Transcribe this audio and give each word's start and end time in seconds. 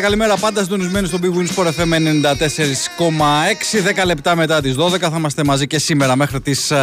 Καλημέρα, 0.00 0.26
καλημέρα. 0.26 0.50
Πάντα 0.50 0.62
συντονισμένοι 0.62 1.06
στον 1.06 1.20
Big 1.22 1.32
Win 1.38 1.46
Sport 1.54 1.66
FM 1.66 1.82
94,6. 1.82 1.92
10 4.02 4.06
λεπτά 4.06 4.36
μετά 4.36 4.60
τις 4.60 4.74
12 4.78 4.98
θα 5.00 5.14
είμαστε 5.16 5.44
μαζί 5.44 5.66
και 5.66 5.78
σήμερα 5.78 6.16
μέχρι 6.16 6.40
τις 6.40 6.72
2. 6.72 6.74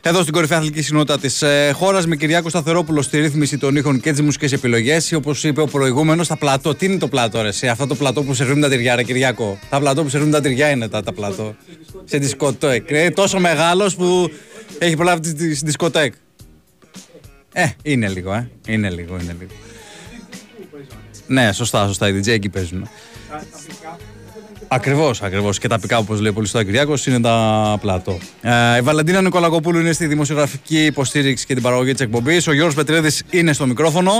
Εδώ 0.00 0.20
στην 0.20 0.32
κορυφαία 0.32 0.58
αθλητική 0.58 0.82
συνότητα 0.82 1.18
της 1.18 1.42
ε, 1.42 1.70
χώρας, 1.74 2.06
με 2.06 2.16
Κυριάκο 2.16 2.48
Σταθερόπουλο 2.48 3.02
στη 3.02 3.20
ρύθμιση 3.20 3.58
των 3.58 3.76
ήχων 3.76 4.00
και 4.00 4.10
τις 4.10 4.20
μουσικές 4.20 4.52
επιλογές. 4.52 5.12
Όπως 5.12 5.44
είπε 5.44 5.60
ο 5.60 5.66
προηγούμενος, 5.66 6.28
τα 6.28 6.36
πλατό. 6.36 6.74
Τι 6.74 6.86
είναι 6.86 6.98
το 6.98 7.08
πλατό, 7.08 7.42
ρε, 7.42 7.52
σε 7.52 7.68
αυτό 7.68 7.86
το 7.86 7.94
πλατό 7.94 8.22
που 8.22 8.34
σερβίρουν 8.34 8.60
τα 8.60 8.68
τυριά, 8.68 8.94
ρε 8.94 9.02
Κυριάκο; 9.02 9.58
Τα 9.70 9.80
πλατό 9.80 10.02
που 10.02 10.08
σερβίρουν 10.08 10.34
τα 10.34 10.40
τυριά 10.40 10.70
είναι 10.70 10.88
τα, 10.88 11.02
τα 11.02 11.12
πλατό. 11.12 11.54
Σε 12.04 12.18
δισκοτέκ. 12.18 12.90
Είναι 12.90 13.10
τόσο 13.10 13.38
μεγάλος 13.38 13.94
που 13.94 14.30
έχει 14.78 14.96
προλάβει 14.96 15.32
τη 15.32 15.46
δισκοτέκ. 15.46 16.14
Ε, 17.52 17.66
είναι 17.82 18.08
λίγο, 18.08 18.32
ε. 18.32 18.50
Είναι 18.66 18.90
λίγο, 18.90 19.18
είναι 19.22 19.36
λίγο. 19.38 19.52
Ναι, 21.26 21.52
σωστά, 21.52 21.86
σωστά. 21.86 22.08
Οι 22.08 22.18
DJ 22.18 22.28
εκεί 22.28 22.48
παίζουν. 22.48 22.88
Ακριβώς, 24.68 25.22
ακριβώς. 25.22 25.58
Και 25.58 25.68
τα 25.68 25.78
πικά, 25.80 25.98
όπως 25.98 26.20
λέει 26.20 26.32
πολύ 26.32 26.46
στο 26.46 26.62
Κυριάκος, 26.62 27.06
είναι 27.06 27.20
τα 27.20 27.78
πλατό. 27.80 28.18
Ε, 28.40 28.76
η 28.76 28.80
Βαλαντίνα 28.80 29.22
Νικολακοπούλου 29.22 29.78
είναι 29.78 29.92
στη 29.92 30.06
δημοσιογραφική 30.06 30.84
υποστήριξη 30.84 31.46
και 31.46 31.54
την 31.54 31.62
παραγωγή 31.62 31.92
της 31.92 32.00
εκπομπής. 32.00 32.46
Ο 32.46 32.52
Γιώργος 32.52 32.74
Πετρέδη 32.74 33.10
είναι 33.30 33.52
στο 33.52 33.66
μικρόφωνο. 33.66 34.12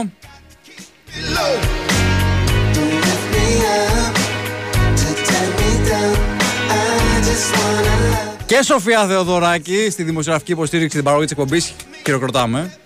Και 8.46 8.62
Σοφία 8.62 9.07
Θεοδωράκη 9.07 9.90
στη 9.90 10.02
δημοσιογραφική 10.02 10.52
υποστήριξη 10.52 10.89
και 10.89 10.95
την 10.95 11.05
παραγωγή 11.05 11.27
της 11.27 11.36
εκπομπής. 11.39 11.74
Χειροκροτάμε. 12.05 12.77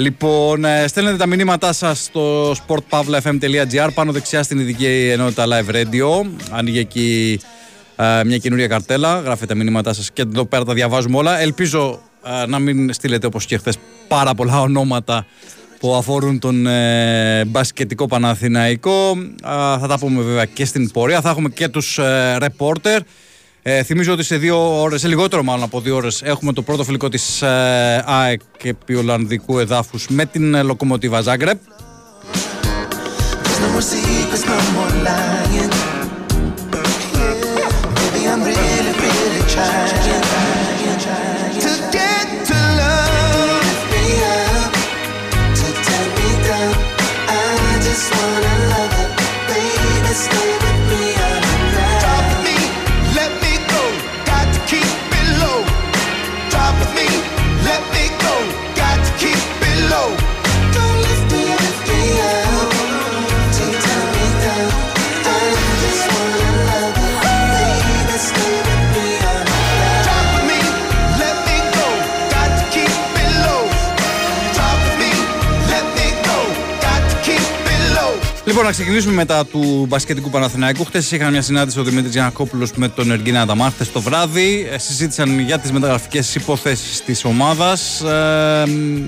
Λοιπόν, 0.00 0.64
ε, 0.64 0.86
στέλνετε 0.86 1.16
τα 1.16 1.26
μηνύματά 1.26 1.72
σας 1.72 2.04
στο 2.04 2.50
sportpavlafm.gr 2.50 3.88
πάνω 3.94 4.12
δεξιά 4.12 4.42
στην 4.42 4.58
ειδική 4.58 5.08
ενότητα 5.12 5.44
Live 5.46 5.74
Radio. 5.74 6.26
Ανοίγει 6.50 6.78
εκεί 6.78 7.40
ε, 7.96 8.24
μια 8.24 8.38
καινούρια 8.38 8.66
καρτέλα. 8.66 9.20
Γράφετε 9.20 9.46
τα 9.46 9.54
μηνύματά 9.54 9.92
σας 9.92 10.10
και 10.10 10.22
εδώ 10.22 10.44
πέρα 10.44 10.64
τα 10.64 10.74
διαβάζουμε 10.74 11.16
όλα. 11.16 11.40
Ελπίζω 11.40 12.00
ε, 12.42 12.46
να 12.46 12.58
μην 12.58 12.92
στείλετε 12.92 13.26
όπως 13.26 13.44
και 13.44 13.56
χθες 13.58 13.78
πάρα 14.08 14.34
πολλά 14.34 14.60
ονόματα 14.60 15.26
που 15.78 15.94
αφορούν 15.94 16.38
τον 16.38 16.66
ε, 16.66 17.44
μπασκετικό 17.44 18.06
Παναθηναϊκό. 18.06 19.16
θα 19.80 19.86
τα 19.88 19.98
πούμε 19.98 20.22
βέβαια 20.22 20.44
και 20.44 20.64
στην 20.64 20.90
πορεία. 20.90 21.20
Θα 21.20 21.30
έχουμε 21.30 21.48
και 21.48 21.68
τους 21.68 21.98
ρεπόρτερ. 22.38 23.00
Ε, 23.70 23.82
θυμίζω 23.82 24.12
ότι 24.12 24.22
σε 24.22 24.36
δύο 24.36 24.80
ώρες, 24.80 25.00
σε 25.00 25.08
λιγότερο 25.08 25.42
μάλλον 25.42 25.62
από 25.62 25.80
δύο 25.80 25.96
ώρες, 25.96 26.22
έχουμε 26.22 26.52
το 26.52 26.62
πρώτο 26.62 26.84
φιλικό 26.84 27.08
της 27.08 27.42
ε, 27.42 28.02
ΑΕΚ 28.06 28.40
επί 28.62 28.94
Ολλανδικού 28.94 29.58
εδάφους 29.58 30.08
με 30.08 30.26
την 30.26 30.54
ε, 30.54 30.62
Λοκομοτίβα 30.62 31.20
Ζάγκρεπ. 31.20 31.58
Λοιπόν, 78.58 78.72
να 78.72 78.78
ξεκινήσουμε 78.78 79.14
μετά 79.14 79.46
του 79.46 79.86
μπασκετικού 79.88 80.30
Παναθηναϊκού. 80.30 80.84
Χθες 80.84 81.12
είχαν 81.12 81.30
μια 81.30 81.42
συνάντηση 81.42 81.78
ο 81.78 81.82
Δημήτρης 81.82 82.12
Γιανακόπουλος 82.12 82.72
με 82.72 82.88
τον 82.88 83.10
Εργίνα 83.10 83.40
Ανταμάν 83.40 83.70
χθε 83.70 83.84
το 83.92 84.00
βράδυ. 84.00 84.68
Ε, 84.72 84.78
συζήτησαν 84.78 85.38
για 85.38 85.58
τις 85.58 85.72
μεταγραφικές 85.72 86.34
υποθέσεις 86.34 87.04
της 87.04 87.24
ομάδας. 87.24 88.00
Ε, 88.00 88.64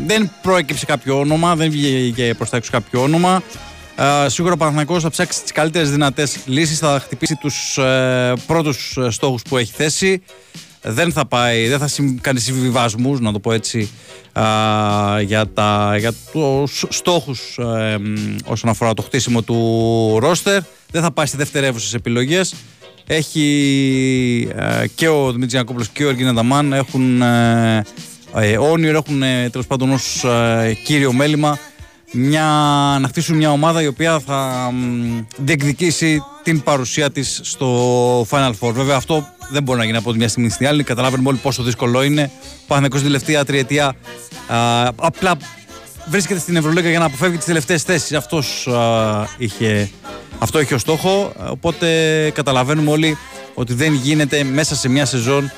δεν 0.06 0.30
προέκυψε 0.42 0.86
κάποιο 0.86 1.18
όνομα, 1.18 1.56
δεν 1.56 1.70
βγήκε 1.70 2.34
προς 2.36 2.50
τα 2.50 2.56
έξω 2.56 2.70
κάποιο 2.72 3.02
όνομα. 3.02 3.42
Ε, 3.96 4.28
σίγουρα 4.28 4.54
ο 4.54 4.56
Παναθηναϊκός 4.56 5.02
θα 5.02 5.10
ψάξει 5.10 5.42
τις 5.42 5.52
καλύτερες 5.52 5.90
δυνατές 5.90 6.36
λύσεις, 6.44 6.78
θα 6.78 7.00
χτυπήσει 7.04 7.36
τους 7.40 7.78
ε, 7.78 8.32
πρώτους 8.46 8.96
ε, 8.96 9.10
στόχους 9.10 9.42
που 9.42 9.56
έχει 9.56 9.72
θέσει 9.76 10.22
δεν 10.82 11.12
θα 11.12 11.26
πάει, 11.26 11.68
δεν 11.68 11.78
θα 11.78 11.88
κάνει 12.20 12.40
συμβιβασμούς, 12.40 13.20
να 13.20 13.32
το 13.32 13.38
πω 13.38 13.52
έτσι, 13.52 13.90
α, 14.32 14.44
για, 15.20 15.48
τα, 15.54 15.96
για 15.98 16.12
τους 16.32 16.84
στόχους 16.88 17.58
ε, 17.58 17.98
όσον 18.44 18.70
αφορά 18.70 18.94
το 18.94 19.02
χτίσιμο 19.02 19.42
του 19.42 20.16
ρόστερ. 20.20 20.62
Δεν 20.90 21.02
θα 21.02 21.12
πάει 21.12 21.26
σε 21.26 21.36
δευτερεύουσες 21.36 21.94
επιλογές. 21.94 22.54
Έχει 23.06 24.48
ε, 24.56 24.86
και 24.94 25.08
ο 25.08 25.26
Δημήτρης 25.26 25.50
Γιανακόπουλος 25.50 25.88
και 25.88 26.04
ο 26.04 26.08
Εργίνα 26.08 26.32
Δαμάν 26.32 26.72
έχουν 26.72 27.22
ε, 27.22 27.84
ε, 28.34 28.58
όνειρο, 28.58 28.96
έχουν 28.96 29.22
ε, 29.22 29.48
τέλος 29.50 29.66
πάντων 29.66 29.90
ως 29.92 30.24
ε, 30.24 30.76
κύριο 30.84 31.12
μέλημα 31.12 31.58
μια, 32.12 32.44
να 33.00 33.08
χτίσουν 33.08 33.36
μια 33.36 33.50
ομάδα 33.50 33.82
η 33.82 33.86
οποία 33.86 34.20
θα 34.20 34.70
διεκδικήσει 35.36 36.22
την 36.50 36.62
παρουσία 36.62 37.10
της 37.10 37.40
στο 37.42 38.22
Final 38.30 38.52
Four. 38.60 38.72
Βέβαια 38.72 38.96
αυτό 38.96 39.28
δεν 39.50 39.62
μπορεί 39.62 39.78
να 39.78 39.84
γίνει 39.84 39.96
από 39.96 40.12
τη 40.12 40.18
μια 40.18 40.28
στιγμή 40.28 40.48
στην 40.48 40.66
άλλη. 40.66 40.82
Καταλάβαινε 40.82 41.28
όλοι 41.28 41.36
πόσο 41.36 41.62
δύσκολο 41.62 42.02
είναι. 42.02 42.30
Ο 42.34 42.64
Παναγενικό 42.66 42.96
την 42.96 43.06
τελευταία 43.06 43.44
τριετία 43.44 43.94
απλά 44.96 45.36
βρίσκεται 46.08 46.40
στην 46.40 46.56
Ευρωλίγα 46.56 46.90
για 46.90 46.98
να 46.98 47.04
αποφεύγει 47.04 47.36
τις 47.36 47.46
τελευταίες 47.46 47.82
θέσεις. 47.82 48.18
είχε, 49.38 49.90
αυτό 50.38 50.60
είχε 50.60 50.74
ο 50.74 50.78
στόχο. 50.78 51.32
Οπότε 51.50 52.30
καταλαβαίνουμε 52.34 52.90
όλοι 52.90 53.16
ότι 53.54 53.74
δεν 53.74 53.94
γίνεται 53.94 54.44
μέσα 54.44 54.74
σε 54.74 54.88
μια 54.88 55.06
σεζόν 55.06 55.50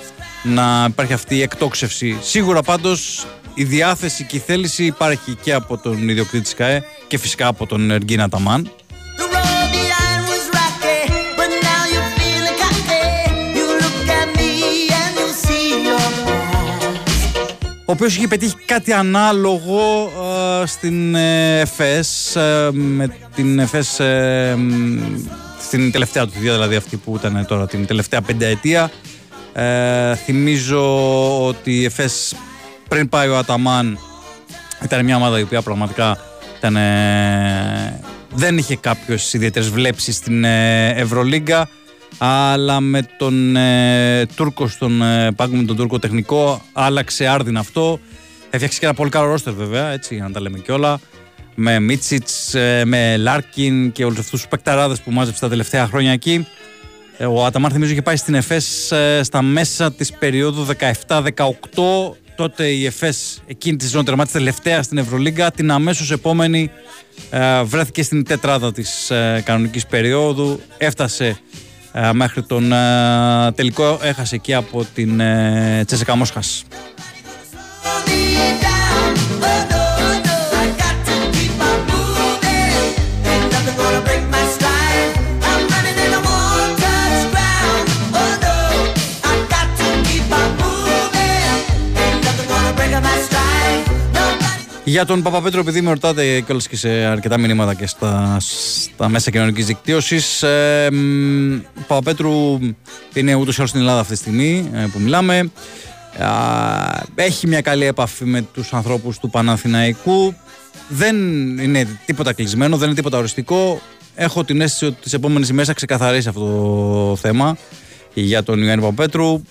να 0.43 0.87
υπάρχει 0.89 1.12
αυτή 1.12 1.37
η 1.37 1.43
εκτόξευση. 1.43 2.19
Σίγουρα 2.23 2.62
πάντως 2.62 3.27
η 3.55 3.65
διάθεση 3.65 4.25
και 4.25 4.37
η 4.37 4.43
θέληση 4.47 4.85
υπάρχει 4.85 5.37
και 5.43 5.53
από 5.53 5.79
τον 5.79 6.09
ιδιοκτήτη 6.09 6.43
της 6.43 6.55
ΚΑΕ 6.55 6.83
και 7.06 7.19
φυσικά 7.19 7.47
από 7.47 7.67
τον 7.67 7.91
Εργίνα 7.91 8.29
Ταμάν. 8.29 8.71
Ο 17.84 17.93
οποίος 17.93 18.17
είχε 18.17 18.29
πετύχει 18.29 18.55
κάτι 18.67 18.93
ανάλογο 18.93 20.12
ε, 20.62 20.67
στην 20.67 21.14
ΕΦΕΣ 21.14 22.37
ε, 22.37 22.69
με 22.73 23.17
την 23.34 23.58
ΕΦΕΣ 23.58 24.00
ε, 24.00 24.58
στην 25.61 25.93
τελευταία 25.93 26.25
του 26.25 26.31
θητεία 26.32 26.52
δηλαδή 26.52 26.76
αυτή 26.76 26.96
που 26.96 27.17
ήταν 27.17 27.46
τώρα 27.46 27.67
την 27.67 27.87
τελευταία 27.87 28.20
πενταετία. 28.23 28.90
Θυμίζω 30.25 31.46
ότι 31.46 31.73
η 31.81 31.84
ΕΦΕΣ 31.84 32.34
πριν 32.88 33.08
πάει 33.08 33.29
ο 33.29 33.38
Αταμάν 33.38 33.99
ήταν 34.82 35.05
μια 35.05 35.17
ομάδα 35.17 35.38
η 35.38 35.43
οποία 35.43 35.62
πραγματικά 35.62 36.19
ήταν, 36.58 36.76
δεν 38.34 38.58
είχε 38.58 38.76
κάποιες 38.76 39.32
ιδιαίτερες 39.32 39.69
βλέψεις 39.69 40.17
στην 40.17 40.44
Ευρωλίγκα 40.94 41.69
αλλά 42.19 42.81
με 42.81 43.03
τον 43.17 43.56
ε, 43.56 44.26
Τούρκο 44.35 44.69
στον 44.69 45.03
ε, 45.03 45.32
πάγκο 45.32 45.56
με 45.56 45.62
τον 45.64 45.76
Τούρκο 45.76 45.99
τεχνικό 45.99 46.62
άλλαξε 46.73 47.26
άρδιν 47.26 47.56
αυτό. 47.56 48.00
Έφτιαξε 48.50 48.79
και 48.79 48.85
ένα 48.85 48.94
πολύ 48.94 49.11
καλό 49.11 49.26
ρόστερ 49.26 49.53
βέβαια, 49.53 49.91
έτσι 49.91 50.14
για 50.14 50.25
να 50.25 50.31
τα 50.31 50.41
λέμε 50.41 50.59
κιόλα. 50.59 51.00
Με 51.55 51.81
Μίτσιτς, 51.81 52.55
ε, 52.55 52.82
με 52.85 53.17
Λάρκιν 53.17 53.93
και 53.93 54.05
όλους 54.05 54.19
αυτούς 54.19 54.41
τους 54.41 54.49
παικταράδες 54.49 55.00
που 55.00 55.11
μάζεψε 55.11 55.41
τα 55.41 55.49
τελευταία 55.49 55.87
χρόνια 55.87 56.12
εκεί. 56.12 56.47
Ε, 57.17 57.26
ο 57.26 57.44
Αταμάν 57.44 57.70
θυμίζω 57.73 57.93
είχε 57.93 58.03
πάει 58.03 58.17
στην 58.17 58.35
ΕΦΕΣ 58.35 58.93
στα 59.23 59.43
μέσα 59.43 59.93
της 59.93 60.12
περίοδου 60.12 60.67
17-18. 61.08 62.17
Τότε 62.37 62.67
η 62.67 62.87
ΕΦΕΣ 62.87 63.43
εκείνη 63.47 63.76
τη 63.76 63.87
σεζόν 63.87 64.05
τερμάτισε 64.05 64.38
τελευταία 64.38 64.82
στην 64.82 64.99
Ευρωλίγκα. 64.99 65.50
Την 65.50 65.70
αμέσως 65.70 66.11
επόμενη 66.11 66.70
βρέθηκε 67.65 68.03
στην 68.03 68.25
τετράδα 68.25 68.73
της 68.73 69.12
κανονικής 69.44 69.87
περίοδου. 69.87 70.61
Έφτασε 70.79 71.26
ε, 71.26 71.37
μέχρι 72.12 72.43
τον 72.43 72.73
ε, 72.73 73.53
τελικό 73.55 73.99
έχασε 74.03 74.35
εκεί 74.35 74.55
από 74.55 74.87
την 74.94 75.21
ε, 75.21 75.83
ΤΣΣΚΑ 75.87 76.17
Μόσχας. 76.17 76.65
Για 94.84 95.05
τον 95.05 95.23
Παπαπέτρο, 95.23 95.61
επειδή 95.61 95.81
με 95.81 95.90
ρωτάτε 95.90 96.40
κιόλας 96.40 96.69
και 96.69 96.76
σε 96.76 96.88
αρκετά 96.88 97.38
μηνύματα 97.38 97.75
και 97.75 97.87
στα, 97.87 98.37
στα 98.40 99.08
μέσα 99.08 99.31
κοινωνικής 99.31 99.67
δικτύωσης. 99.67 100.43
Ε, 100.43 100.88
ο 101.79 101.84
Παπαπέτρου 101.87 102.58
είναι 103.14 103.34
ούτως 103.34 103.55
ή 103.55 103.56
άλλως 103.56 103.70
στην 103.70 103.81
Ελλάδα 103.81 104.00
αυτή 104.00 104.12
τη 104.12 104.19
στιγμή 104.19 104.70
ε, 104.75 104.87
που 104.93 104.99
μιλάμε. 104.99 105.50
έχει 107.14 107.46
μια 107.46 107.61
καλή 107.61 107.84
επαφή 107.84 108.25
με 108.25 108.43
τους 108.52 108.73
ανθρώπους 108.73 109.19
του 109.19 109.31
Παναθηναϊκού 109.31 110.34
δεν 110.88 111.17
είναι 111.58 111.87
τίποτα 112.06 112.32
κλεισμένο, 112.32 112.76
δεν 112.76 112.87
είναι 112.87 112.96
τίποτα 112.96 113.19
οριστικό 113.19 113.81
έχω 114.14 114.44
την 114.44 114.61
αίσθηση 114.61 114.84
ότι 114.84 114.96
τις 115.02 115.12
επόμενες 115.12 115.49
ημέρες 115.49 115.69
θα 115.69 115.75
ξεκαθαρίσει 115.75 116.29
αυτό 116.29 116.40
το 116.40 117.17
θέμα 117.17 117.56
για 118.14 118.43
τον 118.43 118.62
Ιωάννη 118.62 118.82
Παπαπέτρου 118.84 119.43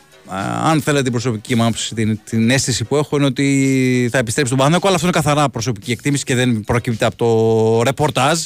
αν 0.63 0.81
θέλετε 0.81 1.03
την 1.03 1.11
προσωπική 1.11 1.55
μου 1.55 1.69
την, 1.95 2.19
την 2.23 2.49
αίσθηση 2.49 2.83
που 2.83 2.95
έχω 2.95 3.17
είναι 3.17 3.25
ότι 3.25 4.09
θα 4.11 4.17
επιστρέψει 4.17 4.53
στον 4.53 4.57
Παναθηναϊκό 4.57 4.87
αλλά 4.87 4.95
αυτό 4.95 5.07
είναι 5.07 5.15
καθαρά 5.15 5.49
προσωπική 5.49 5.91
εκτίμηση 5.91 6.23
και 6.23 6.35
δεν 6.35 6.63
προκύπτει 6.65 7.05
από 7.05 7.15
το 7.15 7.81
ρεπορτάζ 7.83 8.39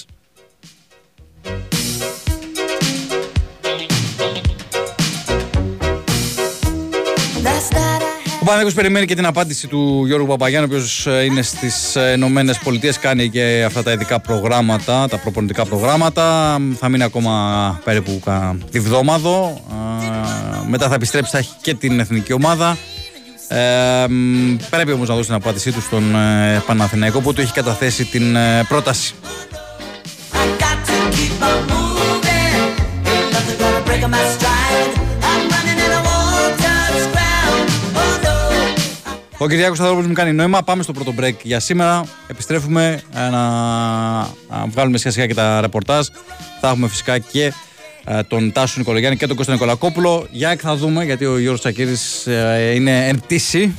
Ο 8.45 8.47
Παναγιώτης 8.47 8.75
περιμένει 8.75 9.05
και 9.05 9.15
την 9.15 9.25
απάντηση 9.25 9.67
του 9.67 10.03
Γιώργου 10.05 10.27
Παπαγιάννη, 10.27 10.67
ο 10.71 10.75
οποίος 10.75 11.07
ε, 11.07 11.23
είναι 11.23 11.41
στις 11.41 11.95
ε, 11.95 12.11
Ηνωμένες 12.15 12.57
Πολιτείες, 12.57 12.99
κάνει 12.99 13.29
και 13.29 13.63
αυτά 13.65 13.83
τα 13.83 13.91
ειδικά 13.91 14.19
προγράμματα, 14.19 15.07
τα 15.07 15.17
προπονητικά 15.17 15.65
προγράμματα. 15.65 16.57
Θα 16.79 16.89
μείνει 16.89 17.03
ακόμα 17.03 17.81
περίπου 17.83 18.21
τη 18.71 18.79
βδόμαδο. 18.79 19.61
Μετά 20.69 20.87
θα 20.87 20.95
επιστρέψει, 20.95 21.31
θα 21.31 21.37
έχει 21.37 21.53
και 21.61 21.73
την 21.73 21.99
εθνική 21.99 22.33
ομάδα. 22.33 22.77
Ε, 23.47 23.57
πρέπει 24.69 24.91
όμως 24.91 25.07
να 25.07 25.15
δώσει 25.15 25.27
την 25.27 25.35
απάντησή 25.35 25.71
του 25.71 25.81
στον 25.81 26.15
ε, 26.15 26.63
Παναθηναϊκό 26.65 27.21
που 27.21 27.33
του 27.33 27.41
έχει 27.41 27.53
καταθέσει 27.53 28.05
την 28.05 28.37
πρόταση. 28.67 29.13
Ο 39.45 39.47
Κυριάκος 39.47 39.77
Σταδρόπουλος 39.77 40.07
μου 40.07 40.13
κάνει 40.13 40.33
νόημα. 40.33 40.63
Πάμε 40.63 40.83
στο 40.83 40.93
πρώτο 40.93 41.13
break 41.19 41.35
για 41.41 41.59
σήμερα. 41.59 42.05
Επιστρέφουμε 42.27 43.01
ε, 43.15 43.19
να, 43.19 43.49
να 44.49 44.65
βγάλουμε 44.67 44.97
σχετικά 44.97 45.27
και 45.27 45.33
τα 45.33 45.61
ρεπορτάζ. 45.61 46.07
Θα 46.61 46.67
έχουμε 46.69 46.87
φυσικά 46.87 47.17
και 47.17 47.53
ε, 48.05 48.23
τον 48.23 48.51
Τάσο 48.51 48.75
Νικολογιάννη 48.77 49.17
και 49.17 49.27
τον 49.27 49.35
Κώστα 49.35 49.51
Νικολακόπουλο. 49.51 50.27
Για 50.31 50.55
θα 50.61 50.75
δούμε 50.75 51.03
γιατί 51.03 51.25
ο 51.25 51.37
Γιώργος 51.37 51.59
Τσακύρης 51.59 52.27
ε, 52.27 52.71
είναι 52.75 53.07
εν 53.07 53.19
πτήση. 53.19 53.75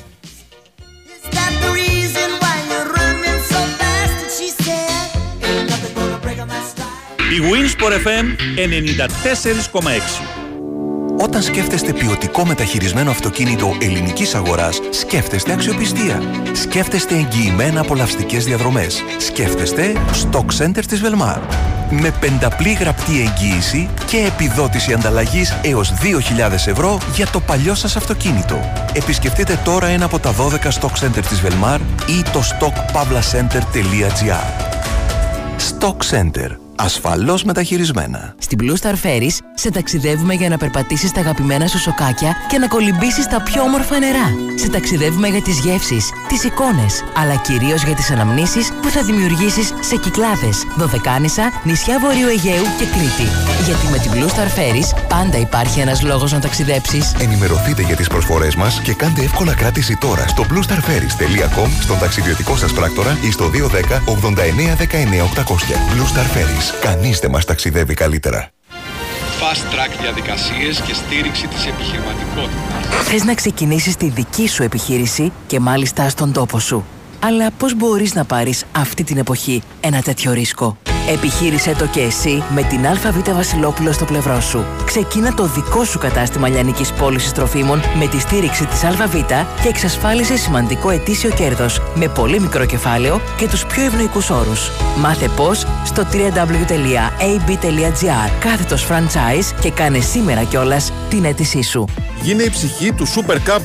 Η 7.36 7.40
Winsport 7.52 7.92
FM 8.06 8.26
94,6 9.82 10.35
όταν 11.18 11.42
σκέφτεστε 11.42 11.92
ποιοτικό 11.92 12.46
μεταχειρισμένο 12.46 13.10
αυτοκίνητο 13.10 13.76
ελληνικής 13.80 14.34
αγοράς, 14.34 14.80
σκέφτεστε 14.90 15.52
αξιοπιστία. 15.52 16.22
Σκέφτεστε 16.52 17.14
εγγυημένα 17.14 17.80
απολαυστικές 17.80 18.44
διαδρομές. 18.44 19.02
Σκέφτεστε 19.18 19.92
Stock 20.12 20.64
Center 20.64 20.84
της 20.88 21.02
Velmar. 21.04 21.38
Με 21.90 22.10
πενταπλή 22.20 22.72
γραπτή 22.72 23.20
εγγύηση 23.20 23.88
και 24.06 24.16
επιδότηση 24.16 24.92
ανταλλαγής 24.92 25.56
έως 25.62 25.90
2.000 25.90 26.52
ευρώ 26.52 26.98
για 27.14 27.26
το 27.26 27.40
παλιό 27.40 27.74
σας 27.74 27.96
αυτοκίνητο. 27.96 28.60
Επισκεφτείτε 28.92 29.60
τώρα 29.64 29.86
ένα 29.86 30.04
από 30.04 30.18
τα 30.18 30.32
12 30.32 30.80
Stock 30.80 31.04
Center 31.04 31.24
της 31.28 31.42
Velmar 31.42 31.78
ή 32.06 32.22
το 32.32 32.42
stockpavlacenter.gr 32.58 34.74
Stock 35.78 35.96
Center 36.10 36.56
ασφαλώς 36.76 37.44
μεταχειρισμένα. 37.44 38.34
Στην 38.38 38.58
Blue 38.62 38.74
Star 38.82 38.94
Ferries 39.02 39.38
σε 39.58 39.70
ταξιδεύουμε 39.70 40.34
για 40.34 40.48
να 40.48 40.56
περπατήσεις 40.56 41.12
τα 41.12 41.20
αγαπημένα 41.20 41.66
σου 41.66 41.78
σοκάκια 41.78 42.36
και 42.48 42.58
να 42.58 42.68
κολυμπήσεις 42.68 43.26
τα 43.26 43.42
πιο 43.42 43.62
όμορφα 43.62 43.98
νερά. 43.98 44.28
Σε 44.54 44.68
ταξιδεύουμε 44.68 45.28
για 45.28 45.42
τις 45.42 45.58
γεύσεις, 45.58 46.10
τις 46.28 46.44
εικόνες, 46.44 47.04
αλλά 47.16 47.36
κυρίως 47.36 47.82
για 47.82 47.94
τις 47.94 48.10
αναμνήσεις 48.10 48.72
που 48.82 48.88
θα 48.88 49.02
δημιουργήσεις 49.02 49.72
σε 49.80 49.96
Κυκλάδες, 49.96 50.66
Δωδεκάνησα, 50.76 51.52
νησιά 51.64 51.98
Βορείου 51.98 52.28
Αιγαίου 52.28 52.64
και 52.78 52.84
Κρήτη. 52.84 53.28
Γιατί 53.64 53.86
με 53.90 53.98
την 53.98 54.10
Blue 54.14 54.30
Star 54.34 54.50
Ferries 54.56 55.06
πάντα 55.08 55.38
υπάρχει 55.38 55.80
ένας 55.80 56.02
λόγος 56.02 56.32
να 56.32 56.40
ταξιδέψεις. 56.40 57.14
Ενημερωθείτε 57.20 57.82
για 57.82 57.96
τις 57.96 58.08
προσφορές 58.08 58.54
μας 58.54 58.80
και 58.80 58.94
κάντε 58.94 59.22
εύκολα 59.22 59.54
κράτηση 59.54 59.96
τώρα 59.96 60.28
στο 60.28 60.46
bluestarferries.com, 60.50 61.68
στον 61.80 61.98
ταξιδιωτικό 61.98 62.56
σας 62.56 62.72
πράκτορα 62.72 63.18
ή 63.22 63.30
στο 63.30 63.50
210 63.50 64.02
89 64.06 64.76
19 64.76 65.22
800. 65.22 65.74
Blue 65.92 66.08
Star 66.12 66.36
Ferries. 66.36 66.80
Κανείς 66.80 67.18
δεν 67.18 67.30
μας 67.30 67.44
ταξιδεύει 67.44 67.94
καλύτερα. 67.94 68.55
Fast 69.52 69.74
track 69.74 70.00
διαδικασίες 70.00 70.80
και 70.80 70.94
στήριξη 70.94 71.46
της 71.46 71.66
επιχειρηματικότητας. 71.66 73.08
Θες 73.08 73.24
να 73.24 73.34
ξεκινήσεις 73.34 73.96
τη 73.96 74.08
δική 74.08 74.48
σου 74.48 74.62
επιχείρηση 74.62 75.32
και 75.46 75.60
μάλιστα 75.60 76.08
στον 76.08 76.32
τόπο 76.32 76.58
σου. 76.58 76.84
Αλλά 77.20 77.50
πώς 77.58 77.74
μπορείς 77.74 78.14
να 78.14 78.24
πάρεις 78.24 78.64
αυτή 78.72 79.04
την 79.04 79.16
εποχή 79.16 79.62
ένα 79.80 80.02
τέτοιο 80.02 80.32
ρίσκο; 80.32 80.76
Επιχείρησέ 81.12 81.74
το 81.78 81.86
και 81.86 82.00
εσύ 82.00 82.42
με 82.54 82.62
την 82.62 82.86
ΑΒ 82.86 83.34
Βασιλόπουλο 83.34 83.92
στο 83.92 84.04
πλευρό 84.04 84.40
σου. 84.40 84.64
Ξεκίνα 84.84 85.34
το 85.34 85.46
δικό 85.46 85.84
σου 85.84 85.98
κατάστημα 85.98 86.48
λιανικής 86.48 86.92
πώλησης 86.92 87.32
τροφίμων 87.32 87.80
με 87.98 88.06
τη 88.06 88.20
στήριξη 88.20 88.66
της 88.66 88.84
ΑΒ 88.84 89.14
και 89.62 89.68
εξασφάλισε 89.68 90.36
σημαντικό 90.36 90.90
ετήσιο 90.90 91.30
κέρδος 91.30 91.80
με 91.94 92.08
πολύ 92.08 92.40
μικρό 92.40 92.66
κεφάλαιο 92.66 93.20
και 93.36 93.48
τους 93.48 93.66
πιο 93.66 93.82
ευνοϊκούς 93.82 94.30
όρους. 94.30 94.70
Μάθε 94.96 95.28
πώς 95.36 95.66
στο 95.84 96.06
www.ab.gr 96.12 96.70
κάθετος 98.40 98.86
franchise 98.90 99.54
και 99.60 99.70
κάνε 99.70 100.00
σήμερα 100.00 100.42
κιόλας 100.42 100.92
την 101.08 101.24
αίτησή 101.24 101.62
σου. 101.62 101.84
Γίνε 102.22 102.42
η 102.42 102.50
ψυχή 102.50 102.92
του 102.92 103.06
Super 103.06 103.34
Cup 103.34 103.58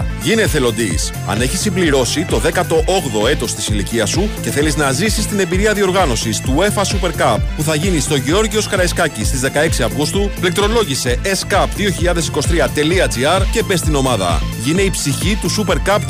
2023. 0.00 0.04
Γίνε 0.22 0.42
εθελοντής. 0.42 1.12
Αν 1.26 1.40
έχεις 1.40 1.60
συμπληρώσει 1.60 2.24
το 2.24 2.40
18ο 2.44 3.28
έτος 3.30 3.54
της 3.54 3.68
ηλικίας 3.68 4.10
σου 4.10 4.28
και 4.42 4.50
θέλεις 4.50 4.76
να 4.76 4.92
ζήσεις 4.92 5.26
την 5.26 5.40
εμπειρία 5.40 5.72
διοργάνωσης 5.72 6.19
του 6.20 6.54
UEFA 6.58 6.82
Super 6.82 7.10
Cup 7.20 7.38
που 7.56 7.62
θα 7.62 7.74
γίνει 7.74 8.00
στο 8.00 8.16
Γεώργιος 8.16 8.66
Καραϊσκάκη 8.66 9.24
στις 9.24 9.40
16 9.40 9.46
Αυγούστου, 9.84 10.30
πληκτρολόγησε 10.40 11.18
scup2023.gr 11.24 13.42
και 13.52 13.62
πες 13.62 13.78
στην 13.78 13.94
ομάδα. 13.94 14.42
Γίνε 14.64 14.82
η 14.82 14.90
ψυχή 14.90 15.38
του 15.40 15.50
Super 15.50 15.74
Cup 15.74 15.98
2023. 15.98 16.02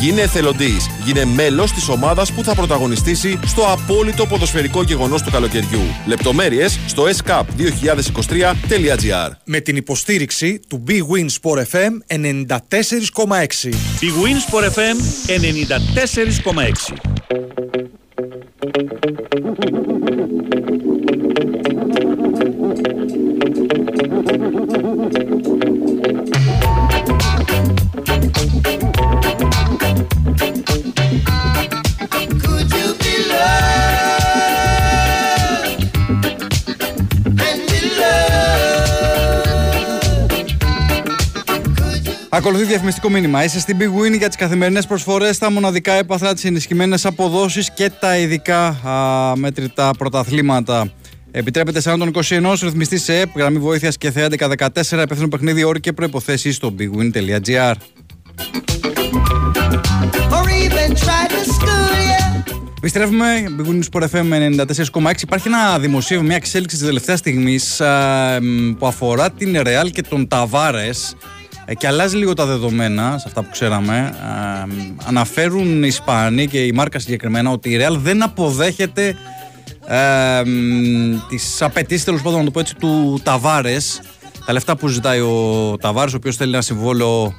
Γίνε 0.00 0.20
εθελοντής. 0.20 0.86
Γίνε 1.04 1.24
μέλος 1.24 1.72
της 1.72 1.88
ομάδας 1.88 2.32
που 2.32 2.44
θα 2.44 2.54
πρωταγωνιστήσει 2.54 3.38
στο 3.46 3.62
απόλυτο 3.62 4.26
ποδοσφαιρικό 4.26 4.82
γεγονός 4.82 5.22
του 5.22 5.30
καλοκαιριού. 5.30 5.82
Λεπτομέρειες 6.06 6.78
στο 6.86 7.04
scup2023.gr 7.04 9.30
Με 9.44 9.60
την 9.60 9.76
υποστήριξη 9.76 10.60
του 10.68 10.82
Big 10.88 10.92
Win 10.92 11.26
Sport 11.40 11.62
FM 11.72 11.92
94,6. 12.08 13.72
Big 14.00 14.14
Win 14.22 14.38
Sport 14.46 14.64
FM 14.74 14.96
94,6. 15.26 17.87
Ακολουθεί 42.48 42.68
διαφημιστικό 42.68 43.10
μήνυμα. 43.10 43.44
Είσαι 43.44 43.60
στην 43.60 43.76
Big 43.80 44.00
Win 44.00 44.18
για 44.18 44.28
τις 44.28 44.36
καθημερινές 44.36 44.86
προσφορές, 44.86 45.38
τα 45.38 45.50
μοναδικά 45.50 45.92
έπαθα, 45.92 46.34
τις 46.34 46.44
ενισχυμένες 46.44 47.06
αποδόσεις 47.06 47.72
και 47.72 47.90
τα 48.00 48.18
ειδικά 48.18 48.66
α, 48.66 49.36
μέτρητα 49.36 49.90
πρωταθλήματα. 49.98 50.92
Επιτρέπεται 51.30 51.80
σε 51.80 51.96
των 51.96 52.10
21 52.14 52.54
ρυθμιστή 52.62 52.98
σε 52.98 53.20
ΕΠ, 53.20 53.36
γραμμή 53.36 53.58
βοήθειας 53.58 53.98
και 53.98 54.10
θεά 54.10 54.28
1114, 54.28 55.02
υπεύθυνο 55.02 55.28
παιχνίδι, 55.28 55.64
όροι 55.64 55.80
και 55.80 55.92
προποθέσει 55.92 56.52
στο 56.52 56.74
bigwin.gr. 56.78 57.72
Επιστρέφουμε, 62.76 63.26
Big 63.58 63.66
Win 63.66 63.80
Sport 63.90 64.08
FM 64.08 64.32
94,6. 65.02 65.22
Υπάρχει 65.22 65.48
ένα 65.48 65.78
δημοσίευμα, 65.78 66.26
μια 66.26 66.36
εξέλιξη 66.36 66.76
της 66.76 66.86
τελευταίας 66.86 67.18
στιγμής 67.18 67.80
που 68.78 68.86
αφορά 68.86 69.30
την 69.30 69.56
Real 69.56 69.90
και 69.92 70.02
τον 70.02 70.28
Ταβάρε. 70.28 70.90
Ε, 71.70 71.74
και 71.74 71.86
αλλάζει 71.86 72.16
λίγο 72.16 72.32
τα 72.32 72.46
δεδομένα 72.46 73.18
σε 73.18 73.24
αυτά 73.26 73.42
που 73.42 73.48
ξέραμε. 73.50 74.14
Ε, 74.22 74.72
αναφέρουν 75.04 75.82
οι 75.82 75.86
Ισπανοί 75.86 76.46
και 76.46 76.64
η 76.64 76.72
Μάρκα 76.72 76.98
συγκεκριμένα 76.98 77.50
ότι 77.50 77.70
η 77.70 77.78
Real 77.80 77.96
δεν 77.96 78.22
αποδέχεται 78.22 79.16
ε, 79.86 80.42
τις 81.28 81.62
απαιτήσεις 81.62 82.04
τέλος 82.04 82.22
πάντων 82.22 82.38
να 82.38 82.44
το 82.44 82.50
πω 82.50 82.60
έτσι 82.60 82.74
του 82.74 83.20
Ταβάρες. 83.22 84.00
Τα 84.46 84.52
λεφτά 84.52 84.76
που 84.76 84.88
ζητάει 84.88 85.20
ο 85.20 85.76
Ταβάρες, 85.80 86.12
ο 86.12 86.16
οποίος 86.16 86.36
θέλει 86.36 86.52
ένα 86.52 86.62
συμβόλαιο 86.62 87.34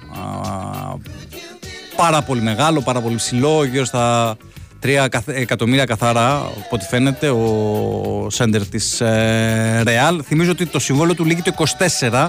πάρα 1.95 2.21
πολύ 2.21 2.41
μεγάλο, 2.41 2.81
πάρα 2.81 3.01
πολύ 3.01 3.15
ψηλό, 3.15 3.63
γύρω 3.63 3.85
στα 3.85 4.37
3 4.83 5.07
εκατομμύρια 5.25 5.85
καθαρά, 5.85 6.35
από 6.35 6.69
ό,τι 6.69 6.85
φαίνεται, 6.85 7.29
ο 7.29 8.27
σέντερ 8.29 8.67
της 8.67 9.01
ε, 9.01 9.83
Real. 9.85 10.19
Θυμίζω 10.23 10.51
ότι 10.51 10.65
το 10.65 10.79
συμβόλαιο 10.79 11.15
του 11.15 11.25
λήγει 11.25 11.41
το 11.41 11.53
24. 11.99 12.27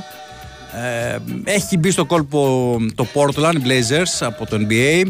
Ε, 0.74 1.18
έχει 1.44 1.78
μπει 1.78 1.90
στο 1.90 2.04
κόλπο 2.04 2.76
το 2.94 3.06
Portland 3.14 3.54
Blazers 3.54 4.18
από 4.20 4.46
το 4.46 4.66
NBA. 4.68 5.04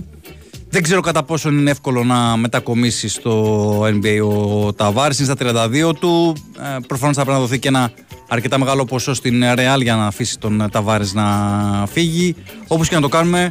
Δεν 0.72 0.82
ξέρω 0.82 1.00
κατά 1.00 1.22
πόσο 1.22 1.48
είναι 1.48 1.70
εύκολο 1.70 2.04
να 2.04 2.36
μετακομίσει 2.36 3.08
στο 3.08 3.80
NBA 3.82 4.20
ο 4.22 4.72
Ταβάρης. 4.72 5.18
Είναι 5.18 5.34
στα 5.34 5.66
32 5.90 5.92
του. 5.98 6.36
Ε, 6.58 6.76
προφανώς 6.86 7.16
θα 7.16 7.22
πρέπει 7.22 7.38
να 7.38 7.44
δοθεί 7.44 7.58
και 7.58 7.68
ένα 7.68 7.90
αρκετά 8.28 8.58
μεγάλο 8.58 8.84
ποσό 8.84 9.14
στην 9.14 9.42
Real 9.44 9.82
για 9.82 9.94
να 9.96 10.06
αφήσει 10.06 10.38
τον 10.38 10.68
Ταβάρης 10.72 11.14
να 11.14 11.24
φύγει. 11.92 12.34
Όπως 12.66 12.88
και 12.88 12.94
να 12.94 13.00
το 13.00 13.08
κάνουμε, 13.08 13.50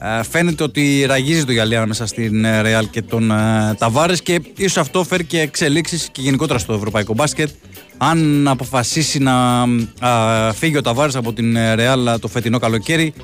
ε, 0.00 0.22
φαίνεται 0.22 0.62
ότι 0.62 1.04
ραγίζει 1.06 1.44
το 1.44 1.52
γυαλί 1.52 1.86
μέσα 1.86 2.06
στην 2.06 2.44
Real 2.46 2.84
και 2.90 3.02
τον 3.02 3.30
ε, 3.30 3.74
Ταβάρες 3.78 4.22
και 4.22 4.40
ίσως 4.56 4.76
αυτό 4.76 5.04
φέρει 5.04 5.24
και 5.24 5.40
εξελίξεις 5.40 6.08
και 6.12 6.20
γενικότερα 6.20 6.58
στο 6.58 6.72
ευρωπαϊκό 6.72 7.14
μπάσκετ 7.14 7.48
αν 7.96 8.48
αποφασίσει 8.48 9.18
να 9.18 9.62
α, 10.00 10.52
φύγει 10.52 10.76
ο 10.76 10.80
Ταβάρης 10.80 11.16
από 11.16 11.32
την 11.32 11.56
Ρεάλ 11.74 12.20
το 12.20 12.28
φετινό 12.28 12.58
καλοκαίρι 12.58 13.14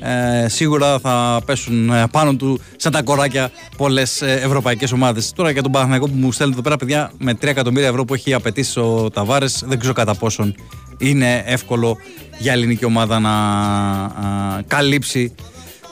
ε, 0.00 0.48
σίγουρα 0.48 0.98
θα 0.98 1.40
πέσουν 1.46 1.90
ε, 1.90 2.04
πάνω 2.10 2.34
του 2.34 2.60
σαν 2.76 2.92
τα 2.92 3.02
κοράκια 3.02 3.50
πολλές 3.76 4.22
ε, 4.22 4.40
ευρωπαϊκές 4.44 4.92
ομάδες. 4.92 5.32
Τώρα 5.32 5.50
για 5.50 5.62
τον 5.62 5.72
Παναθηναϊκό 5.72 6.06
που 6.06 6.16
μου 6.16 6.32
στέλνει 6.32 6.52
εδώ 6.52 6.62
πέρα, 6.62 6.76
παιδιά, 6.76 7.12
με 7.18 7.32
3 7.32 7.44
εκατομμύρια 7.44 7.88
ευρώ 7.88 8.04
που 8.04 8.14
έχει 8.14 8.34
απαιτήσει 8.34 8.80
ο 8.80 9.10
Ταβάρε, 9.10 9.46
δεν 9.64 9.78
ξέρω 9.78 9.94
κατά 9.94 10.14
πόσον 10.14 10.54
είναι 10.98 11.42
εύκολο 11.46 11.96
για 12.38 12.52
ελληνική 12.52 12.84
ομάδα 12.84 13.18
να 13.18 13.30
α, 13.30 14.62
καλύψει 14.66 15.34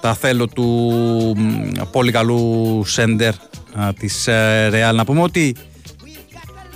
τα 0.00 0.14
θέλω 0.14 0.46
του 0.46 0.92
πολύ 1.92 2.12
καλού 2.12 2.82
σέντερ 2.86 3.32
της 3.98 4.28
Ρεάλ. 4.68 4.96
Να 4.96 5.04
πούμε 5.04 5.22
ότι 5.22 5.56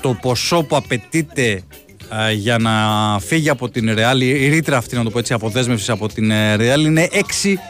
το 0.03 0.19
ποσό 0.21 0.63
που 0.63 0.77
απαιτείται 0.77 1.63
για 2.35 2.59
να 2.59 2.71
φύγει 3.21 3.49
από 3.49 3.69
την 3.69 3.95
Ρεάλ, 3.95 4.21
η 4.21 4.49
ρήτρα 4.49 4.77
αυτή 4.77 4.97
να 4.97 5.03
το 5.03 5.11
πω 5.11 5.19
έτσι, 5.19 5.33
αποδέσμευσης 5.33 5.89
από 5.89 6.09
την 6.09 6.31
ε, 6.31 6.55
Ρεάλ 6.55 6.85
είναι 6.85 7.09
6 7.13 7.19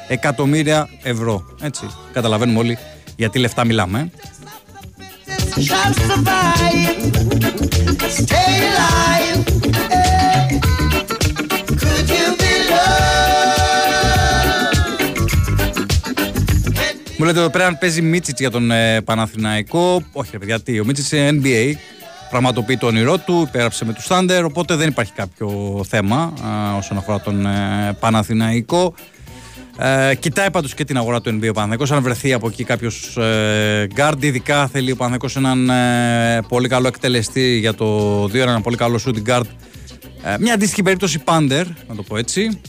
εκατομμύρια 0.09 0.89
ευρώ. 1.03 1.45
Έτσι, 1.61 1.87
καταλαβαίνουμε 2.12 2.59
όλοι 2.59 2.79
γιατί 3.17 3.39
λεφτά 3.39 3.65
μιλάμε. 3.65 4.11
Μου 17.19 17.29
λέτε 17.29 17.39
εδώ 17.39 17.51
πέρα 17.51 17.67
αν 17.67 17.79
παίζει 17.79 18.03
Μίτσιτς 18.03 18.41
για 18.41 18.51
τον 18.51 18.71
ε, 18.71 19.01
Παναθηναϊκό. 19.01 20.03
Όχι, 20.12 20.31
ρε 20.33 20.39
παιδιά, 20.39 20.61
τι, 20.61 20.81
ο 20.81 20.85
Μίτσιτς 20.85 21.12
είναι 21.12 21.41
NBA 21.43 21.75
πραγματοποιεί 22.33 22.77
το 22.77 22.87
όνειρό 22.87 23.19
του, 23.19 23.45
υπέγραψε 23.49 23.85
με 23.85 23.93
τους 23.93 24.07
Thunder, 24.09 24.43
οπότε 24.45 24.75
δεν 24.75 24.89
υπάρχει 24.89 25.12
κάποιο 25.12 25.81
θέμα 25.89 26.17
α, 26.17 26.77
όσον 26.77 26.97
αφορά 26.97 27.21
τον 27.21 27.47
ε, 27.47 27.97
Παναθηναϊκό. 28.01 28.95
Ε, 29.79 30.15
κοιτάει 30.15 30.51
πάντως 30.51 30.75
και 30.75 30.85
την 30.85 30.97
αγορά 30.97 31.21
του 31.21 31.31
NBA 31.31 31.49
ο 31.49 31.53
Παναθηναϊκός, 31.53 31.93
αν 31.93 32.03
βρεθεί 32.03 32.33
από 32.33 32.49
εκεί 32.49 32.65
κάποιος 32.65 33.17
ε, 33.17 33.87
guard, 33.97 34.17
ειδικά 34.21 34.67
θέλει 34.67 34.91
ο 34.91 34.97
Παναθηναϊκός 34.97 35.37
έναν 35.37 35.71
ε, 35.71 36.43
πολύ 36.49 36.69
καλό 36.69 36.87
εκτελεστή 36.87 37.59
για 37.59 37.75
το 37.75 38.23
2, 38.25 38.35
ένα 38.35 38.61
πολύ 38.61 38.77
καλό 38.77 39.01
shooting 39.07 39.31
guard. 39.31 39.47
Ε, 40.23 40.37
μια 40.39 40.55
αντίστοιχη 40.55 40.83
περίπτωση 40.83 41.23
Pander, 41.25 41.65
να 41.89 41.95
το 41.95 42.03
πω 42.03 42.17
έτσι. 42.17 42.61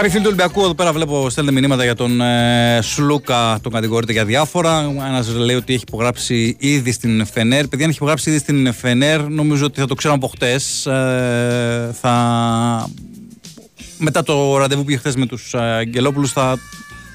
Κάποιοι 0.00 0.14
φίλοι 0.14 0.24
του 0.24 0.32
Ολυμπιακού 0.34 0.64
εδώ 0.64 0.74
πέρα 0.74 0.92
βλέπω 0.92 1.30
στέλνουν 1.30 1.54
μηνύματα 1.54 1.84
για 1.84 1.94
τον 1.94 2.20
ε, 2.20 2.78
Σλούκα, 2.82 3.58
τον 3.62 3.72
κατηγορείται 3.72 4.12
για 4.12 4.24
διάφορα. 4.24 4.92
Ένας 5.08 5.28
λέει 5.28 5.56
ότι 5.56 5.72
έχει 5.74 5.82
υπογράψει 5.86 6.56
ήδη 6.58 6.92
στην 6.92 7.26
Φενέρ. 7.26 7.68
Παιδιά, 7.68 7.84
αν 7.84 7.90
έχει 7.90 7.96
υπογράψει 7.96 8.30
ήδη 8.30 8.38
στην 8.38 8.72
Φενέρ, 8.72 9.28
νομίζω 9.28 9.64
ότι 9.64 9.80
θα 9.80 9.86
το 9.86 9.94
ξέραμε 9.94 10.20
από 10.22 10.32
χτες. 10.34 10.86
Ε, 10.86 11.90
θα... 12.00 12.90
Μετά 13.98 14.22
το 14.22 14.58
ραντεβού 14.58 14.84
που 14.84 14.90
είχε 14.90 14.98
χθες 14.98 15.16
με 15.16 15.26
τους 15.26 15.54
ε, 15.54 15.58
Αγγελόπουλους, 15.58 16.32
θα 16.32 16.58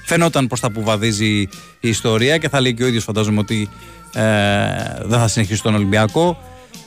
φαινόταν 0.06 0.48
προ 0.48 0.58
τα 0.58 0.72
που 0.72 0.84
βαδίζει 0.84 1.39
η 1.80 1.89
ιστορία 1.89 2.38
και 2.38 2.50
θα 2.50 2.62
λέει 2.62 2.74
και 2.74 2.84
ο 2.84 2.88
ίδιος, 2.88 3.04
φαντάζομαι, 3.04 3.39
ότι 3.39 3.70
ε, 4.13 4.22
δεν 5.04 5.20
θα 5.20 5.27
συνεχίσει 5.27 5.62
τον 5.62 5.75
Ολυμπιακό. 5.75 6.38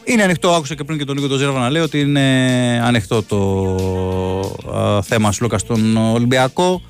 Είναι 0.05 0.23
ανοιχτό, 0.23 0.51
άκουσα 0.51 0.75
και 0.75 0.85
πριν 0.85 0.99
και 0.99 1.05
τον 1.05 1.21
Νίκο 1.21 1.35
Ζέρβα 1.37 1.59
να 1.59 1.71
λέει 1.71 1.83
ότι 1.83 2.01
είναι 2.01 2.21
ανοιχτό 2.85 3.23
το 3.23 5.03
θέμα 5.03 5.33
Σλούκα 5.33 5.59
στον 5.59 5.97
Ολυμπιακό 5.97 6.83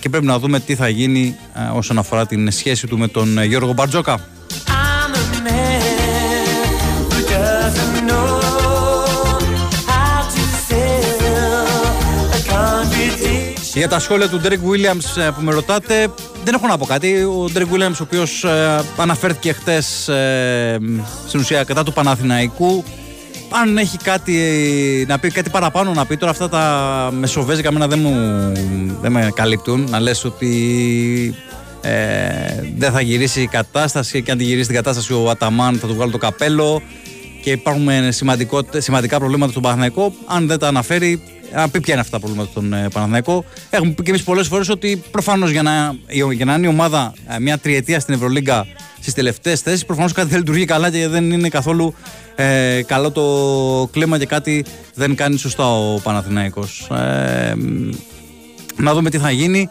και 0.00 0.08
πρέπει 0.08 0.26
να 0.26 0.38
δούμε 0.38 0.60
τι 0.60 0.74
θα 0.74 0.88
γίνει 0.88 1.36
όσον 1.74 1.98
αφορά 1.98 2.26
την 2.26 2.50
σχέση 2.50 2.86
του 2.86 2.98
με 2.98 3.08
τον 3.08 3.42
Γιώργο 3.42 3.72
Μπαρτζόκα. 3.72 4.26
Για 13.80 13.88
τα 13.88 13.98
σχόλια 13.98 14.28
του 14.28 14.38
Ντέρικ 14.38 14.58
Williams 14.58 15.22
ε, 15.22 15.30
που 15.36 15.40
με 15.40 15.52
ρωτάτε, 15.52 16.08
δεν 16.44 16.54
έχω 16.54 16.66
να 16.66 16.78
πω 16.78 16.84
κάτι. 16.84 17.22
Ο 17.22 17.48
Ντέρικ 17.52 17.66
Williams, 17.72 17.96
ο 18.00 18.02
οποίος 18.02 18.44
ε, 18.44 18.84
αναφέρθηκε 18.96 19.52
χτες 19.52 20.08
ε, 20.08 20.78
στην 21.26 21.40
ουσία 21.40 21.64
κατά 21.64 21.84
του 21.84 21.92
Παναθηναϊκού, 21.92 22.84
αν 23.62 23.78
έχει 23.78 23.96
κάτι 23.96 24.34
να 25.08 25.18
πει, 25.18 25.30
κάτι 25.30 25.50
παραπάνω 25.50 25.92
να 25.92 26.06
πει, 26.06 26.16
τώρα 26.16 26.30
αυτά 26.30 26.48
τα 26.48 27.10
μεσοβέζικα 27.12 27.72
μένα 27.72 27.86
δεν, 27.86 27.98
μου, 27.98 28.14
δεν 29.00 29.12
με 29.12 29.30
καλύπτουν. 29.34 29.86
Να 29.90 30.00
λες 30.00 30.24
ότι 30.24 31.34
ε, 31.80 31.92
δεν 32.76 32.92
θα 32.92 33.00
γυρίσει 33.00 33.42
η 33.42 33.46
κατάσταση 33.46 34.22
και 34.22 34.30
αν 34.30 34.38
τη 34.38 34.44
γυρίσει 34.44 34.66
την 34.66 34.76
κατάσταση 34.76 35.12
ο 35.12 35.30
Αταμάν 35.30 35.78
θα 35.78 35.86
του 35.86 35.94
βγάλει 35.94 36.10
το 36.10 36.18
καπέλο 36.18 36.82
και 37.42 37.50
υπάρχουν 37.50 37.88
σημαντικά 38.78 39.18
προβλήματα 39.18 39.50
στον 39.50 39.62
Παναθηναϊκό. 39.62 40.12
Αν 40.26 40.46
δεν 40.46 40.58
τα 40.58 40.68
αναφέρει, 40.68 41.22
αν 41.52 41.70
πει 41.70 41.80
ποια 41.80 41.92
είναι 41.92 42.02
αυτά 42.02 42.18
τα 42.18 42.22
προβλήματα 42.22 42.50
στον 42.50 42.72
ε, 42.72 42.88
Παναθηναϊκό. 42.92 43.44
Έχουμε 43.70 43.90
πει 43.90 44.02
και 44.02 44.10
εμείς 44.10 44.22
πολλές 44.22 44.46
φορές 44.46 44.68
ότι 44.68 45.02
προφανώς 45.10 45.50
για 45.50 45.62
να, 45.62 45.94
για 46.32 46.44
να 46.44 46.54
είναι 46.54 46.66
η 46.66 46.70
ομάδα 46.70 47.12
ε, 47.28 47.38
μια 47.38 47.58
τριετία 47.58 48.00
στην 48.00 48.14
Ευρωλίγκα 48.14 48.66
στις 49.00 49.14
τελευταίες 49.14 49.60
θέσεις, 49.60 49.84
προφανώς 49.84 50.12
κάτι 50.12 50.28
δεν 50.28 50.38
λειτουργεί 50.38 50.64
καλά 50.64 50.90
και 50.90 51.08
δεν 51.08 51.30
είναι 51.30 51.48
καθόλου 51.48 51.94
ε, 52.34 52.82
καλό 52.86 53.10
το 53.10 53.88
κλίμα 53.92 54.18
και 54.18 54.26
κάτι 54.26 54.64
δεν 54.94 55.14
κάνει 55.14 55.36
σωστά 55.36 55.76
ο 55.76 56.00
Παναθηναϊκός. 56.02 56.88
Ε, 56.90 57.54
να 58.76 58.94
δούμε 58.94 59.10
τι 59.10 59.18
θα 59.18 59.30
γίνει. 59.30 59.68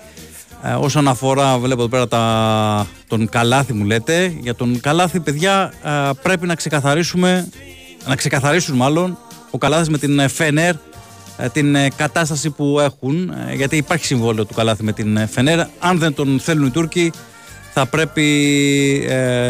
Ε, 0.64 0.74
όσον 0.74 1.08
αφορά, 1.08 1.58
βλέπω 1.58 1.82
εδώ 1.82 1.90
πέρα 1.90 2.08
τα, 2.08 2.88
τον 3.08 3.30
Καλάθι 3.30 3.74
μου 3.74 3.86
λέτε. 3.86 4.34
Για 4.42 4.56
τον 4.56 4.80
Καλάθι, 4.80 5.20
παιδιά, 5.20 5.74
ε, 5.84 6.10
πρέπει 6.22 6.46
να 6.46 6.56
ξεκαθαρίσουμε, 6.56 7.50
να 8.08 8.16
ξεκαθαρίσουν 8.16 8.76
μάλλον 8.76 9.18
ο 9.52 9.58
Καλάθης 9.58 9.90
με 9.90 9.98
την 9.98 10.30
Φενέρ 10.30 10.74
ε, 10.74 10.80
την 11.48 11.76
ε, 11.76 11.88
κατάσταση 11.96 12.50
που 12.50 12.80
έχουν, 12.80 13.34
ε, 13.50 13.54
γιατί 13.54 13.78
υπάρχει 13.78 14.06
συμβόλαιο 14.06 14.46
του 14.46 14.54
Καλάθι 14.54 14.84
με 14.84 14.92
την 14.92 15.28
Φενέρ. 15.28 15.60
Αν 15.80 15.98
δεν 16.00 16.14
τον 16.14 16.40
θέλουν 16.40 16.68
οι 16.68 16.70
Τούρκοι, 16.70 17.12
θα 17.74 17.86
πρέπει 17.86 18.28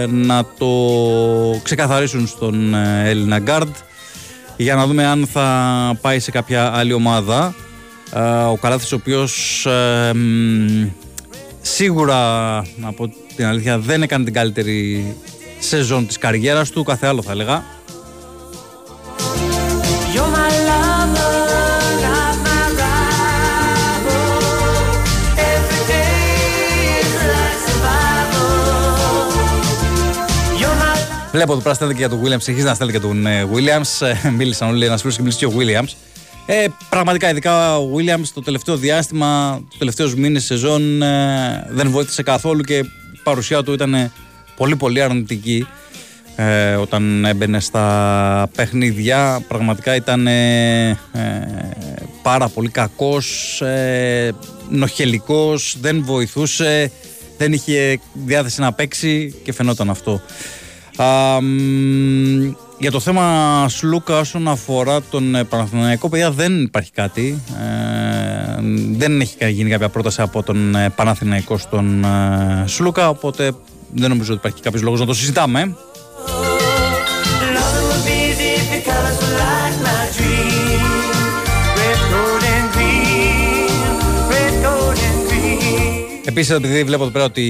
να 0.09 0.45
το 0.57 0.67
ξεκαθαρίσουν 1.63 2.27
στον 2.27 2.73
Έλληνα 3.03 3.39
Γκάρντ 3.39 3.75
για 4.57 4.75
να 4.75 4.87
δούμε 4.87 5.05
αν 5.05 5.27
θα 5.31 5.97
πάει 6.01 6.19
σε 6.19 6.31
κάποια 6.31 6.71
άλλη 6.73 6.93
ομάδα. 6.93 7.55
ο 8.51 8.57
Καλάθης 8.57 8.91
ο 8.91 8.95
οποίος 8.95 9.67
σίγουρα, 11.61 12.57
από 12.81 13.13
την 13.35 13.45
αλήθεια, 13.45 13.79
δεν 13.79 14.01
έκανε 14.01 14.23
την 14.23 14.33
καλύτερη 14.33 15.15
σεζόν 15.59 16.07
της 16.07 16.17
καριέρας 16.17 16.69
του, 16.69 16.83
κάθε 16.83 17.07
άλλο 17.07 17.21
θα 17.21 17.31
έλεγα. 17.31 17.63
Βλέπω 31.39 31.55
το 31.55 31.61
πράσινο 31.61 31.91
και 31.91 31.97
για 31.97 32.09
τον 32.09 32.19
Williams, 32.23 32.41
συνεχίζει 32.41 32.67
να 32.67 32.73
στέλνει 32.73 32.93
και 32.93 32.99
τον 32.99 33.25
ε, 33.25 33.47
Williams. 33.53 34.07
Ε, 34.25 34.29
μίλησαν 34.29 34.69
όλοι, 34.69 34.85
ένας 34.85 35.01
φίλος 35.01 35.15
και 35.15 35.21
μίλησε 35.21 35.39
και 35.39 35.45
ο 35.45 35.53
Williams. 35.57 35.93
Ε, 36.45 36.65
πραγματικά, 36.89 37.29
ειδικά 37.29 37.77
ο 37.77 37.91
Williams 37.95 38.27
το 38.33 38.41
τελευταίο 38.41 38.77
διάστημα, 38.77 39.61
τους 39.69 39.77
τελευταίους 39.77 40.15
μήνες 40.15 40.43
σεζόν 40.43 41.01
ε, 41.01 41.67
δεν 41.69 41.89
βοήθησε 41.89 42.23
καθόλου 42.23 42.61
και 42.61 42.77
η 42.77 43.19
παρουσία 43.23 43.63
του 43.63 43.73
ήταν 43.73 44.11
πολύ 44.55 44.75
πολύ 44.75 45.01
αρνητική 45.01 45.67
ε, 46.35 46.75
όταν 46.75 47.25
έμπαινε 47.25 47.59
στα 47.59 48.49
παιχνίδια. 48.55 49.43
Πραγματικά 49.47 49.95
ήταν 49.95 50.27
ε, 50.27 50.99
πάρα 52.21 52.47
πολύ 52.47 52.69
κακός, 52.69 53.61
ε, 53.61 54.31
νοχελικός, 54.69 55.77
δεν 55.81 56.03
βοηθούσε, 56.03 56.91
δεν 57.37 57.53
είχε 57.53 57.99
διάθεση 58.13 58.61
να 58.61 58.73
παίξει 58.73 59.35
και 59.43 59.53
φαινόταν 59.53 59.89
αυτό 59.89 60.21
Για 62.79 62.91
το 62.91 62.99
θέμα 62.99 63.65
Σλούκα 63.69 64.19
όσον 64.19 64.47
αφορά 64.47 65.01
τον 65.01 65.35
ε, 65.35 65.43
Παναθηναϊκό, 65.43 66.09
παιδιά 66.09 66.31
δεν 66.31 66.61
υπάρχει 66.61 66.91
κάτι. 66.91 67.41
Ε, 67.59 68.61
δεν 68.91 69.21
έχει 69.21 69.49
γίνει 69.49 69.69
κάποια 69.69 69.89
πρόταση 69.89 70.21
από 70.21 70.43
τον 70.43 70.75
ε, 70.75 70.89
Παναθηναϊκό 70.89 71.57
στον 71.57 72.03
ε, 72.03 72.63
Σλούκα, 72.65 73.09
οπότε 73.09 73.51
δεν 73.93 74.09
νομίζω 74.09 74.31
ότι 74.33 74.39
υπάρχει 74.39 74.61
κάποιος 74.61 74.81
λόγος 74.81 74.99
να 74.99 75.05
το 75.05 75.13
συζητάμε. 75.13 75.75
Επίσης, 86.39 86.55
επειδή 86.57 86.83
βλέπω 86.83 87.03
εδώ 87.03 87.11
πέρα 87.11 87.25
ότι 87.25 87.43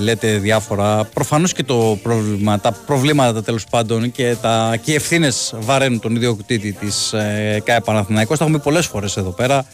λέτε 0.00 0.38
διάφορα, 0.38 1.04
προφανώς 1.04 1.52
και 1.52 1.62
το 1.62 1.98
πρόβλημα, 2.02 2.60
τα 2.60 2.72
προβλήματα 2.86 3.42
τέλος 3.42 3.64
πάντων 3.70 4.12
και, 4.12 4.36
τα, 4.40 4.76
και 4.82 4.92
οι 4.92 4.94
ευθύνες 4.94 5.54
βαραίνουν 5.58 6.00
τον 6.00 6.16
ιδιοκτήτη 6.16 6.72
της 6.72 7.12
ε, 7.12 7.62
ΚΑΕ 7.64 7.80
Παναθηναϊκός. 7.80 8.38
Τα 8.38 8.44
έχουμε 8.44 8.58
πει 8.58 8.64
πολλές 8.64 8.86
φορές 8.86 9.16
εδώ 9.16 9.30
πέρα. 9.30 9.64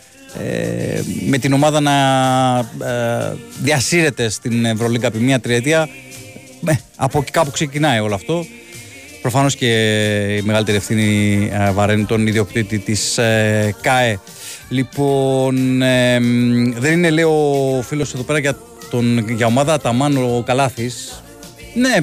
Ε, 0.43 1.01
με 1.27 1.39
την 1.39 1.53
ομάδα 1.53 1.81
να 1.81 1.93
ε, 2.87 3.37
διασύρεται 3.63 4.29
στην 4.29 4.65
Ευρωλίγκα 4.65 5.07
επί 5.07 5.19
μία 5.19 5.41
τριετία. 5.41 5.89
Ε, 6.67 6.73
από 6.97 7.19
εκεί 7.19 7.31
κάπου 7.31 7.51
ξεκινάει 7.51 7.99
όλο 8.01 8.15
αυτό. 8.15 8.47
Προφανώς 9.23 9.55
και 9.57 9.67
η 10.37 10.43
μεγαλύτερη 10.43 10.77
ευθύνη 10.77 11.51
ε, 11.53 11.71
βαραίνει 11.71 12.05
τον 12.05 12.27
ιδιοκτήτη 12.27 12.79
της 12.79 13.19
ε, 13.19 13.75
ΚΑΕ. 13.81 14.19
Λοιπόν, 14.69 15.79
δεν 16.79 16.93
είναι 16.93 17.11
λέει 17.11 17.25
ο 17.25 17.83
φίλος 17.83 18.15
εδώ 18.15 18.23
πέρα 18.23 18.39
για, 18.39 18.59
τον, 18.91 19.29
για 19.29 19.47
ομάδα 19.47 19.73
Αταμάν 19.73 20.17
ο 20.17 20.43
Καλάθης. 20.47 21.23
Ναι, 21.75 21.97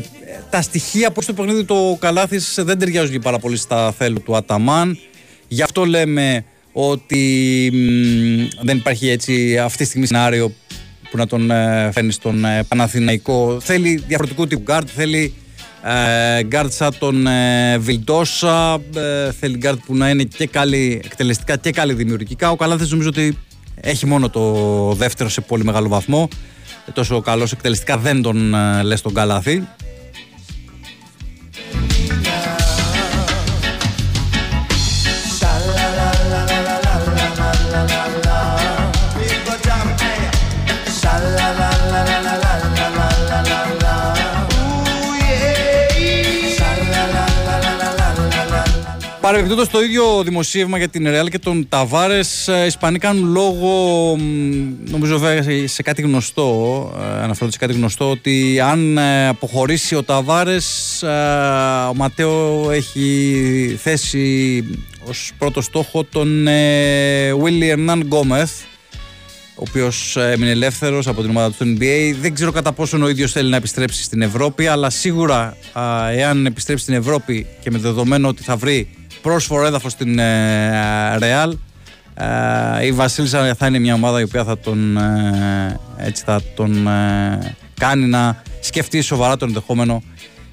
τα 0.49 0.61
στοιχεία 0.61 1.07
από 1.07 1.25
το 1.25 1.33
παιχνίδι 1.33 1.63
του 1.63 1.97
Καλάθης 1.99 2.53
δεν 2.57 2.79
ταιριάζουν 2.79 3.21
πάρα 3.21 3.39
πολύ 3.39 3.57
στα 3.57 3.91
θέλω 3.97 4.19
του 4.19 4.35
Αταμάν. 4.35 4.99
Γι' 5.47 5.61
αυτό 5.61 5.85
λέμε 5.85 6.45
ότι 6.71 7.71
δεν 8.61 8.77
υπάρχει 8.77 9.09
έτσι 9.09 9.57
αυτή 9.57 9.77
τη 9.77 9.85
στιγμή 9.85 10.05
σενάριο 10.05 10.53
που 11.11 11.17
να 11.17 11.27
τον 11.27 11.51
ε, 11.51 11.89
φέρνει 11.93 12.11
στον 12.11 12.45
ε, 12.45 12.63
Παναθηναϊκό. 12.67 13.59
Θέλει 13.59 14.03
διαφορετικού 14.07 14.47
τύπου 14.47 14.61
γκαρντ, 14.61 14.87
θέλει 14.95 15.33
ε, 15.33 15.42
γκαρντ 16.41 16.71
σαν 16.71 16.97
τον 16.99 17.27
ε, 17.27 17.77
Βιλντόσα. 17.77 18.73
Ε, 18.95 19.31
θέλει 19.31 19.57
γκαρντ 19.57 19.79
που 19.85 19.95
να 19.95 20.09
είναι 20.09 20.23
και 20.23 20.47
καλοί 20.47 21.01
εκτελεστικά 21.03 21.57
και 21.57 21.71
καλοί 21.71 21.93
δημιουργικά. 21.93 22.51
Ο 22.51 22.55
Καλάθης 22.55 22.91
νομίζω 22.91 23.09
ότι 23.09 23.37
έχει 23.75 24.05
μόνο 24.05 24.29
το 24.29 24.93
δεύτερο 24.93 25.29
σε 25.29 25.41
πολύ 25.41 25.63
μεγάλο 25.63 25.87
βαθμό. 25.87 26.27
Τόσο 26.93 27.21
καλός 27.21 27.51
εκτελεστικά 27.51 27.97
δεν 27.97 28.21
τον 28.21 28.53
ε, 28.53 28.83
λες 28.83 29.01
τον 29.01 29.13
Καλάθη. 29.13 29.67
Παρεμπιπτόντω 49.33 49.67
το 49.71 49.81
ίδιο 49.81 50.23
δημοσίευμα 50.23 50.77
για 50.77 50.87
την 50.87 51.09
Ρεάλ 51.09 51.29
και 51.29 51.39
τον 51.39 51.69
Ταβάρε, 51.69 52.19
οι 52.63 52.65
Ισπανοί 52.65 52.99
κάνουν 52.99 53.31
λόγο, 53.31 54.15
νομίζω 54.89 55.19
βέβαια 55.19 55.67
σε 55.67 55.81
κάτι 55.81 56.01
γνωστό, 56.01 56.91
ε, 56.99 57.23
αναφέρονται 57.23 57.51
σε 57.51 57.57
κάτι 57.57 57.73
γνωστό, 57.73 58.09
ότι 58.09 58.59
αν 58.59 58.97
ε, 58.97 59.27
αποχωρήσει 59.27 59.95
ο 59.95 60.03
Ταβάρε, 60.03 60.55
ε, 61.01 61.07
ο 61.89 61.93
Ματέο 61.95 62.67
έχει 62.71 63.77
θέσει 63.81 64.63
ως 65.07 65.31
πρώτο 65.37 65.61
στόχο 65.61 66.03
τον 66.03 66.47
Βίλι 67.43 67.69
Ερνάν 67.69 68.01
Γκόμεθ, 68.01 68.51
ο 69.55 69.63
οποίος 69.69 70.17
έμεινε 70.17 70.51
ελεύθερος 70.51 71.07
από 71.07 71.21
την 71.21 71.29
ομάδα 71.29 71.51
του 71.51 71.77
NBA. 71.77 72.15
Δεν 72.21 72.33
ξέρω 72.33 72.51
κατά 72.51 72.71
πόσο 72.71 73.03
ο 73.03 73.09
ίδιος 73.09 73.31
θέλει 73.31 73.49
να 73.49 73.55
επιστρέψει 73.55 74.03
στην 74.03 74.21
Ευρώπη, 74.21 74.67
αλλά 74.67 74.89
σίγουρα 74.89 75.57
εάν 76.15 76.45
επιστρέψει 76.45 76.83
στην 76.83 76.95
Ευρώπη 76.95 77.47
και 77.61 77.71
με 77.71 77.77
δεδομένο 77.77 78.27
ότι 78.27 78.43
θα 78.43 78.55
βρει 78.55 78.87
πρόσφορο 79.23 79.65
έδαφος 79.65 79.91
στην 79.91 80.19
Ρεάλ. 81.17 81.57
Η 82.83 82.91
Βασίλισσα 82.91 83.55
θα 83.55 83.67
είναι 83.67 83.79
μια 83.79 83.93
ομάδα 83.93 84.19
η 84.19 84.23
οποία 84.23 84.43
θα 84.43 84.57
τον, 84.57 84.97
ε, 84.97 85.79
έτσι 85.97 86.23
θα 86.25 86.41
τον 86.55 86.87
ε, 86.87 87.55
κάνει 87.79 88.05
να 88.05 88.41
σκεφτεί 88.59 89.01
σοβαρά 89.01 89.37
τον 89.37 89.47
ενδεχόμενο 89.47 90.03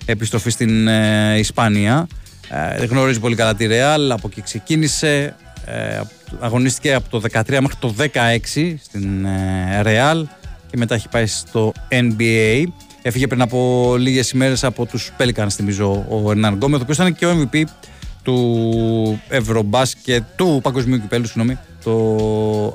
επιστροφή 0.05 0.51
στην 0.51 0.89
ε, 0.89 1.39
Ισπανία. 1.39 2.07
Γνωρίζει 2.89 3.21
πολύ 3.21 3.35
καλά 3.35 3.55
τη 3.55 3.67
Ρεάλ, 3.67 4.13
από 4.13 4.29
εκεί 4.31 4.43
ξεκίνησε. 4.43 5.35
Αγωνίστηκε 6.41 6.95
από 6.95 7.09
το 7.09 7.23
13 7.33 7.59
μέχρι 7.61 7.77
το 7.79 7.95
16 7.99 8.75
στην 8.83 9.27
Ρεάλ 9.83 10.27
και 10.71 10.77
μετά 10.77 10.95
έχει 10.95 11.09
πάει 11.09 11.27
στο 11.27 11.73
NBA. 11.89 12.65
Έφυγε 13.03 13.27
πριν 13.27 13.41
από 13.43 13.95
λίγες 13.99 14.31
ημέρες 14.31 14.65
από 14.65 14.87
τους 14.87 15.13
Pelicans, 15.19 15.51
θυμίζω, 15.51 16.07
ο 16.09 16.31
Ερνάν 16.31 16.55
Γκόμεθ, 16.55 16.81
ο 16.81 16.83
οποίος 16.83 16.97
ήταν 16.97 17.15
και 17.15 17.27
ο 17.27 17.49
MVP 17.53 17.63
του 18.23 19.23
Ευρωμπάσκετ, 19.29 20.23
του 20.37 20.61
Παγκοσμίου 20.63 21.01
Κυπέλου, 21.01 21.27
συγγνώμη. 21.27 21.59
Το, 21.85 21.93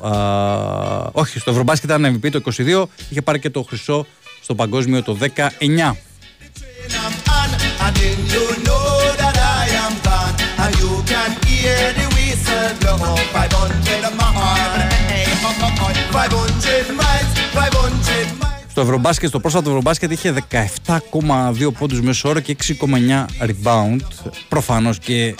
α, 0.07 1.09
όχι, 1.11 1.39
στο 1.39 1.51
Ευρωμπάσκετ 1.51 1.89
ήταν 1.89 2.19
MVP 2.21 2.29
το 2.31 2.41
22, 2.57 2.83
είχε 3.09 3.21
πάρει 3.21 3.39
και 3.39 3.49
το 3.49 3.63
χρυσό 3.63 4.05
στο 4.41 4.55
Παγκόσμιο 4.55 5.03
το 5.03 5.17
19. 5.21 5.95
Στο 18.75 18.83
Ευρωμπάσκετ, 18.83 19.29
στο 19.29 19.39
πρόσφατο 19.39 19.69
Ευρωμπάσκετ 19.69 20.11
είχε 20.11 20.33
17,2 20.87 21.73
πόντους 21.79 22.01
μέσω 22.01 22.29
όρο 22.29 22.39
και 22.39 22.55
6,9 22.67 23.25
rebound. 23.39 23.99
Προφανώς 24.49 24.99
και 24.99 25.35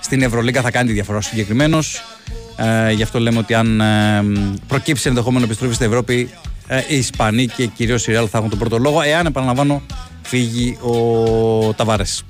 στην 0.00 0.22
Ευρωλίγκα 0.22 0.62
θα 0.62 0.70
κάνει 0.70 0.86
τη 0.86 0.92
διαφορά 0.92 1.20
συγκεκριμένος. 1.20 2.02
Ε, 2.56 2.92
γι' 2.92 3.02
αυτό 3.02 3.20
λέμε 3.20 3.38
ότι 3.38 3.54
αν 3.54 3.80
ε, 3.80 4.22
προκύψει 4.66 5.08
ενδεχόμενο 5.08 5.44
επιστροφή 5.44 5.74
στην 5.74 5.86
Ευρώπη, 5.86 6.30
ε, 6.66 6.82
οι 6.88 6.96
Ισπανοί 6.96 7.46
και 7.46 7.66
κυρίως 7.66 8.06
οι 8.06 8.12
Ρεάλ 8.12 8.28
θα 8.30 8.38
έχουν 8.38 8.50
τον 8.50 8.58
πρώτο 8.58 8.78
λόγο. 8.78 9.02
Εάν, 9.02 9.26
επαναλαμβάνω, 9.26 9.82
φύγει 10.22 10.78
ο 10.80 11.74
Ταβάρες. 11.74 12.24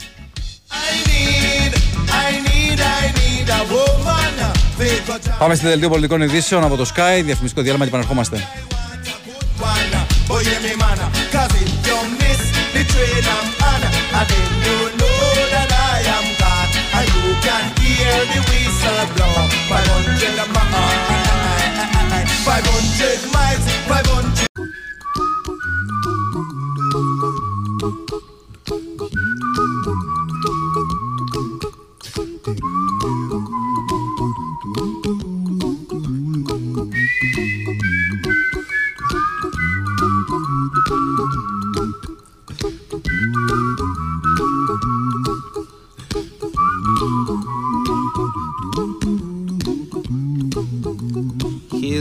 Πάμε 5.38 5.54
στη 5.54 5.66
δελτίο 5.66 5.88
πολιτικών 5.88 6.22
ειδήσεων 6.22 6.64
από 6.64 6.76
το 6.76 6.90
Sky. 6.94 7.22
Διαφημιστικό 7.24 7.62
διάλειμμα 7.62 7.84
και 7.84 7.90
επαναρχόμαστε. 7.90 8.46
Oye 10.30 10.58
mi 10.62 10.74
mana, 10.76 11.08
cause 11.32 11.54
if 11.56 11.70
you 11.86 11.98
miss 12.20 12.42
the 12.74 12.82
train 12.92 13.24
I'm 13.36 13.48
on. 13.64 13.82
And 14.18 14.28
then 14.28 14.48
you 14.66 14.78
know 14.98 15.20
that 15.52 15.70
I 15.72 16.04
am 16.16 16.26
gone 16.40 16.70
And 16.96 17.06
you 17.16 17.32
can 17.40 17.64
hear 17.80 18.12
the 18.28 18.40
whistle 18.48 19.04
blow. 19.16 19.48
500 19.72 20.52
miles 20.52 21.48
500 22.44 23.32
miles, 23.32 23.37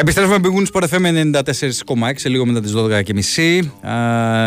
Επιστρέφουμε 0.00 0.38
με 0.38 0.48
Big 0.52 0.80
Sport 0.80 0.84
FM 0.88 1.32
94,6 1.42 2.12
λίγο 2.24 2.46
μετά 2.46 2.60
τις 2.60 2.72
12.30 2.76 3.58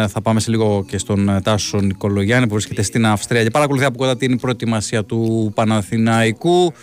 ε, 0.04 0.08
Θα 0.08 0.22
πάμε 0.24 0.40
σε 0.40 0.52
λίγο 0.52 0.86
και 0.88 0.98
στον 0.98 1.30
ε, 1.30 1.42
Τάσο 1.42 1.80
Νικολογιάννη 1.80 2.48
που 2.48 2.54
βρίσκεται 2.54 2.82
στην 2.82 3.06
Αυστρία 3.06 3.44
και 3.44 3.50
παρακολουθεί 3.50 3.86
από 3.86 3.98
κοντά 3.98 4.18
την 4.18 4.40
προετοιμασία 4.40 5.04
του 5.04 5.52
Παναθηναϊκού 5.56 6.74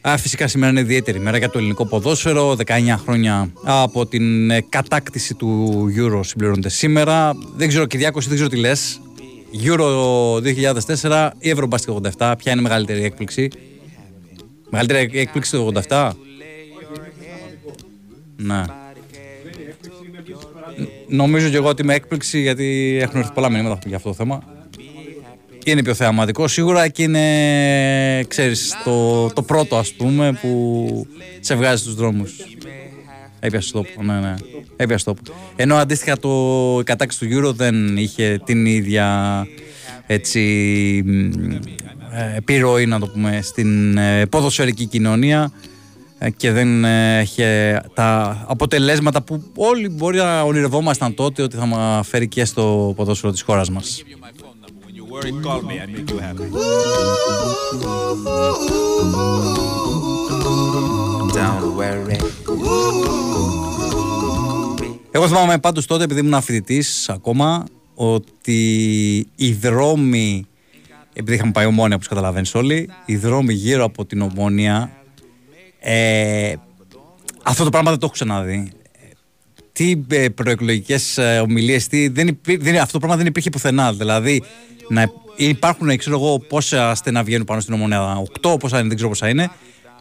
Α, 0.00 0.16
φυσικά 0.16 0.48
σήμερα 0.48 0.70
είναι 0.70 0.80
ιδιαίτερη 0.80 1.20
μέρα 1.20 1.38
για 1.38 1.50
το 1.50 1.58
ελληνικό 1.58 1.86
ποδόσφαιρο. 1.86 2.56
19 2.66 2.72
χρόνια 3.02 3.52
από 3.62 4.06
την 4.06 4.50
ε, 4.50 4.60
κατάκτηση 4.68 5.34
του 5.34 5.84
Euro 5.98 6.20
συμπληρώνεται 6.24 6.68
σήμερα. 6.68 7.32
Δεν 7.56 7.68
ξέρω, 7.68 7.86
Κυριάκος, 7.86 8.26
δεν 8.26 8.34
ξέρω 8.34 8.48
τι 8.48 8.56
λες. 8.56 9.00
Euro 9.64 9.84
2004 11.02 11.30
ή 11.38 11.50
Ευρωμπάσκετ 11.50 11.94
87, 12.18 12.34
ποια 12.38 12.52
είναι 12.52 12.60
η 12.60 12.64
μεγαλύτερη 12.64 13.04
έκπληξη; 13.04 13.48
Μεγαλύτερη 14.70 15.10
έκπληξη 15.18 15.50
το 15.50 15.72
87. 15.88 16.10
Ναι. 18.42 18.62
Νομίζω 21.08 21.48
και 21.48 21.56
εγώ 21.56 21.68
ότι 21.68 21.84
με 21.84 21.94
έκπληξη 21.94 22.40
γιατί 22.40 22.98
έχουν 23.00 23.20
έρθει 23.20 23.32
πολλά 23.32 23.50
μηνύματα 23.50 23.78
για 23.86 23.96
αυτό 23.96 24.08
το 24.08 24.14
θέμα. 24.14 24.42
Είναι 25.64 25.82
πιο 25.82 25.94
θεαματικό 25.94 26.48
σίγουρα 26.48 26.88
και 26.88 27.02
είναι, 27.02 28.24
ξέρεις, 28.28 28.74
το, 28.84 29.26
το 29.28 29.42
πρώτο 29.42 29.76
ας 29.76 29.92
πούμε 29.92 30.38
που 30.40 31.06
σε 31.40 31.54
βγάζει 31.54 31.82
στους 31.82 31.94
δρόμους. 31.94 32.36
Έπιασε 33.40 33.72
τόπο, 33.72 34.02
ναι, 34.02 34.20
ναι. 34.20 34.34
Έπιασε 34.76 35.04
τόπο. 35.04 35.20
Ενώ 35.56 35.76
αντίστοιχα 35.76 36.18
το 36.18 36.28
η 36.80 36.84
κατάκτηση 36.84 37.26
του 37.26 37.36
Euro 37.36 37.54
δεν 37.54 37.96
είχε 37.96 38.40
την 38.44 38.66
ίδια 38.66 39.46
έτσι 40.06 40.40
ε, 42.12 42.36
επιρροή 42.36 42.86
να 42.86 42.98
το 42.98 43.06
πούμε 43.06 43.40
στην 43.42 43.96
ε, 43.98 44.26
ποδοσφαιρική 44.26 44.86
κοινωνία 44.86 45.52
ε, 45.52 45.69
και 46.36 46.52
δεν 46.52 46.84
είχε 47.22 47.80
τα 47.94 48.42
αποτελέσματα 48.48 49.22
που 49.22 49.42
όλοι 49.56 49.88
μπορεί 49.88 50.16
να 50.16 50.42
ονειρευόμασταν 50.42 51.14
τότε 51.14 51.42
ότι 51.42 51.56
θα 51.56 51.66
μα 51.66 52.02
φέρει 52.02 52.28
και 52.28 52.44
στο 52.44 52.92
ποδόσφαιρο 52.96 53.32
της 53.32 53.42
χώρας 53.42 53.70
μας. 53.70 54.04
Εγώ 65.10 65.28
θυμάμαι 65.28 65.58
πάντως 65.58 65.86
τότε 65.86 66.04
επειδή 66.04 66.20
ήμουν 66.20 66.42
φοιτητής 66.42 67.08
ακόμα 67.08 67.64
ότι 67.94 68.62
οι 69.36 69.52
δρόμοι 69.52 70.46
επειδή 71.12 71.36
είχαμε 71.36 71.52
πάει 71.52 71.66
ομόνια 71.66 71.94
όπως 71.94 72.08
καταλαβαίνεις 72.08 72.54
όλοι 72.54 72.90
οι 73.06 73.16
δρόμοι 73.16 73.54
γύρω 73.54 73.84
από 73.84 74.04
την 74.04 74.20
ομόνια 74.20 74.99
ε, 75.80 76.54
αυτό 77.42 77.64
το 77.64 77.70
πράγμα 77.70 77.90
δεν 77.90 77.98
το 77.98 78.06
έχω 78.06 78.14
ξαναδεί 78.14 78.72
τι 79.80 80.02
ε, 80.08 80.28
προεκλογικές 80.28 81.18
ε, 81.18 81.38
ομιλίες, 81.38 81.86
δεν, 81.86 82.38
δεν, 82.42 82.76
αυτό 82.76 82.92
το 82.92 82.98
πράγμα 82.98 83.16
δεν 83.16 83.26
υπήρχε 83.26 83.50
πουθενά. 83.50 83.92
Δηλαδή, 83.92 84.42
να 84.88 85.12
υπάρχουν, 85.36 85.96
ξέρω 85.96 86.16
εγώ, 86.16 86.38
πόσα 86.38 86.94
στενά 86.94 87.22
βγαίνουν 87.22 87.44
πάνω 87.44 87.60
στην 87.60 87.74
ομονία, 87.74 88.22
8, 88.42 88.58
πόσα 88.58 88.78
είναι, 88.78 88.86
δεν 88.86 88.96
ξέρω 88.96 89.08
πόσα 89.08 89.28
είναι. 89.28 89.50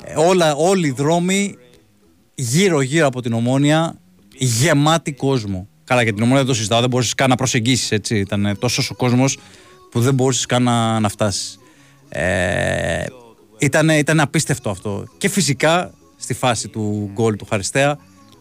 Ε, 0.04 0.14
όλα, 0.16 0.56
όλοι 0.56 0.88
οι 0.88 0.92
δρόμοι 0.92 1.58
γύρω-γύρω 2.36 3.08
από 3.08 3.22
την 3.22 3.34
ομόνια 3.34 3.96
γεμάτοι 4.38 5.14
κόσμο. 5.14 5.68
Καλά, 5.84 6.02
για 6.02 6.14
την 6.14 6.22
ομόνια 6.22 6.40
δεν 6.40 6.52
το 6.52 6.58
συζητάω, 6.58 6.80
δεν 6.80 6.90
μπορούσε 6.90 7.14
καν 7.18 7.30
να 7.30 7.36
προσεγγίσεις 7.36 7.92
έτσι. 7.92 8.18
Ήταν 8.18 8.58
τόσος 8.60 8.90
ο 8.90 8.96
κόσμος 8.96 9.38
που 9.92 10.00
δεν 10.00 10.14
μπορούσε 10.14 10.46
καν 10.46 10.64
να, 10.64 11.00
να 11.00 11.10
φτάσεις. 11.10 11.60
Ε, 12.10 13.04
ήταν, 13.60 13.90
ήταν 13.90 14.20
απίστευτο 14.20 14.70
αυτό. 14.70 15.06
Και 15.18 15.30
φυσικά 15.30 15.92
στη 16.18 16.34
φάση 16.34 16.68
του 16.68 17.10
γκολ 17.14 17.36
του 17.36 17.46
Χαριστέα 17.50 17.98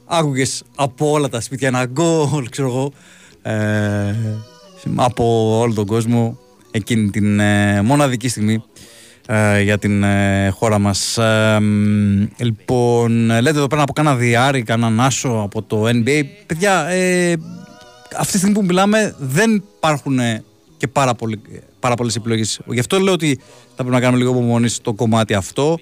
άκουγες 0.08 0.62
από 0.74 1.10
όλα 1.10 1.28
τα 1.28 1.40
σπίτια 1.40 1.68
ένα 1.68 1.84
γκολ, 1.86 2.48
ξέρω 2.48 2.68
εγώ. 2.68 2.92
Ε, 3.42 4.14
από 4.94 5.56
όλο 5.58 5.74
τον 5.74 5.86
κόσμο 5.86 6.38
εκείνη 6.70 7.10
την 7.10 7.40
ε, 7.40 7.82
μοναδική 7.82 8.28
στιγμή 8.28 8.62
ε, 9.26 9.60
για 9.60 9.78
την 9.78 10.02
ε, 10.02 10.48
χώρα 10.48 10.78
μας. 10.78 11.18
λοιπόν, 12.36 13.26
λέτε 13.26 13.58
εδώ 13.58 13.66
πέρα 13.66 13.82
από 13.82 13.92
κάνα 13.92 14.16
διάρρη, 14.16 14.62
κάνα 14.62 15.04
άσο 15.04 15.40
από 15.44 15.62
το 15.62 15.84
NBA. 15.86 16.22
Παιδιά, 16.46 16.86
αυτή 18.18 18.32
τη 18.32 18.38
στιγμή 18.38 18.54
που 18.54 18.64
μιλάμε 18.64 19.14
δεν 19.18 19.64
υπάρχουν 19.76 20.18
και 20.76 20.88
πάρα, 20.88 21.14
πολύ, 21.14 21.40
πάρα 21.80 21.94
πολλές 21.94 22.16
επιλογές. 22.16 22.60
Γι' 22.66 22.80
αυτό 22.80 22.98
λέω 22.98 23.12
ότι 23.12 23.38
θα 23.68 23.74
πρέπει 23.74 23.90
να 23.90 24.00
κάνουμε 24.00 24.18
λίγο 24.18 24.30
απομονή 24.30 24.68
στο 24.68 24.92
κομμάτι 24.92 25.34
αυτό. 25.34 25.78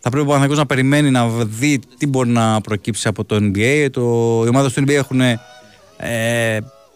Θα 0.00 0.10
πρέπει 0.10 0.26
ο 0.26 0.28
Παναγιώτης 0.28 0.58
να 0.58 0.66
περιμένει 0.66 1.10
να 1.10 1.28
δει 1.28 1.80
τι 1.98 2.06
μπορεί 2.06 2.30
να 2.30 2.60
προκύψει 2.60 3.08
από 3.08 3.24
το 3.24 3.36
NBA. 3.36 3.88
Το, 3.92 4.00
οι 4.44 4.48
ομάδες 4.48 4.72
του 4.72 4.82
NBA 4.82 4.94
έχουν 4.94 5.20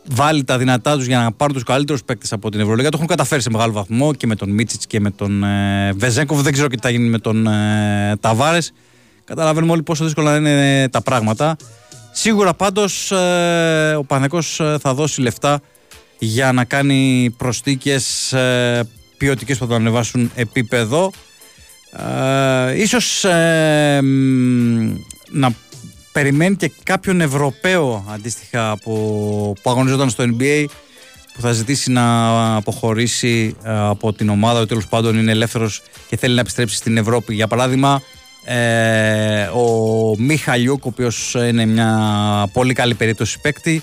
βάλει 0.08 0.44
τα 0.44 0.58
δυνατά 0.58 0.96
τους 0.96 1.06
για 1.06 1.18
να 1.18 1.32
πάρουν 1.32 1.54
τους 1.54 1.62
καλύτερους 1.62 2.04
παίκτες 2.04 2.32
από 2.32 2.50
την 2.50 2.60
Ευρωλίγα. 2.60 2.88
Το 2.88 2.96
έχουν 2.96 3.08
καταφέρει 3.08 3.42
σε 3.42 3.50
μεγάλο 3.50 3.72
βαθμό 3.72 4.14
και 4.14 4.26
με 4.26 4.34
τον 4.34 4.50
Μίτσιτς 4.50 4.86
και 4.86 5.00
με 5.00 5.10
τον 5.10 5.44
ε, 5.44 5.92
Βεζέγκοφ. 5.96 6.40
Δεν 6.40 6.52
ξέρω 6.52 6.68
και 6.68 6.76
τι 6.76 6.82
θα 6.82 6.90
γίνει 6.90 7.08
με 7.08 7.18
τον 7.18 7.46
ε, 7.46 8.16
Ταβάρες. 8.20 8.72
Καταλαβαίνουμε 9.24 9.72
όλοι 9.72 9.82
πόσο 9.82 10.04
δύσκολα 10.04 10.36
είναι 10.36 10.88
τα 10.88 11.02
πράγματα. 11.02 11.56
Σίγουρα 12.12 12.54
πάντως 12.54 13.10
ε, 13.10 13.94
ο 13.98 14.04
Πανεκό 14.04 14.38
ε, 14.58 14.78
θα 14.78 14.94
δώσει 14.94 15.20
λεφτά 15.20 15.60
για 16.24 16.52
να 16.52 16.64
κάνει 16.64 17.34
προσθήκες 17.36 18.32
ε, 18.32 18.88
ποιοτικές 19.16 19.58
που 19.58 19.66
θα 19.66 19.74
ανεβάσουν 19.74 20.30
επίπεδο. 20.34 21.12
Ε, 22.66 22.80
ίσως 22.80 23.24
ε, 23.24 24.00
να 25.30 25.54
περιμένει 26.12 26.56
και 26.56 26.72
κάποιον 26.82 27.20
Ευρωπαίο 27.20 28.04
αντίστοιχα 28.08 28.70
από, 28.70 28.92
που 29.62 29.70
αγωνιζόταν 29.70 30.10
στο 30.10 30.24
NBA 30.24 30.64
που 31.34 31.40
θα 31.40 31.52
ζητήσει 31.52 31.90
να 31.90 32.56
αποχωρήσει 32.56 33.56
ε, 33.64 33.78
από 33.78 34.12
την 34.12 34.28
ομάδα 34.28 34.58
ότι 34.58 34.68
τέλος 34.68 34.86
πάντων 34.86 35.18
είναι 35.18 35.30
ελεύθερος 35.30 35.82
και 36.08 36.16
θέλει 36.16 36.34
να 36.34 36.40
επιστρέψει 36.40 36.76
στην 36.76 36.96
Ευρώπη. 36.96 37.34
Για 37.34 37.46
παράδειγμα, 37.46 38.02
ε, 38.44 39.42
ο 39.42 40.14
Μιχαλιούκ, 40.18 40.84
ο 40.84 40.88
οποίος 40.88 41.34
είναι 41.34 41.66
μια 41.66 41.90
πολύ 42.52 42.72
καλή 42.72 42.94
περίπτωση 42.94 43.40
παίκτη, 43.40 43.82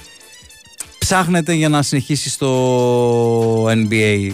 ψάχνεται 1.12 1.54
για 1.54 1.70
να 1.70 1.82
συνεχίσει 1.82 2.30
στο 2.30 3.66
NBA. 3.66 4.32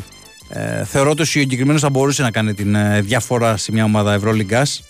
Ε, 0.49 0.83
θεωρώ 0.83 1.09
ότι 1.09 1.21
ο 1.21 1.25
συγκεκριμένος 1.25 1.81
θα 1.81 1.89
μπορούσε 1.89 2.21
να 2.21 2.31
κάνει 2.31 2.53
την 2.53 2.75
ε, 2.75 3.01
διαφορά 3.01 3.57
σε 3.57 3.71
μια 3.71 3.83
ομάδα 3.83 4.13
Ευρωλυγκάς 4.13 4.83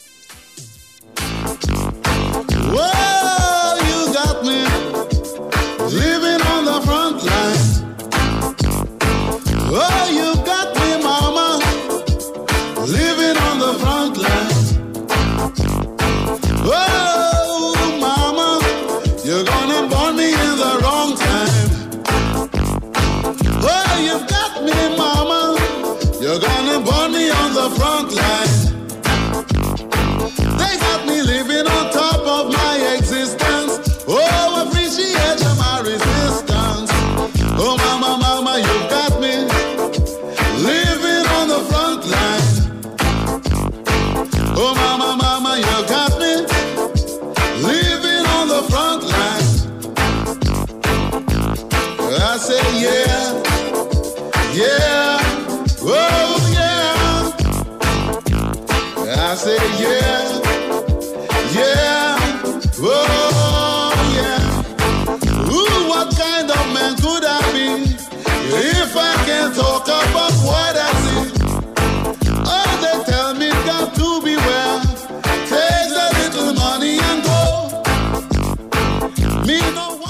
I 59.30 59.36
said, 59.36 59.60
yeah. 59.78 60.27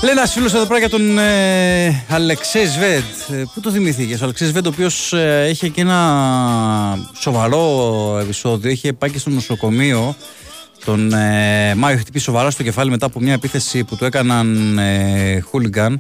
Λέει 0.02 0.12
ένας 0.12 0.34
φίλος 0.34 0.54
εδώ 0.54 0.66
πέρα 0.66 0.80
για 0.80 0.90
τον 0.90 1.18
ε, 1.18 2.04
Αλεξέ 2.10 2.68
Σβέντ. 2.68 3.04
Ε, 3.32 3.44
πού 3.54 3.60
το 3.62 3.72
θυμήθηκε, 3.72 4.14
ο 4.14 4.18
Αλεξέ 4.22 4.46
Σβέντ, 4.46 4.66
ο 4.66 4.70
οποίος 4.70 5.14
ε, 5.14 5.58
και 5.74 5.82
ένα 5.82 7.10
σοβαρό 7.20 8.18
επεισόδιο. 8.22 8.72
Είχε 8.72 8.94
πάει 8.94 9.10
και 9.10 9.20
στο 9.20 9.30
νοσοκομείο 9.30 10.16
Τον 10.86 11.14
ε, 11.14 11.76
Μάιο 11.76 11.94
έχει 11.94 12.02
χτυπήσει 12.02 12.24
σοβαρά 12.24 12.50
στο 12.50 12.64
κεφάλι 12.64 12.90
μετά 12.90 13.06
από 13.06 13.20
μια 13.20 13.34
επίθεση 13.34 13.84
που 13.84 13.96
του 13.96 14.06
έκαναν 14.06 14.78
ε, 14.78 15.40
χούλιγκαν 15.40 16.00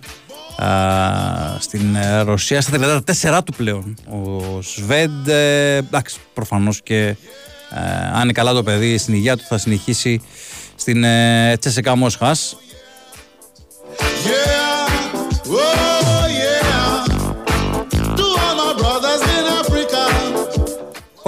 στην 1.60 1.96
ε, 1.96 2.22
Ρωσία 2.22 2.62
στα 2.62 3.02
34 3.30 3.40
του 3.46 3.54
πλέον. 3.58 3.96
Ο 4.10 4.62
Σβέντ, 4.62 5.28
ε, 5.28 5.76
εντάξει, 5.76 6.18
προφανώς 6.34 6.82
και 6.84 7.16
ε, 7.70 7.80
αν 8.14 8.22
είναι 8.24 8.32
καλά 8.32 8.54
το 8.54 8.64
παιδί 8.64 8.98
στην 8.98 9.14
υγεία 9.14 9.38
του 9.38 9.44
θα 9.48 9.58
συνεχίσει 9.58 10.22
στην 10.76 11.04
ε, 11.04 11.58
Τσεσεκά 11.60 11.96
Μόσχας. 11.96 12.58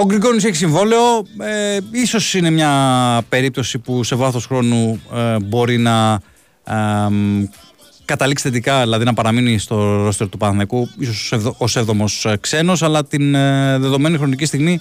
Ο 0.00 0.04
Γκριγκόνης 0.06 0.44
έχει 0.44 0.56
συμβόλαιο. 0.56 1.26
Ε, 1.38 1.78
ίσως 1.90 2.34
είναι 2.34 2.50
μια 2.50 3.22
περίπτωση 3.28 3.78
που 3.78 4.04
σε 4.04 4.14
βάθος 4.14 4.46
χρόνου 4.46 5.00
ε, 5.14 5.36
μπορεί 5.40 5.78
να 5.78 6.20
ε, 6.64 6.74
καταλήξει 8.04 8.44
θετικά, 8.44 8.80
δηλαδή 8.80 9.04
να 9.04 9.14
παραμείνει 9.14 9.58
στο 9.58 10.02
ρόστερ 10.02 10.28
του 10.28 10.36
Παναθηναϊκού, 10.36 10.88
ίσως 10.98 11.32
ως 11.58 11.76
έβδομος 11.76 12.24
ε, 12.24 12.36
ξένος, 12.40 12.82
αλλά 12.82 13.04
την 13.04 13.34
ε, 13.34 13.78
δεδομένη 13.78 14.16
χρονική 14.16 14.44
στιγμή 14.44 14.80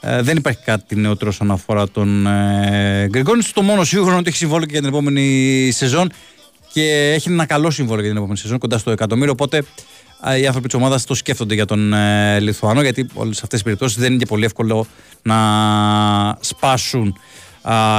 ε, 0.00 0.22
δεν 0.22 0.36
υπάρχει 0.36 0.62
κάτι 0.64 0.96
νεότερο 0.96 1.30
όσον 1.30 1.50
αφορά 1.50 1.88
τον 1.88 2.26
ε, 2.26 3.06
Γκριγκόνης. 3.10 3.52
Το 3.52 3.62
μόνο 3.62 3.84
σίγουρο 3.84 4.10
είναι 4.10 4.18
ότι 4.18 4.28
έχει 4.28 4.36
συμβόλαιο 4.36 4.66
και 4.66 4.72
για 4.72 4.80
την 4.80 4.88
επόμενη 4.88 5.68
σεζόν 5.72 6.10
και 6.76 7.12
έχει 7.14 7.30
ένα 7.30 7.46
καλό 7.46 7.70
συμβόλαιο 7.70 8.00
για 8.00 8.08
την 8.08 8.18
επόμενη 8.18 8.38
σεζόν, 8.38 8.58
κοντά 8.58 8.78
στο 8.78 8.90
εκατομμύριο. 8.90 9.32
Οπότε 9.32 9.62
οι 10.40 10.46
άνθρωποι 10.46 10.66
της 10.66 10.76
ομάδας 10.76 11.04
το 11.04 11.14
σκέφτονται 11.14 11.54
για 11.54 11.64
τον 11.64 11.92
ε, 11.92 12.40
Λιθουανό, 12.40 12.82
γιατί 12.82 13.06
όλες 13.14 13.34
αυτές 13.36 13.48
τις 13.48 13.62
περιπτώσεις 13.62 13.96
δεν 13.98 14.10
είναι 14.10 14.18
και 14.18 14.26
πολύ 14.26 14.44
εύκολο 14.44 14.86
να 15.22 15.36
σπάσουν. 16.40 17.16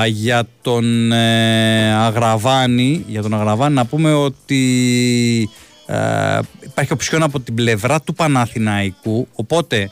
για 0.08 0.48
τον 0.62 1.12
ε, 1.12 1.94
Αγραβάνη, 1.94 3.06
για 3.08 3.22
τον 3.22 3.34
Αγραβάνη 3.34 3.74
να 3.74 3.86
πούμε 3.86 4.14
ότι 4.14 5.50
ε, 5.86 6.40
υπάρχει 6.60 6.94
οψιόν 6.94 7.24
από 7.24 7.40
την 7.40 7.56
πλευρά 7.56 8.02
του 8.02 8.14
Παναθηναϊκού 8.14 9.28
οπότε 9.34 9.90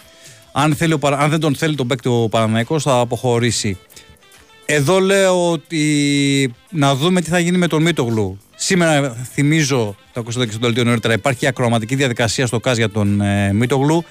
αν, 0.52 0.76
θέλει, 0.76 0.98
αν 1.02 1.30
δεν 1.30 1.39
τον 1.39 1.56
θέλει 1.56 1.76
τον 1.76 1.88
παίκτη 1.88 2.08
ο 2.10 2.30
Παναθηναϊκός 2.30 2.84
θα 2.84 3.00
αποχωρήσει 3.00 3.78
εδώ 4.65 5.00
λέω 5.00 5.52
ότι 5.52 6.54
να 6.69 6.95
δούμε 6.95 7.21
τι 7.21 7.30
θα 7.30 7.39
γίνει 7.39 7.58
με 7.58 7.67
τον 7.67 7.82
Μίτογλου 7.82 8.39
Σήμερα 8.56 9.15
θυμίζω, 9.34 9.96
το 10.13 10.20
ακούσατε 10.20 10.46
και 10.46 10.52
στο 10.52 10.60
δελτίο 10.60 10.84
νωρίτερα, 10.84 11.13
υπάρχει 11.13 11.48
ακροαματική 11.48 11.96
διαδικασία 11.96 12.48
στο 12.48 12.60
ΚΑΣ 12.60 12.78
για 12.78 12.89
τον 12.89 13.22
ε, 13.22 13.54
Μίτογλου. 13.54 14.04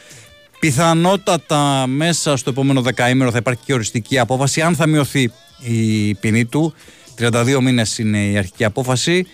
Πιθανότατα 0.61 1.87
μέσα 1.87 2.37
στο 2.37 2.51
επόμενο 2.51 2.83
δεκαήμερο 2.83 3.31
θα 3.31 3.39
υπάρχει 3.39 3.61
και 3.65 3.73
οριστική 3.73 4.19
απόφαση 4.19 4.61
αν 4.61 4.75
θα 4.75 4.87
μειωθεί 4.87 5.33
η 5.59 6.15
ποινή 6.15 6.45
του. 6.45 6.75
32 7.19 7.59
μήνες 7.61 7.99
είναι 7.99 8.25
η 8.27 8.37
αρχική 8.37 8.65
απόφαση 8.65 9.27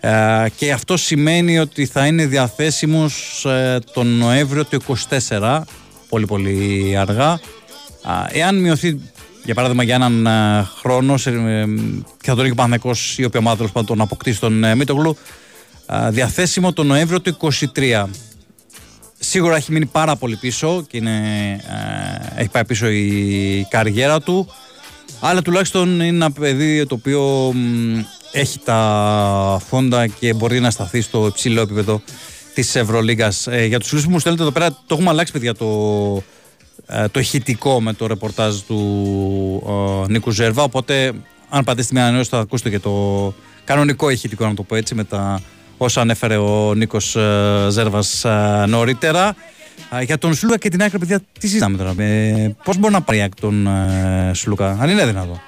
ε, 0.00 0.46
και 0.56 0.72
αυτό 0.72 0.96
σημαίνει 0.96 1.58
ότι 1.58 1.86
θα 1.86 2.06
είναι 2.06 2.26
διαθέσιμος 2.26 3.44
ε, 3.44 3.78
τον 3.92 4.06
Νοέμβριο 4.06 4.64
του 4.64 4.82
24, 5.28 5.60
πολύ 6.08 6.26
πολύ 6.26 6.94
αργά. 6.98 7.40
Εάν 8.32 8.60
μειωθεί 8.60 9.00
για 9.44 9.54
παράδειγμα 9.54 9.82
για 9.82 9.94
έναν 9.94 10.26
ε, 10.26 10.68
χρόνο 10.78 11.16
σε, 11.16 11.30
ε, 11.30 11.64
και 12.20 12.30
θα 12.30 12.34
τον 12.34 12.72
έχει 12.72 12.88
ο 12.88 12.92
ή 13.16 13.24
όποια 13.24 13.40
ομάδα 13.40 13.56
τέλο 13.56 13.84
τον 13.84 14.00
αποκτήσει 14.00 14.40
τον 14.40 14.64
ε, 14.64 14.74
Μίτογλου 14.74 15.16
διαθέσιμο 16.08 16.72
τον 16.72 16.86
Νοέμβριο 16.86 17.20
του 17.20 17.36
23. 17.74 18.04
Σίγουρα 19.18 19.56
έχει 19.56 19.72
μείνει 19.72 19.86
πάρα 19.86 20.16
πολύ 20.16 20.36
πίσω 20.36 20.84
και 20.88 20.96
είναι, 20.96 21.20
έχει 22.36 22.48
πάει 22.48 22.64
πίσω 22.64 22.88
η 22.88 23.66
καριέρα 23.70 24.20
του 24.20 24.52
αλλά 25.20 25.42
τουλάχιστον 25.42 25.94
είναι 25.94 26.06
ένα 26.06 26.32
παιδί 26.32 26.86
το 26.86 26.94
οποίο 26.94 27.52
έχει 28.32 28.58
τα 28.58 29.62
φόντα 29.68 30.06
και 30.06 30.34
μπορεί 30.34 30.60
να 30.60 30.70
σταθεί 30.70 31.00
στο 31.00 31.26
υψηλό 31.26 31.60
επίπεδο 31.60 32.02
της 32.54 32.76
Ευρωλίγκας. 32.76 33.48
για 33.66 33.78
τους 33.78 33.88
φίλους 33.88 34.04
που 34.04 34.10
μου 34.10 34.18
στέλνετε 34.18 34.42
εδώ 34.42 34.52
πέρα 34.52 34.70
το 34.70 34.94
έχουμε 34.94 35.10
αλλάξει 35.10 35.32
παιδιά 35.32 35.54
το, 35.54 35.66
ε, 35.66 36.41
το 37.10 37.20
ηχητικό 37.20 37.80
με 37.80 37.92
το 37.92 38.06
ρεπορτάζ 38.06 38.56
του 38.56 38.76
ε, 40.08 40.12
Νίκου 40.12 40.30
Ζέρβα. 40.30 40.62
Οπότε, 40.62 41.12
αν 41.48 41.64
πάτε 41.64 41.82
στη 41.82 41.94
μία 41.94 42.02
ανανέωση, 42.02 42.28
θα 42.30 42.38
ακούσετε 42.38 42.70
και 42.70 42.78
το 42.78 43.34
κανονικό 43.64 44.10
ηχητικό, 44.10 44.46
να 44.46 44.54
το 44.54 44.62
πω 44.62 44.76
έτσι, 44.76 44.94
με 44.94 45.04
τα 45.04 45.40
όσα 45.76 46.00
ανέφερε 46.00 46.36
ο 46.36 46.74
Νίκος 46.74 47.16
ε, 47.16 47.66
Ζέρβας 47.70 48.24
νωρίτερα. 48.66 49.34
Για 50.04 50.18
τον 50.18 50.34
Σλούκα 50.34 50.58
και 50.58 50.68
την 50.68 50.82
άκρη, 50.82 50.98
παιδιά, 50.98 51.20
τι 51.38 51.48
συζητάμε 51.48 51.76
τώρα. 51.76 51.94
Πώς 52.64 52.76
μπορεί 52.78 52.92
να 52.92 53.00
πάρει 53.00 53.28
τον 53.40 53.68
Σλούκα, 54.32 54.76
αν 54.80 54.88
είναι 54.88 55.06
δυνατό. 55.06 55.40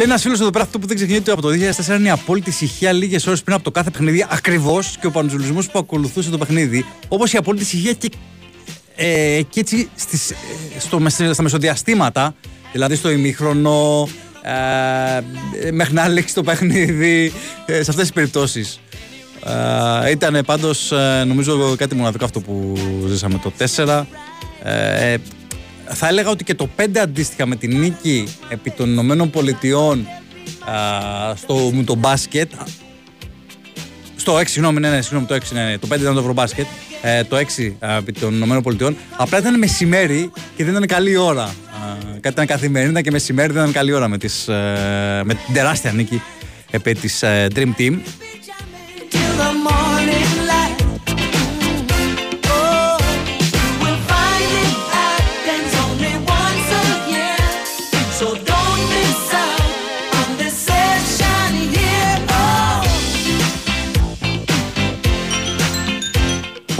Λέει 0.00 0.08
ένας 0.08 0.22
φίλος 0.22 0.40
εδώ 0.40 0.50
πέρα 0.50 0.64
αυτό 0.64 0.78
που 0.78 0.86
δεν 0.86 0.96
ξεχνιέται 0.96 1.32
από 1.32 1.42
το 1.42 1.48
2004 1.48 1.98
είναι 1.98 2.08
η 2.08 2.10
απόλυτη 2.10 2.50
ησυχία 2.50 2.92
λίγες 2.92 3.26
ώρες 3.26 3.42
πριν 3.42 3.54
από 3.54 3.64
το 3.64 3.70
κάθε 3.70 3.90
παιχνίδι. 3.90 4.26
Ακριβώς 4.30 4.96
και 5.00 5.06
ο 5.06 5.10
πανζουλισμός 5.10 5.70
που 5.70 5.78
ακολουθούσε 5.78 6.30
το 6.30 6.38
παιχνίδι. 6.38 6.84
Όπως 7.08 7.32
η 7.32 7.36
απόλυτη 7.36 7.62
ησυχία 7.64 7.92
και, 7.92 8.10
ε, 8.96 9.40
και 9.48 9.60
έτσι 9.60 9.90
στις, 9.94 10.30
ε, 10.30 10.34
στο, 10.78 11.00
στα 11.32 11.42
μεσοδιαστήματα, 11.42 12.34
δηλαδή 12.72 12.94
στο 12.94 13.10
ημίχρονο, 13.10 14.08
ε, 14.42 15.70
μέχρι 15.70 15.94
να 15.94 16.08
λήξει 16.08 16.34
το 16.34 16.42
παιχνίδι, 16.42 17.32
ε, 17.66 17.72
σε 17.72 17.90
αυτές 17.90 17.96
τις 17.96 18.12
περιπτώσεις. 18.12 18.80
Ε, 20.04 20.10
ήταν 20.10 20.42
πάντως 20.46 20.92
ε, 20.92 21.24
νομίζω 21.26 21.74
κάτι 21.76 21.94
μοναδικό 21.94 22.24
αυτό 22.24 22.40
που 22.40 22.74
ζήσαμε 23.08 23.40
το 23.42 23.52
4. 23.76 24.06
Ε, 24.62 25.16
θα 25.92 26.08
έλεγα 26.08 26.30
ότι 26.30 26.44
και 26.44 26.54
το 26.54 26.68
5 26.76 26.98
αντίστοιχα 26.98 27.46
με 27.46 27.56
την 27.56 27.78
νίκη 27.78 28.28
επί 28.48 28.70
των 28.70 28.90
Ηνωμένων 28.90 29.30
Πολιτειών 29.30 30.06
στο 31.36 31.72
το 31.84 31.94
μπάσκετ. 31.94 32.50
Στο 34.16 34.36
6, 34.36 34.42
συγγνώμη, 34.46 34.80
ναι, 34.80 34.90
ναι, 34.90 35.00
συγγνώμη, 35.00 35.26
το 35.26 35.34
6, 35.34 35.38
ναι, 35.52 35.64
ναι, 35.64 35.78
το 35.78 35.88
5 35.90 36.00
ήταν 36.00 36.14
το 36.14 36.20
ευρωμπάσκετ. 36.20 36.66
Ε, 37.02 37.24
το 37.24 37.36
6 37.36 37.72
επί 37.98 38.12
των 38.12 38.34
Ηνωμένων 38.34 38.62
Πολιτειών. 38.62 38.96
Απλά 39.16 39.38
ήταν 39.38 39.58
μεσημέρι 39.58 40.30
και 40.56 40.64
δεν 40.64 40.74
ήταν 40.74 40.86
καλή 40.86 41.16
ώρα. 41.16 41.54
κάτι 42.10 42.28
ήταν 42.28 42.46
καθημερινή, 42.46 42.90
ήταν 42.90 43.02
και 43.02 43.10
μεσημέρι, 43.10 43.52
δεν 43.52 43.62
ήταν 43.62 43.74
καλή 43.74 43.92
ώρα 43.92 44.08
με, 44.08 44.18
τις, 44.18 44.48
ε, 44.48 45.22
με 45.24 45.34
την 45.34 45.54
τεράστια 45.54 45.92
νίκη 45.92 46.22
επί 46.70 46.94
της 46.94 47.22
ε, 47.22 47.46
Dream 47.54 47.72
Team. 47.78 47.98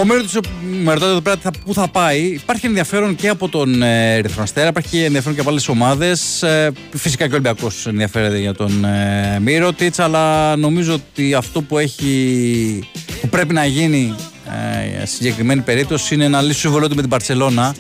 Ο 0.01 0.05
Μέρο 0.05 0.23
με 0.83 0.93
ρωτάτε 0.93 1.11
εδώ 1.11 1.21
πέρα 1.21 1.39
πού 1.65 1.75
θα 1.75 1.89
πάει. 1.89 2.21
Υπάρχει 2.21 2.67
ενδιαφέρον 2.67 3.15
και 3.15 3.29
από 3.29 3.49
τον 3.49 3.83
ε, 3.83 4.15
Ερυθροαστέρα, 4.17 4.69
υπάρχει 4.69 4.89
και 4.89 5.05
ενδιαφέρον 5.05 5.35
και 5.35 5.41
από 5.41 5.51
άλλες 5.51 5.69
ομάδες. 5.69 6.43
Ε, 6.43 6.73
φυσικά 6.95 7.25
και 7.25 7.31
ο 7.31 7.35
Ολυμπιακός 7.35 7.87
ενδιαφέρεται 7.87 8.39
για 8.39 8.55
τον 8.55 8.85
ε, 8.85 9.39
Μύρωτιτ, 9.41 10.01
αλλά 10.01 10.57
νομίζω 10.57 10.95
ότι 10.95 11.35
αυτό 11.35 11.63
που, 11.63 11.79
έχει, 11.79 12.89
που 13.21 13.29
πρέπει 13.29 13.55
να 13.55 13.65
γίνει 13.65 14.15
ε, 15.01 15.07
συγκεκριμένη 15.07 15.61
περίπτωση 15.61 16.15
είναι 16.15 16.29
να 16.29 16.43
λύσει 16.43 16.63
το 16.63 16.89
του 16.89 16.95
με 16.95 17.01
την 17.01 17.11
Παρσελώνα. 17.11 17.75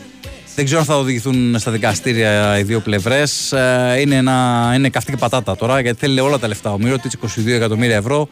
Δεν 0.54 0.64
ξέρω 0.64 0.80
αν 0.80 0.86
θα 0.86 0.96
οδηγηθούν 0.98 1.58
στα 1.58 1.70
δικαστήρια 1.70 2.58
οι 2.58 2.62
δύο 2.62 2.80
πλευρές. 2.80 3.52
Ε, 3.52 3.96
είναι, 4.00 4.16
ένα, 4.16 4.72
είναι 4.74 4.88
καυτή 4.88 5.10
και 5.10 5.16
πατάτα 5.16 5.56
τώρα 5.56 5.80
γιατί 5.80 5.98
θέλει 5.98 6.20
όλα 6.20 6.38
τα 6.38 6.48
λεφτά. 6.48 6.72
Ο 6.72 6.78
Μύρωτιτ 6.78 7.12
22 7.36 7.46
εκατομμύρια 7.46 7.96
ευρώ. 7.96 8.28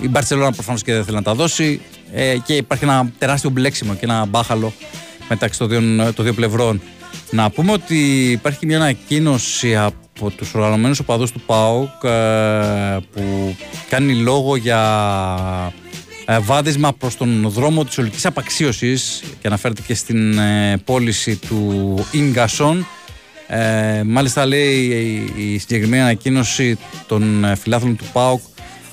Η 0.00 0.08
Μπαρσελόνα 0.08 0.52
προφανώς 0.52 0.82
και 0.82 0.92
δεν 0.92 1.04
θέλει 1.04 1.16
να 1.16 1.22
τα 1.22 1.34
δώσει 1.34 1.80
ε, 2.12 2.36
και 2.44 2.54
υπάρχει 2.56 2.84
ένα 2.84 3.12
τεράστιο 3.18 3.50
μπλέξιμο 3.50 3.94
και 3.94 4.04
ένα 4.04 4.24
μπάχαλο 4.24 4.72
μεταξύ 5.28 5.58
των 5.58 5.68
δύο, 5.68 6.12
των 6.12 6.24
δύο 6.24 6.34
πλευρών. 6.34 6.80
Να 7.30 7.50
πούμε 7.50 7.72
ότι 7.72 8.30
υπάρχει 8.30 8.66
μια 8.66 8.76
ανακοίνωση 8.76 9.76
από 9.76 10.30
τους 10.30 10.54
οργανωμένους 10.54 10.98
οπαδούς 10.98 11.32
του 11.32 11.40
ΠΑΟΚ 11.40 12.04
ε, 12.04 12.96
που 13.12 13.56
κάνει 13.88 14.14
λόγο 14.14 14.56
για 14.56 14.80
ε, 16.28 16.38
βάδισμα 16.38 16.92
προς 16.92 17.16
τον 17.16 17.48
δρόμο 17.48 17.84
της 17.84 17.98
ολικής 17.98 18.26
απαξίωσης 18.26 19.22
και 19.40 19.46
αναφέρεται 19.46 19.82
και 19.86 19.94
στην 19.94 20.38
ε, 20.38 20.76
πώληση 20.84 21.36
του 21.36 21.94
Ίγκασον. 22.10 22.86
Ε, 23.46 24.02
μάλιστα 24.02 24.46
λέει 24.46 24.74
η, 25.36 25.52
η 25.52 25.58
συγκεκριμένη 25.58 26.02
ανακοίνωση 26.02 26.78
των 27.06 27.46
φιλάθλων 27.56 27.96
του 27.96 28.04
ΠΑΟΚ 28.12 28.40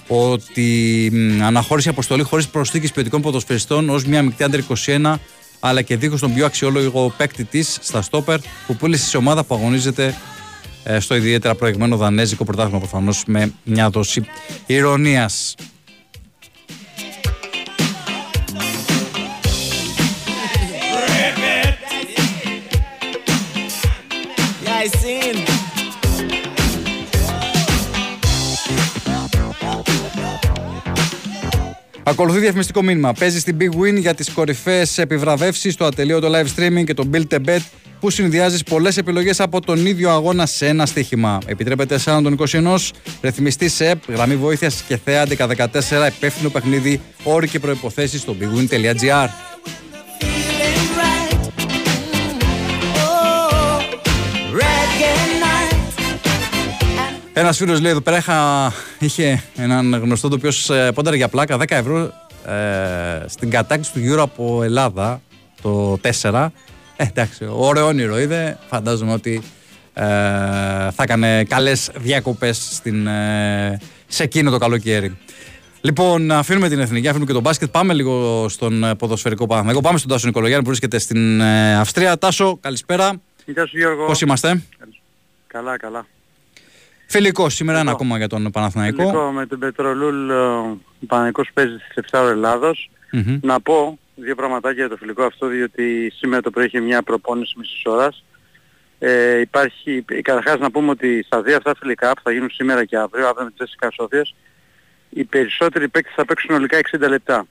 ότι 0.08 1.12
αναχώρησε 1.44 1.89
αποστολή 1.89 2.24
χωρίς 2.24 2.48
προσθήκη 2.48 2.94
ποιοτικών 2.94 3.22
ποδοσφαιριστών 3.22 3.89
ως 3.89 4.06
μια 4.06 4.24
μικρή 4.24 4.44
άντρε 4.44 4.62
21 4.86 5.16
αλλά 5.60 5.82
και 5.82 5.98
δίχως 5.98 6.20
τον 6.20 6.34
πιο 6.34 6.46
αξιόλογο 6.46 7.13
παίκτη 7.18 7.44
της 7.44 7.78
στα 7.82 8.02
στόπερ 8.02 8.39
που 8.68 8.76
πούλησε 8.76 9.06
σε 9.06 9.18
ομάδα 9.18 9.44
που 9.44 9.56
αγωνίζεται 9.56 10.16
ε, 10.84 11.00
στο 11.00 11.16
ιδιαίτερα 11.16 11.56
προηγμένο 11.56 11.98
δανέζικο 11.98 12.44
πρωτάθλημα 12.44 12.80
προφανώς 12.80 13.24
με 13.28 13.54
μια 13.63 13.89
δόση 13.89 14.26
ηρωνίας. 14.66 15.56
Ακολουθεί 32.06 32.39
διαφημιστικό 32.39 32.82
μήνυμα. 32.82 33.13
Παίζει 33.13 33.39
στην 33.39 33.58
Big 33.60 33.80
Win 33.80 34.00
για 34.00 34.13
τις 34.13 34.32
κορυφαίες 34.32 34.98
επιβραβεύσεις 34.98 35.74
στο 35.74 35.86
ατελείο, 35.86 36.20
το 36.20 36.32
live 36.32 36.60
streaming 36.60 36.84
και 36.86 36.94
το 36.94 37.10
Build 37.13 37.34
a 37.34 37.38
Bet 37.46 37.62
που 38.00 38.10
συνδυάζει 38.10 38.63
πολλές 38.63 38.98
επιλογές 38.98 39.39
από 39.39 39.62
τον 39.62 39.86
ίδιο 39.86 40.10
αγώνα 40.10 40.46
σε 40.46 40.68
ένα 40.68 40.86
στοίχημα. 40.86 41.38
Επιτρέπεται 41.46 41.98
σε 41.98 42.10
έναν 42.10 42.24
των 42.24 42.38
21, 42.52 42.78
ρυθμιστή 43.22 43.70
σε 43.70 43.89
ΕΠ, 43.89 44.12
γραμμή 44.12 44.36
βοήθειας 44.36 44.84
και 44.88 44.98
θέα 45.04 45.26
14, 45.26 45.68
υπεύθυνο 46.16 46.50
παιχνίδι, 46.50 47.02
όροι 47.24 47.48
και 47.48 47.60
προποθέσει 47.60 48.18
στο 48.18 48.36
bigwin.gr. 48.39 49.28
Ένας 57.36 57.58
φίλος 57.58 57.82
λέει 57.82 57.91
εδώ 57.91 58.02
πέρα 58.02 58.17
είχα, 58.17 58.72
είχε 59.00 59.43
έναν 59.56 59.93
γνωστό 59.93 60.28
το 60.28 60.36
οποίος 60.36 60.69
ε, 60.69 60.91
πόνταρε 60.91 61.15
για 61.15 61.28
πλάκα 61.28 61.58
10 61.58 61.63
ευρώ 61.67 62.13
ε, 62.46 63.26
στην 63.28 63.50
κατάκτηση 63.50 63.93
του 63.93 64.00
γύρω 64.00 64.22
από 64.22 64.63
Ελλάδα 64.63 65.22
το 65.62 66.00
4. 66.22 66.48
Ε, 66.96 67.04
εντάξει, 67.04 67.48
ωραίο 67.52 67.86
όνειρο 67.86 68.19
είδε. 68.19 68.58
Φαντάζομαι 68.67 69.13
ότι 69.13 69.41
ε, 69.93 70.04
θα 70.91 71.04
έκανε 71.04 71.43
καλές 71.43 71.91
διακοπές 71.96 72.82
ε, 72.86 73.80
σε 74.08 74.24
εκείνο 74.24 74.52
το 74.52 74.58
καλοκαίρι. 74.58 75.17
Λοιπόν, 75.82 76.32
αφήνουμε 76.32 76.69
την 76.69 76.80
εθνική, 76.80 77.08
αφήνουμε 77.08 77.26
και 77.26 77.34
τον 77.34 77.41
μπάσκετ. 77.41 77.69
Πάμε 77.69 77.93
λίγο 77.93 78.46
στον 78.50 78.84
ε, 78.84 78.96
ποδοσφαιρικό 78.96 79.48
Εγώ 79.69 79.82
Πάμε 79.82 79.98
στον 79.98 80.10
Τάσο 80.10 80.28
Νικολογιάννη 80.28 80.63
που 80.63 80.69
βρίσκεται 80.69 81.00
στην 81.00 81.41
ε, 81.41 81.76
Αυστρία. 81.76 82.17
Τάσο, 82.17 82.58
καλησπέρα. 82.62 83.12
Γεια 83.46 83.65
σου 83.67 83.78
Γιώργο. 83.78 84.06
Πώς 84.06 84.22
είμαστε; 84.22 84.62
Καλά, 85.48 85.78
καλά. 85.78 86.06
Φιλικό 87.06 87.50
σήμερα 87.50 87.80
ένα 87.80 87.92
ακόμα 87.92 88.18
για 88.18 88.28
τον 88.28 88.52
Παναθηναϊκό. 88.52 89.02
Φιλικό 89.02 89.32
με 89.32 89.46
τον 89.46 89.60
Πετρολούλ, 89.60 90.30
ο 90.30 90.80
Παναθηναϊκός 91.08 91.50
παίζει 91.54 91.78
στις 91.78 92.06
7 92.12 92.20
Ελλάδος. 92.30 92.89
Mm-hmm. 93.13 93.39
Να 93.42 93.62
πω 93.62 94.00
δύο 94.16 94.36
πραγματάκια 94.36 94.80
για 94.80 94.89
το 94.89 94.98
φιλικό 94.98 95.24
αυτό, 95.24 95.48
διότι 95.48 96.13
σήμερα 96.16 96.42
το 96.42 96.50
πρωί 96.50 96.66
είχε 96.66 96.80
μια 96.80 97.04
προπόνηση 97.04 97.54
μισής 97.58 97.82
ώρας. 97.86 98.24
Ε, 99.00 99.39
υπάρχει, 99.39 100.06
καταρχάς 100.22 100.60
να 100.60 100.72
πούμε 100.72 100.89
ότι 100.89 101.24
στα 101.26 101.42
δύο 101.42 101.56
αυτά 101.56 101.76
φιλικά 101.80 102.13
που 102.13 102.22
θα 102.24 102.32
γίνουν 102.32 102.50
σήμερα 102.50 102.86
και 102.86 102.98
αύριο, 102.98 103.28
αύριο 103.28 103.44
με 103.44 103.50
τις 103.50 103.58
τέσσερις 103.58 103.96
Σόφιας, 103.96 104.36
οι 105.10 105.24
περισσότεροι 105.24 105.88
παίκτες 105.88 106.13
θα 106.16 106.26
παίξουν 106.26 106.50
συνολικά 106.50 106.78
60 106.78 107.08
λεπτά. 107.10 107.48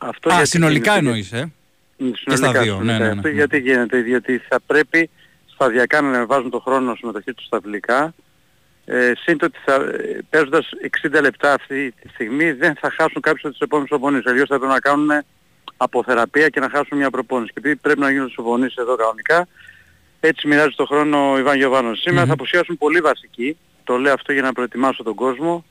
Αυτό 0.00 0.32
Α, 0.32 0.44
συνολικά 0.44 0.94
εννοείς, 0.94 1.32
ε; 1.32 1.52
Συνολικά, 1.96 2.30
και 2.30 2.36
στα 2.36 2.52
δύο, 2.62 2.80
ναι, 2.82 2.92
ναι, 2.92 2.98
ναι, 2.98 3.08
Αυτό 3.08 3.28
ναι. 3.28 3.34
γιατί 3.34 3.58
γίνεται, 3.58 4.00
διότι 4.00 4.38
θα 4.48 4.60
πρέπει 4.66 5.10
σταδιακά 5.46 6.00
να 6.00 6.08
ανεβάζουν 6.08 6.50
το 6.50 6.58
χρόνο 6.58 6.94
συμμετοχή 6.94 7.32
τους 7.32 7.44
στα 7.44 7.60
φιλικά 7.62 8.14
ε, 8.94 9.12
σύντομα 9.16 9.52
ότι 9.54 9.58
θα, 9.64 9.92
παίζοντας 10.30 10.68
60 11.02 11.20
λεπτά 11.20 11.52
αυτή 11.52 11.94
τη 12.02 12.08
στιγμή 12.08 12.52
δεν 12.52 12.74
θα 12.80 12.90
χάσουν 12.90 13.22
κάποιους 13.22 13.44
από 13.44 13.52
τις 13.52 13.60
επόμενες 13.60 13.88
προπονήσεις. 13.88 14.26
Αλλιώς 14.26 14.48
θα 14.48 14.58
πρέπει 14.58 14.72
να 14.72 14.80
κάνουν 14.80 15.10
αποθεραπεία 15.76 16.48
και 16.48 16.60
να 16.60 16.68
χάσουν 16.68 16.98
μια 16.98 17.10
προπόνηση. 17.10 17.52
Και 17.52 17.58
επειδή 17.58 17.76
πρέπει 17.76 18.00
να 18.00 18.10
γίνουν 18.10 18.32
προπονήσεις 18.34 18.76
εδώ 18.76 18.96
κανονικά, 18.96 19.48
έτσι 20.20 20.46
μοιράζει 20.46 20.74
το 20.76 20.86
χρόνο 20.86 21.32
ο 21.32 21.38
Ιβάν 21.38 21.56
Γιωβάνος. 21.56 22.00
Σήμερα 22.00 22.24
mm-hmm. 22.24 22.26
θα 22.26 22.32
απουσιάσουν 22.32 22.78
πολύ 22.78 23.00
βασικοί. 23.00 23.56
Το 23.84 23.96
λέω 23.96 24.12
αυτό 24.12 24.32
για 24.32 24.42
να 24.42 24.52
προετοιμάσω 24.52 25.02
τον 25.02 25.14
κόσμο. 25.14 25.64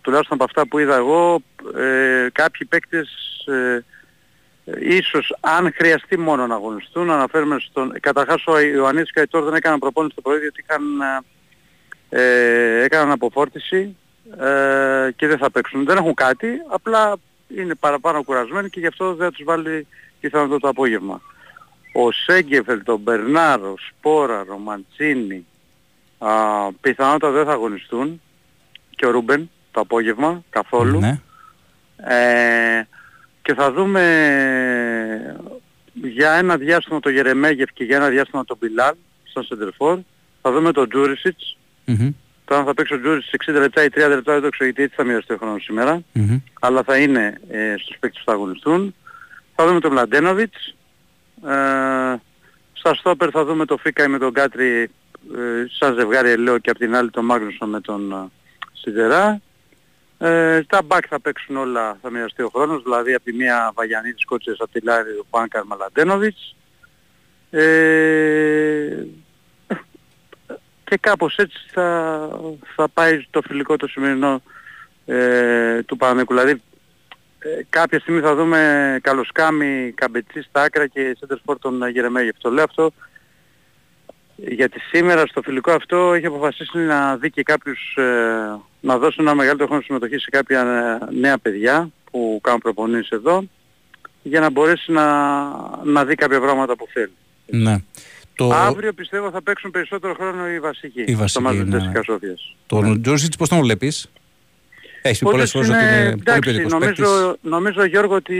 Τουλάχιστον 0.00 0.36
από 0.36 0.44
αυτά 0.44 0.68
που 0.68 0.78
είδα 0.78 0.96
εγώ, 0.96 1.42
ε, 1.76 2.26
κάποιοι 2.32 2.66
παίκτες 2.66 3.08
ε, 3.46 3.84
ίσως 4.80 5.36
αν 5.40 5.72
χρειαστεί 5.74 6.18
μόνο 6.18 6.46
να 6.46 6.54
αγωνιστούν, 6.54 7.10
αναφέρουμε 7.10 7.56
στον... 7.58 7.92
Καταρχάς 8.00 8.46
ο 8.46 8.58
Ιωαννίδης 8.58 9.12
και 9.12 9.28
ο 9.30 9.42
δεν 9.42 9.54
έκαναν 9.54 9.78
προπόνηση 9.78 10.14
το 10.14 10.20
πρωί 10.20 10.38
γιατί 10.38 10.64
είχαν 10.68 10.82
ε, 12.18 12.82
έκαναν 12.82 13.10
αποφόρτιση 13.10 13.96
ε, 14.40 15.10
και 15.16 15.26
δεν 15.26 15.38
θα 15.38 15.50
παίξουν. 15.50 15.84
Δεν 15.84 15.96
έχουν 15.96 16.14
κάτι, 16.14 16.48
απλά 16.68 17.16
είναι 17.56 17.74
παραπάνω 17.74 18.22
κουρασμένοι 18.22 18.70
και 18.70 18.80
γι' 18.80 18.86
αυτό 18.86 19.14
δεν 19.14 19.26
θα 19.26 19.32
τους 19.32 19.44
βάλει 19.44 19.86
πιθανότατα 20.20 20.60
το 20.60 20.68
απόγευμα. 20.68 21.20
Ο 21.92 22.12
Σέγκεφελ, 22.12 22.82
τον 22.82 23.00
Μπερνάρ, 23.00 23.60
ο 23.60 23.74
Σπόρα, 23.88 24.44
ο 24.54 24.58
Μαντσίνη, 24.58 25.46
α, 26.18 26.30
πιθανότατα 26.80 27.32
δεν 27.32 27.44
θα 27.44 27.52
αγωνιστούν 27.52 28.20
και 28.90 29.06
ο 29.06 29.10
Ρούμπεν 29.10 29.50
το 29.70 29.80
απόγευμα 29.80 30.42
καθόλου. 30.50 30.98
Ναι. 30.98 31.20
Ε, 31.96 32.86
και 33.42 33.54
θα 33.54 33.72
δούμε 33.72 34.02
για 35.92 36.32
ένα 36.32 36.56
διάστημα 36.56 37.00
το 37.00 37.10
Γερεμέγεφ 37.10 37.72
και 37.72 37.84
για 37.84 37.96
ένα 37.96 38.08
διάστημα 38.08 38.44
τον 38.44 38.56
Μπιλάλ 38.60 38.94
στον 39.24 39.44
Σεντερφόρ. 39.44 39.98
Θα 40.42 40.52
δούμε 40.52 40.72
τον 40.72 40.88
Τζούρισιτς 40.88 41.56
Mm-hmm. 41.86 42.14
Τώρα 42.44 42.64
θα 42.64 42.74
παίξει 42.74 42.94
ο 42.94 43.00
Τζούρις 43.00 43.30
60 43.46 43.52
λεπτά 43.52 43.84
ή 43.84 43.88
30 43.94 44.08
λεπτά 44.08 44.32
δεν 44.32 44.42
το 44.42 44.48
ξέρω 44.48 44.64
γιατί 44.64 44.82
έτσι 44.82 44.94
θα 44.96 45.04
μοιραστεί 45.04 45.32
ο 45.32 45.36
χρόνος 45.36 45.62
σήμερα. 45.62 46.02
Mm-hmm. 46.14 46.40
Αλλά 46.60 46.82
θα 46.82 46.96
είναι 46.96 47.40
ε, 47.50 47.74
στους 47.78 47.96
παίκτες 48.00 48.18
που 48.18 48.30
θα 48.30 48.32
αγωνιστούν. 48.32 48.94
Θα 49.54 49.66
δούμε 49.66 49.80
τον 49.80 49.92
Μλαντένοβιτς. 49.92 50.74
Ε, 51.46 52.14
στα 52.72 52.94
στόπερ 52.94 53.28
θα 53.32 53.44
δούμε 53.44 53.64
τον 53.64 53.78
Φίκα 53.78 54.08
με 54.08 54.18
τον 54.18 54.32
Κάτρι 54.32 54.90
ε, 55.34 55.66
σαν 55.78 55.94
ζευγάρι 55.94 56.36
λέω 56.36 56.58
και 56.58 56.70
από 56.70 56.78
την 56.78 56.94
άλλη 56.96 57.10
τον 57.10 57.24
Μάγνουσον 57.24 57.68
με 57.68 57.80
τον 57.80 58.12
ε, 58.12 58.30
Σιδερά. 58.72 59.40
Ε, 60.18 60.62
τα 60.62 60.82
μπακ 60.82 61.04
θα 61.08 61.20
παίξουν 61.20 61.56
όλα, 61.56 61.98
θα 62.02 62.10
μοιραστεί 62.10 62.42
ο 62.42 62.50
χρόνος, 62.54 62.82
δηλαδή 62.82 63.14
από 63.14 63.24
τη 63.24 63.32
μία 63.32 63.72
Βαγιανίδης, 63.74 64.24
Κότσες, 64.24 64.60
Ατιλάρη, 64.60 65.10
ο 65.10 65.26
Πάνκαρ, 65.30 65.64
Μαλαντένοβιτς. 65.64 66.56
Ε, 67.50 69.06
και 70.88 70.96
κάπως 71.00 71.36
έτσι 71.36 71.58
θα, 71.72 72.28
θα 72.74 72.88
πάει 72.88 73.26
το 73.30 73.42
φιλικό 73.42 73.76
το 73.76 73.86
σημερινό 73.86 74.42
ε, 75.06 75.82
του 75.82 75.96
Παναγικού. 75.96 76.34
Δηλαδή 76.34 76.62
ε, 77.38 77.62
κάποια 77.68 78.00
στιγμή 78.00 78.20
θα 78.20 78.34
δούμε 78.34 78.98
Καλοσκάμι, 79.02 79.92
Καμπετσί 79.94 80.42
στα 80.42 80.62
άκρα 80.62 80.86
και 80.86 81.16
Σέντερ 81.18 81.38
τον 81.60 81.88
Γερεμέγεφ. 81.88 82.36
Το 82.38 82.50
λέω 82.50 82.64
αυτό 82.64 82.92
γιατί 84.36 84.80
σήμερα 84.80 85.26
στο 85.26 85.42
φιλικό 85.42 85.72
αυτό 85.72 86.12
έχει 86.14 86.26
αποφασίσει 86.26 86.78
να 86.78 87.16
δει 87.16 87.30
και 87.30 87.42
κάποιους, 87.42 87.96
ε, 87.96 88.60
να 88.80 88.98
δώσει 88.98 89.16
ένα 89.20 89.34
μεγάλο 89.34 89.66
χρόνο 89.66 89.82
συμμετοχή 89.82 90.18
σε 90.18 90.30
κάποια 90.30 90.60
ε, 90.60 91.14
νέα 91.14 91.38
παιδιά 91.38 91.90
που 92.10 92.38
κάνουν 92.42 92.60
προπονήσεις 92.60 93.10
εδώ 93.10 93.44
για 94.22 94.40
να 94.40 94.50
μπορέσει 94.50 94.92
να, 94.92 95.04
να 95.84 96.04
δει 96.04 96.14
κάποια 96.14 96.40
πράγματα 96.40 96.76
που 96.76 96.86
θέλει. 96.92 97.12
Ναι. 97.46 97.76
Το... 98.36 98.52
Αύριο 98.52 98.92
πιστεύω 98.92 99.30
θα 99.30 99.42
παίξουν 99.42 99.70
περισσότερο 99.70 100.14
χρόνο 100.14 100.48
οι 100.48 100.60
βασικοί. 100.60 101.02
Οι 101.06 101.14
βασικοί, 101.14 101.28
στο 101.28 101.64
ναι. 101.64 102.18
της 102.18 102.54
Τον 102.66 102.90
ναι. 102.90 102.98
Τζόρσιτς 102.98 103.36
πώς 103.36 103.48
τον 103.48 103.60
βλέπεις; 103.60 104.10
Έχει 105.02 105.24
πολλές 105.24 105.50
φορές 105.50 105.68
ότι 105.68 105.78
είναι 105.78 106.14
εντάξει, 106.20 106.52
πολύ 106.52 106.66
νομίζω, 106.66 107.36
νομίζω 107.40 107.84
Γιώργο 107.84 108.14
ότι 108.14 108.34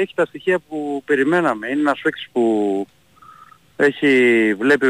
έχει 0.00 0.14
τα 0.14 0.26
στοιχεία 0.26 0.58
που 0.58 1.02
περιμέναμε. 1.06 1.68
Είναι 1.68 1.80
ένας 1.80 2.00
παίκτης 2.02 2.28
που 2.32 2.86
έχει, 3.76 4.54
βλέπει, 4.58 4.86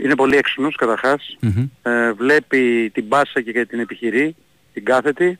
είναι 0.00 0.14
πολύ 0.14 0.36
έξυπνος 0.36 0.76
καταρχάς. 0.76 1.38
Mm-hmm. 1.42 1.68
Ε, 1.82 2.12
βλέπει 2.12 2.90
την 2.94 3.04
μπάσα 3.04 3.40
και 3.40 3.64
την 3.64 3.80
επιχειρεί, 3.80 4.36
την 4.72 4.84
κάθετη. 4.84 5.38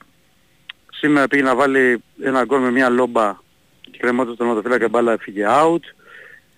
Σήμερα 0.90 1.28
πήγε 1.28 1.42
να 1.42 1.54
βάλει 1.54 2.02
ένα 2.22 2.44
γκολ 2.44 2.60
με 2.60 2.70
μια 2.70 2.88
λόμπα 2.88 3.38
και 3.90 3.98
κρεμότητα 3.98 4.36
τον 4.36 4.46
μοτοφύλακα 4.46 4.88
μπάλα 4.88 5.12
έφυγε 5.12 5.44
out. 5.48 5.99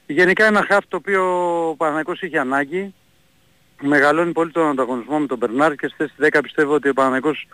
Γενικά 0.07 0.44
ένα 0.44 0.64
χαφ 0.68 0.84
το 0.88 0.96
οποίο 0.96 1.22
ο 1.68 1.76
Παναγικός 1.76 2.20
είχε 2.22 2.38
ανάγκη. 2.38 2.94
Μεγαλώνει 3.80 4.32
πολύ 4.32 4.50
τον 4.50 4.68
ανταγωνισμό 4.68 5.18
με 5.18 5.26
τον 5.26 5.38
Μπερνάρ 5.38 5.74
και 5.74 5.88
στις 5.88 6.14
10 6.20 6.38
πιστεύω 6.42 6.74
ότι 6.74 6.88
ο 6.88 6.92
Παναγικός 6.92 7.46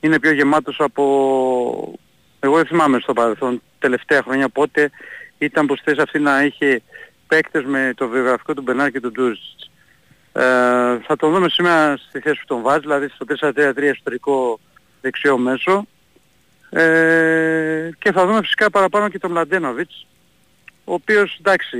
είναι 0.00 0.18
πιο 0.18 0.32
γεμάτος 0.32 0.76
από... 0.80 1.98
Εγώ 2.40 2.56
δεν 2.56 2.66
θυμάμαι 2.66 2.98
στο 3.00 3.12
παρελθόν 3.12 3.62
τελευταία 3.78 4.22
χρόνια 4.22 4.48
πότε 4.48 4.90
ήταν 5.38 5.66
πως 5.66 5.80
θες 5.84 5.98
αυτή 5.98 6.18
να 6.18 6.44
είχε 6.44 6.82
παίκτες 7.26 7.64
με 7.64 7.92
το 7.96 8.08
βιογραφικό 8.08 8.54
του 8.54 8.62
Μπερνάρ 8.62 8.90
και 8.90 9.00
του 9.00 9.12
Τζούζιτς. 9.12 9.70
Ε, 10.32 10.42
θα 11.06 11.16
τον 11.16 11.32
δούμε 11.32 11.48
σήμερα 11.48 11.96
στη 11.96 12.20
θέση 12.20 12.40
που 12.40 12.46
τον 12.46 12.62
βάζει, 12.62 12.80
δηλαδή 12.80 13.08
στο 13.08 13.26
4-3-3 13.40 13.76
εσωτερικό 13.76 14.60
δεξιό 15.00 15.38
μέσο. 15.38 15.86
Ε, 16.70 17.90
και 17.98 18.12
θα 18.12 18.26
δούμε 18.26 18.40
φυσικά 18.40 18.70
παραπάνω 18.70 19.08
και 19.08 19.18
τον 19.18 19.30
Μλαντένοβιτς 19.30 20.06
ο 20.84 20.92
οποίος 20.92 21.36
εντάξει 21.38 21.78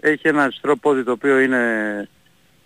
έχει 0.00 0.28
ένα 0.28 0.42
αριστερό 0.42 0.76
πόδι 0.76 1.04
το 1.04 1.12
οποίο 1.12 1.40
είναι 1.40 2.08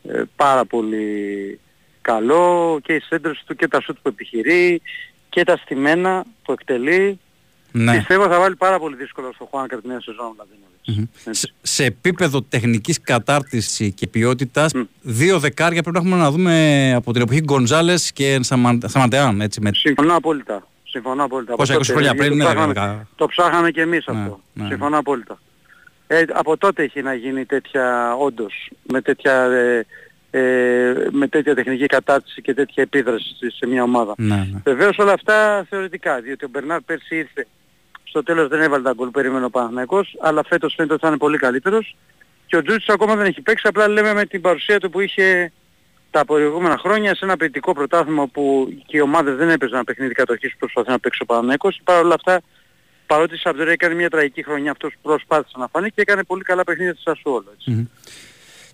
ε, 0.02 0.22
πάρα 0.36 0.64
πολύ 0.64 1.58
καλό 2.00 2.78
και 2.82 2.92
οι 2.92 3.00
σέντρες 3.00 3.42
του 3.46 3.54
και 3.54 3.68
τα 3.68 3.80
σούτ 3.80 3.96
που 4.02 4.08
επιχειρεί 4.08 4.82
και 5.28 5.44
τα 5.44 5.56
στημένα 5.56 6.24
που 6.42 6.52
εκτελεί. 6.52 7.18
Ναι. 7.72 7.96
Πιστεύω 7.96 8.28
θα 8.28 8.38
βάλει 8.38 8.56
πάρα 8.56 8.78
πολύ 8.78 8.96
δύσκολο 8.96 9.32
στο 9.34 9.48
Χουάν 9.50 9.68
κατά 9.68 9.82
τη 9.82 9.88
νέα 9.88 10.00
σεζόν 10.00 10.34
mm-hmm. 10.88 11.08
σε, 11.30 11.52
σε 11.62 11.84
επίπεδο 11.84 12.42
τεχνικής 12.42 13.00
κατάρτισης 13.00 13.94
και 13.94 14.06
ποιότητας 14.06 14.72
mm. 14.74 14.86
δύο 15.00 15.38
δεκάρια 15.38 15.82
πρέπει 15.82 15.96
να 15.96 16.02
έχουμε 16.02 16.22
να 16.22 16.30
δούμε 16.30 16.92
από 16.94 17.12
την 17.12 17.22
εποχή 17.22 17.40
Γκονζάλες 17.40 18.12
και 18.12 18.38
Σαμαντεάν. 18.84 19.40
Έτσι, 19.40 19.60
με... 19.60 19.70
Συμφωνώ 19.74 20.16
απόλυτα. 20.16 20.68
Συμφωνώ 20.90 21.24
απόλυτα. 21.24 21.54
Πόσα 21.54 21.76
20 21.76 21.80
χρόνια 21.84 22.14
πριν, 22.14 22.36
ναι, 22.36 22.44
το, 22.44 22.50
ψάχαμε, 22.50 23.06
το 23.16 23.26
ψάχαμε 23.26 23.70
και 23.70 23.80
εμείς 23.80 24.06
ναι, 24.06 24.20
αυτό. 24.20 24.40
Ναι. 24.52 24.66
Συμφωνώ 24.66 24.98
απόλυτα. 24.98 25.38
Ε, 26.06 26.22
από 26.32 26.56
τότε 26.56 26.82
έχει 26.82 27.02
να 27.02 27.14
γίνει 27.14 27.44
τέτοια, 27.44 28.14
όντως, 28.14 28.70
με 28.82 29.00
τέτοια 29.00 29.42
ε, 29.42 29.86
ε, 30.30 31.08
με 31.10 31.28
τέτοια 31.28 31.54
τεχνική 31.54 31.86
κατάρτιση 31.86 32.42
και 32.42 32.54
τέτοια 32.54 32.82
επίδραση 32.82 33.34
σε 33.50 33.66
μια 33.66 33.82
ομάδα. 33.82 34.14
Ναι, 34.16 34.34
ναι. 34.34 34.60
Βεβαίως 34.64 34.98
όλα 34.98 35.12
αυτά 35.12 35.66
θεωρητικά, 35.68 36.20
διότι 36.20 36.44
ο 36.44 36.48
Μπερνάρ 36.48 36.80
πέρσι 36.80 37.16
ήρθε 37.16 37.46
στο 38.04 38.22
τέλος 38.22 38.48
δεν 38.48 38.60
έβαλε 38.60 38.82
τα 38.82 38.92
γκολ 38.92 39.06
που 39.06 39.12
περίμενε 39.12 39.44
ο 39.44 39.50
Παναθηναϊκός, 39.50 40.16
αλλά 40.20 40.44
φέτος 40.44 40.74
φαίνεται 40.76 40.94
ότι 40.94 41.02
θα 41.02 41.08
είναι 41.08 41.18
πολύ 41.18 41.38
καλύτερος. 41.38 41.96
Και 42.46 42.56
ο 42.56 42.62
Τζούτσος 42.62 42.94
ακόμα 42.94 43.16
δεν 43.16 43.26
έχει 43.26 43.40
παίξει, 43.40 43.66
απλά 43.68 43.88
λέμε 43.88 44.14
με 44.14 44.24
την 44.24 44.40
παρουσία 44.40 44.80
του 44.80 44.90
που 44.90 45.00
είχε 45.00 45.52
τα 46.10 46.24
προηγούμενα 46.24 46.78
χρόνια 46.78 47.14
σε 47.14 47.24
ένα 47.24 47.36
ποιητικό 47.36 47.72
πρωτάθλημα 47.74 48.26
που 48.26 48.68
και 48.86 48.96
οι 48.96 49.00
ομάδες 49.00 49.36
δεν 49.36 49.50
έπαιζαν 49.50 49.84
παιχνίδι 49.84 50.14
κατοχής 50.14 50.50
που 50.50 50.58
προσπαθεί 50.58 50.90
να 50.90 50.98
παίξει 50.98 51.22
ο 51.22 51.26
Παναθηναϊκός. 51.26 51.80
Παρ' 51.84 52.04
όλα 52.04 52.14
αυτά, 52.14 52.40
παρότι 53.06 53.34
η 53.34 53.38
Σαμπτορία 53.38 53.72
έκανε 53.72 53.94
μια 53.94 54.10
τραγική 54.10 54.42
χρονιά, 54.42 54.70
αυτός 54.70 54.94
προσπάθησε 55.02 55.54
να 55.58 55.68
φανεί 55.72 55.90
και 55.90 56.00
έκανε 56.00 56.24
πολύ 56.24 56.42
καλά 56.42 56.64
παιχνίδια 56.64 56.92
στη 56.92 57.02
Σασουόλο. 57.02 57.54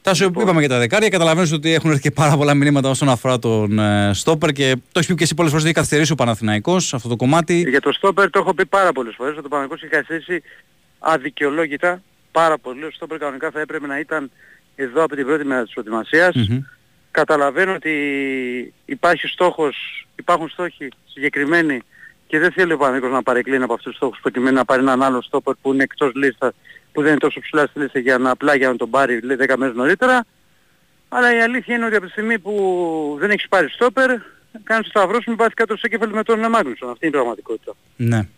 Τάσο, 0.02 0.24
Λοιπόν. 0.24 0.42
είπαμε 0.42 0.60
για 0.60 0.68
τα 0.68 0.78
δεκάρια. 0.78 1.08
Καταλαβαίνεις 1.08 1.52
ότι 1.52 1.74
έχουν 1.74 1.90
έρθει 1.90 2.02
και 2.02 2.10
πάρα 2.10 2.36
πολλά 2.36 2.54
μηνύματα 2.54 2.88
όσον 2.88 3.08
αφορά 3.08 3.38
τον 3.38 3.78
ε, 3.78 4.10
Στόπερ 4.14 4.52
και 4.52 4.74
το 4.74 4.98
έχεις 4.98 5.06
πει 5.06 5.14
και 5.14 5.22
εσύ 5.22 5.34
πολλές 5.34 5.50
φορές 5.50 5.64
ότι 5.64 5.64
έχει 5.64 5.72
καθυστερήσει 5.72 6.12
ο 6.12 6.14
Παναθηναϊκός 6.14 6.94
αυτό 6.94 7.08
το 7.08 7.16
κομμάτι. 7.16 7.64
Για 7.68 7.80
το 7.80 7.92
Στόπερ 7.92 8.30
το 8.30 8.38
έχω 8.38 8.54
πει 8.54 8.66
πάρα 8.66 8.92
πολλές 8.92 9.14
φορές, 9.16 9.32
ότι 9.32 9.42
το 9.42 9.48
Παναγικός 9.48 9.82
έχει 9.82 9.90
καθίσει 9.92 10.42
αδικαιολόγητα 10.98 12.02
πάρα 12.32 12.58
πολύ. 12.58 12.84
Ο 12.84 12.90
Στόπερ 12.90 13.18
κανονικά 13.18 13.50
θα 13.50 13.60
έπρεπε 13.60 13.86
να 13.86 13.98
ήταν 13.98 14.30
εδώ 14.74 15.04
από 15.04 15.14
την 15.16 15.26
πρώτη 15.26 15.44
μέρα 15.44 15.62
της 15.62 15.72
προετοιμασίας. 15.72 16.34
Μμμ. 16.34 16.58
Καταλαβαίνω 17.16 17.74
ότι 17.74 17.94
υπάρχει 18.84 19.26
στόχος, 19.26 20.06
υπάρχουν 20.16 20.48
στόχοι 20.48 20.88
συγκεκριμένοι 21.06 21.82
και 22.26 22.38
δεν 22.38 22.52
θέλει 22.52 22.72
ο 22.72 22.76
Παναγικός 22.76 23.10
να 23.10 23.22
παρεκκλίνει 23.22 23.62
από 23.62 23.72
αυτούς 23.72 23.88
τους 23.88 23.96
στόχους 23.96 24.18
προκειμένου 24.20 24.56
να 24.56 24.64
πάρει 24.64 24.80
έναν 24.80 25.02
άλλο 25.02 25.22
Στόπερ 25.22 25.54
που 25.62 25.72
είναι 25.72 25.82
εκτός 25.82 26.12
λίστας, 26.14 26.54
που 26.92 27.00
δεν 27.00 27.10
είναι 27.10 27.18
τόσο 27.18 27.40
ψηλά 27.40 27.66
στη 27.66 27.78
λίστα 27.78 27.98
για 27.98 28.18
να 28.18 28.30
απλά 28.30 28.54
για 28.54 28.68
να 28.68 28.76
τον 28.76 28.90
πάρει 28.90 29.20
λέει, 29.20 29.36
10 29.36 29.56
μέρες 29.56 29.74
νωρίτερα. 29.74 30.24
Αλλά 31.08 31.36
η 31.36 31.40
αλήθεια 31.40 31.74
είναι 31.74 31.84
ότι 31.86 31.96
από 31.96 32.04
τη 32.04 32.10
στιγμή 32.10 32.38
που 32.38 33.16
δεν 33.18 33.30
έχεις 33.30 33.48
πάρει 33.48 33.68
Στόπερ, 33.68 34.08
κάνεις 34.64 34.84
το 34.84 34.98
σταυρό 34.98 35.20
σου 35.20 35.30
με 35.30 35.36
πάθεις 35.36 35.54
κάτω 35.54 35.76
στο 35.76 35.88
κέφαλο 35.88 36.14
με 36.14 36.22
τον 36.22 36.38
Μάγνουσον. 36.38 36.90
Αυτή 36.90 37.06
είναι 37.06 37.16
η 37.16 37.18
πραγματικότητα. 37.18 37.72
Ναι. 37.96 38.28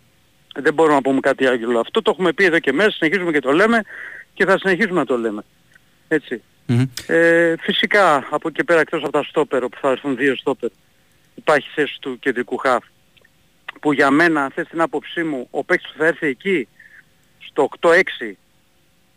Δεν 0.54 0.74
μπορούμε 0.74 0.94
να 0.94 1.02
πούμε 1.02 1.20
κάτι 1.20 1.46
άλλο. 1.46 1.80
Αυτό 1.80 2.02
το 2.02 2.10
έχουμε 2.10 2.32
πει 2.32 2.44
εδώ 2.44 2.58
και 2.58 2.72
μέσα, 2.72 2.90
συνεχίζουμε 2.90 3.32
και 3.32 3.40
το 3.40 3.52
λέμε 3.52 3.82
και 4.34 4.44
θα 4.44 4.58
συνεχίσουμε 4.58 4.98
να 4.98 5.06
το 5.06 5.18
λέμε. 5.18 5.44
Έτσι. 6.08 6.42
Μμμ. 6.70 6.84
Ε, 7.06 7.54
φυσικά 7.60 8.26
από 8.30 8.48
εκεί 8.48 8.64
πέρα 8.64 8.80
εκτός 8.80 9.02
από 9.02 9.12
τα 9.12 9.22
στόπερ, 9.22 9.64
όπου 9.64 9.76
θα 9.80 9.90
έρθουν 9.90 10.16
δύο 10.16 10.36
στόπερ, 10.36 10.70
υπάρχει 11.34 11.68
θέση 11.74 11.98
του 12.00 12.18
κεντρικού 12.18 12.56
χαφ. 12.56 12.84
Που 13.80 13.92
για 13.92 14.10
μένα, 14.10 14.44
αν 14.44 14.50
θες 14.50 14.68
την 14.68 14.80
άποψή 14.80 15.22
μου, 15.22 15.48
ο 15.50 15.64
παίκτης 15.64 15.90
που 15.92 15.98
θα 15.98 16.06
έρθει 16.06 16.26
εκεί, 16.26 16.68
στο 17.38 17.68
8-6, 17.80 18.36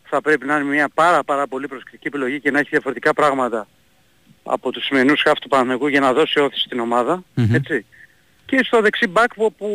θα 0.03 0.21
πρέπει 0.21 0.45
να 0.45 0.55
είναι 0.55 0.63
μια 0.63 0.89
πάρα 0.93 1.23
πάρα 1.23 1.47
πολύ 1.47 1.67
προσεκτική 1.67 2.07
επιλογή 2.07 2.39
και 2.39 2.51
να 2.51 2.59
έχει 2.59 2.69
διαφορετικά 2.69 3.13
πράγματα 3.13 3.67
από 4.43 4.71
τους 4.71 4.85
σημερινούς 4.85 5.21
χαφ 5.21 5.39
του 5.39 5.47
Παναγικού 5.47 5.87
για 5.87 5.99
να 5.99 6.13
δώσει 6.13 6.39
όθηση 6.39 6.61
στην 6.61 6.79
ομάδα. 6.79 7.23
Μμμ. 7.33 7.53
Έτσι. 7.53 7.85
Και 8.45 8.63
στο 8.63 8.81
δεξί 8.81 9.07
μπακ 9.07 9.31
όπου 9.35 9.67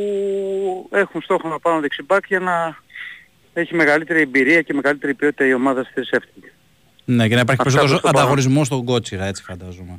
έχουν 0.93 1.23
στόχο 1.23 1.49
να 1.49 1.59
πάρουν 1.59 1.81
δεξί 1.81 2.03
μπακ 2.03 2.27
για 2.27 2.41
να 2.41 2.77
έχει 3.53 3.75
μεγαλύτερη 3.75 4.21
εμπειρία 4.21 4.63
και 4.63 4.75
μεγαλύτερη 4.75 5.15
ποιότητα 5.15 5.47
η 5.47 5.53
ομάδα 5.55 5.83
στη 5.83 5.93
θέση 5.93 6.17
αυτή. 6.17 6.53
Ναι, 7.09 7.29
και 7.29 7.35
να 7.35 7.41
υπάρχει 7.41 7.61
Αυτά 7.61 7.63
περισσότερος 7.63 7.91
προς 7.91 8.01
το 8.01 8.07
παρόν. 8.07 8.21
ανταγωνισμός 8.21 8.67
στον 8.67 8.85
Κότσιρα, 8.85 9.25
έτσι 9.25 9.43
φαντάζομαι. 9.43 9.99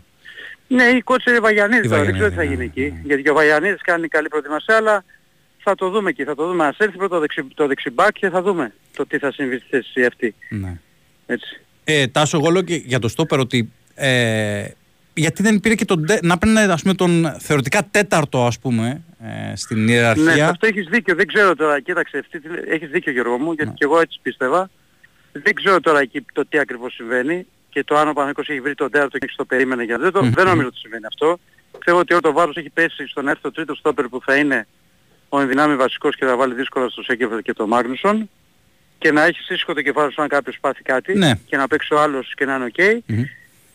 Ναι, 0.68 0.84
η 0.84 1.01
κότσε 1.01 1.30
είναι 1.30 1.39
Βαγιανίδης 1.39 1.86
Η 1.86 1.89
τώρα, 1.89 2.03
δεν 2.03 2.14
ξέρω 2.14 2.30
τι 2.30 2.36
θα 2.36 2.41
Βαγιανίδη, 2.41 2.72
γίνει 2.74 2.86
ναι, 2.86 2.88
εκεί. 2.88 2.95
ναι. 2.95 3.08
Γιατί 3.08 3.22
και 3.22 3.30
ο 3.30 3.34
Βαγιανίδης 3.34 3.82
κάνει 3.82 4.08
καλή 4.08 4.28
προετοιμασία, 4.28 4.76
αλλά 4.76 5.03
θα 5.58 5.76
το 5.76 5.89
δούμε 5.89 6.10
εκεί, 6.10 6.24
θα 6.24 6.36
το 6.36 6.47
δούμε. 6.47 6.66
Ας 6.66 6.78
έρθει 6.78 6.97
πρώτα 6.97 7.14
το, 7.16 7.20
δεξι, 7.22 7.43
το 7.53 7.68
δεξιμπάκ 7.68 8.12
και 8.20 8.30
θα 8.30 8.41
δούμε 8.41 8.74
το 8.95 9.05
τι 9.08 9.18
θα 9.18 9.32
συμβεί 9.32 9.58
στη 9.58 9.68
θέση 9.70 10.05
αυτή. 10.05 10.36
Ναι. 10.49 10.78
Έτσι. 11.26 11.62
Ε, 11.84 12.08
Τάσο, 12.08 12.38
εγώ 12.38 12.49
λέω 12.49 12.62
και 12.62 12.76
για 12.76 12.99
το 12.99 13.08
Στόπερ 13.08 13.39
ότι 13.39 13.72
ε, 13.95 14.66
γιατί 15.14 15.43
δεν 15.43 15.60
πήρε 15.60 15.76
και 15.76 15.86
τον, 15.86 16.05
τε- 16.05 16.24
να 16.24 16.38
παίρνει 16.38 16.60
ας 16.60 16.82
πούμε, 16.82 16.93
τον 16.93 17.36
θεωρητικά 17.39 17.88
τέταρτο 17.91 18.45
ας 18.45 18.60
πούμε 18.60 19.01
ε, 19.51 19.55
στην 19.55 19.78
Ναι, 19.84 19.88
σε 19.88 19.93
ιεραρχία. 19.93 20.49
αυτό 20.49 20.68
έχεις 20.68 20.88
δίκιο. 20.88 21.16
Δεν 21.16 21.28
ξέρω 21.28 21.55
τώρα, 21.55 21.80
κοίταξε, 21.80 22.18
αυτή, 22.18 22.39
τη- 22.39 22.49
έχεις 22.70 22.89
δίκιο 22.89 23.12
Γιώργο 23.12 23.38
μου, 23.38 23.51
γιατί 23.53 23.70
Ναι. 23.70 23.76
και 23.76 23.84
εγώ 23.84 23.99
έτσι 23.99 24.20
πίστευα. 24.22 24.70
Δεν 25.43 25.53
ξέρω 25.53 25.79
τώρα 25.79 25.99
εκεί 25.99 26.25
το 26.33 26.45
τι 26.45 26.59
ακριβώς 26.59 26.93
συμβαίνει 26.93 27.45
και 27.69 27.83
το 27.83 27.97
αν 27.97 28.07
ο 28.07 28.13
Παναγικός 28.13 28.49
έχει 28.49 28.61
βρει 28.61 28.75
τον 28.75 28.91
τέταρτο 28.91 29.17
και 29.17 29.29
το 29.35 29.45
περίμενε 29.45 29.83
για 29.83 29.97
δεν, 29.97 30.11
το, 30.11 30.23
Μμμ. 30.23 30.31
δεν 30.31 30.45
νομίζω 30.45 30.67
ότι 30.67 30.77
συμβαίνει 30.77 31.05
αυτό. 31.05 31.38
Ξέρω 31.79 31.97
ότι 31.97 32.13
όλο 32.13 32.21
το 32.21 32.31
βάρος 32.31 32.55
έχει 32.55 32.69
πέσει 32.69 33.07
στον 33.07 33.27
έρθει 33.27 33.41
το 33.41 33.51
τρίτο 33.51 33.75
στόπερ 33.75 34.07
που 34.07 34.21
θα 34.25 34.35
είναι 34.35 34.67
ο 35.29 35.39
ενδυνάμει 35.39 35.75
βασικός 35.75 36.15
και 36.15 36.25
θα 36.25 36.35
βάλει 36.35 36.53
δύσκολα 36.53 36.89
στο 36.89 37.01
Σέκεβερ 37.03 37.41
και 37.41 37.53
το 37.53 37.67
Μάγνουσον 37.67 38.29
και 38.97 39.11
να 39.11 39.23
έχει 39.23 39.53
ήσυχο 39.53 39.73
το 39.73 39.81
κεφάλι 39.81 40.11
σου 40.13 40.21
αν 40.21 40.27
κάποιος 40.27 40.57
πάθει 40.61 40.81
κάτι 40.83 41.17
Ναι. 41.17 41.31
και 41.45 41.57
να 41.57 41.67
παίξει 41.67 41.93
ο 41.93 41.99
άλλος 41.99 42.33
και 42.35 42.45
να 42.45 42.55
είναι 42.55 42.65
οκ. 42.65 43.03
Μμμ. 43.05 43.19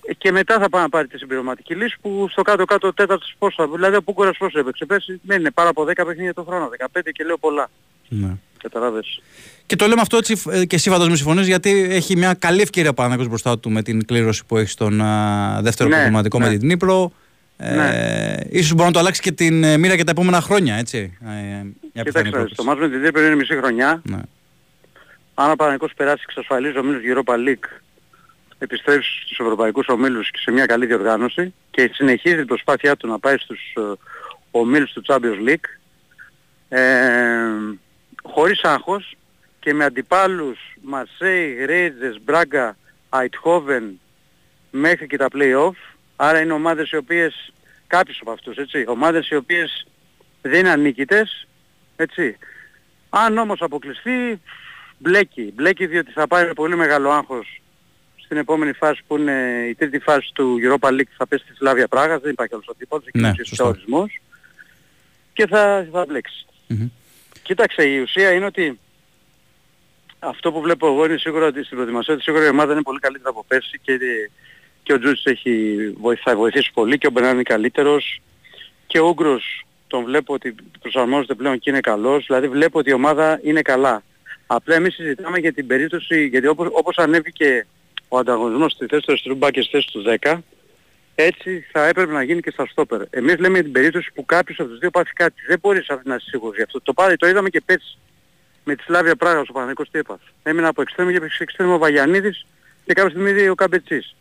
Ε, 0.06 0.14
Και 0.18 0.32
μετά 0.32 0.58
θα 0.58 0.68
πάει 0.68 0.82
να 0.82 0.88
πάρει 0.88 1.06
τη 1.06 1.18
συμπληρωματική 1.18 1.74
λύση 1.74 1.96
που 2.02 2.28
στο 2.30 2.42
κάτω-κάτω 2.42 2.86
ο 2.88 2.92
τέταρτος 2.92 3.34
πώς 3.38 3.54
θα... 3.54 3.68
Δηλαδή 3.68 3.96
ο 3.96 4.02
Πούκορας 4.02 4.36
πώς 4.36 4.54
έπαιξε. 4.54 4.84
Πέρσι 4.84 5.20
δεν 5.24 5.40
είναι 5.40 5.50
πάρα 5.50 5.68
από 5.68 5.82
10 5.82 5.92
παιχνίδια 5.94 6.34
το 6.34 6.42
χρόνο. 6.42 6.70
15 6.94 7.00
και 7.12 7.24
λέω 7.24 7.38
πολλά. 7.38 7.70
Ναι. 8.08 8.30
Καταλάβες. 8.62 9.20
Και 9.66 9.76
το 9.76 9.86
λέμε 9.86 10.00
αυτό 10.00 10.16
έτσι 10.16 10.42
ε, 10.50 10.64
και 10.64 10.76
εσύ 10.76 10.90
φαντάζομαι 10.90 11.16
συμφωνείς 11.16 11.46
γιατί 11.46 11.86
έχει 11.90 12.16
μια 12.16 12.34
καλή 12.34 12.60
ευκαιρία 12.60 12.90
ο 12.90 12.94
Παναθηναϊκός 12.94 13.28
μπροστά 13.28 13.58
του 13.58 13.70
με 13.70 13.82
την 13.82 14.04
κλήρωση 14.06 14.44
που 14.46 14.56
έχει 14.58 14.68
στον 14.68 15.00
α, 15.00 15.58
δεύτερο 15.62 15.88
Ναι, 15.88 15.94
προγραμματικό 15.94 16.38
ναι. 16.38 16.48
με 16.48 16.56
την 16.56 16.66
Νύπρο. 16.66 17.12
Ε, 17.56 17.74
Ναι. 17.74 18.36
Ίσως 18.50 18.72
μπορεί 18.72 18.86
να 18.86 18.92
το 18.92 18.98
αλλάξει 18.98 19.20
και 19.20 19.32
την 19.32 19.64
ε, 19.64 19.76
μοίρα 19.76 19.96
και 19.96 20.04
τα 20.04 20.10
επόμενα 20.10 20.40
χρόνια, 20.40 20.74
έτσι. 20.74 21.18
Ε, 21.24 21.28
μια 21.28 21.62
πιθανή 21.62 22.02
Κοιτάξτε, 22.02 22.30
πρόκληση. 22.30 22.54
το 22.54 22.64
μάτς 22.64 22.80
με 22.80 22.88
την 22.88 23.02
Τρίπερ 23.02 23.24
είναι 23.24 23.34
μισή 23.34 23.56
χρονιά. 23.56 24.02
Ναι. 24.04 24.18
Αν 25.34 25.50
ο 25.50 25.56
Παναγικός 25.56 25.92
περάσει 25.96 26.22
εξασφαλίζει 26.26 26.78
ο 26.78 26.82
μίλους 26.82 27.02
Europa 27.04 27.34
League, 27.34 27.80
επιστρέψει 28.58 29.10
στους 29.24 29.38
ευρωπαϊκούς 29.38 29.86
ομίλους 29.88 30.30
και 30.30 30.38
σε 30.38 30.50
μια 30.50 30.66
καλή 30.66 30.86
διοργάνωση 30.86 31.54
και 31.70 31.90
συνεχίζει 31.94 32.36
την 32.36 32.46
προσπάθειά 32.46 32.96
του 32.96 33.08
να 33.08 33.18
πάει 33.18 33.36
στους 33.38 33.60
ε, 33.76 33.80
ομίλους 34.50 34.92
του 34.92 35.02
Champions 35.06 35.48
League, 35.48 35.66
ε, 36.68 36.80
χωρίς 38.22 38.62
άγχος 38.62 39.16
και 39.62 39.74
με 39.74 39.84
αντιπάλους 39.84 40.58
Μαρσέη, 40.82 41.64
Ρέιτζες, 41.64 42.20
Μπράγκα, 42.24 42.76
Αιτχόβεν 43.22 44.00
μέχρι 44.70 45.06
και 45.06 45.16
τα 45.16 45.28
play-off. 45.32 45.76
Άρα 46.16 46.40
είναι 46.40 46.52
ομάδες 46.52 46.90
οι 46.90 46.96
οποίες, 46.96 47.52
κάποιες 47.86 48.18
από 48.20 48.30
αυτούς, 48.30 48.56
έτσι, 48.56 48.84
ομάδες 48.88 49.28
οι 49.28 49.34
οποίες 49.36 49.86
δεν 50.42 50.58
είναι 50.58 50.70
ανίκητες, 50.70 51.46
έτσι. 51.96 52.36
Αν 53.10 53.38
όμως 53.38 53.60
αποκλειστεί, 53.60 54.40
μπλέκει. 54.98 55.52
Μπλέκει 55.54 55.86
διότι 55.86 56.12
θα 56.12 56.26
πάει 56.26 56.46
με 56.46 56.52
πολύ 56.52 56.76
μεγάλο 56.76 57.10
άγχος 57.10 57.60
στην 58.24 58.36
επόμενη 58.36 58.72
φάση 58.72 59.02
που 59.06 59.16
είναι 59.16 59.66
η 59.68 59.74
τρίτη 59.74 59.98
φάση 59.98 60.30
του 60.34 60.58
Europa 60.62 60.88
League 60.88 61.12
θα 61.16 61.26
πέσει 61.26 61.44
στη 61.44 61.54
Σλάβια 61.54 61.88
Πράγας, 61.88 62.20
δεν 62.20 62.30
υπάρχει 62.30 62.54
άλλος 62.54 62.68
αντίπαλος, 62.70 63.06
εκεί 63.06 63.18
Ναι, 63.18 63.28
είναι 63.28 63.44
σωστά. 63.44 63.64
ο 63.64 63.68
ορισμός 63.68 64.20
και 65.32 65.46
θα, 65.46 65.88
θα 65.92 66.04
μπλέξει. 66.08 66.46
Μμμ. 66.66 66.88
Κοίταξε, 67.42 67.82
η 67.82 67.98
ουσία 68.00 68.32
είναι 68.32 68.44
ότι 68.44 68.78
αυτό 70.25 70.53
που 70.53 70.61
βλέπω 70.61 70.87
εγώ 70.87 71.05
είναι 71.05 71.16
σίγουρα 71.16 71.47
ότι 71.47 71.64
στην 71.64 71.77
προετοιμασία 71.77 72.14
ότι 72.14 72.23
σίγουρα 72.23 72.45
η 72.45 72.49
ομάδα 72.49 72.73
είναι 72.73 72.83
πολύ 72.83 72.99
καλύτερα 72.99 73.31
από 73.31 73.45
πέρσι 73.49 73.81
και, 73.83 73.99
και 74.83 74.93
ο 74.93 74.99
Τζούτς 74.99 75.25
έχει 75.25 75.77
βοηθ- 76.01 76.23
θα 76.25 76.37
βοηθήσει 76.37 76.70
πολύ 76.75 76.99
και 76.99 77.07
ο 77.07 77.11
Μπερνάν 77.11 77.33
είναι 77.33 77.43
καλύτερος 77.43 78.20
και 78.87 78.99
ο 78.99 79.07
Ούγκρος 79.07 79.64
τον 79.87 80.05
βλέπω 80.05 80.35
ότι 80.35 80.55
προσαρμόζεται 80.81 81.35
πλέον 81.35 81.59
και 81.59 81.70
είναι 81.70 81.81
καλός, 81.81 82.25
δηλαδή 82.27 82.49
βλέπω 82.49 82.79
ότι 82.79 82.91
η 82.91 82.93
ομάδα 82.93 83.41
είναι 83.43 83.62
καλά. 83.62 84.03
Απλά 84.47 84.75
εμείς 84.75 84.95
συζητάμε 84.95 85.39
για 85.39 85.53
την 85.53 85.66
περίπτωση, 85.66 86.27
γιατί 86.27 86.47
όπως, 86.47 86.68
όπως 86.73 86.97
ανέβηκε 86.97 87.66
ο 88.09 88.18
ανταγωνισμός 88.18 88.73
στη 88.73 88.87
θέση 88.87 89.03
του 89.03 89.12
αριστερού 89.12 89.35
μπακ 89.35 89.53
και 89.53 89.61
στη 89.61 89.70
θέση 89.70 89.89
του 89.93 90.05
10, 90.20 90.39
έτσι 91.14 91.64
θα 91.73 91.87
έπρεπε 91.87 92.12
να 92.12 92.23
γίνει 92.23 92.41
και 92.41 92.51
στα 92.51 92.66
στόπερ. 92.66 93.01
Εμείς 93.11 93.39
λέμε 93.39 93.55
για 93.55 93.62
την 93.62 93.73
περίπτωση 93.73 94.12
που 94.14 94.25
κάποιος 94.25 94.61
από 94.61 94.68
τους 94.68 94.79
δύο 94.79 94.91
πάθει 94.91 95.12
κάτι. 95.12 95.35
Δεν 95.49 95.59
μπορείς 95.62 95.87
να 96.05 96.14
είσαι 96.14 96.29
σίγουρος 96.29 96.57
γι' 96.57 96.62
αυτό. 96.62 96.81
Το, 96.81 96.93
πάρει, 96.93 97.16
το 97.16 97.29
είδαμε 97.29 97.49
και 97.49 97.61
πέρσι 97.61 97.99
με 98.64 98.74
τη 98.74 98.82
Σλάβια 98.82 99.16
Πράγα 99.16 99.40
ο 99.40 99.52
Παναγικός 99.52 99.90
τι 99.90 99.98
έπαθε. 99.98 100.24
Έμεινε 100.42 100.66
από 100.66 100.82
εξτρέμιο 100.82 101.12
και 101.12 101.18
έπαιξε 101.18 101.42
εξτρέμιο 101.42 101.74
ο 101.74 101.78
Βαγιανίδης 101.78 102.46
και 102.84 102.92
κάποια 102.92 103.10
στιγμή 103.10 103.30
είδε 103.30 103.48
ο 103.48 103.54
Καμπετσής. 103.54 104.16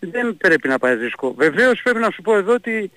Δεν 0.00 0.36
πρέπει 0.36 0.68
να 0.68 0.78
πάει 0.78 0.94
ρίσκο. 0.94 1.34
Βεβαίως 1.34 1.82
πρέπει 1.82 1.98
να 1.98 2.10
σου 2.10 2.22
πω 2.22 2.36
εδώ 2.36 2.52
ότι 2.52 2.90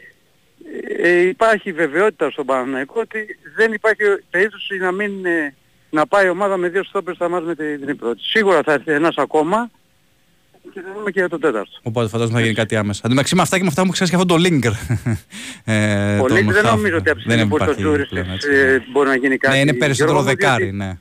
ε, 0.97 1.19
υπάρχει 1.19 1.71
βεβαιότητα 1.71 2.29
στον 2.29 2.45
Παναγικό 2.45 2.99
ότι 2.99 3.39
δεν 3.55 3.73
υπάρχει 3.73 4.03
περίπτωση 4.29 4.77
να 4.77 4.91
μην 4.91 5.25
ε, 5.25 5.55
να 5.89 6.07
πάει 6.07 6.25
η 6.25 6.29
ομάδα 6.29 6.57
με 6.57 6.69
δύο 6.69 6.83
στόπερ 6.83 7.15
στα 7.15 7.29
μάτια 7.29 7.47
με 7.47 7.55
την 7.55 7.85
την 7.85 7.97
πρώτη. 7.97 8.21
Σίγουρα 8.23 8.61
θα 8.63 8.73
έρθει 8.73 8.91
ένας 8.91 9.15
ακόμα 9.17 9.71
και 10.73 10.81
θα 10.81 10.93
δούμε 10.97 11.11
και 11.11 11.19
για 11.19 11.29
τον 11.29 11.39
τέταρτο. 11.39 11.71
Οπότε 11.81 12.07
φαντάζομαι 12.09 12.35
θα 12.37 12.43
γίνει 12.43 12.55
κάτι 12.55 12.75
άμεσα. 12.75 12.99
Εν 13.03 13.09
τω 13.09 13.15
μεταξύ 13.15 13.35
με 13.35 13.41
αυτά 13.41 13.55
και 13.57 13.61
με 13.63 13.67
αυτά 13.69 13.85
μου 13.85 13.91
ξέρεις 13.91 14.09
και 14.13 14.15
αυτό 14.19 14.27
το 14.37 14.43
Linker. 14.47 14.73
ε, 15.63 16.17
Πολύ 16.19 16.43
τον 16.43 16.53
δεν 16.53 16.63
Χαφ. 16.63 16.75
νομίζω 16.75 16.95
ότι 16.97 17.09
από 17.09 17.17
τη 17.19 17.23
στιγμή 17.23 17.47
που 17.47 17.55
υπάρχει 17.55 17.75
το 17.75 17.81
Τζούρις 17.81 18.07
πλέον, 18.09 18.29
έτσι. 18.31 18.49
ε, 18.51 18.79
μπορεί 18.91 19.07
να 19.07 19.15
γίνει 19.15 19.37
κάτι. 19.37 19.53
Ναι, 19.55 19.61
είναι 19.61 19.73
περισσότερο 19.73 20.11
Γιώργο 20.11 20.29
μου, 20.31 20.37
δεκάρι, 20.37 20.63
γιατί 20.63 20.77
ναι. 20.77 20.97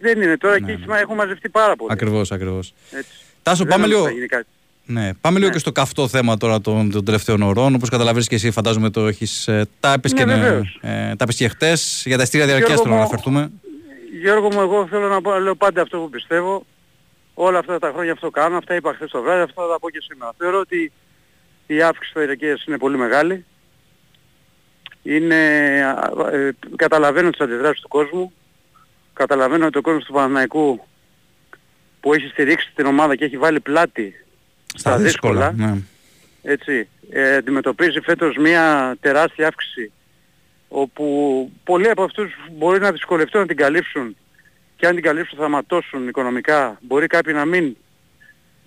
Δεν 0.00 0.22
είναι 0.22 0.36
τώρα 0.36 0.54
Ναι, 0.60 0.66
και 0.66 0.72
ναι. 0.72 0.78
σήμερα 0.80 1.00
έχουν 1.00 1.14
μαζευτεί 1.16 1.48
πάρα 1.48 1.76
πολύ. 1.76 1.92
Ακριβώς, 1.92 2.32
ακριβώς. 2.32 2.74
Έτσι. 2.90 3.10
Τάσο, 3.42 3.64
Δεν 3.64 3.66
πάμε 3.72 3.82
νομίζω 3.82 3.98
λίγο, 3.98 4.08
θα 4.08 4.14
γίνει 4.14 4.26
κάτι. 4.26 4.46
ναι, 4.84 5.10
πάμε 5.20 5.36
λίγο 5.36 5.48
Ναι. 5.48 5.54
και 5.54 5.60
στο 5.60 5.72
καυτό 5.72 6.08
θέμα 6.08 6.36
τώρα 6.36 6.60
των, 6.60 6.90
των 6.90 7.04
τελευταίων 7.04 7.42
ωρών. 7.42 7.74
Όπως 7.74 7.88
καταλαβαίνεις 7.88 8.28
και 8.28 8.34
εσύ, 8.34 8.50
φαντάζομαι 8.50 8.90
το 8.90 9.06
έχεις. 9.06 9.48
Ε, 9.48 9.66
τα 9.80 9.92
έπες 9.92 10.12
Ναι, 10.12 10.18
και, 10.18 10.24
ναι, 10.24 10.34
βεβαίως. 10.34 10.78
ε, 10.80 10.88
τα 10.90 11.16
έπες 11.24 11.36
και 11.36 11.48
χτες. 11.48 12.02
Για 12.06 12.16
τα 12.16 12.22
εστία 12.22 12.46
διαρκείας 12.46 12.68
Γιώργο 12.68 12.82
θέλω 12.82 12.94
να 12.94 13.00
μου, 13.00 13.06
αναφερθούμε. 13.08 13.50
Γιώργο 14.20 14.48
μου, 14.52 14.60
εγώ 14.60 14.86
θέλω 14.90 15.08
να 15.08 15.20
πω, 15.20 15.38
λέω 15.38 15.54
πάντα 15.54 15.82
αυτό 15.82 15.98
που 15.98 16.10
πιστεύω. 16.10 16.66
Όλα 17.34 17.58
αυτά 17.58 17.78
τα 17.78 17.90
χρόνια 17.94 18.12
αυτό 18.12 18.30
κάνω, 18.30 18.56
αυτά 18.56 18.74
είπα 18.74 18.94
χθες 18.94 19.10
το 19.10 19.22
βράδυ, 19.22 19.42
αυτό 19.42 19.62
θα 19.62 19.68
τα 19.68 19.78
πω 19.78 19.90
και 19.90 20.00
σήμερα. 20.00 20.34
Θεωρώ 20.38 20.58
ότι 20.58 20.92
η 21.66 21.82
αύξηση 21.82 22.10
στα 22.10 22.20
διαρκείας 22.20 22.64
είναι 22.64 22.78
πολύ 22.78 22.96
μεγάλη. 22.96 23.44
Είναι, 25.02 25.78
ε, 26.32 26.50
καταλαβαίνω 26.76 27.30
τις 27.30 27.40
αντιδράσεις 27.40 27.80
του 27.80 27.88
κόσμου. 27.88 28.32
Καταλαβαίνω 29.12 29.66
ότι 29.66 29.78
ο 29.78 29.80
κόσμος 29.80 30.04
του 30.04 30.12
Παναθηναϊκού 30.12 30.80
που 32.00 32.14
έχει 32.14 32.28
στηρίξει 32.28 32.72
την 32.74 32.86
ομάδα 32.86 33.16
και 33.16 33.24
έχει 33.24 33.38
βάλει 33.38 33.60
πλάτη 33.60 34.24
στα, 34.74 34.96
δύσκολα, 34.96 35.52
ναι. 35.52 35.76
έτσι, 36.42 36.88
ε, 37.10 37.36
αντιμετωπίζει 37.36 38.00
φέτος 38.00 38.36
μια 38.36 38.96
τεράστια 39.00 39.46
αύξηση 39.46 39.92
όπου 40.68 41.50
πολλοί 41.64 41.88
από 41.88 42.02
αυτούς 42.02 42.32
μπορεί 42.52 42.80
να 42.80 42.92
δυσκολευτούν 42.92 43.40
να 43.40 43.46
την 43.46 43.56
καλύψουν 43.56 44.16
και 44.84 44.90
αν 44.90 44.96
την 44.96 45.04
καλύψουν 45.04 45.38
θα 45.38 45.48
ματώσουν 45.48 46.08
οικονομικά. 46.08 46.78
Μπορεί 46.80 47.06
κάποιοι 47.06 47.32
να 47.36 47.44
μην, 47.44 47.76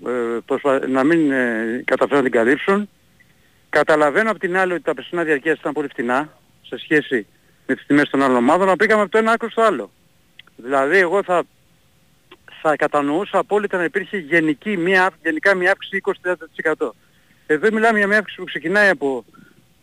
ε, 0.06 0.88
να 0.88 1.04
μην 1.04 1.32
ε, 1.32 1.84
καταφέρουν 1.86 2.24
να 2.24 2.30
την 2.30 2.40
καλύψουν. 2.40 2.90
Καταλαβαίνω 3.70 4.30
από 4.30 4.40
την 4.40 4.58
άλλη 4.58 4.74
ότι 4.74 4.82
τα 4.82 4.94
περσινά 4.94 5.24
διαρκεία 5.24 5.52
ήταν 5.52 5.74
πολύ 5.74 5.88
φτηνά 5.88 6.30
σε 6.62 6.78
σχέση 6.78 7.28
με 7.66 7.76
τις 7.76 7.86
τιμές 7.86 8.10
των 8.10 8.22
άλλων 8.22 8.36
ομάδων, 8.36 8.68
να 8.68 8.76
πήγαμε 8.76 9.02
από 9.02 9.12
το 9.12 9.18
ένα 9.18 9.32
άκρο 9.32 9.50
στο 9.50 9.62
άλλο. 9.62 9.92
Δηλαδή 10.56 10.98
εγώ 10.98 11.24
θα, 11.24 11.44
θα 12.62 12.76
κατανοούσα 12.76 13.38
απόλυτα 13.38 13.78
να 13.78 13.84
υπήρχε 13.84 14.18
γενική, 14.18 14.78
μια, 14.78 15.10
γενικά 15.24 15.56
μια 15.56 15.72
αύξηση 15.72 16.02
20-30%. 16.74 16.90
Εδώ 17.48 17.68
μιλάμε 17.72 17.98
για 17.98 18.08
μια 18.08 18.18
αύξηση 18.18 18.40
που 18.40 18.46
ξεκινάει 18.46 18.90
από 18.90 19.26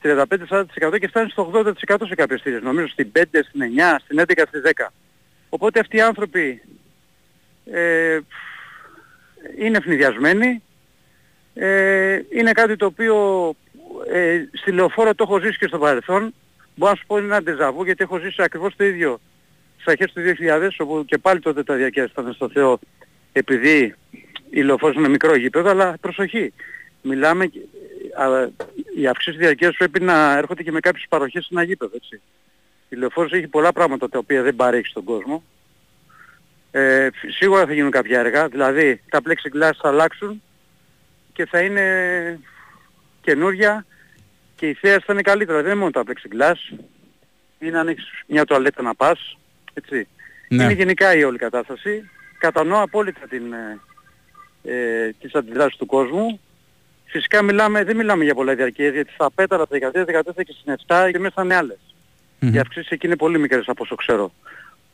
35-40% 0.02 0.98
και 1.00 1.08
φτάνει 1.08 1.30
στο 1.30 1.50
80% 1.88 1.96
σε 2.06 2.14
κάποιες 2.14 2.40
θύρες. 2.42 2.62
Νομίζω 2.62 2.88
στην 2.88 3.12
5, 3.18 3.22
στην 3.48 3.60
9, 3.76 3.96
στην 4.04 4.18
11, 4.18 4.42
στην 4.48 4.62
10. 4.76 4.92
Οπότε 5.54 5.80
αυτοί 5.80 5.96
οι 5.96 6.00
άνθρωποι 6.00 6.62
ε, 7.64 8.18
είναι 9.58 9.76
ευνηδιασμένοι. 9.76 10.62
Ε, 11.54 12.20
είναι 12.32 12.52
κάτι 12.52 12.76
το 12.76 12.86
οποίο 12.86 13.16
ε, 14.12 14.44
στη 14.52 14.72
λεωφόρο 14.72 15.14
το 15.14 15.24
έχω 15.28 15.40
ζήσει 15.40 15.58
και 15.58 15.66
στο 15.66 15.78
παρελθόν. 15.78 16.34
Μπορώ 16.74 16.90
να 16.90 16.96
σου 16.96 17.06
πω 17.06 17.16
είναι 17.16 17.26
ένα 17.26 17.42
ντεζαβού 17.42 17.84
γιατί 17.84 18.02
έχω 18.02 18.18
ζήσει 18.18 18.42
ακριβώς 18.42 18.76
το 18.76 18.84
ίδιο 18.84 19.20
στις 19.74 19.86
αρχές 19.86 20.12
του 20.12 20.20
2000 20.20 20.68
όπου 20.78 21.04
και 21.04 21.18
πάλι 21.18 21.40
τότε 21.40 21.62
τα 21.62 21.86
ήταν 21.86 22.32
στο 22.32 22.48
Θεό 22.48 22.78
επειδή 23.32 23.94
η 24.50 24.62
λεωφόρος 24.62 24.96
είναι 24.96 25.08
μικρό 25.08 25.36
γήπεδο 25.36 25.70
αλλά 25.70 25.96
προσοχή. 26.00 26.52
Μιλάμε, 27.02 27.44
α, 28.16 28.48
οι 28.96 29.06
αυξήσεις 29.06 29.38
διαρκείας 29.38 29.76
πρέπει 29.76 30.00
να 30.00 30.36
έρχονται 30.36 30.62
και 30.62 30.72
με 30.72 30.80
κάποιες 30.80 31.06
παροχές 31.08 31.42
σε 31.42 31.48
ένα 31.52 31.62
γήπεδο 31.62 31.92
έτσι. 31.96 32.20
Η 32.94 32.96
λεωφόρος 32.96 33.32
έχει 33.32 33.46
πολλά 33.46 33.72
πράγματα 33.72 34.08
τα 34.08 34.18
οποία 34.18 34.42
δεν 34.42 34.56
παρέχει 34.56 34.86
στον 34.86 35.04
κόσμο. 35.04 35.42
Ε, 36.70 37.08
σίγουρα 37.28 37.66
θα 37.66 37.72
γίνουν 37.72 37.90
κάποια 37.90 38.18
έργα, 38.18 38.48
δηλαδή 38.48 39.00
τα 39.08 39.20
plexiglass 39.24 39.70
θα 39.82 39.88
αλλάξουν 39.88 40.42
και 41.32 41.46
θα 41.46 41.60
είναι 41.60 42.40
καινούρια 43.20 43.86
και 44.56 44.68
η 44.68 44.74
θέα 44.74 44.98
θα 45.06 45.12
είναι 45.12 45.22
καλύτερα. 45.22 45.62
Δεν 45.62 45.70
είναι 45.70 45.80
μόνο 45.80 45.90
τα 45.90 46.02
plexiglass, 46.06 46.78
είναι 47.58 47.70
να 47.70 47.80
ανοίξεις 47.80 48.22
μια 48.26 48.44
τουαλέτα 48.44 48.82
να 48.82 48.94
πας, 48.94 49.38
έτσι. 49.74 50.08
Ναι. 50.48 50.62
Είναι 50.62 50.72
γενικά 50.72 51.14
η 51.14 51.24
όλη 51.24 51.38
κατάσταση. 51.38 52.10
Κατανοώ 52.38 52.82
απόλυτα 52.82 53.26
την, 53.28 53.52
ε, 53.52 53.80
ε 54.62 55.12
τις 55.20 55.34
αντιδράσεις 55.34 55.76
του 55.76 55.86
κόσμου. 55.86 56.40
Φυσικά 57.04 57.42
μιλάμε, 57.42 57.84
δεν 57.84 57.96
μιλάμε 57.96 58.24
για 58.24 58.34
πολλά 58.34 58.54
διαρκείες, 58.54 58.92
γιατί 58.92 59.12
στα 59.12 59.30
πέταρα, 59.30 59.66
τα 59.66 59.76
13, 59.92 60.04
14 60.04 60.44
και 60.44 60.54
στην 60.60 60.74
7 60.86 61.10
οι 61.14 61.18
μέσα 61.18 61.42
είναι 61.42 61.54
άλλες. 61.54 61.93
Mm-hmm. 62.44 62.54
Οι 62.54 62.58
αυξήσεις 62.58 62.90
εκεί 62.90 63.06
είναι 63.06 63.16
πολύ 63.16 63.38
μικρές 63.38 63.68
από 63.68 63.82
όσο 63.82 63.94
ξέρω. 63.94 64.32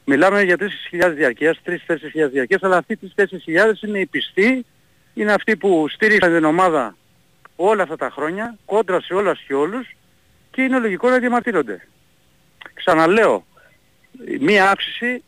Μιλάμε 0.05 0.43
για 0.43 0.57
3.000 0.91 1.13
διαρκείας, 1.15 1.61
3-4.000 1.67 1.77
διαρκείας, 2.31 2.63
αλλά 2.63 2.77
αυτοί 2.77 2.97
τις 2.97 3.13
4.000 3.17 3.27
είναι 3.87 3.99
οι 3.99 4.07
πιστοί, 4.07 4.67
είναι 5.15 5.33
αυτοί 5.33 5.57
που 5.57 5.87
στήριξαν 5.89 6.35
την 6.35 6.45
ομάδα 6.45 6.97
όλα 7.57 7.83
αυτά 7.83 7.97
τα 7.97 8.11
χρόνια, 8.11 8.57
κόντρα 8.65 9.01
σε 9.01 9.15
όλας 9.15 9.45
και 9.47 9.55
όλους 9.55 9.97
και 10.51 10.63
είναι 10.63 10.79
λογικό 10.79 11.09
να 11.09 11.19
διαμαρτύρονται. 11.19 11.87
Ξαναλέω, 12.75 13.47
μία 14.41 14.71
αύξηση 14.71 15.23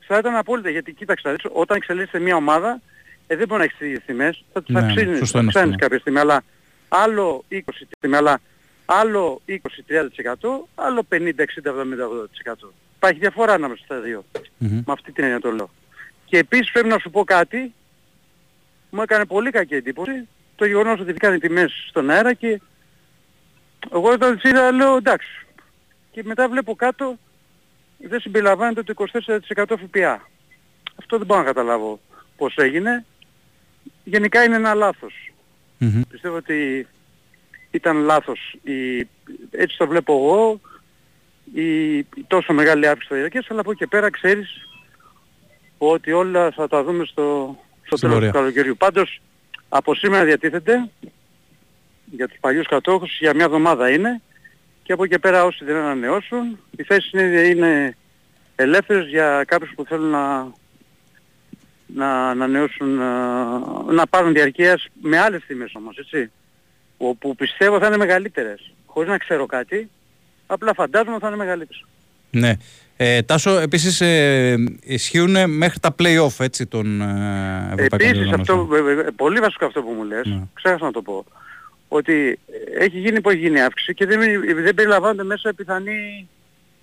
θα 0.00 0.18
ήταν 0.18 0.36
απόλυτα 0.36 0.70
γιατί 0.70 0.92
κοίταξε 0.92 1.36
όταν 1.52 1.76
εξελίσσεται 1.76 2.18
μια 2.18 2.36
ομάδα 2.36 2.80
ε, 3.26 3.36
δεν 3.36 3.46
μπορεί 3.46 3.58
να 3.58 3.64
έχεις 3.64 3.78
τις 3.78 3.86
ίδιες 3.86 4.02
τιμές, 4.06 4.44
θα 4.52 4.62
τις 4.62 4.74
ναι, 4.74 4.80
αυξήνεις 4.80 5.76
κάποια 5.76 5.98
στιγμή, 5.98 6.18
αλλά 6.18 6.42
άλλο 6.88 7.44
20 7.50 7.58
τιμή, 8.00 8.16
αλλά 8.16 8.40
άλλο 8.92 9.42
20-30%, 9.48 9.58
άλλο 10.74 11.06
50-60-70-80%. 11.10 11.18
Υπάρχει 12.96 13.18
διαφορά 13.18 13.52
ανάμεσα 13.52 13.84
στα 13.84 14.00
δύο. 14.00 14.24
Με 14.58 14.84
αυτή 14.86 15.12
την 15.12 15.24
έννοια 15.24 15.40
το 15.40 15.52
λέω. 15.52 15.70
Και 16.24 16.38
επίσης 16.38 16.70
πρέπει 16.70 16.88
να 16.88 16.98
σου 16.98 17.10
πω 17.10 17.24
κάτι, 17.24 17.72
μου 18.90 19.02
έκανε 19.02 19.24
πολύ 19.24 19.50
κακή 19.50 19.74
εντύπωση, 19.74 20.28
το 20.56 20.64
γεγονός 20.64 21.00
ότι 21.00 21.10
βγήκαν 21.10 21.34
οι 21.34 21.38
τιμές 21.38 21.86
στον 21.88 22.10
αέρα 22.10 22.34
και 22.34 22.60
εγώ 23.92 24.10
όταν 24.10 24.34
τις 24.34 24.50
είδα 24.50 24.70
λέω 24.72 24.96
εντάξει. 24.96 25.46
Και 26.10 26.22
μετά 26.24 26.48
βλέπω 26.48 26.74
κάτω 26.74 27.18
δεν 27.98 28.20
συμπεριλαμβάνεται 28.20 28.82
το 28.82 29.04
24% 29.12 29.74
ΦΠΑ. 29.78 30.28
Αυτό 30.96 31.16
δεν 31.16 31.26
μπορώ 31.26 31.40
να 31.40 31.46
καταλάβω 31.46 32.00
πώς 32.36 32.56
έγινε. 32.56 33.04
Γενικά 34.04 34.44
είναι 34.44 34.56
ένα 34.56 34.74
λάθος. 34.74 35.32
Πιστεύω 36.10 36.36
ότι 36.36 36.86
ήταν 37.70 37.96
λάθος. 37.96 38.56
Η, 38.62 38.98
έτσι 39.50 39.76
το 39.76 39.86
βλέπω 39.86 40.12
εγώ, 40.12 40.60
η, 41.54 42.02
τόσο 42.26 42.52
μεγάλη 42.52 42.86
αύξηση 42.86 43.06
στο 43.06 43.14
διαρκές, 43.14 43.46
αλλά 43.50 43.60
από 43.60 43.70
εκεί 43.70 43.78
και 43.78 43.86
πέρα 43.86 44.10
ξέρεις 44.10 44.68
ότι 45.78 46.12
όλα 46.12 46.50
θα 46.50 46.68
τα 46.68 46.84
δούμε 46.84 47.04
στο, 47.04 47.58
στο 47.82 47.96
τέλος 47.96 48.24
του 48.24 48.30
καλοκαιριού. 48.30 48.76
Πάντως, 48.76 49.20
από 49.68 49.94
σήμερα 49.94 50.24
διατίθεται 50.24 50.90
για 52.04 52.28
τους 52.28 52.38
παλιούς 52.40 52.66
κατόχους, 52.66 53.18
για 53.18 53.34
μια 53.34 53.44
εβδομάδα 53.44 53.90
είναι 53.90 54.20
και 54.82 54.92
από 54.92 55.04
εκεί 55.04 55.12
και 55.12 55.18
πέρα 55.18 55.44
όσοι 55.44 55.64
δεν 55.64 55.76
ανανεώσουν, 55.76 56.58
οι 56.76 56.82
θέσεις 56.82 57.12
είναι, 57.12 57.40
είναι 57.40 57.96
ελεύθερες 58.56 59.08
για 59.08 59.44
κάποιους 59.46 59.72
που 59.74 59.84
θέλουν 59.84 60.10
να, 60.10 60.52
να 61.86 62.30
ανανεώσουν, 62.30 62.88
να, 62.88 63.58
να 63.92 64.06
πάρουν 64.06 64.32
διαρκείας 64.32 64.86
με 65.02 65.18
άλλες 65.18 65.44
τιμές 65.46 65.74
όμως, 65.74 65.96
έτσι 65.98 66.30
όπου 67.02 67.34
πιστεύω 67.34 67.78
θα 67.78 67.86
είναι 67.86 67.96
μεγαλύτερες. 67.96 68.72
Χωρίς 68.86 69.08
να 69.10 69.18
ξέρω 69.18 69.46
κάτι, 69.46 69.90
απλά 70.46 70.74
φαντάζομαι 70.74 71.18
θα 71.18 71.26
είναι 71.26 71.36
μεγαλύτερες. 71.36 71.84
Ναι. 72.30 72.52
Ε, 72.96 73.22
Τάσο, 73.22 73.58
επίσης 73.58 74.00
ε, 74.00 74.56
ισχύουν 74.82 75.50
μέχρι 75.50 75.78
τα 75.78 75.94
play-off 75.98 76.38
έτσι 76.38 76.66
των 76.66 77.00
ε, 77.00 77.74
Επίσης, 77.76 78.32
αυτό, 78.32 78.68
ε, 78.72 79.00
ε, 79.00 79.10
πολύ 79.16 79.40
βασικό 79.40 79.66
αυτό 79.66 79.82
που 79.82 79.90
μου 79.90 80.04
λες, 80.04 80.26
ναι. 80.26 80.42
ξέχασα 80.54 80.84
να 80.84 80.92
το 80.92 81.02
πω, 81.02 81.24
ότι 81.88 82.38
έχει 82.78 82.98
γίνει 82.98 83.20
που 83.20 83.30
έχει 83.30 83.38
γίνει 83.38 83.60
αύξηση 83.60 83.94
και 83.94 84.06
δεν, 84.06 84.20
δεν 84.62 84.74
περιλαμβάνονται 84.74 85.24
μέσα 85.24 85.54
πιθανή, 85.54 86.28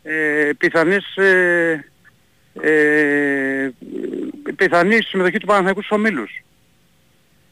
ε, 0.04 0.50
πιθανής, 0.58 1.16
ε, 1.16 1.86
ε, 2.62 3.70
πιθανή 4.56 5.02
συμμετοχή 5.02 5.38
του 5.38 5.46
Παναθηναϊκού 5.46 5.82
στους 5.84 5.98
ομίλους. 5.98 6.44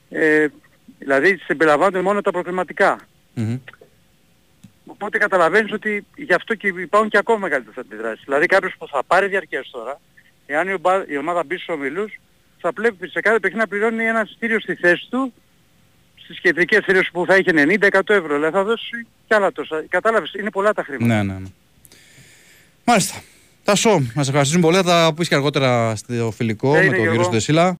Ε, 0.09 0.47
Δηλαδή 1.05 1.37
συμπεριλαμβάνονται 1.37 2.01
μόνο 2.01 2.21
τα 2.21 2.31
προκριματικά. 2.31 2.99
Mm-hmm. 3.35 3.59
Οπότε 4.85 5.17
καταλαβαίνεις 5.17 5.71
ότι 5.71 6.05
γι' 6.15 6.33
αυτό 6.33 6.55
και 6.55 6.67
υπάρχουν 6.67 7.09
και 7.09 7.17
ακόμα 7.17 7.37
μεγαλύτερες 7.37 7.77
αντιδράσεις. 7.77 8.23
Δηλαδή 8.25 8.45
κάποιος 8.45 8.75
που 8.77 8.87
θα 8.87 9.03
πάρει 9.07 9.27
διαρκές 9.27 9.69
τώρα, 9.71 9.99
εάν 10.45 10.67
η 11.07 11.17
ομάδα 11.17 11.43
μπει 11.45 11.55
στους 11.55 11.75
ομιλούς, 11.75 12.19
θα 12.59 12.73
πρέπει 12.73 13.09
σε 13.09 13.19
κάθε 13.19 13.39
παιχνίδι 13.39 13.61
να 13.61 13.67
πληρώνει 13.67 14.05
ένα 14.05 14.25
στήριο 14.35 14.59
στη 14.59 14.75
θέση 14.75 15.07
του 15.09 15.33
στις 16.15 16.39
κεντρικές 16.39 16.83
θηρίες 16.85 17.09
που 17.11 17.25
θα 17.25 17.33
έχει 17.33 17.49
90-100 17.53 17.99
ευρώ. 18.05 18.35
Δηλαδή 18.35 18.53
θα 18.53 18.63
δώσει 18.63 19.07
κι 19.27 19.33
άλλα 19.33 19.51
τόσα. 19.51 19.83
Κατάλαβες, 19.89 20.33
είναι 20.33 20.49
πολλά 20.49 20.73
τα 20.73 20.83
χρήματα. 20.83 21.23
Ναι, 21.23 21.33
ναι, 21.33 21.39
ναι. 21.39 21.47
Μάλιστα. 22.83 23.21
Τάσο, 23.63 24.01
μας 24.13 24.27
ευχαριστούμε 24.27 24.61
πολύ. 24.61 24.75
Θα 24.75 24.83
τα 24.83 25.13
πεις 25.15 25.27
και 25.27 25.35
αργότερα 25.35 25.95
στο 25.95 26.31
φιλικό 26.35 26.73
με 26.73 26.85
τον 26.85 26.93
κύριο 26.93 27.23
Στεσίλα. 27.23 27.75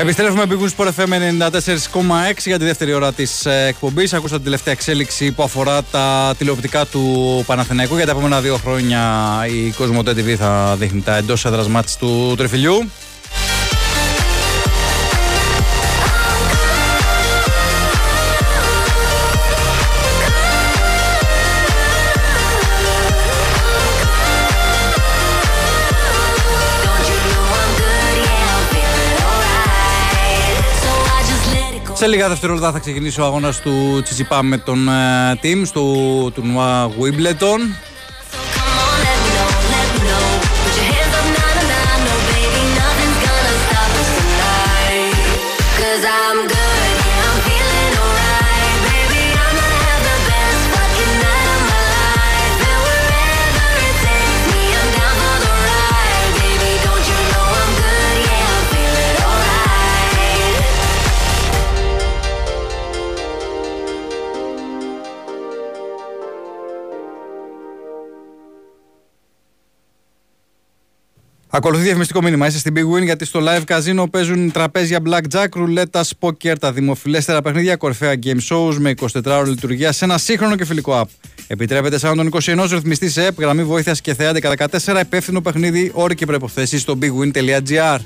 Επιστρέφουμε 0.00 0.42
επί 0.42 0.56
Sport 0.76 0.88
FM 0.96 1.12
94,6 1.12 2.36
για 2.44 2.58
τη 2.58 2.64
δεύτερη 2.64 2.92
ώρα 2.92 3.12
της 3.12 3.46
ε, 3.46 3.66
εκπομπής. 3.68 4.12
Ακούσατε 4.12 4.36
την 4.36 4.44
τελευταία 4.44 4.72
εξέλιξη 4.72 5.32
που 5.32 5.42
αφορά 5.42 5.82
τα 5.82 6.34
τηλεοπτικά 6.38 6.86
του 6.86 7.42
Παναθηναϊκού. 7.46 7.96
Για 7.96 8.04
τα 8.04 8.10
επόμενα 8.10 8.40
δύο 8.40 8.56
χρόνια 8.56 9.00
η 9.48 9.74
Cosmote 9.78 10.08
TV 10.08 10.34
θα 10.38 10.76
δείχνει 10.78 11.00
τα 11.00 11.16
εντός 11.16 11.44
έδρας 11.44 11.96
του 11.96 12.34
τριφυλιού. 12.36 12.90
Σε 32.00 32.06
λίγα 32.06 32.28
δευτερόλεπτα 32.28 32.72
θα 32.72 32.78
ξεκινήσει 32.78 33.20
ο 33.20 33.24
αγώνας 33.24 33.60
του 33.60 34.00
Τσιτσιπά 34.02 34.42
με 34.42 34.58
τον 34.58 34.88
team 35.42 35.62
στο 35.64 35.82
τουρνουά 36.34 36.88
Wimbledon. 36.88 37.89
Ακολουθεί 71.50 71.82
διαφημιστικό 71.82 72.22
μήνυμα. 72.22 72.46
Είστε 72.46 72.58
στην 72.58 72.74
Big 72.76 72.96
Win 72.96 73.04
γιατί 73.04 73.24
στο 73.24 73.40
live 73.42 73.64
casino 73.74 74.10
παίζουν 74.10 74.52
τραπέζια 74.52 74.98
blackjack, 75.06 75.46
ρουλέτα, 75.54 76.04
poker, 76.20 76.54
τα 76.60 76.72
δημοφιλέστερα 76.72 77.42
παιχνίδια, 77.42 77.76
κορυφαία 77.76 78.14
game 78.22 78.38
shows 78.48 78.74
με 78.78 78.94
24 79.00 79.06
ώρε 79.26 79.48
λειτουργία 79.48 79.92
σε 79.92 80.04
ένα 80.04 80.18
σύγχρονο 80.18 80.56
και 80.56 80.64
φιλικό 80.64 81.00
app. 81.00 81.28
Επιτρέπεται 81.46 81.98
σαν 81.98 82.16
τον 82.16 82.30
21 82.32 82.66
ρυθμιστή 82.70 83.10
σε 83.10 83.28
app, 83.28 83.38
γραμμή 83.38 83.64
βοήθειας 83.64 84.00
και 84.00 84.14
θεά 84.14 84.32
14, 84.32 85.00
υπεύθυνο 85.00 85.40
παιχνίδι, 85.40 85.90
όροι 85.94 86.14
και 86.14 86.26
προποθέσει 86.26 86.78
στο 86.78 86.98
bigwin.gr. 87.00 87.98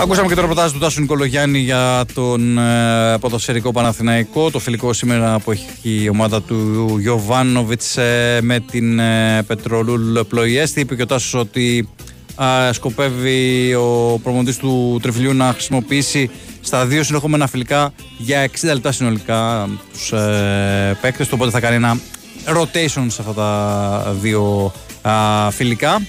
Ακούσαμε 0.00 0.28
και 0.28 0.34
το 0.34 0.40
ρεπορτάζ 0.40 0.72
του 0.72 0.78
Τάσου 0.78 1.00
Νικολογιάννη 1.00 1.58
για 1.58 2.04
τον 2.14 2.58
ε, 2.58 3.18
ποδοσφαιρικό 3.20 3.72
Παναθηναϊκό. 3.72 4.50
Το 4.50 4.58
φιλικό 4.58 4.92
σήμερα 4.92 5.38
που 5.38 5.50
έχει 5.50 5.66
η 5.82 6.08
ομάδα 6.08 6.42
του 6.42 6.96
Γιωβάνοβιτς 7.00 7.96
ε, 7.96 8.38
με 8.42 8.60
την 8.60 8.98
ε, 8.98 9.42
Πετρολούλ 9.46 10.20
Πλοϊέστη. 10.20 10.80
Είπε 10.80 10.94
και 10.94 11.02
ο 11.02 11.06
Τάσος 11.06 11.34
ότι 11.34 11.88
ε, 12.68 12.72
σκοπεύει 12.72 13.74
ο 13.74 14.20
προμοντής 14.22 14.56
του 14.56 14.98
Τρεφιλιού 15.02 15.34
να 15.34 15.52
χρησιμοποιήσει 15.52 16.30
στα 16.60 16.86
δύο 16.86 17.02
συνεχόμενα 17.02 17.46
φιλικά 17.46 17.92
για 18.18 18.48
60 18.60 18.66
λεπτά 18.72 18.92
συνολικά 18.92 19.68
τους 19.92 20.12
ε, 20.12 20.98
παίκτες. 21.00 21.32
Οπότε 21.32 21.50
θα 21.50 21.60
κάνει 21.60 21.74
ένα 21.74 21.98
rotation 22.46 23.06
σε 23.08 23.22
αυτά 23.22 23.32
τα 23.34 24.14
δύο 24.20 24.72
φιλικά. 25.50 26.00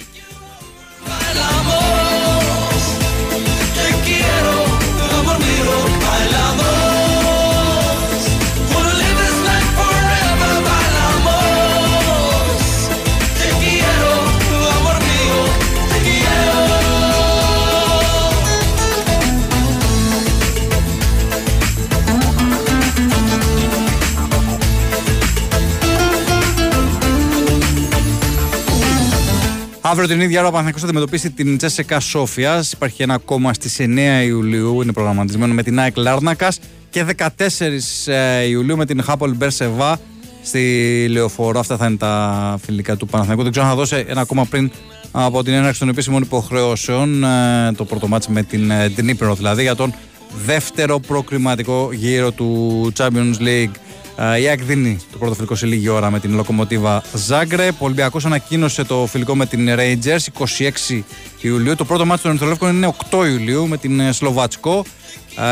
Αύριο 29.92 30.08
την 30.08 30.22
ίδια 30.22 30.40
ώρα 30.40 30.48
ο 30.48 30.52
Παναθηναϊκός 30.52 30.82
θα 30.82 30.88
αντιμετωπίσει 30.88 31.32
την 31.32 31.58
Τσέσεκα 31.58 32.00
Σόφιας. 32.00 32.72
Υπάρχει 32.72 33.04
ένα 33.04 33.18
κόμμα 33.18 33.54
στις 33.54 33.78
9 33.80 34.24
Ιουλίου, 34.26 34.82
είναι 34.82 34.92
προγραμματισμένο 34.92 35.54
με 35.54 35.64
την 35.64 35.80
ΑΕΚ 35.80 35.98
Λάρνακας 35.98 36.60
και 36.90 37.06
14 37.18 37.28
ε, 38.06 38.44
Ιουλίου 38.44 38.78
με 38.78 38.86
την 38.86 39.04
Χάπολ 39.04 39.36
Μπερσεβά 39.36 40.00
στη 40.44 41.08
Λεωφόρο. 41.10 41.60
Αυτά 41.60 41.78
θα 41.78 41.86
είναι 41.86 41.98
τα 41.98 42.58
φιλικά 42.66 42.96
του 42.98 43.06
Παναθηναϊκού. 43.06 43.44
Δεν 43.44 43.52
ξέρω 43.52 43.66
αν 43.66 43.72
θα 43.72 43.78
δώσει 43.78 44.06
ένα 44.08 44.26
κόμμα 44.26 44.46
πριν 44.46 44.72
από 45.12 45.44
την 45.44 45.54
έναρξη 45.54 45.80
των 45.80 45.90
επίσημων 45.90 46.22
υποχρεώσεων. 46.22 47.24
Ε, 47.24 47.72
το 47.76 47.86
πρώτο 47.86 48.08
μάτς 48.08 48.28
με 48.28 48.44
την 48.44 48.72
Ντνίπρο 48.96 49.36
δηλαδή 49.36 49.62
για 49.62 49.76
τον 49.76 49.94
δεύτερο 50.46 51.00
προκριματικό 51.00 51.90
γύρο 51.94 52.32
του 52.32 52.92
Champions 52.98 53.36
League. 53.40 53.76
Η 54.18 54.48
ΑΕΚ 54.48 54.64
δίνει 54.64 55.00
το 55.12 55.18
πρώτο 55.18 55.34
φιλικό 55.34 55.56
σε 55.56 55.66
λίγη 55.66 55.88
ώρα 55.88 56.12
με 56.12 56.20
την 56.20 56.36
Λοκομοτίβα 56.36 57.04
Ζάγκρε. 57.14 57.68
Ο 57.68 57.76
Ολυμπιακός 57.78 58.26
ανακοίνωσε 58.26 58.84
το 58.84 59.06
φιλικό 59.06 59.36
με 59.36 59.46
την 59.46 59.70
Rangers 59.70 60.46
26 60.90 61.02
Ιουλίου. 61.42 61.76
Το 61.76 61.86
πρώτο 61.86 62.06
μάτι 62.06 62.22
των 62.22 62.32
Ερυθρολεύκων 62.32 62.76
είναι 62.76 62.94
8 63.12 63.28
Ιουλίου 63.28 63.68
με 63.68 63.78
την 63.78 64.00
ε, 64.00 64.12
Σλοβάτσκο. 64.12 64.86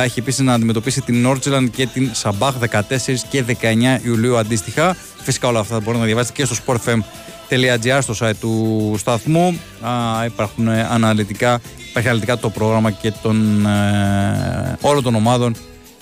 Έχει 0.03 0.20
επίσης 0.20 0.39
να 0.39 0.53
αντιμετωπίσει 0.53 1.01
την 1.01 1.22
Νόρτζελαντ 1.22 1.68
και 1.68 1.88
την 1.88 2.10
Σαμπάχ 2.14 2.55
14 2.72 2.82
και 3.30 3.43
19 3.62 4.05
Ιουλίου 4.05 4.38
αντίστοιχα. 4.38 4.95
Φυσικά 5.22 5.47
όλα 5.47 5.60
αυτά 5.60 5.80
μπορείτε 5.80 5.97
να 5.97 6.05
διαβάσετε 6.05 6.41
και 6.41 6.53
στο 6.53 6.64
sportfm.gr 6.66 7.99
στο 8.01 8.14
site 8.20 8.36
του 8.39 8.95
σταθμού. 8.97 9.60
υπάρχουν 10.26 10.68
ε, 10.68 10.88
αναλυτικά, 10.91 11.60
υπάρχει 11.89 12.07
αναλυτικά 12.07 12.38
το 12.38 12.49
πρόγραμμα 12.49 12.91
και 12.91 13.12
των, 13.22 13.66
ε, 13.66 14.78
όλων 14.82 15.03
των 15.03 15.16
ομάδων 15.16 15.55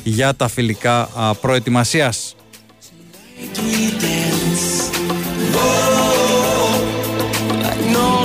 για 0.04 0.36
τα 0.36 0.48
φιλικά 0.48 1.10
προετοιμασίας. 1.42 2.37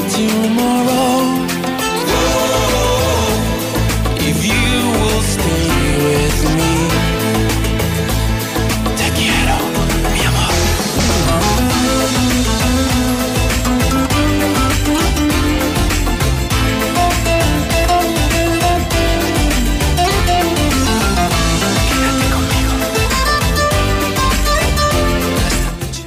Tomorrow. 0.09 1.22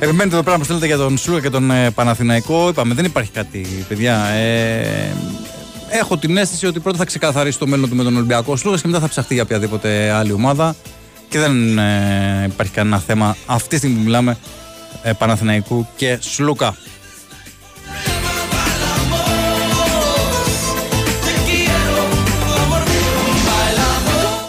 Επιμένετε 0.05 0.35
εδώ 0.35 0.43
πέρα 0.43 0.57
που 0.57 0.63
στέλνετε 0.63 0.87
για 0.87 0.97
τον 0.97 1.17
Σλούκα 1.17 1.41
και 1.41 1.49
τον 1.49 1.71
ε, 1.71 1.89
Παναθηναϊκό. 1.91 2.69
Είπαμε, 2.69 2.93
δεν 2.93 3.05
υπάρχει 3.05 3.31
κάτι, 3.31 3.85
παιδιά. 3.87 4.25
Ε, 4.25 5.15
έχω 5.89 6.17
την 6.17 6.37
αίσθηση 6.37 6.65
ότι 6.65 6.79
πρώτα 6.79 6.97
θα 6.97 7.05
ξεκαθαρίσει 7.05 7.59
το 7.59 7.67
μέλλον 7.67 7.89
του 7.89 7.95
με 7.95 8.03
τον 8.03 8.15
Ολυμπιακό 8.15 8.55
Σλούκα 8.55 8.77
και 8.77 8.87
μετά 8.87 8.99
θα 8.99 9.07
ψαχτεί 9.07 9.33
για 9.33 9.43
οποιαδήποτε 9.43 10.11
άλλη 10.11 10.31
ομάδα. 10.31 10.75
Και 11.29 11.39
δεν 11.39 11.77
ε, 11.77 12.43
υπάρχει 12.45 12.73
κανένα 12.73 12.99
θέμα 12.99 13.35
αυτή 13.45 13.69
τη 13.69 13.77
στιγμή 13.77 13.95
που 13.95 14.03
μιλάμε 14.03 14.37
ε, 15.03 15.11
Παναθηναϊκού 15.11 15.87
και 15.95 16.17
Σλούκα. 16.21 16.75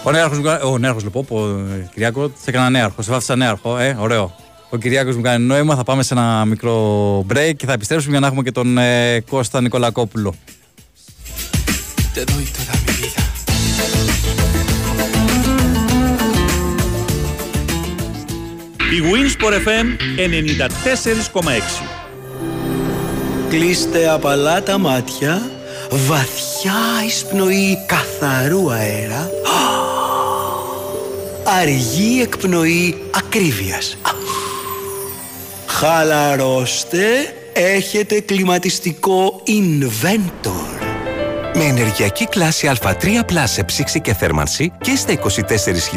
Ο 0.02 0.10
νέαρχος, 0.10 0.38
ο 0.64 0.78
νέαρχος 0.78 1.02
λοιπόν, 1.02 1.24
ο 1.28 1.88
Κυριάκο, 1.92 2.30
σε 2.42 2.50
έκανα 2.50 2.70
νέαρχο, 2.70 3.02
σε 3.02 3.10
βάφτισα 3.10 3.36
νέαρχο, 3.36 3.78
ε, 3.78 3.96
ωραίο. 4.00 4.45
Ο 4.70 4.76
Κυριάκος 4.76 5.16
μου 5.16 5.22
κάνει 5.22 5.44
νόημα. 5.44 5.74
Θα 5.74 5.82
πάμε 5.82 6.02
σε 6.02 6.14
ένα 6.14 6.44
μικρό 6.44 7.18
break 7.32 7.52
και 7.56 7.66
θα 7.66 7.72
επιστρέψουμε 7.72 8.10
για 8.10 8.20
να 8.20 8.26
έχουμε 8.26 8.42
και 8.42 8.52
τον 8.52 8.78
ε, 8.78 9.20
Κώστα 9.20 9.60
Νικολακόπουλο. 9.60 10.34
Η 18.90 18.98
Winsport 19.02 19.52
FM 19.52 19.86
94,6 21.42 21.50
Κλείστε 23.48 24.08
απαλά 24.08 24.62
τα 24.62 24.78
μάτια 24.78 25.50
Βαθιά 25.90 27.04
εισπνοή 27.06 27.78
καθαρού 27.86 28.72
αέρα 28.72 29.30
Αργή 31.60 32.20
εκπνοή 32.22 32.94
ακρίβειας 33.16 33.96
Χαλαρώστε, 35.78 37.04
έχετε 37.52 38.20
κλιματιστικό 38.20 39.42
Inventor. 39.46 40.86
Με 41.54 41.64
ενεργειακή 41.64 42.26
κλάση 42.26 42.70
Α3 42.80 43.04
Plus 43.04 43.44
σε 43.44 43.64
ψήξη 43.64 44.00
και 44.00 44.14
θέρμανση 44.14 44.72
και 44.80 44.96
στα 44.96 45.18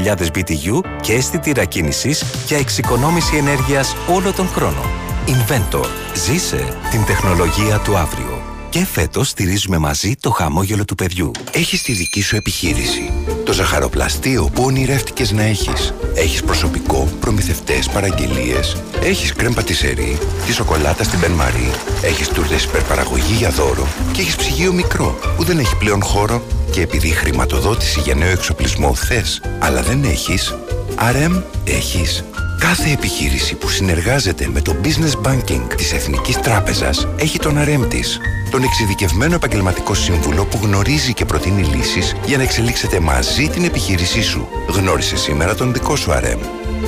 24.000 0.05 0.15
BTU 0.36 0.80
και 1.01 1.13
αίσθητη 1.13 1.67
κίνησης 1.67 2.23
για 2.47 2.57
εξοικονόμηση 2.57 3.36
ενέργειας 3.36 3.95
όλο 4.15 4.34
τον 4.34 4.47
χρόνο. 4.47 4.82
Inventor. 5.27 5.86
Ζήσε 6.15 6.77
την 6.91 7.05
τεχνολογία 7.05 7.80
του 7.80 7.97
αύριο. 7.97 8.49
Και 8.70 8.86
φέτος 8.86 9.30
στηρίζουμε 9.30 9.78
μαζί 9.78 10.15
το 10.20 10.30
χαμόγελο 10.30 10.86
του 10.86 10.95
παιδιού. 10.95 11.32
Έχεις 11.51 11.82
τη 11.82 11.93
δική 11.93 12.22
σου 12.22 12.36
επιχείρηση. 12.36 13.11
Το 13.45 13.53
ζαχαροπλαστείο 13.53 14.49
που 14.53 14.63
ονειρεύτηκες 14.63 15.32
να 15.32 15.43
έχεις. 15.43 15.93
Έχεις 16.15 16.43
προσωπικό, 16.43 17.07
προμηθευτές, 17.20 17.89
παραγγελίες. 17.89 18.78
Έχεις 19.01 19.34
κρέμ 19.34 19.53
πατησερί, 19.53 20.17
τη 20.45 20.53
σοκολάτα 20.53 21.03
στην 21.03 21.20
Μπεν 21.20 21.32
Μαρί. 21.32 21.72
Έχεις 22.01 22.28
τούρτες 22.28 22.63
υπερπαραγωγή 22.63 23.34
για 23.34 23.49
δώρο. 23.49 23.88
Και 24.11 24.22
έχεις 24.22 24.36
ψυγείο 24.36 24.74
μικρό 24.74 25.20
που 25.38 25.43
δεν 25.43 25.59
έχει 25.59 25.76
πλέον 25.76 26.03
χώρο. 26.03 26.43
Και 26.72 26.82
επειδή 26.82 27.09
χρηματοδότηση 27.09 27.99
για 27.99 28.15
νέο 28.15 28.30
εξοπλισμό 28.30 28.95
θες, 28.95 29.41
αλλά 29.59 29.82
δεν 29.82 30.03
έχεις, 30.03 30.55
RM 30.98 31.44
έχεις. 31.64 32.24
Κάθε 32.60 32.92
επιχείρηση 32.92 33.56
που 33.56 33.70
συνεργάζεται 33.70 34.48
με 34.48 34.62
το 34.62 34.76
Business 34.84 35.28
Banking 35.28 35.76
της 35.76 35.94
Εθνικής 35.94 36.40
Τράπεζας 36.40 37.08
έχει 37.16 37.40
τον 37.40 37.58
RM 37.58 37.88
της. 37.90 38.20
Τον 38.52 38.64
εξειδικευμένο 38.64 39.36
επαγγελματικό 39.36 39.94
σύμβουλο 39.94 40.46
που 40.46 40.60
γνωρίζει 40.62 41.14
και 41.14 41.26
προτείνει 41.26 41.64
λύσεις 41.64 42.16
για 42.26 42.38
να 42.38 42.44
εξελίξετε 42.44 43.00
μαζί 43.00 43.50
την 43.50 43.64
επιχείρησή 43.64 44.22
σου. 44.22 44.48
Γνώρισε 44.70 45.18
σήμερα 45.18 45.56
τον 45.56 45.74
δικό 45.74 45.96
σου 45.96 46.12
RM. 46.12 46.40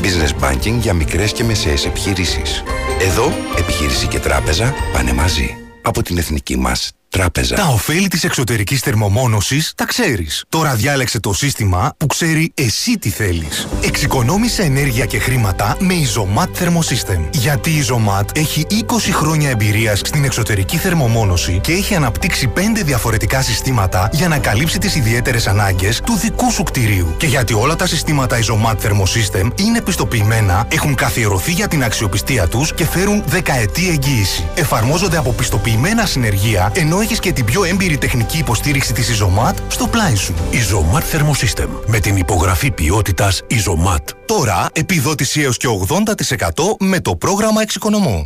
Business 0.01 0.45
Banking 0.45 0.77
για 0.79 0.93
μικρές 0.93 1.31
και 1.31 1.43
μεσαίες 1.43 1.85
επιχειρήσεις. 1.85 2.63
Εδώ, 3.01 3.33
επιχείρηση 3.57 4.07
και 4.07 4.19
τράπεζα 4.19 4.73
πάνε 4.93 5.13
μαζί. 5.13 5.57
Από 5.81 6.03
την 6.03 6.17
εθνική 6.17 6.57
μας 6.57 6.91
τράπεζα. 7.11 7.55
Τα 7.55 7.67
ωφέλη 7.67 8.07
της 8.07 8.23
εξωτερικής 8.23 8.79
θερμομόνωσης 8.79 9.73
τα 9.75 9.85
ξέρεις. 9.85 10.43
Τώρα 10.49 10.75
διάλεξε 10.75 11.19
το 11.19 11.33
σύστημα 11.33 11.93
που 11.97 12.07
ξέρει 12.07 12.51
εσύ 12.55 12.97
τι 12.97 13.09
θέλεις. 13.09 13.67
Εξοικονόμησε 13.83 14.61
ενέργεια 14.61 15.05
και 15.05 15.19
χρήματα 15.19 15.77
με 15.79 15.93
Isomat 15.93 16.45
Thermosystem. 16.45 17.19
Γιατί 17.31 17.69
η 17.69 17.85
Isomat 17.87 18.37
έχει 18.37 18.65
20 18.69 18.75
χρόνια 19.11 19.49
εμπειρίας 19.49 19.99
στην 19.99 20.23
εξωτερική 20.23 20.77
θερμομόνωση 20.77 21.59
και 21.63 21.71
έχει 21.71 21.95
αναπτύξει 21.95 22.51
5 22.55 22.59
διαφορετικά 22.83 23.41
συστήματα 23.41 24.09
για 24.11 24.27
να 24.27 24.37
καλύψει 24.37 24.77
τις 24.77 24.95
ιδιαίτερες 24.95 25.47
ανάγκες 25.47 26.01
του 26.05 26.17
δικού 26.17 26.51
σου 26.51 26.63
κτηρίου. 26.63 27.15
Και 27.17 27.25
γιατί 27.25 27.53
όλα 27.53 27.75
τα 27.75 27.87
συστήματα 27.87 28.39
Isomat 28.39 28.75
Thermosystem 28.75 29.49
είναι 29.55 29.81
πιστοποιημένα, 29.81 30.67
έχουν 30.71 30.95
καθιερωθεί 30.95 31.51
για 31.51 31.67
την 31.67 31.83
αξιοπιστία 31.83 32.47
τους 32.47 32.73
και 32.73 32.85
φέρουν 32.85 33.23
δεκαετή 33.25 33.89
εγγύηση. 33.89 34.45
Εφαρμόζονται 34.55 35.17
από 35.17 35.31
πιστοποιημένα 35.31 36.05
συνεργεία 36.05 36.71
ενώ 36.75 37.00
έχεις 37.01 37.19
και 37.19 37.31
την 37.31 37.45
πιο 37.45 37.63
έμπειρη 37.63 37.97
τεχνική 37.97 38.37
υποστήριξη 38.37 38.93
της 38.93 39.21
Isomat 39.21 39.53
στο 39.67 39.87
πλάι 39.87 40.15
σου. 40.15 40.33
Isomat 40.51 41.17
Thermosystem. 41.17 41.67
Με 41.85 41.99
την 41.99 42.17
υπογραφή 42.17 42.71
ποιότητας 42.71 43.41
Isomat. 43.49 44.03
Τώρα 44.25 44.67
επιδότηση 44.73 45.41
έως 45.41 45.57
και 45.57 45.67
80% 45.67 46.77
με 46.79 46.99
το 46.99 47.15
πρόγραμμα 47.15 47.61
εξοικονομώ. 47.61 48.25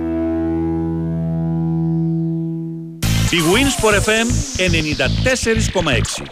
Η 3.31 3.37
Winsport 3.53 3.95
FM 4.05 4.27
94,6 4.57 6.23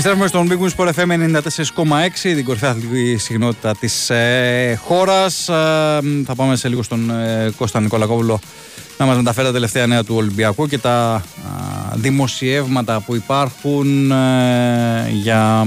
Επιστρέφουμε 0.00 0.28
στον 0.28 0.48
Big 0.50 0.64
Wings 0.64 0.84
Sport 0.84 0.92
FM 0.94 1.10
94,6, 1.86 2.10
την 2.22 2.44
κορυφαία 2.44 2.70
αθλητική 2.70 3.16
συχνότητα 3.16 3.76
της 3.76 4.10
ε, 4.10 4.78
χώρας. 4.84 5.44
θα 6.24 6.34
πάμε 6.36 6.56
σε 6.56 6.68
λίγο 6.68 6.82
στον 6.82 7.10
ε, 7.10 7.52
Κώστα 7.56 7.80
Νικολακόπουλο 7.80 8.40
να 8.98 9.06
μας 9.06 9.16
μεταφέρει 9.16 9.46
τα 9.46 9.52
τελευταία 9.52 9.86
νέα 9.86 10.04
του 10.04 10.14
Ολυμπιακού 10.16 10.66
και 10.66 10.78
τα 10.78 11.14
α, 11.14 11.22
δημοσιεύματα 11.94 13.00
που 13.00 13.14
υπάρχουν 13.14 14.10
ε, 14.10 15.08
για 15.10 15.66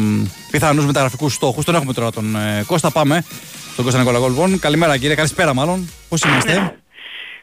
πιθανούς 0.51 0.85
μεταγραφικούς 0.85 1.33
στόχους. 1.33 1.65
Τον 1.65 1.75
έχουμε 1.75 1.93
τώρα 1.93 2.11
τον 2.11 2.35
ε, 2.35 2.63
Κώστα. 2.67 2.91
Πάμε 2.91 3.23
στον 3.71 3.83
Κώστα 3.83 3.99
Νικολακόπουλο. 3.99 4.41
Λοιπόν, 4.41 4.59
καλημέρα 4.59 4.97
κύριε, 4.97 5.15
καλησπέρα 5.15 5.53
μάλλον. 5.53 5.89
Πώς 6.09 6.21
είμαστε, 6.21 6.77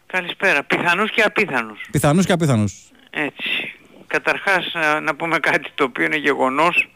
Καλησπέρα. 0.06 0.64
Πιθανούς 0.64 1.10
και 1.10 1.22
απίθανους. 1.22 1.80
Πιθανούς 1.90 2.26
και 2.26 2.32
απίθανους. 2.32 2.72
Έτσι. 3.10 3.79
Καταρχάς 4.14 4.70
να- 4.74 5.00
να 5.00 5.14
πούμε 5.14 5.38
κάτι 5.38 5.70
το 5.74 5.84
οποίο 5.84 6.04
είναι 6.04 6.16
γεγονός. 6.16 6.88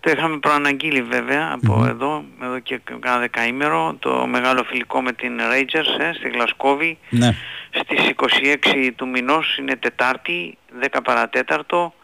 Το 0.00 0.10
είχαμε 0.10 0.38
προαναγγείλει 0.38 1.02
βέβαια 1.02 1.50
από 1.52 1.86
εδώ, 1.88 2.24
εδώ 2.42 2.58
και 2.58 2.80
κάνα 3.00 3.18
δεκαήμερο, 3.18 3.96
το 3.98 4.26
μεγάλο 4.26 4.62
φιλικό 4.64 5.02
με 5.02 5.12
την 5.12 5.38
Rangers 5.52 6.00
ε, 6.00 6.12
στη 6.12 6.28
Γλασκόβη. 6.28 6.98
Ναι. 7.10 7.34
Στις 7.70 8.08
26 8.16 8.90
του 8.96 9.08
μηνός 9.08 9.56
είναι 9.58 9.76
Τετάρτη, 9.76 10.56
10 10.80 10.86
παρατέταρτο. 11.04 11.94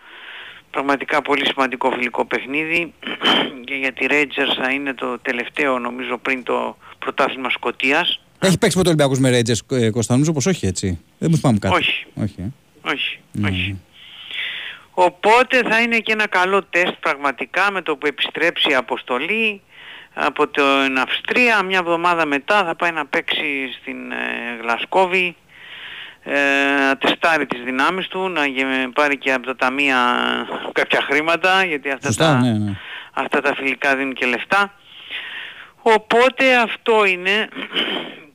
Πραγματικά 0.70 1.22
πολύ 1.22 1.46
σημαντικό 1.46 1.90
φιλικό 1.90 2.24
παιχνίδι 2.24 2.92
και 3.66 3.74
για 3.74 3.92
τη 3.92 4.07
Rangers 4.11 4.62
θα 4.62 4.70
είναι 4.70 4.94
το 4.94 5.18
τελευταίο 5.18 5.78
νομίζω 5.78 6.18
πριν 6.18 6.42
το 6.42 6.76
πρωτάθλημα 6.98 7.50
Σκοτίας. 7.50 8.20
Έχει 8.38 8.59
παίξει 8.59 8.76
με 8.78 8.82
το 8.82 8.88
Ολυμπιακού 8.90 9.20
με 9.20 9.30
Rangers 9.40 9.76
ε, 9.76 9.90
Κώστα, 9.90 10.12
νομίζω 10.12 10.32
πω 10.32 10.48
όχι 10.48 10.66
έτσι; 10.66 11.00
Δεν 11.18 11.28
μου 11.32 11.36
θυμάμαι 11.36 11.59
κάτι. 11.59 11.74
Όχι. 11.74 12.07
όχι 12.22 12.34
ε. 12.38 12.48
Όχι, 12.90 13.18
Ναι. 13.32 13.48
όχι. 13.48 13.80
Οπότε 14.99 15.62
θα 15.68 15.80
είναι 15.80 15.99
και 15.99 16.12
ένα 16.12 16.28
καλό 16.28 16.62
τεστ 16.62 16.94
πραγματικά 17.01 17.70
με 17.70 17.82
το 17.82 17.97
που 17.97 18.07
επιστρέψει 18.07 18.70
η 18.70 18.74
αποστολή 18.74 19.62
από 20.14 20.49
την 20.49 20.99
Αυστρία. 20.99 21.62
Μια 21.62 21.78
εβδομάδα 21.78 22.26
μετά 22.26 22.64
θα 22.64 22.74
πάει 22.74 22.90
να 22.90 23.07
παίξει 23.07 23.68
στην 23.80 24.12
ε, 24.12 24.16
Γλασκόβη 24.62 25.36
ε, 26.22 26.38
να 26.86 26.97
τεστάρει 26.97 27.47
τις 27.47 27.62
δυνάμεις 27.62 28.09
του, 28.09 28.28
να 28.28 28.47
γε- 28.47 28.88
πάρει 28.94 29.18
και 29.18 29.32
από 29.32 29.47
τα 29.47 29.57
ταμεία 29.57 29.99
κάποια 30.72 31.01
χρήματα 31.03 31.64
γιατί 31.64 31.90
αυτά, 31.90 32.07
Σωστά, 32.07 32.24
τα, 32.24 32.40
ναι, 32.40 32.53
ναι. 32.53 32.72
αυτά 33.12 33.40
τα 33.40 33.55
φιλικά 33.55 33.97
δίνουν 33.97 34.14
και 34.14 34.26
λεφτά. 34.26 34.72
Οπότε 35.82 36.57
αυτό 36.57 37.05
είναι 37.05 37.49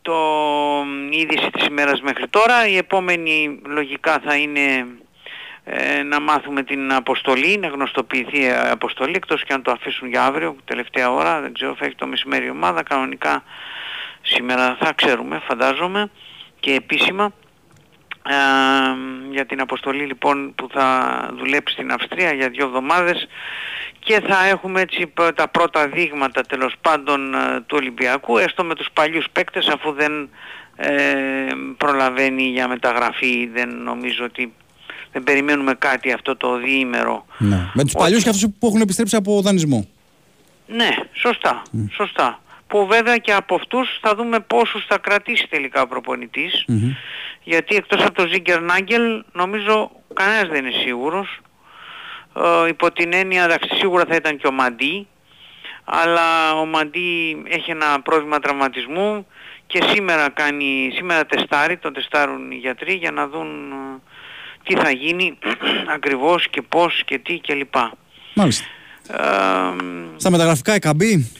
το 0.01 0.15
η 1.09 1.17
είδηση 1.17 1.49
της 1.51 1.65
ημέρας 1.65 2.01
μέχρι 2.01 2.27
τώρα. 2.27 2.67
Η 2.67 2.77
επόμενη 2.77 3.59
λογικά 3.65 4.19
θα 4.25 4.35
είναι 4.35 4.85
ε, 5.73 6.03
να 6.03 6.19
μάθουμε 6.19 6.63
την 6.63 6.93
αποστολή, 6.93 7.57
να 7.57 7.67
γνωστοποιηθεί 7.67 8.41
η 8.41 8.51
αποστολή, 8.51 9.13
εκτός 9.15 9.43
και 9.43 9.53
αν 9.53 9.61
το 9.61 9.71
αφήσουν 9.71 10.07
για 10.07 10.23
αύριο, 10.23 10.55
τελευταία 10.65 11.11
ώρα, 11.11 11.41
δεν 11.41 11.53
ξέρω, 11.53 11.75
φεύγει 11.75 11.95
το 11.95 12.07
μεσημέρι 12.07 12.45
η 12.45 12.49
ομάδα, 12.49 12.83
κανονικά 12.83 13.43
σήμερα 14.21 14.77
θα 14.79 14.93
ξέρουμε, 14.93 15.41
φαντάζομαι, 15.47 16.09
και 16.59 16.73
επίσημα. 16.73 17.33
Ε, 18.27 18.33
για 19.31 19.45
την 19.45 19.61
αποστολή 19.61 20.03
λοιπόν 20.03 20.55
που 20.55 20.67
θα 20.71 21.29
δουλέψει 21.37 21.73
στην 21.73 21.91
Αυστρία 21.91 22.33
για 22.33 22.49
δύο 22.49 22.65
εβδομάδες 22.65 23.27
και 23.99 24.21
θα 24.27 24.45
έχουμε 24.45 24.81
έτσι 24.81 25.07
π- 25.07 25.33
τα 25.35 25.47
πρώτα 25.47 25.87
δείγματα 25.87 26.41
τέλος 26.41 26.73
πάντων 26.81 27.33
ε, 27.33 27.61
του 27.65 27.77
Ολυμπιακού 27.79 28.37
έστω 28.37 28.63
με 28.63 28.75
τους 28.75 28.87
παλιούς 28.93 29.25
παίκτες 29.31 29.67
αφού 29.67 29.91
δεν 29.91 30.29
ε, 30.75 31.47
προλαβαίνει 31.77 32.43
για 32.43 32.67
μεταγραφή. 32.67 33.49
Δεν 33.53 33.77
νομίζω 33.77 34.25
ότι 34.25 34.53
δεν 35.11 35.23
περιμένουμε 35.23 35.73
κάτι 35.73 36.11
αυτό 36.11 36.35
το 36.35 36.57
διήμερο. 36.57 37.25
Ναι. 37.37 37.69
Με 37.73 37.83
τους 37.83 37.93
παλιούς 37.93 38.23
και 38.23 38.29
αυτούς 38.29 38.47
που 38.59 38.67
έχουν 38.67 38.81
επιστρέψει 38.81 39.15
από 39.15 39.41
δανεισμό. 39.41 39.87
Ναι, 40.67 40.89
σωστά, 41.13 41.61
σωστά. 41.91 42.41
Που 42.67 42.87
βέβαια 42.87 43.17
και 43.17 43.33
από 43.33 43.55
αυτούς 43.55 43.99
θα 44.01 44.15
δούμε 44.15 44.39
πόσους 44.39 44.85
θα 44.85 44.97
κρατήσει 44.97 45.47
τελικά 45.49 45.81
ο 45.81 45.87
προπονητης 45.87 46.65
Γιατί 47.43 47.75
εκτός 47.75 48.01
από 48.01 48.13
τον 48.13 48.27
Ζίγκερ 48.29 48.61
Νάγκελ 48.61 49.23
νομίζω 49.31 49.91
κανένας 50.13 50.47
δεν 50.47 50.65
είναι 50.65 50.75
σίγουρος. 50.83 51.39
Ε, 52.35 52.67
υπό 52.67 52.91
την 52.91 53.13
έννοια, 53.13 53.43
εντάξει, 53.43 53.75
σίγουρα 53.75 54.05
θα 54.07 54.15
ήταν 54.15 54.37
και 54.37 54.47
ο 54.47 54.51
Μαντί, 54.51 55.07
αλλά 55.83 56.53
ο 56.53 56.65
Μαντί 56.65 57.43
έχει 57.47 57.71
ένα 57.71 58.01
πρόβλημα 58.01 58.39
τραυματισμού 58.39 59.25
και 59.67 59.83
σήμερα 59.83 60.29
κάνει, 60.29 60.91
σήμερα 60.93 61.25
τεστάρει, 61.25 61.77
τον 61.77 61.93
τεστάρουν 61.93 62.51
οι 62.51 62.55
γιατροί 62.55 62.93
για 62.93 63.11
να 63.11 63.27
δουν 63.27 63.71
ε, 63.71 64.01
τι 64.63 64.75
θα 64.75 64.91
γίνει 64.91 65.37
ακριβώς 65.95 66.47
και 66.49 66.61
πώς 66.61 67.01
και 67.05 67.17
τι 67.17 67.39
κλπ. 67.39 67.73
Μάλιστα. 68.33 68.65
Ε, 69.07 69.17
Στα 70.17 70.29
μεταγραφικά 70.31 70.73
εκαμπή. 70.73 71.31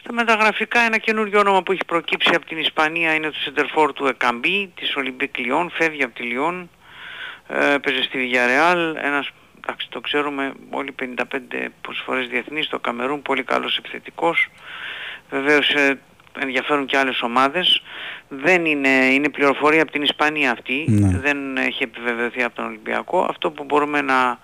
στα 0.00 0.12
μεταγραφικά 0.12 0.80
ένα 0.80 0.98
καινούριο 0.98 1.38
όνομα 1.40 1.62
που 1.62 1.72
έχει 1.72 1.84
προκύψει 1.86 2.34
από 2.34 2.46
την 2.46 2.58
Ισπανία 2.58 3.14
είναι 3.14 3.30
το 3.30 3.38
σεντερφόρ 3.38 3.92
του 3.92 4.06
Εκαμπή 4.06 4.72
της 4.74 4.96
Ολυμπίκ 4.96 5.38
Λιόν, 5.38 5.70
φεύγει 5.74 6.02
από 6.02 6.14
τη 6.14 6.22
Λιόν, 6.22 6.70
ε, 7.48 7.76
παίζει 7.82 8.02
στη 8.02 8.30
Villarreal, 8.32 8.94
ένας, 9.02 9.28
εντάξει 9.64 9.86
το 9.90 10.00
ξέρουμε, 10.00 10.52
όλοι 10.70 10.92
55 10.92 11.68
προσφορές 11.80 12.28
διεθνείς 12.28 12.66
στο 12.66 12.78
Καμερούν, 12.78 13.22
πολύ 13.22 13.42
καλός 13.42 13.76
επιθετικός. 13.76 14.48
Βεβαίως 15.30 15.68
ε, 15.68 15.98
ενδιαφέρουν 16.38 16.86
και 16.86 16.96
άλλες 16.98 17.22
ομάδες. 17.22 17.82
Δεν 18.28 18.64
είναι, 18.64 18.88
είναι 18.88 19.28
πληροφορία 19.28 19.82
από 19.82 19.92
την 19.92 20.02
Ισπανία 20.02 20.50
αυτή, 20.50 20.84
Ναι. 20.88 21.18
δεν 21.18 21.56
έχει 21.56 21.82
επιβεβαιωθεί 21.82 22.42
από 22.42 22.54
τον 22.54 22.64
Ολυμπιακό. 22.64 23.26
Αυτό 23.28 23.50
που 23.50 23.64
μπορούμε 23.64 24.00
να, 24.00 24.38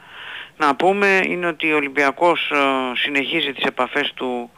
να 0.56 0.74
πούμε 0.76 1.20
είναι 1.24 1.46
ότι 1.46 1.72
ο 1.72 1.76
Ολυμπιακός 1.76 2.50
ε, 2.50 2.96
συνεχίζει 2.96 3.52
τις 3.52 3.64
επαφές 3.64 4.12
του 4.14 4.50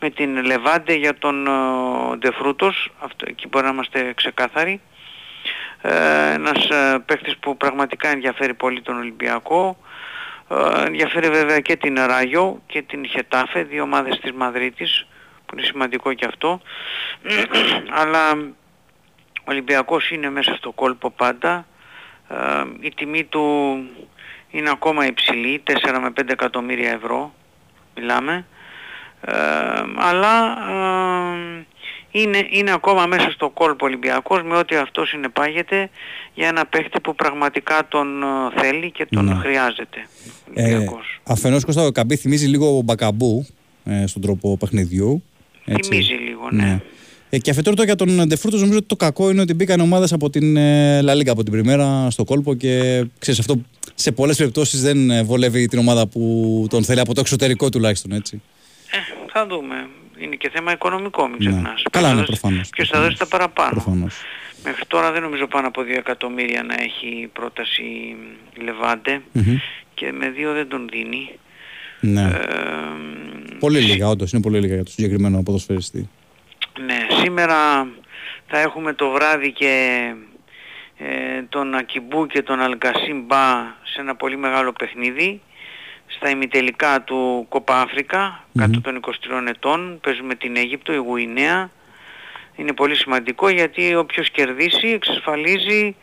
με 0.00 0.10
την 0.10 0.44
Λεβάντε 0.44 0.94
για 0.94 1.14
τον 1.18 1.46
ε, 1.46 2.16
Ντεφρούτος, 2.16 2.90
αυτό, 2.98 3.26
εκεί 3.28 3.48
μπορεί 3.48 3.64
να 3.64 3.70
είμαστε 3.70 4.12
ξεκάθαροι. 4.16 4.80
Ε, 5.82 6.32
ένας 6.32 6.68
ε, 6.68 7.02
παίκτης 7.06 7.36
που 7.36 7.56
πραγματικά 7.56 8.08
ενδιαφέρει 8.08 8.54
πολύ 8.54 8.80
τον 8.82 8.96
Ολυμπιακό. 8.96 9.78
Ε, 10.50 10.84
ενδιαφέρει 10.86 11.28
βέβαια 11.28 11.60
και 11.60 11.76
την 11.76 11.94
Ράγιο 12.06 12.62
και 12.66 12.82
την 12.82 13.06
Χετάφε, 13.06 13.62
δύο 13.62 13.82
ομάδες 13.82 14.18
της 14.20 14.32
Μαδρίτης, 14.32 15.06
που 15.46 15.56
είναι 15.56 15.66
σημαντικό 15.66 16.12
και 16.12 16.24
αυτό. 16.24 16.60
Αλλά 18.00 18.32
ο 19.40 19.50
Ολυμπιακός 19.50 20.10
είναι 20.10 20.30
μέσα 20.30 20.54
στο 20.54 20.72
κόλπο 20.72 21.10
πάντα. 21.10 21.66
Ε, 22.28 22.36
η 22.80 22.92
τιμή 22.96 23.24
του 23.24 23.76
είναι 24.50 24.70
ακόμα 24.70 25.06
υψηλή, 25.06 25.62
4 25.66 25.72
με 26.02 26.12
5 26.20 26.28
εκατομμύρια 26.30 26.90
ευρώ 26.90 27.34
μιλάμε. 27.96 28.46
Ε, 29.20 29.32
αλλά 29.96 30.58
ε, 30.70 31.66
είναι, 32.10 32.46
είναι 32.50 32.72
ακόμα 32.72 33.06
μέσα 33.06 33.30
στο 33.30 33.50
κόλπο 33.50 33.86
Ολυμπιακός 33.86 34.42
με 34.42 34.56
ό,τι 34.56 34.76
αυτό 34.76 35.04
συνεπάγεται 35.04 35.90
για 36.34 36.48
ένα 36.48 36.66
παίχτη 36.66 37.00
που 37.00 37.14
πραγματικά 37.14 37.88
τον 37.88 38.22
ε, 38.22 38.26
θέλει 38.60 38.90
και 38.90 39.06
τον 39.06 39.24
Ναι. 39.24 39.34
χρειάζεται. 39.34 40.08
Ε, 40.54 40.84
Αφενός 41.24 41.64
Κώστα 41.64 41.82
ο 41.82 41.92
Καμπή 41.92 42.16
θυμίζει 42.16 42.46
λίγο 42.46 42.80
Μπακαμπού 42.84 43.46
ε, 43.84 44.06
στον 44.06 44.22
τρόπο 44.22 44.56
παιχνιδιού. 44.56 45.22
Έτσι. 45.66 45.90
Θυμίζει 45.90 46.12
λίγο, 46.12 46.48
ναι. 46.50 46.80
Ε, 47.30 47.38
και 47.38 47.50
αφετέρου 47.50 47.74
τώρα 47.76 47.86
για 47.94 47.96
τον 47.96 48.26
Ντεφρούτος 48.28 48.60
νομίζω 48.60 48.78
ότι 48.78 48.86
το 48.86 48.96
κακό 48.96 49.30
είναι 49.30 49.40
ότι 49.40 49.54
μπήκαν 49.54 49.80
ομάδες 49.80 50.12
από 50.12 50.30
την 50.30 50.56
ε, 50.56 51.00
La 51.02 51.12
Liga 51.16 51.28
από 51.28 51.42
την 51.42 51.52
Πριμέρα 51.52 52.10
στο 52.10 52.24
κόλπο 52.24 52.54
και 52.54 53.04
ξέρεις 53.18 53.40
αυτό 53.40 53.60
σε 53.94 54.12
πολλές 54.12 54.36
περιπτώσεις 54.36 54.82
δεν 54.82 55.10
ε, 55.10 55.22
βολεύει 55.22 55.66
την 55.66 55.78
ομάδα 55.78 56.06
που 56.06 56.66
τον 56.70 56.84
θέλει 56.84 57.00
από 57.00 57.14
το 57.14 57.20
εξωτερικό 57.20 57.68
τουλάχιστον 57.68 58.12
έτσι. 58.12 58.42
Ε, 58.90 58.96
θα 59.32 59.46
δούμε. 59.46 59.88
Είναι 60.18 60.36
και 60.36 60.50
θέμα 60.52 60.72
οικονομικό, 60.72 61.28
μην 61.28 61.36
Ναι. 61.40 61.50
ξεχνάς. 61.50 61.82
Καλά, 61.90 62.08
Ποιος 62.08 62.08
θα 62.08 62.14
ναι, 62.14 62.14
δώσει- 62.26 62.40
προφανώς, 62.40 62.68
Ποιος 62.68 62.88
θα 62.88 63.00
δώσει 63.00 63.18
τα 63.18 63.26
παραπάνω. 63.26 63.70
Προφανώς. 63.70 64.14
Μέχρι 64.64 64.84
τώρα 64.86 65.12
δεν 65.12 65.22
νομίζω 65.22 65.46
πάνω 65.46 65.66
από 65.66 65.82
2 65.82 65.96
εκατομμύρια 65.98 66.62
να 66.62 66.74
έχει 66.74 67.28
πρόταση 67.32 67.82
η 68.58 68.62
Λεβάντε 68.64 69.20
Μμμ. 69.32 69.56
και 69.94 70.12
με 70.12 70.30
2 70.36 70.52
δεν 70.52 70.68
τον 70.68 70.88
δίνει. 70.92 71.30
Ναι. 72.00 72.22
Ε, 72.22 72.36
πολύ 73.58 73.78
λίγα 73.78 74.08
όντως, 74.08 74.32
είναι 74.32 74.42
πολύ 74.42 74.60
λίγα 74.60 74.74
για 74.74 74.84
το 74.84 74.90
συγκεκριμένο 74.90 75.42
ποδοσφαιριστή. 75.42 76.08
Ναι, 76.84 77.06
σήμερα 77.22 77.88
θα 78.46 78.58
έχουμε 78.58 78.92
το 78.92 79.10
βράδυ 79.10 79.52
και 79.52 80.14
ε, 80.98 81.42
τον 81.48 81.74
Ακιμπού 81.74 82.26
και 82.26 82.42
τον 82.42 82.60
Αλγκασίμπα 82.60 83.74
σε 83.82 84.00
ένα 84.00 84.16
πολύ 84.16 84.36
μεγάλο 84.36 84.72
παιχνίδι 84.72 85.40
στα 86.06 86.30
ημιτελικά 86.30 87.02
του 87.02 87.46
Κόπα 87.48 87.80
Αφρικα, 87.80 88.44
κάτω 88.58 88.80
των 88.80 89.00
23 89.02 89.10
ετών, 89.48 90.00
παίζουμε 90.02 90.34
την 90.34 90.56
Αίγυπτο, 90.56 90.92
η 90.92 90.96
Γουινέα. 90.96 91.70
Είναι 92.56 92.72
πολύ 92.72 92.94
σημαντικό 92.94 93.48
γιατί 93.48 93.94
όποιος 93.94 94.30
κερδίσει 94.30 94.86
εξασφαλίζει 94.86 95.96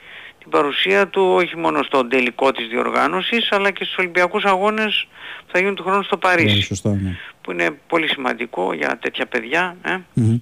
την 0.44 0.52
παρουσία 0.52 1.08
του 1.08 1.22
όχι 1.36 1.58
μόνο 1.58 1.84
στον 1.84 2.10
τελικό 2.10 2.52
της 2.52 2.68
διοργάνωσης 2.68 3.52
αλλά 3.52 3.72
και 3.72 3.84
στους 3.84 3.98
Ολυμπιακούς 3.98 4.44
Αγώνες 4.44 5.08
που 5.46 5.52
θα 5.52 5.60
γίνουν 5.60 5.76
του 5.76 5.84
χρόνου 5.84 6.04
στο 6.04 6.18
Παρίσι 6.18 6.56
Ναι, 6.56 6.62
σωστά, 6.62 6.90
ναι. 6.90 7.18
που 7.42 7.52
είναι 7.52 7.78
πολύ 7.88 8.08
σημαντικό 8.08 8.74
για 8.74 8.98
τέτοια 9.02 9.26
παιδιά. 9.26 9.76
Ε. 9.84 9.98
Μμμ. 10.14 10.38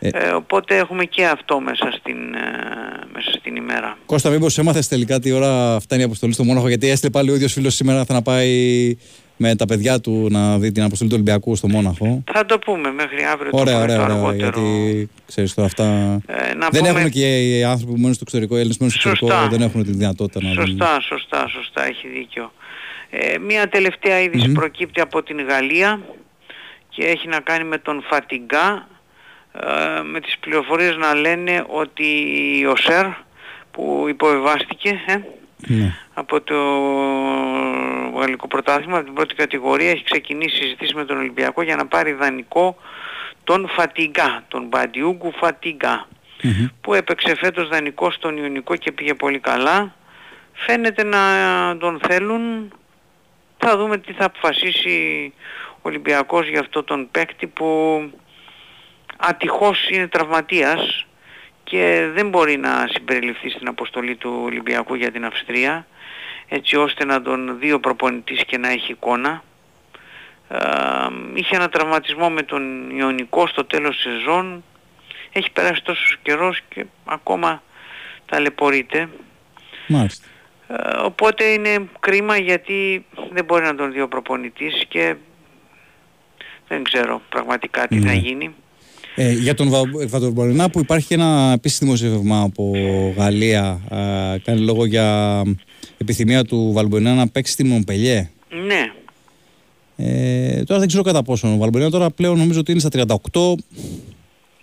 Ε, 0.00 0.28
οπότε 0.28 0.76
έχουμε 0.76 1.04
και 1.04 1.26
αυτό 1.26 1.60
μέσα 1.60 1.90
στην, 1.98 2.34
ε, 2.34 2.40
μέσα 3.12 3.30
στην 3.38 3.56
ημέρα. 3.56 3.98
Κώστα, 4.06 4.30
μήπως 4.30 4.58
έμαθες 4.58 4.88
τελικά 4.88 5.20
τι 5.20 5.32
ώρα 5.32 5.80
φτάνει 5.80 6.02
η 6.02 6.04
αποστολή 6.04 6.32
στο 6.32 6.44
Μόναχο, 6.44 6.68
γιατί 6.68 6.88
έστειλε 6.88 7.10
πάλι 7.10 7.30
ο 7.30 7.34
ίδιος 7.34 7.52
φίλος 7.52 7.74
σήμερα 7.74 8.04
θα 8.04 8.14
να 8.14 8.22
πάει 8.22 8.96
με 9.40 9.56
τα 9.56 9.64
παιδιά 9.66 10.00
του 10.00 10.26
να 10.30 10.58
δει 10.58 10.72
την 10.72 10.82
αποστολή 10.82 11.10
του 11.10 11.16
Ολυμπιακού 11.20 11.56
στο 11.56 11.68
Μόναχο. 11.68 12.22
Θα 12.32 12.44
το 12.46 12.58
πούμε 12.58 12.92
μέχρι 12.92 13.22
αύριο 13.32 13.50
Ωραία, 13.52 13.74
το, 13.76 13.82
ωραία, 13.82 13.96
το 13.96 14.02
ωραία, 14.02 14.14
αργότερο. 14.16 14.60
γιατί 14.60 15.10
ξέρεις 15.26 15.54
τώρα 15.54 15.66
αυτά... 15.68 15.84
Ε, 16.26 16.54
να 16.54 16.68
δεν 16.68 16.82
πούμε- 16.84 16.98
έχουν 16.98 17.10
και 17.10 17.56
οι 17.58 17.64
άνθρωποι 17.64 17.92
που 17.92 17.98
μένουν 17.98 18.14
στο 18.14 18.22
εξωτερικό, 18.26 18.54
οι 18.54 18.58
Έλληνες 18.58 18.76
που 18.76 18.84
μένουν 18.84 18.98
στο 19.00 19.08
Σωστά. 19.08 19.26
εξωτερικό, 19.26 19.56
δεν 19.56 19.68
έχουν 19.68 19.82
τη 19.84 19.98
δυνατότητα 19.98 20.40
να 20.42 20.52
δουν. 20.52 20.66
Σωστά, 20.66 21.00
σωστά, 21.00 21.48
σωστά, 21.48 21.86
έχει 21.86 22.08
δίκιο. 22.08 22.52
Ε, 23.10 23.38
μία 23.38 23.68
τελευταία 23.68 24.20
είδηση 24.20 24.46
Μμμ. 24.48 24.54
προκύπτει 24.54 25.00
από 25.00 25.22
την 25.22 25.40
Γαλλία 25.48 26.00
και 26.88 27.02
έχει 27.04 27.28
να 27.28 27.40
κάνει 27.40 27.64
με 27.64 27.78
τον 27.78 28.02
Φατιγκά 28.10 28.88
ε, 29.52 30.02
με 30.02 30.20
τις 30.20 30.38
πληροφορίες 30.40 30.96
να 30.96 31.14
λένε 31.14 31.64
ότι 31.68 32.04
ο 32.72 32.76
Σερ 32.76 33.06
που 33.70 34.06
υποβεβάστηκε 34.08 34.88
ε, 35.06 35.14
Ναι. 35.66 35.94
από 36.14 36.40
το 36.40 36.54
γαλλικό 38.18 38.46
πρωτάθλημα, 38.46 38.96
από 38.96 39.04
την 39.04 39.14
πρώτη 39.14 39.34
κατηγορία, 39.34 39.90
έχει 39.90 40.04
ξεκινήσει 40.04 40.56
συζητήσεις 40.56 40.94
με 40.94 41.04
τον 41.04 41.18
Ολυμπιακό 41.18 41.62
για 41.62 41.76
να 41.76 41.86
πάρει 41.86 42.12
δανεικό 42.12 42.76
τον 43.44 43.68
Φατιγκά, 43.68 44.44
τον 44.48 44.66
Μπαντιούγκου 44.66 45.32
Φατιγκά, 45.32 46.08
που 46.80 46.94
έπαιξε 46.94 47.34
φέτος 47.34 47.68
δανεικό 47.68 48.10
στον 48.10 48.36
Ιωνικό 48.36 48.76
και 48.76 48.92
πήγε 48.92 49.14
πολύ 49.14 49.38
καλά. 49.38 49.94
Φαίνεται 50.52 51.04
να 51.04 51.18
τον 51.78 52.00
θέλουν. 52.06 52.72
Θα 53.58 53.76
δούμε 53.76 53.98
τι 53.98 54.12
θα 54.12 54.24
αποφασίσει 54.24 55.32
ο 55.70 55.80
Ολυμπιακός 55.82 56.48
για 56.48 56.60
αυτό 56.60 56.82
τον 56.82 57.08
παίκτη 57.10 57.46
που 57.46 58.00
ατυχώς 59.16 59.88
είναι 59.90 60.08
τραυματίας 60.08 61.06
και 61.68 62.08
δεν 62.14 62.28
μπορεί 62.28 62.56
να 62.56 62.86
συμπεριληφθεί 62.92 63.50
στην 63.50 63.68
αποστολή 63.68 64.16
του 64.16 64.40
Ολυμπιακού 64.44 64.94
για 64.94 65.10
την 65.10 65.24
Αυστρία 65.24 65.86
έτσι 66.48 66.76
ώστε 66.76 67.04
να 67.04 67.22
τον 67.22 67.58
δει 67.58 67.72
ο 67.72 67.80
προπονητής 67.80 68.44
και 68.44 68.58
να 68.58 68.68
έχει 68.68 68.92
εικόνα. 68.92 69.42
Ε, 70.48 70.58
είχε 71.34 71.56
ένα 71.56 71.68
τραυματισμό 71.68 72.30
με 72.30 72.42
τον 72.42 72.90
Ιωνικό 72.90 73.46
στο 73.46 73.64
τέλος 73.64 73.96
της 73.96 74.12
σεζόν. 74.12 74.64
Έχει 75.32 75.50
περάσει 75.50 75.82
τόσος 75.82 76.16
καιρός 76.22 76.60
και 76.68 76.84
ακόμα 77.04 77.62
ταλαιπωρείται. 78.26 79.08
Μάλιστα. 79.86 80.26
Ε, 80.68 80.96
οπότε 80.96 81.44
είναι 81.44 81.88
κρίμα 82.00 82.36
γιατί 82.36 83.04
δεν 83.32 83.44
μπορεί 83.44 83.64
να 83.64 83.74
τον 83.74 83.92
δει 83.92 84.00
ο 84.00 84.08
προπονητής 84.08 84.84
και 84.88 85.14
δεν 86.68 86.82
ξέρω 86.84 87.22
πραγματικά 87.28 87.86
τι 87.88 87.98
θα 88.00 88.06
Ναι. 88.06 88.12
γίνει. 88.18 88.54
Ε, 89.20 89.32
για 89.32 89.54
τον 89.54 89.68
Βα- 89.68 90.06
Βατορμπορινά 90.08 90.70
που 90.70 90.78
υπάρχει 90.80 91.14
ένα 91.14 91.52
επίσης 91.54 91.78
δημοσίευμα 91.78 92.40
από 92.40 92.72
Γαλλία 93.16 93.80
ε, 93.90 94.38
κάνει 94.38 94.60
λόγο 94.60 94.84
για 94.84 95.42
επιθυμία 95.98 96.44
του 96.44 96.70
Βαλμπορινά 96.74 97.14
να 97.14 97.28
παίξει 97.28 97.52
στη 97.52 97.64
Μομπελιέ. 97.64 98.30
Ναι, 98.66 98.84
Ε, 99.96 100.62
τώρα 100.64 100.78
δεν 100.78 100.88
ξέρω 100.88 101.02
κατά 101.02 101.22
πόσο. 101.22 101.48
Ο 101.52 101.56
Βαλμπορινά 101.56 101.90
τώρα 101.90 102.10
πλέον 102.10 102.38
νομίζω 102.38 102.60
ότι 102.60 102.70
είναι 102.70 102.80
στα 102.80 102.88
38. 102.92 103.54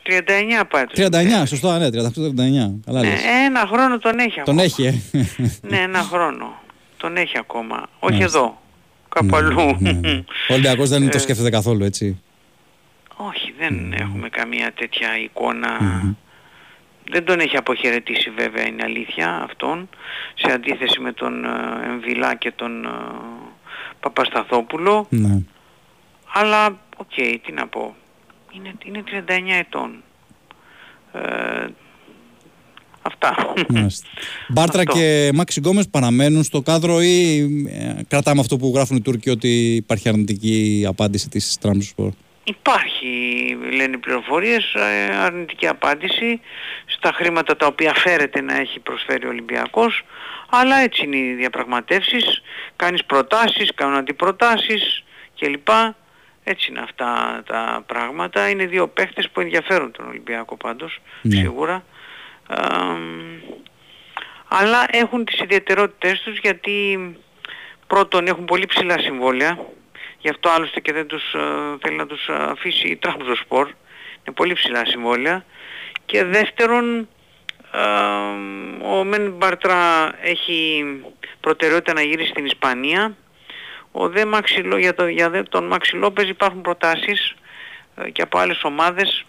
39 0.03 0.64
πάει. 0.70 0.84
το 0.86 1.08
39, 1.41 1.45
σωστά, 1.47 1.78
ναι, 1.78 1.88
38-39. 1.89 2.80
Καλά 2.86 3.01
Ναι, 3.01 3.08
λες. 3.10 3.20
ένα 3.47 3.66
χρόνο 3.74 3.97
τον 3.97 4.20
έχει 4.20 4.41
Τον 4.45 4.60
ακόμα. 4.60 4.64
έχει, 4.64 4.84
ε. 4.86 4.93
Ναι, 5.70 5.78
ένα 5.78 5.99
χρόνο. 5.99 6.45
Τον 6.97 7.16
έχει 7.18 7.38
ακόμα. 7.38 7.89
Όχι 7.99 8.14
Μάλιστα. 8.14 8.38
εδώ. 8.39 8.62
Κάπου 9.10 9.36
αλλού. 9.36 9.76
Ναι, 9.80 9.91
ναι. 9.91 10.24
Ο 10.49 10.53
Ολυμπιακός 10.53 10.89
δεν 10.89 11.10
το 11.10 11.18
Ε, 11.18 11.20
σκέφτεται 11.20 11.49
καθόλου, 11.49 11.84
έτσι. 11.84 12.22
Όχι, 13.18 13.53
δεν 13.57 13.93
έχουμε 13.93 14.30
καμία 14.30 14.74
τέτοια 14.74 15.18
εικόνα 15.18 15.78
δεν 17.11 17.26
τον 17.26 17.39
έχει 17.39 17.57
αποχαιρετήσει 17.57 18.30
βέβαια 18.30 18.68
είναι 18.68 18.84
αλήθεια 18.84 19.41
αυτόν 19.49 19.89
σε 20.34 20.51
αντίθεση 20.51 20.99
με 20.99 21.11
τον 21.11 21.45
ε, 21.45 21.49
Εμβιλά 21.86 22.36
και 22.36 22.51
τον 22.51 22.86
ε, 22.86 22.89
Παπασταθόπουλο 23.99 25.07
Ναι. 25.09 25.41
αλλά 26.34 26.80
οκ 26.97 27.13
τι 27.45 27.51
να 27.51 27.68
πω 27.68 27.95
είναι, 28.51 28.74
είναι 28.86 29.03
39 29.28 29.59
ετών 29.59 30.03
ε, 31.13 31.68
αυτά 33.01 33.36
Μάλιστα. 33.70 34.07
Μπάρτρα 34.53 34.82
Αυτό. 34.82 34.93
και 34.93 35.32
Μάξι 35.34 35.59
Γκόμες 35.59 35.88
παραμένουν 35.88 36.43
στο 36.43 36.61
κάδρο 36.61 37.01
ή 37.01 37.39
ε, 37.70 38.03
κρατάμε 38.07 38.39
αυτό 38.39 38.57
που 38.57 38.72
γράφουν 38.76 38.97
οι 38.97 39.01
Τούρκοι 39.01 39.30
ότι 39.30 39.76
υπάρχει 39.76 40.09
αρνητική 40.09 40.86
απάντηση 40.88 41.30
της 41.30 41.57
Τραμσπορ. 41.61 42.11
Υπάρχει, 42.48 43.58
λένε 43.72 43.96
οι 43.96 43.98
πληροφορίες, 43.98 44.74
ε, 44.74 45.16
αρνητική 45.16 45.68
απάντηση 45.68 46.41
στα 46.86 47.12
χρήματα 47.12 47.56
τα 47.56 47.66
οποία 47.66 47.93
φέρεται 47.93 48.41
να 48.41 48.56
έχει 48.60 48.80
προσφέρει 48.80 49.26
ο 49.26 49.30
Ολυμπιακός, 49.30 50.04
αλλά 50.50 50.76
έτσι 50.76 51.04
είναι 51.04 51.18
οι 51.18 51.34
διαπραγματεύσεις, 51.34 52.41
κάνεις 52.76 53.06
προτάσεις, 53.06 53.72
κάνουν 53.76 53.96
αντιπροτάσεις 53.96 55.04
κλπ. 55.39 55.68
Έτσι 56.43 56.72
είναι 56.72 56.80
αυτά 56.80 57.41
τα 57.46 57.84
πράγματα. 57.86 58.50
Είναι 58.50 58.66
δύο 58.66 58.88
παίχτες 58.88 59.30
που 59.30 59.39
ενδιαφέρουν 59.39 59.91
τον 59.91 60.08
Ολυμπιακό 60.08 60.58
πάντως, 60.58 61.00
Ναι. 61.22 61.36
σίγουρα. 61.36 61.84
Αμ, 62.48 63.39
αλλά 64.48 64.86
έχουν 64.91 65.26
τις 65.26 65.39
ιδιαιτερότητες 65.39 66.22
τους 66.22 66.38
γιατί 66.38 67.00
πρώτον 67.88 68.28
έχουν 68.28 68.46
πολύ 68.46 68.66
ψηλά 68.66 69.00
συμβόλαια 69.00 69.58
γι' 70.26 70.32
αυτό 70.32 70.49
άλλωστε 70.49 70.80
και 70.80 70.93
δεν 70.93 71.07
τους 71.07 71.34
ε, 71.34 71.39
θέλει 71.82 71.95
να 71.95 72.05
τους 72.05 72.30
αφήσει 72.30 72.88
η 72.88 72.95
Τραμπζοσπορ 72.95 73.67
είναι 73.67 74.36
πολύ 74.36 74.53
ψηλά 74.53 74.86
συμβόλαια. 74.86 75.45
Και 76.05 76.23
δεύτερον 76.23 77.07
ε, 77.71 77.80
ο 78.86 79.03
Μεν 79.03 79.32
Μπαρτρά 79.32 80.13
έχει 80.21 80.86
προτεραιότητα 81.39 81.93
να 81.93 82.01
γυρίσει 82.01 82.30
στην 82.30 82.45
Ισπανία. 82.45 83.15
Ο 83.91 84.09
δε 84.09 84.26
Μάξι 84.26 84.59
Λό- 84.61 84.80
για, 84.80 84.93
το, 84.93 85.07
για 85.07 85.30
δε 85.30 85.43
τον 85.43 85.67
Μάξι 85.67 85.95
Λόπεζ 85.95 86.30
υπάρχουν 86.30 86.61
προτάσεις 86.61 87.36
ε, 87.95 88.09
και 88.09 88.21
από 88.21 88.38
άλλες 88.38 88.63
ομάδες 88.63 89.26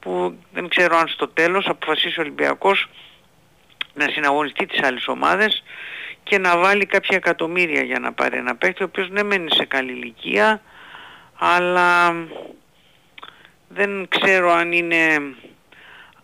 που 0.00 0.38
δεν 0.52 0.68
ξέρω 0.68 0.96
αν 0.96 1.08
στο 1.08 1.28
τέλος 1.28 1.66
αποφασίσει 1.66 2.18
ο 2.18 2.22
Ολυμπιακός 2.22 2.88
να 3.94 4.08
συναγωνιστεί 4.08 4.66
τις 4.66 4.82
άλλες 4.82 5.08
ομάδες 5.08 5.62
και 6.30 6.38
να 6.38 6.58
βάλει 6.58 6.86
κάποια 6.86 7.16
εκατομμύρια 7.16 7.82
για 7.82 7.98
να 7.98 8.12
πάρει 8.12 8.36
ένα 8.36 8.56
παίκτη 8.56 8.82
ο 8.82 8.86
οποίος 8.86 9.10
ναι 9.10 9.22
μένει 9.22 9.46
σε 9.50 9.64
καλή 9.64 9.92
ηλικία 9.92 10.62
αλλά 11.38 12.14
δεν 13.68 14.06
ξέρω 14.08 14.52
αν 14.52 14.72
είναι 14.72 14.96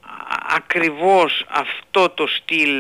α- 0.01 0.55
ακριβώς 0.57 1.47
αυτό 1.49 2.09
το 2.11 2.27
στυλ 2.27 2.71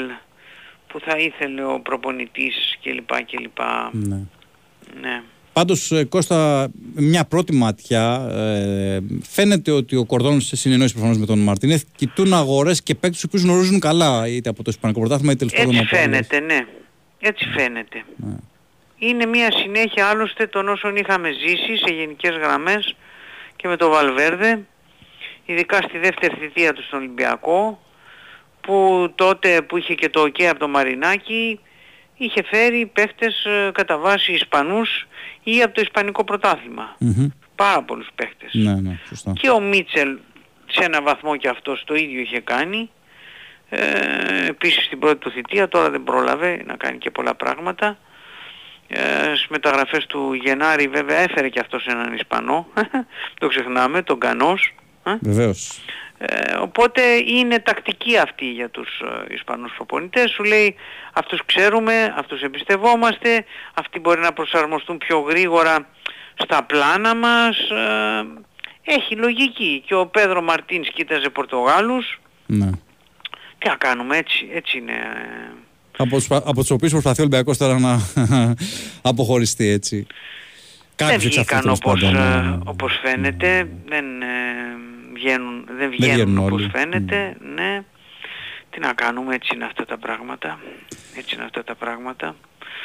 που 0.88 1.00
θα 1.00 1.16
ήθελε 1.18 1.64
ο 1.64 1.80
προπονητής 1.80 2.54
κλπ. 2.82 3.08
κλπ. 3.24 3.58
Ναι. 3.92 4.20
Ναι. 5.00 5.22
Πάντως 5.52 5.90
ε, 5.92 6.04
Κώστα, 6.04 6.68
μια 6.94 7.24
πρώτη 7.24 7.52
ματιά 7.52 8.26
ε, 8.30 8.98
φαίνεται 9.22 9.70
ότι 9.70 9.96
ο 9.96 10.04
Κορδόν 10.04 10.40
σε 10.40 10.56
συνεννόηση 10.56 10.92
προφανώς 10.92 11.18
με 11.18 11.26
τον 11.26 11.38
Μαρτίνεθ 11.38 11.82
κοιτούν 11.96 12.34
αγορές 12.34 12.82
και 12.82 12.94
παίκτες 12.94 13.26
που 13.30 13.36
γνωρίζουν 13.36 13.80
καλά 13.80 14.28
είτε 14.28 14.48
από 14.48 14.62
το 14.62 14.70
Ισπανικό 14.70 15.00
Πρωτάθλημα 15.00 15.32
είτε 15.32 15.46
τέλος 15.46 15.64
πάντων 15.64 15.80
Έτσι 15.80 15.94
από 15.96 16.04
άλλες. 16.04 16.26
φαίνεται, 16.26 16.54
ναι. 16.54 16.66
Έτσι 17.28 17.48
φαίνεται. 17.48 18.04
Είναι 18.98 19.26
μια 19.26 19.52
συνέχεια 19.52 20.06
άλλωστε 20.06 20.46
των 20.46 20.68
όσων 20.68 20.96
είχαμε 20.96 21.30
ζήσει 21.32 21.76
σε 21.76 21.94
γενικές 21.94 22.36
γραμμές 22.36 22.96
και 23.56 23.68
με 23.68 23.76
τον 23.76 23.90
Βαλβέρδε, 23.90 24.66
ειδικά 25.46 25.76
στη 25.76 25.98
δεύτερη 25.98 26.36
θητεία 26.40 26.72
του 26.72 26.82
στον 26.82 26.98
Ολυμπιακό, 26.98 27.82
που 28.60 29.08
τότε 29.14 29.62
που 29.62 29.76
είχε 29.76 29.94
και 29.94 30.08
το 30.08 30.22
OK 30.22 30.42
από 30.42 30.58
το 30.58 30.68
Μαρινάκι, 30.68 31.60
είχε 32.16 32.42
φέρει 32.42 32.86
παίχτες 32.86 33.44
ε, 33.44 33.70
κατά 33.74 33.98
βάση 33.98 34.32
Ισπανούς 34.32 35.06
ή 35.42 35.62
από 35.62 35.74
το 35.74 35.80
Ισπανικό 35.80 36.24
πρωτάθλημα. 36.24 36.96
Μμμ. 36.98 37.28
Πάρα 37.56 37.82
πολλούς 37.82 38.08
παίχτες. 38.14 38.50
Ναι, 38.54 38.74
ναι, 38.74 38.98
σωστά. 39.08 39.32
Και 39.32 39.50
ο 39.50 39.60
Μίτσελ 39.60 40.18
σε 40.66 40.84
ένα 40.84 41.02
βαθμό 41.02 41.36
και 41.36 41.48
αυτός 41.48 41.84
το 41.86 41.94
ίδιο 41.94 42.20
είχε 42.20 42.40
κάνει. 42.40 42.90
Ε, 43.68 44.46
επίσης 44.48 44.84
στην 44.84 44.98
πρώτη 44.98 45.16
του 45.18 45.30
θητεία, 45.30 45.68
τώρα 45.68 45.90
δεν 45.90 46.04
πρόλαβε 46.04 46.62
να 46.66 46.74
κάνει 46.76 46.98
και 46.98 47.10
πολλά 47.10 47.34
πράγματα. 47.34 47.98
Ε, 48.88 49.00
στις 49.34 49.46
μεταγραφές 49.48 50.06
του 50.06 50.32
Γενάρη 50.32 50.88
βέβαια 50.88 51.16
έφερε 51.18 51.48
και 51.48 51.60
αυτός 51.60 51.86
έναν 51.86 52.14
Ισπανό, 52.14 52.66
το 53.40 53.46
ξεχνάμε, 53.48 54.02
τον 54.02 54.18
Κανός. 54.18 54.74
Ε, 55.04 55.14
Βεβαίως. 55.20 55.80
ε, 56.18 56.54
οπότε 56.56 57.02
είναι 57.26 57.58
τακτική 57.58 58.18
αυτή 58.18 58.44
για 58.50 58.68
τους 58.70 59.00
ε, 59.28 59.34
Ισπανούς 59.34 59.72
προπονητές. 59.76 60.30
Σου 60.30 60.42
λέει 60.44 60.74
αυτούς 61.12 61.44
ξέρουμε, 61.44 62.14
αυτούς 62.16 62.42
εμπιστευόμαστε, 62.42 63.44
αυτοί 63.74 63.98
μπορεί 63.98 64.20
να 64.20 64.32
προσαρμοστούν 64.32 64.98
πιο 64.98 65.18
γρήγορα 65.18 65.88
στα 66.34 66.62
πλάνα 66.62 67.14
μας. 67.14 67.58
ε, 67.58 68.24
έχει 68.88 69.16
λογική. 69.16 69.82
Και 69.86 69.94
ο 69.94 70.06
Πέδρο 70.06 70.42
Μαρτίνς 70.42 70.88
κοίταζε 70.88 71.28
Πορτογάλους. 71.28 72.20
Ναι. 72.46 72.70
Τι 73.58 73.68
να 73.68 73.76
κάνουμε, 73.76 74.16
έτσι, 74.16 74.48
έτσι 74.52 74.78
είναι. 74.78 74.92
ε. 74.92 75.52
Από 75.98 76.16
τους, 76.16 76.26
από 76.30 76.54
τους 76.54 76.70
οποίους 76.70 76.92
προσπαθεί 76.92 77.20
ο 77.20 77.24
Ολυμπιακός 77.24 77.56
τώρα 77.58 77.78
να 77.78 77.98
αποχωριστεί 79.10 79.68
έτσι. 79.68 80.06
δεν 80.96 81.08
Κάποιους 81.08 81.36
εξ 81.36 81.38
αυτούς, 81.38 81.46
βγήκαν 81.46 81.62
τέλος 81.62 81.78
όπως, 81.84 82.00
πάντων, 82.00 82.16
ε, 82.16 82.54
ε, 82.54 82.58
όπως 82.64 82.98
φαίνεται, 83.02 83.68
δεν, 83.88 84.22
ε, 84.22 84.26
βγαίνουν, 85.14 85.66
δεν 85.78 85.90
βγαίνουν 85.90 86.14
βγαίνουν 86.14 86.38
όπως 86.38 86.52
όλοι. 86.52 86.70
φαίνεται, 86.70 87.36
ναι. 87.54 87.84
Τι 88.70 88.80
να 88.80 88.92
κάνουμε, 88.92 89.34
έτσι 89.34 89.54
είναι 89.54 89.64
αυτά 89.64 89.84
τα 89.84 89.98
πράγματα. 89.98 90.58
Έτσι 91.16 91.34
είναι 91.34 91.44
αυτά 91.44 91.64
τα 91.64 91.74
πράγματα. 91.74 92.36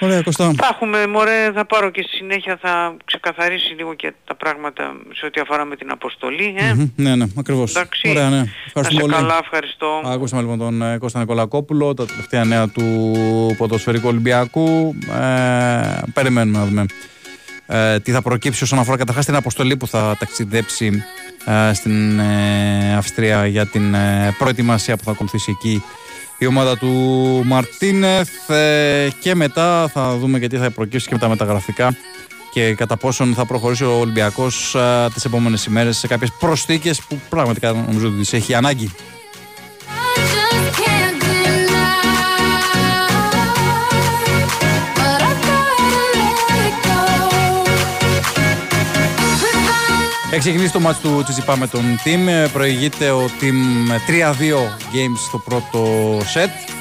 Ωραία 0.03 0.21
Κώστα. 0.21 0.51
Θα 0.57 0.69
έχουμε, 0.73 1.07
μωρέ, 1.07 1.51
θα 1.53 1.65
πάρω 1.65 1.89
και 1.89 2.01
στη 2.01 2.15
συνέχεια 2.15 2.57
θα 2.61 2.95
ξεκαθαρίσει 3.05 3.73
λίγο 3.73 3.93
και 3.93 4.13
τα 4.25 4.35
πράγματα 4.35 4.93
σε 5.13 5.25
ό,τι 5.25 5.41
αφορά 5.41 5.65
με 5.65 5.75
την 5.75 5.91
αποστολή. 5.91 6.55
Ε. 6.57 6.73
Μμμ, 6.73 6.89
Ναι, 6.95 7.15
ναι, 7.15 7.25
ακριβώς. 7.37 7.71
Εντάξει. 7.71 8.09
Ωραία, 8.09 8.29
ναι. 8.29 8.37
Να 8.37 8.47
Ευχαριστούμε 8.65 9.01
σε 9.01 9.07
πολύ. 9.07 9.13
καλά, 9.13 9.37
ευχαριστώ. 9.43 10.01
Ακούσαμε 10.05 10.41
λοιπόν 10.41 10.57
τον 10.57 10.81
ε, 10.81 10.97
Κώστα 10.97 11.19
Νικολακόπουλο, 11.19 11.93
τα 11.93 12.05
τελευταία 12.05 12.43
νέα 12.45 12.67
του 12.67 13.11
ποδοσφαιρικού 13.57 14.07
Ολυμπιακού. 14.07 14.95
Ε, 15.21 15.99
περιμένουμε 16.13 16.57
να 16.57 16.65
δούμε 16.65 16.85
ε, 17.67 17.99
τι 17.99 18.11
θα 18.11 18.21
προκύψει 18.21 18.63
όσον 18.63 18.79
αφορά 18.79 18.97
καταρχάς 18.97 19.25
την 19.25 19.35
αποστολή 19.35 19.77
που 19.77 19.87
θα 19.87 20.15
ταξιδέψει 20.19 21.03
ε, 21.45 21.73
στην 21.73 22.19
ε, 22.19 22.95
Αυστρία 22.95 23.45
για 23.45 23.65
την 23.65 23.93
ε, 23.93 24.35
προετοιμασία 24.37 24.97
που 24.97 25.03
θα 25.03 25.11
ακολουθήσει 25.11 25.51
εκεί 25.51 25.83
η 26.41 26.45
ομάδα 26.45 26.77
του 26.77 26.91
Μαρτίνεθ 27.45 28.49
ε, 28.49 29.09
και 29.19 29.35
μετά 29.35 29.89
θα 29.93 30.17
δούμε 30.17 30.39
και 30.39 30.47
τι 30.47 30.57
θα 30.57 30.71
προκύψει 30.71 31.07
και 31.07 31.13
με 31.13 31.19
τα 31.19 31.27
μεταγραφικά 31.27 31.95
και 32.53 32.73
κατά 32.73 32.97
πόσον 32.97 33.33
θα 33.33 33.45
προχωρήσει 33.45 33.83
ο 33.83 33.99
Ολυμπιακός 33.99 34.75
ε, 34.75 35.07
τις 35.13 35.25
επόμενες 35.25 35.65
ημέρες 35.65 35.97
σε 35.97 36.07
κάποιες 36.07 36.31
προσθήκες 36.39 37.01
που 37.01 37.19
πραγματικά 37.29 37.71
νομίζω 37.71 38.07
ότι 38.07 38.17
τις 38.17 38.33
έχει 38.33 38.53
ανάγκη. 38.53 38.91
Έχει 50.31 50.39
ξεκινήσει 50.39 50.71
το 50.71 50.79
μάτς 50.79 50.99
του 50.99 51.21
Τσιτσιπά 51.23 51.57
με 51.57 51.67
τον 51.67 51.81
Team. 52.05 52.27
Ε, 52.27 52.47
Προηγείται 52.53 53.11
ο 53.11 53.25
Team 53.41 53.85
με 53.87 54.01
3-2 54.07 54.11
games 54.93 55.17
στο 55.27 55.37
πρώτο 55.37 56.17
set. 56.17 56.71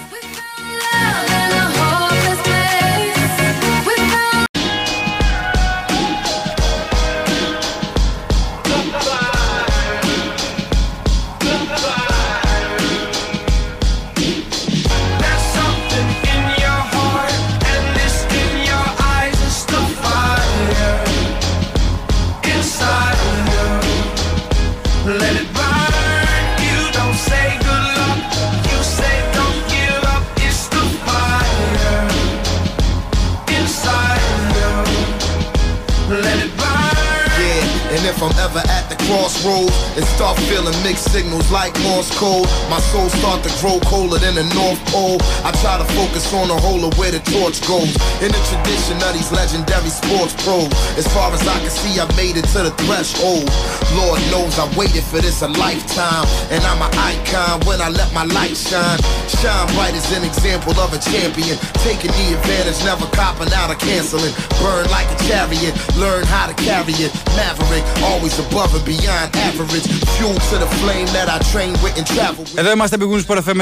Crossroads 39.10 39.74
and 39.98 40.06
start 40.14 40.38
feeling 40.46 40.74
mixed 40.86 41.10
signals 41.10 41.50
like 41.50 41.74
Morse 41.82 42.14
code. 42.14 42.46
My 42.70 42.78
soul 42.94 43.10
start 43.10 43.42
to 43.42 43.50
grow 43.58 43.82
colder 43.82 44.22
than 44.22 44.38
the 44.38 44.46
North 44.54 44.78
Pole. 44.86 45.18
I 45.42 45.50
try 45.58 45.82
to 45.82 45.86
focus 45.98 46.30
on 46.32 46.46
the 46.46 46.54
whole 46.54 46.86
of 46.86 46.94
where 46.94 47.10
the 47.10 47.18
torch 47.34 47.58
goes. 47.66 47.90
In 48.22 48.30
the 48.30 48.42
tradition 48.46 49.02
of 49.02 49.10
these 49.10 49.34
legendary 49.34 49.90
sports 49.90 50.38
pros. 50.46 50.70
As 50.94 51.10
far 51.10 51.34
as 51.34 51.42
I 51.42 51.58
can 51.58 51.74
see, 51.74 51.98
I've 51.98 52.14
made 52.14 52.38
it 52.38 52.46
to 52.54 52.62
the 52.62 52.72
threshold. 52.86 53.50
Lord 53.98 54.22
knows 54.30 54.54
I 54.62 54.70
waited 54.78 55.02
for 55.02 55.18
this 55.18 55.42
a 55.42 55.50
lifetime. 55.58 56.30
And 56.54 56.62
I'm 56.62 56.78
an 56.78 56.94
icon 56.94 57.66
when 57.66 57.82
I 57.82 57.90
let 57.90 58.14
my 58.14 58.24
light 58.30 58.54
shine. 58.54 59.02
Shine 59.26 59.66
bright 59.74 59.94
as 59.98 60.06
an 60.14 60.22
example 60.22 60.78
of 60.78 60.94
a 60.94 61.00
champion. 61.02 61.58
Taking 61.82 62.14
the 62.14 62.38
advantage, 62.38 62.78
never 62.86 63.10
copping 63.10 63.50
out 63.58 63.74
or 63.74 63.78
canceling. 63.82 64.30
Burn 64.62 64.86
like 64.94 65.10
a 65.10 65.18
chariot, 65.26 65.74
learn 65.98 66.22
how 66.30 66.46
to 66.46 66.54
carry 66.54 66.94
it. 67.02 67.10
Maverick, 67.34 67.82
always 68.06 68.38
above 68.38 68.70
and 68.74 68.84
beyond 68.86 68.99
average. 69.08 69.86
Fuel 70.16 70.34
to 70.50 70.56
the 70.64 70.70
flame 70.80 71.08
that 71.16 71.28
I 71.28 71.38
train 71.52 71.72
with 71.82 71.96
and 71.98 72.06
travel 72.06 72.44
with. 72.44 72.58
Εδώ 72.58 72.70
είμαστε 72.70 72.96
Big 73.00 73.08
Wings 73.08 73.24
Sport 73.26 73.38
FM 73.42 73.60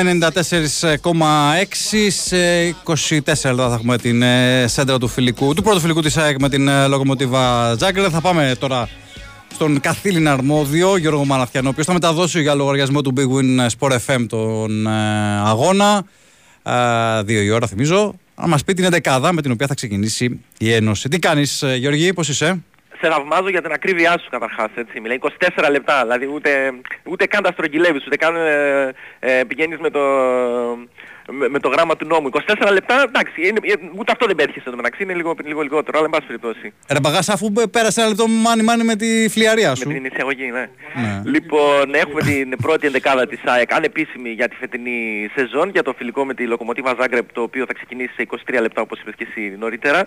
94,6 1.03 2.07
σε 2.09 2.36
24 2.84 3.16
λεπτά 3.16 3.68
θα 3.68 3.74
έχουμε 3.74 3.99
την 3.99 4.22
ε, 4.22 4.64
σέντρα 4.66 4.99
του 4.99 5.09
φιλικού, 5.09 5.55
του 5.55 5.62
πρώτου 5.62 5.80
φιλικού 5.80 6.01
της 6.01 6.16
ΑΕΚ 6.16 6.41
με 6.41 6.49
την 6.49 6.68
ε, 6.68 6.86
Λοκομοτίβα 6.86 7.76
Τζάγκρε. 7.76 8.09
Θα 8.09 8.20
πάμε 8.20 8.57
τώρα 8.59 8.89
στον 9.55 9.80
καθήλυνα 9.80 10.32
αρμόδιο 10.32 10.97
Γιώργο 10.97 11.24
Μαναθιανό, 11.24 11.68
ο 11.68 11.70
οποίος 11.70 11.86
θα 11.86 11.93
μεταδώσει 11.93 12.41
για 12.41 12.55
λογαριασμό 12.55 13.03
του 13.03 13.12
Big 13.16 13.26
Win 13.36 13.66
Sport 13.78 13.97
FM 14.07 14.26
τον 14.28 14.86
ε, 14.86 14.91
αγώνα. 15.45 16.05
Ε, 16.62 17.22
δύο 17.22 17.43
η 17.43 17.51
ώρα 17.51 17.66
θυμίζω. 17.66 18.14
Να 18.41 18.47
μας 18.47 18.64
πει 18.64 18.74
την 18.74 18.84
εντεκάδα 18.84 19.32
με 19.32 19.43
την 19.43 19.51
οποία 19.51 19.66
θα 19.66 19.74
ξεκινήσει 19.74 20.41
η 20.59 20.72
Ένωση. 20.72 21.09
Τι 21.09 21.18
κάνεις 21.18 21.62
ε, 21.62 21.76
Γιώργη, 21.76 22.12
πώς 22.12 22.28
είσαι; 22.28 22.62
Σε 23.01 23.09
θαυμάζω 23.09 23.49
για 23.49 23.62
την 23.62 23.72
ακρίβειά 23.72 24.18
σου 24.18 24.30
καταρχάς, 24.30 24.70
έτσι. 24.74 25.01
Μιλάει 25.01 25.18
24 25.57 25.70
λεπτά, 25.70 26.03
δηλαδή 26.03 26.26
ούτε, 26.34 26.72
ούτε 27.05 27.26
καν 27.26 27.42
τα 27.42 27.53
στρογγυλεύεις, 27.53 28.07
ούτε 28.07 28.16
καν 28.16 28.36
ε, 28.36 28.94
ε, 29.18 29.44
πηγαίνεις 29.44 29.78
με 29.78 29.90
το, 29.90 30.01
με, 31.32 31.49
με 31.49 31.59
το 31.59 31.68
γράμμα 31.68 31.96
του 31.96 32.07
νόμου. 32.07 32.28
24 32.32 32.72
λεπτά, 32.72 33.03
εντάξει, 33.07 33.46
είναι, 33.49 33.61
ε, 33.62 33.72
ούτε 33.96 34.12
αυτό 34.12 34.26
δεν 34.26 34.36
πέτυχες 34.36 34.62
στο 34.62 34.76
μεταξύ, 34.76 35.03
είναι 35.03 35.14
λίγο, 35.14 35.34
λίγο 35.44 35.61
λιγότερο, 35.61 35.99
αλλά 35.99 36.05
εν 36.07 36.11
πάση 36.11 36.26
περιπτώσει. 36.26 36.72
Ρε 36.92 37.01
Μπαγάς, 37.01 37.28
αφού 37.28 37.53
πέρασε 37.70 38.01
ένα 38.01 38.09
λεπτό 38.09 38.26
μάνι 38.26 38.62
μάνι 38.62 38.84
με 38.84 38.96
τη 38.96 39.28
φλιαρία 39.28 39.74
σου. 39.74 39.88
Με 39.88 39.94
την 39.94 40.05
εισαγωγή, 40.05 40.51
ναι. 40.51 40.68
Ναι. 40.94 41.22
Λοιπόν, 41.24 41.94
έχουμε 41.94 42.22
την 42.22 42.57
πρώτη 42.62 42.86
ενδεκάδα 42.86 43.26
της 43.26 43.40
ΑΕΚ, 43.44 43.72
ανεπίσημη 43.74 44.30
για 44.30 44.49
τη 44.49 44.57
φετινή 44.57 45.28
σεζόν, 45.34 45.70
για 45.70 45.82
το 45.82 45.92
φιλικό 45.96 46.24
με 46.24 46.34
τη 46.34 46.46
Λοκομοτίβα 46.46 46.94
Ζάγκρεπ, 47.01 47.32
το 47.32 47.42
οποίο 47.42 47.64
θα 47.66 47.72
ξεκινήσει 47.72 48.12
σε 48.16 48.26
23 48.46 48.61
λεπτά, 48.61 48.80
όπως 48.80 49.01
είπες 49.01 49.14
και 49.16 49.26
εσύ 49.30 49.57
νωρίτερα. 49.59 50.07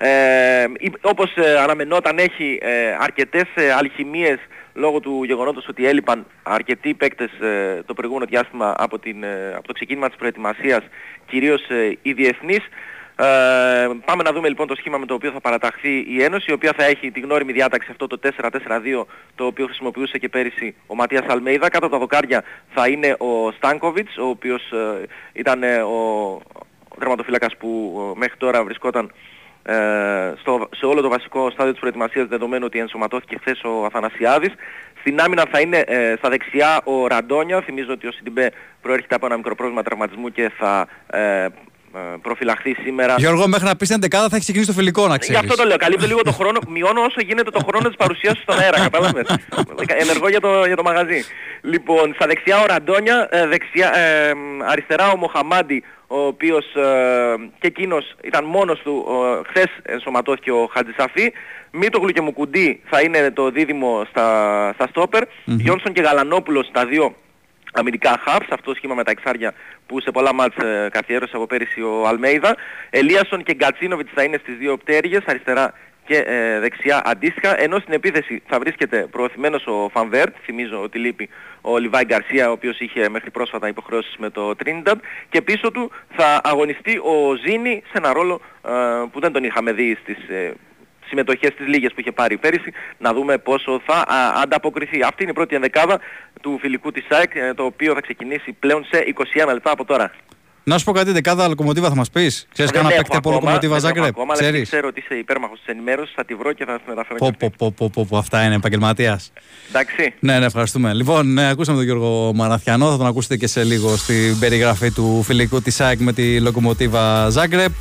Ε, 0.00 0.66
η- 0.78 0.92
όπως 1.00 1.36
ε, 1.36 1.58
αναμενόταν 1.58 2.18
έχει 2.18 2.58
ε, 2.62 2.96
αρκετές 3.00 3.44
ε, 3.54 3.72
αλχημίες 3.72 4.38
λόγω 4.74 5.00
του 5.00 5.24
γεγονότος 5.24 5.68
ότι 5.68 5.86
έλειπαν 5.86 6.26
αρκετοί 6.42 6.94
παίκτες 6.94 7.30
ε, 7.40 7.82
το 7.86 7.94
προηγούμενο 7.94 8.26
διάστημα 8.30 8.74
από, 8.78 8.98
την, 8.98 9.22
ε, 9.22 9.52
από 9.56 9.66
το 9.66 9.72
ξεκίνημα 9.72 10.08
της 10.08 10.16
προετοιμασίας, 10.16 10.82
κυρίως 11.26 11.68
ε, 11.68 11.98
οι 12.02 12.12
διεθνείς. 12.12 12.60
Ε, 13.20 13.88
πάμε 14.04 14.22
να 14.22 14.32
δούμε 14.32 14.48
λοιπόν 14.48 14.66
το 14.66 14.74
σχήμα 14.74 14.98
με 14.98 15.06
το 15.06 15.14
οποίο 15.14 15.30
θα 15.30 15.40
παραταχθεί 15.40 16.04
η 16.08 16.22
Ένωση, 16.22 16.46
η 16.48 16.52
οποία 16.52 16.72
θα 16.76 16.84
έχει 16.84 17.10
τη 17.10 17.20
γνώριμη 17.20 17.52
διάταξη 17.52 17.88
αυτό 17.90 18.06
το 18.06 18.18
4-4-2, 18.22 19.04
το 19.34 19.44
οποίο 19.46 19.64
χρησιμοποιούσε 19.66 20.18
και 20.18 20.28
πέρυσι 20.28 20.74
ο 20.86 20.94
Ματίας 20.94 21.24
Αλμέιδα. 21.28 21.68
Κάτω 21.70 21.86
από 21.86 21.94
τα 21.94 22.00
δοκάρια 22.00 22.44
θα 22.74 22.88
είναι 22.88 23.16
ο 23.18 23.50
Στάνκοβιτς, 23.52 24.16
ο 24.18 24.24
οποίος 24.28 24.72
ε, 24.72 25.06
ήταν 25.32 25.62
ε, 25.62 25.76
ο, 25.76 25.96
ο 26.88 26.96
τερματοφύλακας 26.98 27.56
που 27.56 27.98
ε, 28.14 28.18
μέχρι 28.18 28.36
τώρα 28.36 28.64
βρισκόταν 28.64 29.04
ε, 29.04 29.10
στο, 30.40 30.68
σε 30.76 30.86
όλο 30.86 31.00
το 31.00 31.08
βασικό 31.08 31.50
στάδιο 31.50 31.72
της 31.72 31.80
προετοιμασίας 31.80 32.26
δεδομένου 32.28 32.64
ότι 32.66 32.78
ενσωματώθηκε 32.78 33.36
χθες 33.40 33.62
ο 33.64 33.84
Αθανασιάδης. 33.84 34.52
Στην 35.00 35.20
άμυνα 35.20 35.44
θα 35.50 35.60
είναι 35.60 35.78
ε, 35.78 36.14
στα 36.18 36.28
δεξιά 36.28 36.80
ο 36.84 37.06
Ραντόνια. 37.06 37.60
Θυμίζω 37.60 37.92
ότι 37.92 38.06
ο 38.06 38.12
Σιντιμπέ 38.12 38.52
προέρχεται 38.82 39.14
από 39.14 39.26
ένα 39.26 39.36
μικρό 39.36 39.54
πρόβλημα 39.54 39.82
τραυματισμού 39.82 40.28
και 40.28 40.50
θα 40.58 40.86
ε, 41.10 41.46
ε, 41.94 42.16
προφυλαχθεί 42.22 42.74
σήμερα. 42.74 43.14
Γιώργο, 43.18 43.48
μέχρι 43.48 43.66
να 43.66 43.76
πεις 43.76 43.88
την 43.88 43.96
εντεκάδα 43.96 44.28
θα 44.28 44.34
έχει 44.36 44.44
ξεκινήσει 44.44 44.70
το 44.70 44.76
φιλικό, 44.76 45.06
να 45.06 45.12
Γι' 45.12 45.18
ξέρεις. 45.18 45.40
αυτό 45.40 45.54
το 45.54 45.64
λέω. 45.64 45.76
Καλύπτω 45.76 46.06
λίγο 46.06 46.22
το 46.22 46.32
χρόνο. 46.32 46.58
Μειώνω 46.68 47.00
όσο 47.00 47.20
γίνεται 47.20 47.50
το 47.50 47.60
χρόνο 47.66 47.88
της 47.88 47.96
παρουσίας 47.96 48.36
σου 48.36 48.42
στον 48.42 48.58
αέρα. 48.60 48.80
Κατάλαβες. 48.80 49.38
Ενεργό 49.86 50.28
για 50.28 50.40
το, 50.40 50.64
για 50.66 50.76
το 50.76 50.82
μαγαζί. 50.82 51.24
Λοιπόν, 51.60 52.12
στα 52.14 52.26
δεξιά 52.26 52.60
ο 52.62 52.66
Ραντόνια, 52.66 53.28
ε, 53.30 53.46
δεξιά, 53.46 53.96
ε, 53.96 54.32
αριστερά 54.70 55.10
ο 55.10 55.16
Μοχαμάντι, 55.16 55.84
ο 56.08 56.26
οποίος 56.26 56.74
ε, 56.74 57.34
και 57.58 57.66
εκείνος 57.66 58.14
ήταν 58.22 58.44
μόνος 58.44 58.80
του. 58.80 59.06
Ε, 59.10 59.48
χθες 59.48 59.66
ενσωματώθηκε 59.82 60.50
ο 60.50 60.70
Χατζησαφή. 60.72 61.32
Μήτογλου 61.70 62.10
και 62.10 62.20
Μουκουντή 62.20 62.80
θα 62.84 63.00
είναι 63.00 63.30
το 63.30 63.50
δίδυμο 63.50 64.04
στα, 64.10 64.70
στα 64.74 64.86
στόπερ. 64.86 65.22
Γιόνσον 65.44 65.92
και 65.92 66.00
Γαλανόπουλος 66.00 66.70
τα 66.72 66.86
δύο 66.86 67.14
αμυντικά 67.72 68.20
hubs, 68.26 68.46
αυτό 68.50 68.70
το 68.70 68.74
σχήμα 68.74 68.94
με 68.94 69.04
τα 69.04 69.10
εξάρια 69.10 69.54
που 69.86 70.00
σε 70.00 70.10
πολλά 70.10 70.34
μάτς 70.34 70.56
ε, 70.56 70.88
καθιέρωσε 70.92 71.36
από 71.36 71.46
πέρυσι 71.46 71.82
ο 71.82 72.06
Αλμέιδα. 72.06 72.56
Ελίασον 72.90 73.42
και 73.42 73.54
Γκατσίνοβιτς 73.54 74.10
θα 74.14 74.22
είναι 74.22 74.38
στις 74.42 74.56
δύο 74.56 74.76
πτέρυγες, 74.76 75.22
αριστερά 75.26 75.72
και 76.08 76.16
ε, 76.16 76.58
δεξιά 76.58 77.02
αντίστοιχα, 77.04 77.60
ενώ 77.60 77.78
στην 77.78 77.92
επίθεση 77.92 78.42
θα 78.46 78.58
βρίσκεται 78.58 79.06
προωθημένος 79.10 79.66
ο 79.66 79.88
Φανβέρτ, 79.92 80.34
θυμίζω 80.44 80.82
ότι 80.82 80.98
λείπει 80.98 81.28
ο 81.60 81.78
Λιβάη 81.78 82.04
Γκαρσία, 82.04 82.48
ο 82.48 82.52
οποίος 82.52 82.80
είχε 82.80 83.08
μέχρι 83.08 83.30
πρόσφατα 83.30 83.68
υποχρεώσεις 83.68 84.16
με 84.18 84.30
το 84.30 84.54
Trinidad, 84.64 84.94
και 85.28 85.42
πίσω 85.42 85.70
του 85.70 85.90
θα 86.16 86.40
αγωνιστεί 86.44 86.96
ο 86.98 87.34
Ζήνη 87.46 87.82
σε 87.84 87.92
ένα 87.98 88.12
ρόλο 88.12 88.40
ε, 88.66 88.70
που 89.12 89.20
δεν 89.20 89.32
τον 89.32 89.44
είχαμε 89.44 89.72
δει 89.72 89.98
στις 90.02 90.28
ε, 90.28 90.52
συμμετοχές 91.06 91.52
στις 91.52 91.66
λίγες 91.66 91.92
που 91.92 92.00
είχε 92.00 92.12
πάρει 92.12 92.36
πέρυσι, 92.36 92.72
να 92.98 93.12
δούμε 93.12 93.38
πόσο 93.38 93.80
θα 93.86 93.94
α, 93.94 94.40
ανταποκριθεί. 94.42 95.02
Αυτή 95.02 95.22
είναι 95.22 95.30
η 95.30 95.34
πρώτη 95.34 95.54
ενδεκάδα 95.54 96.00
του 96.40 96.58
φιλικού 96.60 96.92
της 96.92 97.06
ΑΕΚ, 97.08 97.34
ε, 97.34 97.54
το 97.54 97.64
οποίο 97.64 97.94
θα 97.94 98.00
ξεκινήσει 98.00 98.52
πλέον 98.52 98.84
σε 98.84 99.14
21 99.44 99.52
λεπτά 99.52 99.70
από 99.70 99.84
τώρα. 99.84 100.12
Να 100.68 100.78
σου 100.78 100.84
πω 100.84 100.92
κάτι, 100.92 101.12
δεκάδα 101.12 101.48
λοκομοτίβα 101.48 101.88
θα 101.88 101.94
μας 101.94 102.10
πεις; 102.10 102.46
Ξέρεις 102.52 102.70
Δεν 102.70 102.80
κανένα 102.80 102.94
έχω 102.94 103.02
παίκτη 103.02 103.16
από 103.16 103.28
ακόμα, 103.28 103.44
λοκομοτίβα 103.44 103.74
δεν 103.74 103.84
έχω 103.84 103.94
Ζάγκρεπ; 103.94 104.14
ακόμα, 104.14 104.32
αλλά 104.32 104.46
επειδή 104.46 104.62
Ξέρεις; 104.62 104.68
ξέρω 104.68 104.88
ότι 104.88 105.00
είσαι 105.00 105.18
υπέρμαχος 105.18 105.58
της 105.58 105.66
ενημέρωσης, 105.74 106.14
θα 106.14 106.24
τη 106.24 106.34
βρω 106.34 106.52
και 106.52 106.64
θα 106.64 106.72
την 106.72 106.84
μεταφέρω. 106.88 107.18
Πω, 107.18 107.30
πω, 107.38 107.52
πω, 107.56 107.72
πω, 107.76 107.90
πω, 107.94 108.06
πω, 108.08 108.16
αυτά 108.18 108.44
είναι 108.44 108.54
επαγγελματίας. 108.54 109.32
Εντάξει. 109.68 110.14
Ναι, 110.18 110.38
ναι, 110.38 110.46
ευχαριστούμε. 110.46 110.92
Λοιπόν, 110.94 111.32
ναι, 111.32 111.48
ακούσαμε 111.48 111.76
τον 111.76 111.86
Γιώργο 111.86 112.32
Μαραθιανό. 112.34 112.90
Θα 112.90 112.96
τον 112.96 113.06
ακούσετε 113.06 113.36
και 113.36 113.46
σε 113.46 113.64
λίγο 113.64 113.96
στην 113.96 114.38
περιγραφή 114.38 114.90
του 114.90 115.22
φιλικού 115.22 115.62
της 115.62 115.80
ΑΕΚ 115.80 116.00
με 116.00 116.12
τη 116.12 116.40
λοκομοτίβα 116.40 117.28
Ζάγκρεπ. 117.30 117.72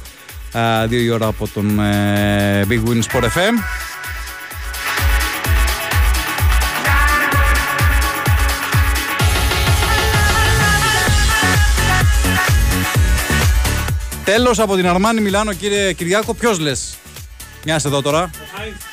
Α, 0.57 0.87
Δύο 0.87 1.01
η 1.01 1.09
ώρα 1.09 1.27
από 1.27 1.47
τον 1.47 1.79
ε, 1.79 2.65
Big 2.69 2.89
Win 2.89 3.01
Sport 3.11 3.23
FM. 3.23 3.55
Τέλος 14.27 14.59
από 14.59 14.75
την 14.75 14.87
Αρμάνη 14.87 15.21
Μιλάνο, 15.21 15.53
κύριε 15.53 15.93
Κυριάκο, 15.93 16.33
ποιος 16.33 16.59
λες; 16.59 16.95
Μοιάστε 17.65 17.87
εδώ 17.87 18.01
τώρα. 18.01 18.29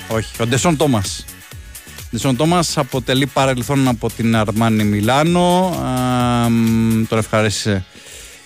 Όχι, 0.09 0.43
ο 0.43 0.47
Ντεσόν 0.47 0.77
Τόμας. 0.77 1.25
Ντεσόν 2.11 2.37
Τόμας 2.37 2.79
αποτελεί 2.79 3.27
παρελθόν 3.27 3.89
από 3.89 4.11
την 4.11 4.37
Αρμάνη 4.37 4.85
Μιλάνο. 4.85 5.67
Α, 5.85 6.49
μ, 6.49 7.05
τον 7.09 7.19
ευχαρίστησε 7.19 7.85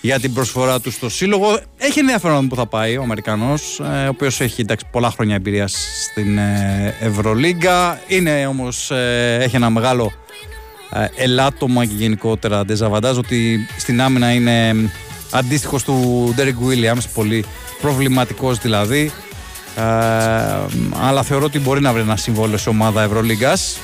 για 0.01 0.19
την 0.19 0.33
προσφορά 0.33 0.79
του 0.79 0.91
στο 0.91 1.09
σύλλογο. 1.09 1.59
Έχει 1.77 1.99
ενδιαφέρον 1.99 2.47
που 2.47 2.55
θα 2.55 2.67
πάει 2.67 2.97
ο 2.97 3.01
Αμερικανός, 3.01 3.79
ε, 3.79 4.05
ο 4.05 4.09
οποίος 4.09 4.41
έχει 4.41 4.61
εντάξει, 4.61 4.85
πολλά 4.91 5.11
χρόνια 5.11 5.35
εμπειρίας 5.35 5.87
στην 6.09 6.37
ε, 6.37 6.95
Ευρωλίγκα. 6.99 8.01
Είναι 8.07 8.47
όμως, 8.47 8.91
ε, 8.91 9.37
έχει 9.41 9.55
ένα 9.55 9.69
μεγάλο 9.69 10.11
ε, 10.93 11.05
ελάττωμα 11.15 11.85
και 11.85 11.95
γενικότερα 11.95 12.65
ντεζαβαντάζ 12.65 13.17
ότι 13.17 13.67
στην 13.77 14.01
άμυνα 14.01 14.31
είναι 14.31 14.75
μ, 15.31 15.37
αντίστοιχος 15.37 15.83
του 15.83 16.33
Derek 16.37 16.67
Williams, 16.69 17.03
πολύ 17.13 17.45
προβληματικός 17.81 18.57
δηλαδή. 18.57 19.11
Ε, 19.75 19.81
αλλά 21.01 21.23
θεωρώ 21.23 21.45
ότι 21.45 21.59
μπορεί 21.59 21.81
να 21.81 21.93
βρει 21.93 22.01
ένα 22.01 22.15
συμβόλαιο 22.15 22.57
σε 22.57 22.69
ομάδα 22.69 23.01
Ευρωλίγκας. 23.01 23.77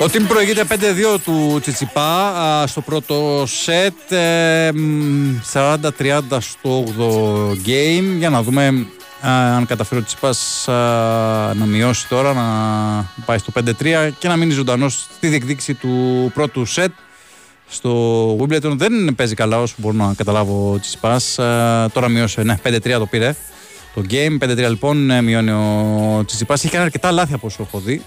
Ο 0.00 0.04
team 0.04 0.22
προηγείται 0.28 0.64
5-2 0.68 1.18
του 1.24 1.58
Τσιτσιπά 1.60 2.28
α, 2.38 2.66
στο 2.66 2.80
πρώτο 2.80 3.44
σετ, 3.46 4.12
ε, 4.12 4.70
μ, 4.74 5.38
40-30 5.52 5.76
στο 6.38 6.84
8ο 6.98 7.50
game. 7.66 8.16
Για 8.18 8.30
να 8.30 8.42
δούμε 8.42 8.86
α, 9.20 9.56
αν 9.56 9.66
καταφέρει 9.66 10.00
ο 10.00 10.04
Τσιτσιπάς 10.04 10.68
α, 10.68 10.74
να 11.54 11.64
μειώσει 11.66 12.08
τώρα, 12.08 12.32
να 12.32 13.22
πάει 13.24 13.38
στο 13.38 13.52
5-3 13.54 14.10
και 14.18 14.28
να 14.28 14.36
μείνει 14.36 14.52
ζωντανός 14.52 15.06
στη 15.16 15.28
διεκδίκηση 15.28 15.74
του 15.74 16.30
πρώτου 16.34 16.64
σετ. 16.64 16.92
στο 17.68 18.36
Wimbledon 18.36 18.72
δεν 18.76 19.14
παίζει 19.16 19.34
καλά 19.34 19.60
όσο 19.60 19.74
μπορώ 19.78 19.96
να 19.96 20.14
καταλάβω 20.16 20.72
ο 20.72 20.78
Τσιτσιπάς. 20.78 21.38
Ε, 21.38 21.86
τώρα 21.92 22.08
μείωσε, 22.08 22.42
ναι, 22.42 22.58
5-3 22.64 22.90
το 22.98 23.06
πήρε 23.06 23.34
το 23.94 24.02
game. 24.10 24.44
5-3 24.44 24.56
λοιπόν 24.56 25.10
ε, 25.10 25.22
μειώνει 25.22 25.50
ο 25.50 26.22
Τσιτσιπάς. 26.26 26.64
Έχει 26.64 26.72
κάνει 26.72 26.84
αρκετά 26.84 27.10
λάθη 27.10 27.34
από 27.34 27.46
όσο 27.46 27.62
έχω 27.62 27.78
δει. 27.78 28.02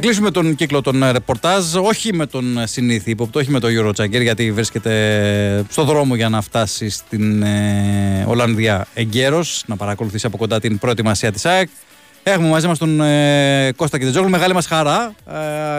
Κλείσουμε 0.00 0.30
τον 0.30 0.54
κύκλο 0.54 0.80
των 0.80 1.02
ε, 1.02 1.10
ρεπορτάζ, 1.10 1.74
όχι 1.74 2.14
με 2.14 2.26
τον 2.26 2.58
ε, 2.58 2.66
συνήθι 2.66 3.10
ύποπτο, 3.10 3.38
όχι 3.38 3.50
με 3.50 3.60
τον 3.60 3.70
Γιώργο 3.70 3.92
Τσαγκέρ, 3.92 4.22
γιατί 4.22 4.52
βρίσκεται 4.52 5.64
στο 5.68 5.84
δρόμο 5.84 6.14
για 6.14 6.28
να 6.28 6.40
φτάσει 6.40 6.88
στην 6.88 7.42
ε, 7.42 8.24
Ολλανδία 8.28 8.86
εγκαίρω, 8.94 9.44
να 9.66 9.76
παρακολουθήσει 9.76 10.26
από 10.26 10.36
κοντά 10.36 10.60
την 10.60 10.78
προετοιμασία 10.78 11.32
της 11.32 11.46
ΑΕΚ. 11.46 11.68
Έχουμε 12.22 12.48
μαζί 12.48 12.66
μας 12.66 12.78
τον 12.78 13.00
ε, 13.00 13.72
Κώστα 13.76 13.98
Κιτετζόγλου, 13.98 14.30
μεγάλη 14.30 14.54
μας 14.54 14.66
χαρά. 14.66 15.14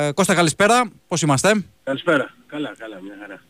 Ε, 0.07 0.11
Κώστα, 0.11 0.33
καλησπέρα. 0.35 0.91
Πώς 1.07 1.21
είμαστε, 1.21 1.63
Καλησπέρα. 1.83 2.33
Καλά, 2.47 2.73
καλά, 2.77 2.99
μια 3.03 3.13
χαρά. 3.21 3.41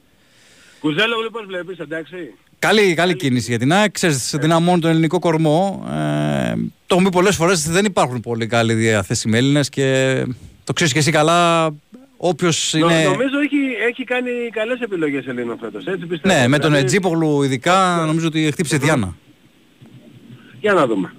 Κουζέλο, 0.80 1.20
λοιπόν, 1.22 1.46
βλέπεις, 1.48 1.78
εντάξει; 1.80 2.34
Καλή, 2.60 2.94
καλή 2.94 3.16
κίνηση 3.16 3.50
για 3.50 3.60
την 3.60 3.74
ΑΕΚ. 3.74 3.92
Ξέρεις, 3.92 4.36
δυναμώνει 4.40 4.82
τον 4.82 4.90
ελληνικό 4.90 5.20
κορμό. 5.20 5.84
Ε, 5.88 6.54
το 6.86 6.96
έχουμε 6.96 7.10
πει 7.10 7.16
πολλές 7.16 7.36
φορές, 7.36 7.70
δεν 7.70 7.86
υπάρχουν 7.86 8.20
πολύ 8.20 8.48
καλοί 8.48 8.74
διαθέσιμοι 8.74 9.38
Έλληνες 9.38 9.70
και 9.70 10.26
το 10.64 10.74
ξέρεις 10.74 10.94
και 10.94 11.00
εσύ 11.00 11.12
καλά, 11.12 11.70
όποιος 12.18 12.74
Νο- 12.80 12.90
είναι... 12.90 13.04
Νομίζω 13.04 13.40
έχει, 13.44 13.58
έχει 13.90 14.04
κάνει 14.04 14.30
καλές 14.52 14.80
επιλογές 14.80 15.28
Ελλήνων 15.28 15.58
φέτος, 15.62 15.86
έτσι 15.86 16.06
πιστεύω. 16.06 16.36
Ναι, 16.36 16.48
με 16.48 16.58
τον 16.58 16.70
Δηλαδή, 16.70 16.86
Ετζίπογλου 16.86 17.44
ειδικά 17.44 18.04
νομίζω 18.06 18.28
ότι 18.28 18.50
χτύπησε 18.52 18.78
Διάνα. 18.78 19.16
Για 20.60 20.74
να 20.74 20.88
δούμε. 20.88 21.14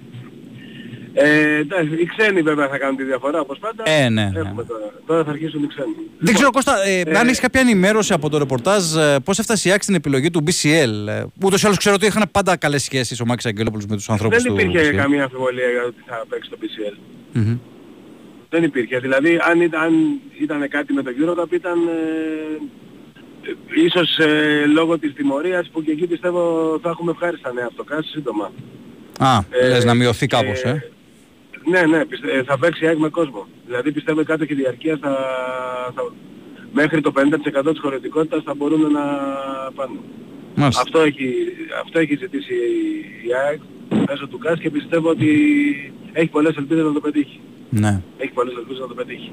Ε, 1.15 1.55
εντάξει, 1.57 1.93
οι 2.01 2.05
ξένοι 2.17 2.41
βέβαια 2.41 2.67
θα 2.67 2.77
κάνουν 2.77 2.95
τη 2.95 3.03
διαφορά 3.03 3.39
όπως 3.39 3.59
πάντα. 3.59 3.83
Ε, 3.85 4.09
ναι, 4.09 4.29
ναι. 4.29 4.39
Έχουμε 4.39 4.63
τώρα. 4.63 4.91
τώρα 5.05 5.23
θα 5.23 5.29
αρχίσουν 5.31 5.63
οι 5.63 5.67
ξένοι. 5.67 5.93
Δεν 6.19 6.33
ξέρω 6.33 6.49
Κώστα, 6.51 6.83
ε, 6.85 6.99
ε, 6.99 7.17
αν 7.17 7.27
έχεις 7.27 7.39
κάποια 7.39 7.61
ενημέρωση 7.61 8.13
από 8.13 8.29
το 8.29 8.37
ρεπορτάζ 8.37 8.95
ε, 8.95 9.19
πώς 9.23 9.39
έφτασε 9.39 9.67
η 9.67 9.71
ΑΕΚ 9.71 9.83
στην 9.83 9.95
επιλογή 9.95 10.29
του 10.31 10.43
BCL. 10.47 11.07
Ε, 11.07 11.23
ούτως 11.43 11.61
ή 11.63 11.65
άλλως 11.65 11.77
ξέρω 11.77 11.95
ότι 11.95 12.05
είχαν 12.05 12.23
πάντα 12.31 12.55
καλές 12.57 12.83
σχέσεις 12.83 13.19
ο 13.19 13.25
Μάκης 13.25 13.45
Αγγελόπουλος 13.45 13.85
με 13.85 13.95
τους 13.95 14.09
ανθρώπους 14.09 14.43
Δεν 14.43 14.53
του 14.53 14.59
υπήρχε 14.59 14.89
BCL. 14.91 14.95
καμία 14.95 15.23
αμφιβολία 15.23 15.69
για 15.69 15.83
ότι 15.87 16.03
θα 16.05 16.23
παίξει 16.29 16.49
το 16.49 16.57
PCL. 16.61 16.97
Μμμ. 17.33 17.57
Δεν 18.53 18.63
υπήρχε. 18.63 18.99
Δηλαδή 18.99 19.39
αν 19.49 19.61
ήταν, 19.61 19.81
αν 19.81 20.19
ήταν 20.41 20.67
κάτι 20.69 20.93
με 20.93 21.01
το 21.03 21.11
Eurocup 21.19 21.51
ήταν 21.51 21.77
ε, 21.87 23.49
ε, 23.49 23.81
ίσως 23.85 24.17
ε, 24.17 24.65
λόγω 24.73 24.97
της 24.99 25.13
τιμωρίας 25.13 25.69
που 25.71 25.83
και 25.83 25.91
εκεί 25.91 26.07
πιστεύω 26.07 26.39
θα 26.81 26.89
έχουμε 26.89 27.11
ευχάριστα 27.11 27.53
νέα 27.53 27.65
από 27.65 27.75
το 27.75 27.83
ΚΑΣ 27.83 28.05
σύντομα. 28.11 28.51
Α, 29.19 29.37
Ε, 29.49 29.67
λες 29.69 29.85
να 29.85 29.93
μειωθεί 29.93 30.27
και- 30.27 30.35
κάπως, 30.35 30.61
ε. 30.63 30.89
Ναι, 31.69 31.81
ναι, 31.85 32.05
πιστε- 32.05 32.29
ε, 32.33 32.43
θα 32.43 32.57
παίξει 32.59 32.83
η 32.83 32.87
ΑΕΚ 32.87 32.97
με 32.97 33.09
κόσμο. 33.09 33.47
Δηλαδή 33.65 33.91
πιστεύω 33.91 34.23
κάτω 34.23 34.45
και 34.45 34.55
διαρκεία 34.55 34.97
θα, 35.01 35.17
θα, 35.95 36.13
μέχρι 36.73 37.01
το 37.01 37.11
50% 37.11 37.71
της 37.71 37.79
χωρητικότητας 37.79 38.43
θα 38.43 38.53
μπορούν 38.53 38.81
να 38.91 39.01
πάνε. 39.75 39.97
Μάλιστα. 40.55 40.81
Αυτό 40.81 40.99
έχει, 40.99 41.33
αυτό 41.83 41.99
έχει 41.99 42.15
ζητήσει 42.15 42.53
η, 42.53 43.27
η 43.27 43.33
ΑΕΚ 43.47 43.59
μέσω 44.07 44.27
του 44.27 44.37
ΚΑΣ 44.37 44.59
και 44.59 44.69
πιστεύω 44.69 45.09
ότι 45.09 45.29
έχει 46.13 46.27
πολλές 46.29 46.55
ελπίδες 46.55 46.83
να 46.85 46.93
το 46.93 46.99
πετύχει. 46.99 47.39
Ναι. 47.79 48.01
Έχει 48.17 48.31
πολλές 48.31 48.55
ελπίδες 48.55 48.79
να 48.79 48.87
το 48.87 48.93
πετύχει. 48.93 49.31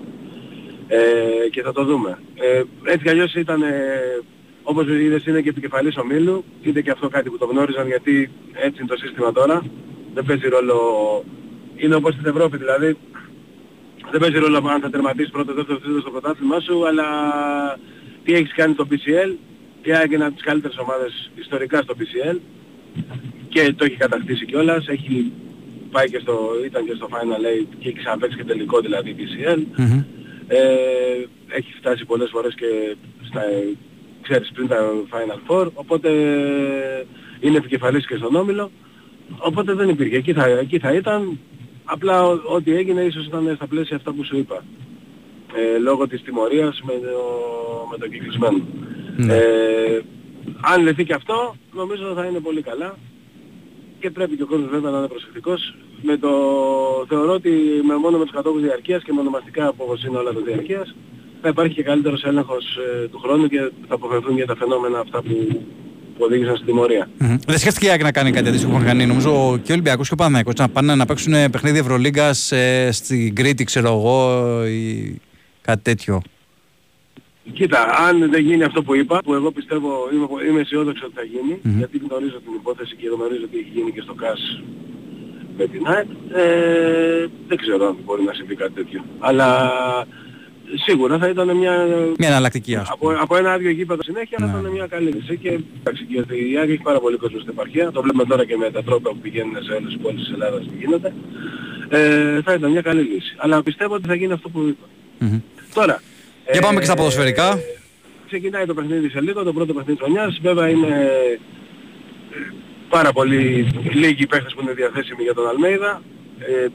Ε, 0.88 1.48
και 1.50 1.62
θα 1.62 1.72
το 1.72 1.84
δούμε. 1.84 2.18
Ε, 2.34 2.62
έτσι 2.84 3.04
κι 3.04 3.08
αλλιώς 3.08 3.34
ήταν, 3.34 3.62
ε, 3.62 3.68
όπως 4.62 4.86
είδες 4.88 5.26
είναι 5.26 5.40
και 5.40 5.48
επικεφαλής 5.48 5.96
ομίλου, 5.96 6.44
είναι 6.62 6.80
και 6.80 6.90
αυτό 6.90 7.08
κάτι 7.08 7.30
που 7.30 7.38
το 7.38 7.46
γνώριζαν 7.46 7.86
γιατί 7.86 8.30
έτσι 8.52 8.78
είναι 8.80 8.88
το 8.88 8.96
σύστημα 8.96 9.32
τώρα. 9.32 9.62
Δεν 10.14 10.24
παίζει 10.24 10.48
ρόλο, 10.48 10.78
είναι 11.76 11.94
όπως 11.94 12.14
στην 12.14 12.26
Ευρώπη 12.26 12.56
δηλαδή, 12.56 12.96
δεν 14.10 14.20
παίζει 14.20 14.38
ρόλο 14.38 14.56
αν 14.68 14.80
θα 14.80 14.90
τερματίσεις 14.90 15.30
πρώτο, 15.30 15.54
δεύτερο, 15.54 15.78
τρίτο 15.78 16.00
στο 16.00 16.10
πρωτάθλημά 16.10 16.60
σου, 16.60 16.86
αλλά 16.86 17.06
τι 18.24 18.32
έχεις 18.32 18.54
κάνει 18.54 18.74
στο 18.74 18.86
PCL, 18.90 19.36
η 19.82 19.92
ΑΕΚ 19.92 20.12
είναι 20.12 20.24
από 20.24 20.34
τις 20.34 20.44
καλύτερες 20.44 20.78
ομάδες 20.78 21.30
ιστορικά 21.34 21.82
στο 21.82 21.94
PCL 21.98 22.38
και 23.48 23.72
το 23.76 23.84
έχει 23.84 23.96
κατακτήσει 23.96 24.44
κιόλας, 24.44 24.86
έχει 24.88 25.32
πάει 25.90 26.10
και 26.10 26.18
στο, 26.18 26.38
ήταν 26.66 26.84
και 26.86 26.94
στο 26.94 27.08
Final 27.10 27.44
Eight 27.50 27.66
και 27.78 27.88
έχει 27.88 27.96
ξαναπαίξει 27.98 28.36
και 28.36 28.44
τελικό 28.44 28.80
δηλαδή 28.80 29.16
PCL. 29.18 29.58
Ε, 30.48 30.58
έχει 31.48 31.72
φτάσει 31.78 32.04
πολλές 32.04 32.28
φορές 32.32 32.54
και 32.54 32.96
στα, 33.28 33.40
ξέρεις, 34.22 34.50
πριν 34.54 34.68
τα 34.68 34.78
Final 35.10 35.50
Four, 35.50 35.66
οπότε 35.74 36.08
είναι 37.40 37.56
επικεφαλής 37.56 38.06
και 38.06 38.16
στον 38.16 38.34
Όμιλο, 38.34 38.70
οπότε 39.38 39.72
δεν 39.74 39.88
υπήρχε. 39.88 40.16
Εκεί 40.16 40.32
θα, 40.32 40.46
εκεί 40.46 40.78
θα 40.78 40.92
ήταν, 40.92 41.38
απλά 41.84 42.26
ό- 42.26 42.40
ό,τι 42.54 42.74
έγινε 42.76 43.00
ίσως 43.02 43.26
ήταν 43.26 43.52
στα 43.56 43.66
πλαίσια 43.66 43.96
αυτά 43.96 44.12
που 44.12 44.24
σου 44.24 44.36
είπα. 44.36 44.64
Ε, 45.54 45.78
λόγω 45.78 46.08
της 46.08 46.22
τιμωρίας 46.22 46.80
με 46.84 46.92
το, 46.92 47.22
με 47.90 47.96
το 47.98 48.08
κυκλισμένο. 48.08 48.60
Ε, 49.34 50.00
αν 50.60 50.82
λυθεί 50.82 51.04
και 51.04 51.14
αυτό, 51.14 51.54
νομίζω 51.72 52.12
θα 52.16 52.24
είναι 52.24 52.40
πολύ 52.40 52.62
καλά 52.62 52.94
και 54.00 54.10
πρέπει 54.10 54.36
και 54.36 54.42
ο 54.42 54.46
κόσμος 54.46 54.70
βέβαια 54.70 54.90
να 54.90 54.98
είναι 54.98 55.06
προσεκτικός. 55.14 55.74
Με 56.02 56.16
το, 56.16 56.30
θεωρώ 57.08 57.32
ότι 57.32 57.50
με 57.88 57.94
μόνο 57.96 58.18
με 58.18 58.24
τους 58.24 58.34
κατόχους 58.34 58.62
διαρκείας 58.62 59.02
και 59.02 59.12
με 59.12 59.20
ονομαστικά 59.20 59.66
από 59.66 59.84
όπως 59.84 60.04
είναι 60.04 60.18
όλα 60.18 60.32
τα 60.32 60.40
διαρκείας 60.40 60.94
θα 61.42 61.48
υπάρχει 61.48 61.74
και 61.74 61.82
καλύτερος 61.82 62.24
έλεγχος 62.24 62.64
ε, 62.76 63.08
του 63.08 63.18
χρόνου 63.18 63.48
και 63.48 63.58
θα 63.88 63.94
αποφευθούν 63.94 64.34
για 64.36 64.46
τα 64.46 64.56
φαινόμενα 64.56 64.98
αυτά 64.98 65.22
που, 65.22 65.62
που 66.16 66.24
οδήγησαν 66.24 66.54
στην 66.54 66.66
τιμωρία. 66.66 67.08
Μμμ. 67.18 67.36
Δεν 67.46 67.58
σκέφτηκε 67.58 67.86
η 67.86 67.90
ΑΕΚ 67.90 68.02
να 68.02 68.12
κάνει 68.12 68.30
κάτι 68.30 68.48
αντίστοιχο 68.48 68.70
που 68.70 68.76
είχαν 68.76 68.88
κάνει; 68.88 69.06
Νομίζω 69.06 69.58
και 69.62 69.70
ο 69.70 69.74
Ολυμπιακός 69.74 70.08
και 70.08 70.14
ο 70.14 70.16
Παναθηναϊκός 70.16 70.54
να 70.54 70.68
πάνε 70.68 70.94
να 70.94 71.06
παίξουν 71.06 71.32
παιχνίδι 71.50 71.78
Ευρωλίγκας 71.78 72.52
ε, 72.52 72.88
στην 72.92 73.34
Κρήτη, 73.34 73.64
ξέρω 73.64 73.88
εγώ, 73.88 74.50
ή 74.66 75.20
κάτι 75.60 75.82
τέτοιο. 75.82 76.22
Κοίτα, 77.52 77.80
αν 78.08 78.30
δεν 78.30 78.42
γίνει 78.42 78.62
αυτό 78.64 78.82
που 78.82 78.94
είπα, 78.94 79.18
που 79.24 79.34
εγώ 79.34 79.50
πιστεύω, 79.52 80.08
είμαι, 80.12 80.26
είμαι 80.48 80.60
αισιόδοξο 80.60 81.06
ότι 81.06 81.14
θα 81.14 81.22
γίνει, 81.22 81.58
Μμμ. 81.62 81.78
γιατί 81.78 81.98
γνωρίζω 82.08 82.38
την 82.44 82.52
υπόθεση 82.54 82.94
και 82.96 83.08
γνωρίζω 83.14 83.44
ότι 83.44 83.58
έχει 83.58 83.70
γίνει 83.74 83.92
και 83.92 84.00
στο 84.00 84.14
ΚΑΣ 84.14 84.62
με 85.58 85.66
την 85.66 85.86
ΑΕΚ, 85.86 86.06
ε, 86.32 87.26
δεν 87.48 87.56
ξέρω 87.58 87.86
αν 87.86 87.96
μπορεί 88.04 88.22
να 88.22 88.32
συμβεί 88.32 88.54
κάτι 88.54 88.72
τέτοιο. 88.72 89.04
Αλλά 89.18 89.70
σίγουρα 90.84 91.18
θα 91.18 91.28
ήταν 91.28 91.56
μια... 91.56 91.86
Μια 92.18 92.28
εναλλακτική, 92.28 92.76
ας 92.76 92.88
από, 92.90 93.10
από 93.20 93.36
ένα 93.36 93.52
άδειο 93.52 93.70
γήπεδο 93.70 94.02
συνέχεια 94.02 94.38
Ναι. 94.40 94.46
θα 94.46 94.58
ήταν 94.58 94.70
μια 94.72 94.86
καλή 94.86 95.10
λύση 95.10 95.36
και 95.36 95.60
εντάξει, 95.80 96.04
γιατί 96.08 96.50
η 96.52 96.56
ΑΕΚ 96.58 96.68
έχει 96.70 96.82
πάρα 96.82 97.00
πολύ 97.00 97.16
κόσμο 97.16 97.38
στην 97.38 97.50
επαρχία, 97.52 97.90
το 97.90 98.02
βλέπουμε 98.02 98.24
τώρα 98.24 98.44
και 98.44 98.56
με 98.56 98.70
τα 98.70 98.82
τρόπια 98.82 99.10
που 99.10 99.18
πηγαίνουν 99.18 99.62
σε 99.64 99.74
άλλες 99.74 99.96
πόλεις 100.02 100.20
της 100.20 100.32
Ελλάδας 100.32 100.60
τι 100.68 100.76
γίνεται, 100.84 101.14
ε, 101.88 102.40
θα 102.42 102.54
ήταν 102.54 102.70
μια 102.70 102.82
καλή 102.82 103.02
λύση. 103.02 103.34
Αλλά 103.38 103.62
πιστεύω 103.62 103.94
ότι 103.94 104.06
θα 104.08 104.14
γίνει 104.14 104.32
αυτό 104.32 104.48
που 104.48 104.60
είπα. 104.60 104.86
Μμμ. 105.18 105.38
Τώρα, 105.74 106.02
Για 106.52 106.60
πάμε 106.60 106.78
και 106.78 106.84
στα 106.84 106.92
ε, 106.92 106.96
ποδοσφαιρικά. 106.96 107.58
Ξεκινάει 108.26 108.66
το 108.66 108.74
παιχνίδι 108.74 109.08
σε 109.08 109.20
λίγο, 109.20 109.42
το 109.42 109.52
πρώτο 109.52 109.72
παιχνίδι 109.74 109.98
της 109.98 110.06
χρονιάς. 110.06 110.38
Βέβαια 110.42 110.68
είναι 110.68 110.86
ε, 110.86 111.38
πάρα 112.88 113.12
πολύ 113.12 113.66
λίγοι 113.92 114.26
παίχτες 114.26 114.54
που 114.54 114.60
είναι 114.62 114.72
διαθέσιμοι 114.72 115.22
για 115.22 115.34
τον 115.34 115.48
Αλμέιδα. 115.48 116.02
Ε, 116.38 116.66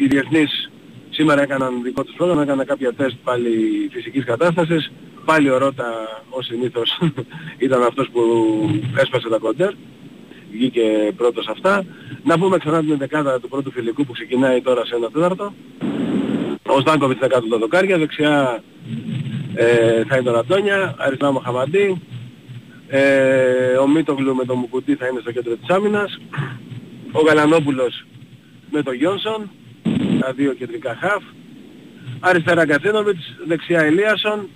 οι 0.00 0.06
διεθνείς 0.06 0.70
σήμερα 1.10 1.42
έκαναν 1.42 1.82
δικό 1.82 2.04
τους 2.04 2.14
πρόγραμμα, 2.16 2.42
έκαναν 2.42 2.66
κάποια 2.66 2.92
τεστ 2.92 3.16
πάλι 3.24 3.50
φυσικής 3.92 4.24
κατάστασης. 4.24 4.92
Πάλι 5.24 5.50
ο 5.50 5.58
Ρώτα, 5.58 6.22
ως 6.30 6.46
συνήθως, 6.46 7.00
ήταν 7.66 7.82
αυτός 7.82 8.08
που 8.12 8.20
έσπασε 8.96 9.28
τα 9.28 9.38
κοντέρ. 9.38 9.72
Βγήκε 10.52 11.12
πρώτος 11.16 11.46
αυτά. 11.48 11.84
Να 12.24 12.38
πούμε 12.38 12.58
ξανά 12.58 12.80
την 12.80 12.98
δεκάδα 12.98 13.40
του 13.40 13.48
πρώτου 13.48 13.70
φιλικού 13.70 14.04
που 14.04 14.12
ξεκινάει 14.12 14.60
τώρα 14.60 14.84
σε 14.84 14.94
ένα 14.94 15.10
τέταρτο. 15.10 15.52
Ο 16.76 16.80
Στάνκοβιτς 16.80 17.18
είναι 17.20 17.28
κάτω 17.28 17.46
τα 17.48 17.58
δοκάρια, 17.58 17.98
δεξιά 17.98 18.62
ε, 19.54 20.04
θα 20.08 20.14
είναι 20.16 20.24
τον 20.24 20.38
Αντώνια, 20.38 20.94
αριστερά 20.98 21.28
ο 21.30 21.32
Μοχαμαντί, 21.32 22.00
ε, 22.88 23.02
ο 23.82 23.88
Μίτογλου 23.88 24.34
με 24.34 24.44
τον 24.44 24.58
Μουκουντί 24.58 24.94
θα 24.94 25.06
είναι 25.06 25.20
στο 25.20 25.32
κέντρο 25.32 25.54
της 25.56 25.68
άμυνας, 25.68 26.18
ο 27.12 27.20
Γαλανόπουλος 27.26 28.06
με 28.70 28.82
τον 28.82 28.94
Γιόνσον, 28.94 29.50
τα 30.20 30.32
δύο 30.32 30.52
κεντρικά 30.52 30.96
χαφ, 31.00 31.22
αριστερά 32.20 32.66
Γκατσίνοβιτς, 32.66 33.34
δεξιά 33.46 33.80
Ελίασον, 33.80 34.48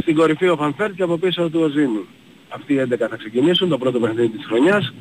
στην 0.00 0.14
κορυφή 0.14 0.48
ο 0.48 0.56
Φαν 0.56 0.73
Βέερτ 0.73 0.94
και 0.94 1.02
από 1.02 1.16
πίσω 1.18 1.50
του 1.50 1.60
ο 1.60 1.67
Ζίνι. 1.67 2.04
Αυτοί 2.48 2.72
οι 2.72 2.78
11 2.78 3.06
θα 3.10 3.16
ξεκινήσουν 3.16 3.68
το 3.68 3.78
πρώτο 3.78 3.98
παιχνίδι 4.00 4.28
της 4.28 4.46
χρονιάς. 4.46 4.92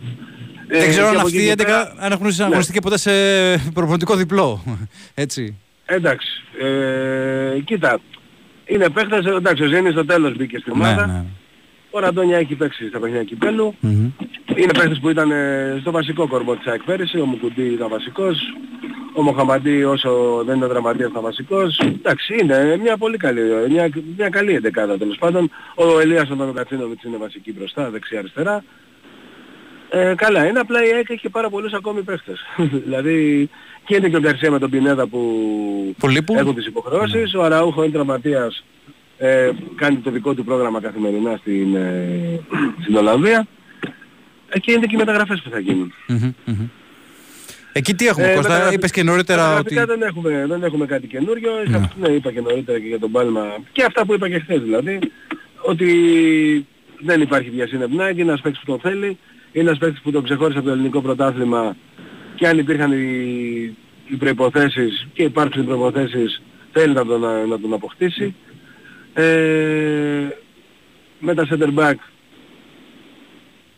Ε, 0.68 0.80
Δεν 0.80 0.90
ξέρω 0.90 1.04
και 1.04 1.10
αν 1.10 1.18
από 1.18 1.26
αυτοί 1.26 1.38
εκεί 1.38 1.46
οι 1.46 1.56
και 1.56 1.64
11 1.64 1.66
πέρα- 1.66 1.94
αν 1.98 2.12
έχουν 2.12 2.28
Ναι. 2.38 2.44
αγωνιστεί 2.44 2.80
ποτέ 2.82 2.98
σε 2.98 3.12
προπονητικό 3.74 4.16
διπλό. 4.16 4.64
Έτσι. 5.14 5.58
Εντάξει. 5.92 6.44
Ε, 6.62 7.60
κοίτα, 7.60 8.00
είναι 8.66 8.90
παίχτες, 8.90 9.26
εντάξει, 9.26 9.64
ο 9.64 9.68
Ζήνης 9.68 9.92
στο 9.92 10.06
τέλος 10.06 10.36
μπήκε 10.36 10.58
στην 10.58 10.74
Ναι, 10.78 10.84
ομάδα. 10.88 11.08
ναι. 11.08 11.24
Ο 11.92 12.00
Ραντόνια 12.00 12.38
έχει 12.38 12.56
παίξει 12.56 12.88
στα 12.88 13.00
παιχνίδια 13.00 13.24
κυπέλου. 13.24 13.76
Είναι 14.56 14.74
παίκτης 14.78 15.00
που 15.00 15.10
ήταν 15.10 15.32
ε, 15.32 15.78
στο 15.82 15.92
βασικό 15.92 16.28
κορμό 16.28 16.56
της 16.56 16.68
ΑΕΚ 16.68 16.84
πέρυσι. 16.84 17.20
Ο 17.20 17.26
Μουκουντή 17.26 17.66
ήταν 17.66 17.90
βασικός. 17.90 18.38
Ο 19.14 19.22
Μοχαμαντή 19.22 19.84
όσο 19.84 20.44
δεν 20.46 20.58
ήταν 20.58 20.70
δραματίας 20.70 21.10
ήταν 21.10 21.22
βασικός. 21.22 21.80
Εντάξει, 21.80 22.38
είναι 22.42 22.78
μια 22.82 22.98
πολύ 22.98 23.18
καλή, 23.18 23.42
μια, 23.70 23.90
μια 24.18 24.30
καλή 24.30 24.54
εντεκάδα 24.56 24.98
τέλος 24.98 25.18
πάντων. 25.18 25.52
Ο 25.76 26.00
Ελίας 26.00 26.30
ο 26.30 26.52
Κατσίνοβιτς 26.56 27.04
είναι 27.04 27.18
βασική 27.18 27.54
μπροστά, 27.54 27.90
δεξιά-αριστερά. 27.90 28.64
Ε, 29.90 30.14
καλά 30.18 30.46
είναι, 30.46 30.60
απλά 30.60 30.86
η 30.86 30.92
ΑΕΚ 30.94 31.10
έχει 31.10 31.30
πάρα 31.30 31.50
πολλούς 31.50 31.74
ακόμη 31.74 32.02
παίχτες. 32.02 32.40
δηλαδή 32.86 33.50
και 33.90 33.96
είναι 33.96 34.10
και 34.10 34.16
ο 34.16 34.20
Γκαρσία 34.20 34.52
με 34.52 34.60
τον 34.60 34.70
Πινέδα 34.70 35.08
που 35.08 35.96
έχουν 36.36 36.56
τις 36.56 36.66
υποχρεώσεις. 36.66 37.34
Ο 37.34 37.44
Αραούχο 37.44 37.84
είναι 37.84 37.94
τραυματίας, 37.94 38.64
ε, 39.18 39.50
κάνει 39.76 39.96
το 39.96 40.12
δικό 40.12 40.34
του 40.34 40.44
πρόγραμμα 40.44 40.82
καθημερινά 40.82 41.38
στην, 41.38 41.76
ε, 41.76 42.40
στην 42.82 42.96
Ολλανδία. 42.96 43.48
Ε, 44.50 44.60
και 44.60 44.72
είναι 44.72 44.86
και 44.86 44.96
οι 44.96 44.98
μεταγραφές 44.98 45.42
που 45.42 45.50
θα 45.50 45.60
γίνουν. 45.60 45.94
Εκεί 47.72 47.94
τι 47.96 48.08
έχουμε, 48.08 48.28
Κώστα, 48.28 48.42
μεταγραφ- 48.42 48.74
είπες 48.74 48.92
και 48.92 49.04
νωρίτερα 49.04 49.60
ότι... 49.60 49.74
μεταγραφικά 49.74 49.86
δεν 49.86 50.08
έχουμε, 50.08 50.46
δεν 50.48 50.64
έχουμε 50.64 50.86
κάτι 50.86 51.08
καινούριο. 51.08 51.52
Ναι. 51.68 51.90
ναι, 52.00 52.08
είπα 52.14 52.32
και 52.32 52.42
νωρίτερα 52.42 52.80
και 52.80 52.88
για 52.88 53.00
τον 53.00 53.12
Πάλμα. 53.12 53.46
Και 53.72 53.84
αυτά 53.84 54.06
που 54.06 54.14
είπα 54.14 54.30
και 54.30 54.40
χθες 54.40 54.62
δηλαδή. 54.62 55.00
Ότι 55.62 55.90
δεν 57.00 57.22
υπάρχει 57.22 57.50
βιασύνη 57.50 57.84
από 57.84 57.92
την 57.92 58.02
ΑΕΚ, 58.02 58.18
είναι 58.18 58.30
ένας 58.30 58.42
παίκτης 58.42 58.62
που 58.62 58.66
τον 58.66 58.80
θέλει. 58.80 59.18
Είναι 59.52 59.68
ένας 59.68 59.78
παίκτης 59.78 60.02
που 60.02 60.12
τον 60.12 60.24
ξεχώρισε 60.24 60.58
από 60.58 60.68
το 60.68 60.74
ελληνικό 60.74 61.02
πρωτάθλημα 61.02 61.76
και 62.40 62.48
αν 62.48 62.58
υπήρχαν 62.58 62.92
οι, 62.92 63.78
οι 64.08 64.16
προϋποθέσεις 64.16 65.08
και 65.14 65.24
υπάρξουν 65.24 65.62
οι 65.62 65.66
προϋποθέσεις 65.66 66.42
θέλει 66.72 66.94
να 66.94 67.06
τον, 67.06 67.22
να 67.22 67.60
τον 67.60 67.74
αποκτήσει. 67.74 68.36
Ε, 69.14 70.28
με 71.20 71.34
τα 71.34 71.48
center 71.50 71.74
back 71.80 71.94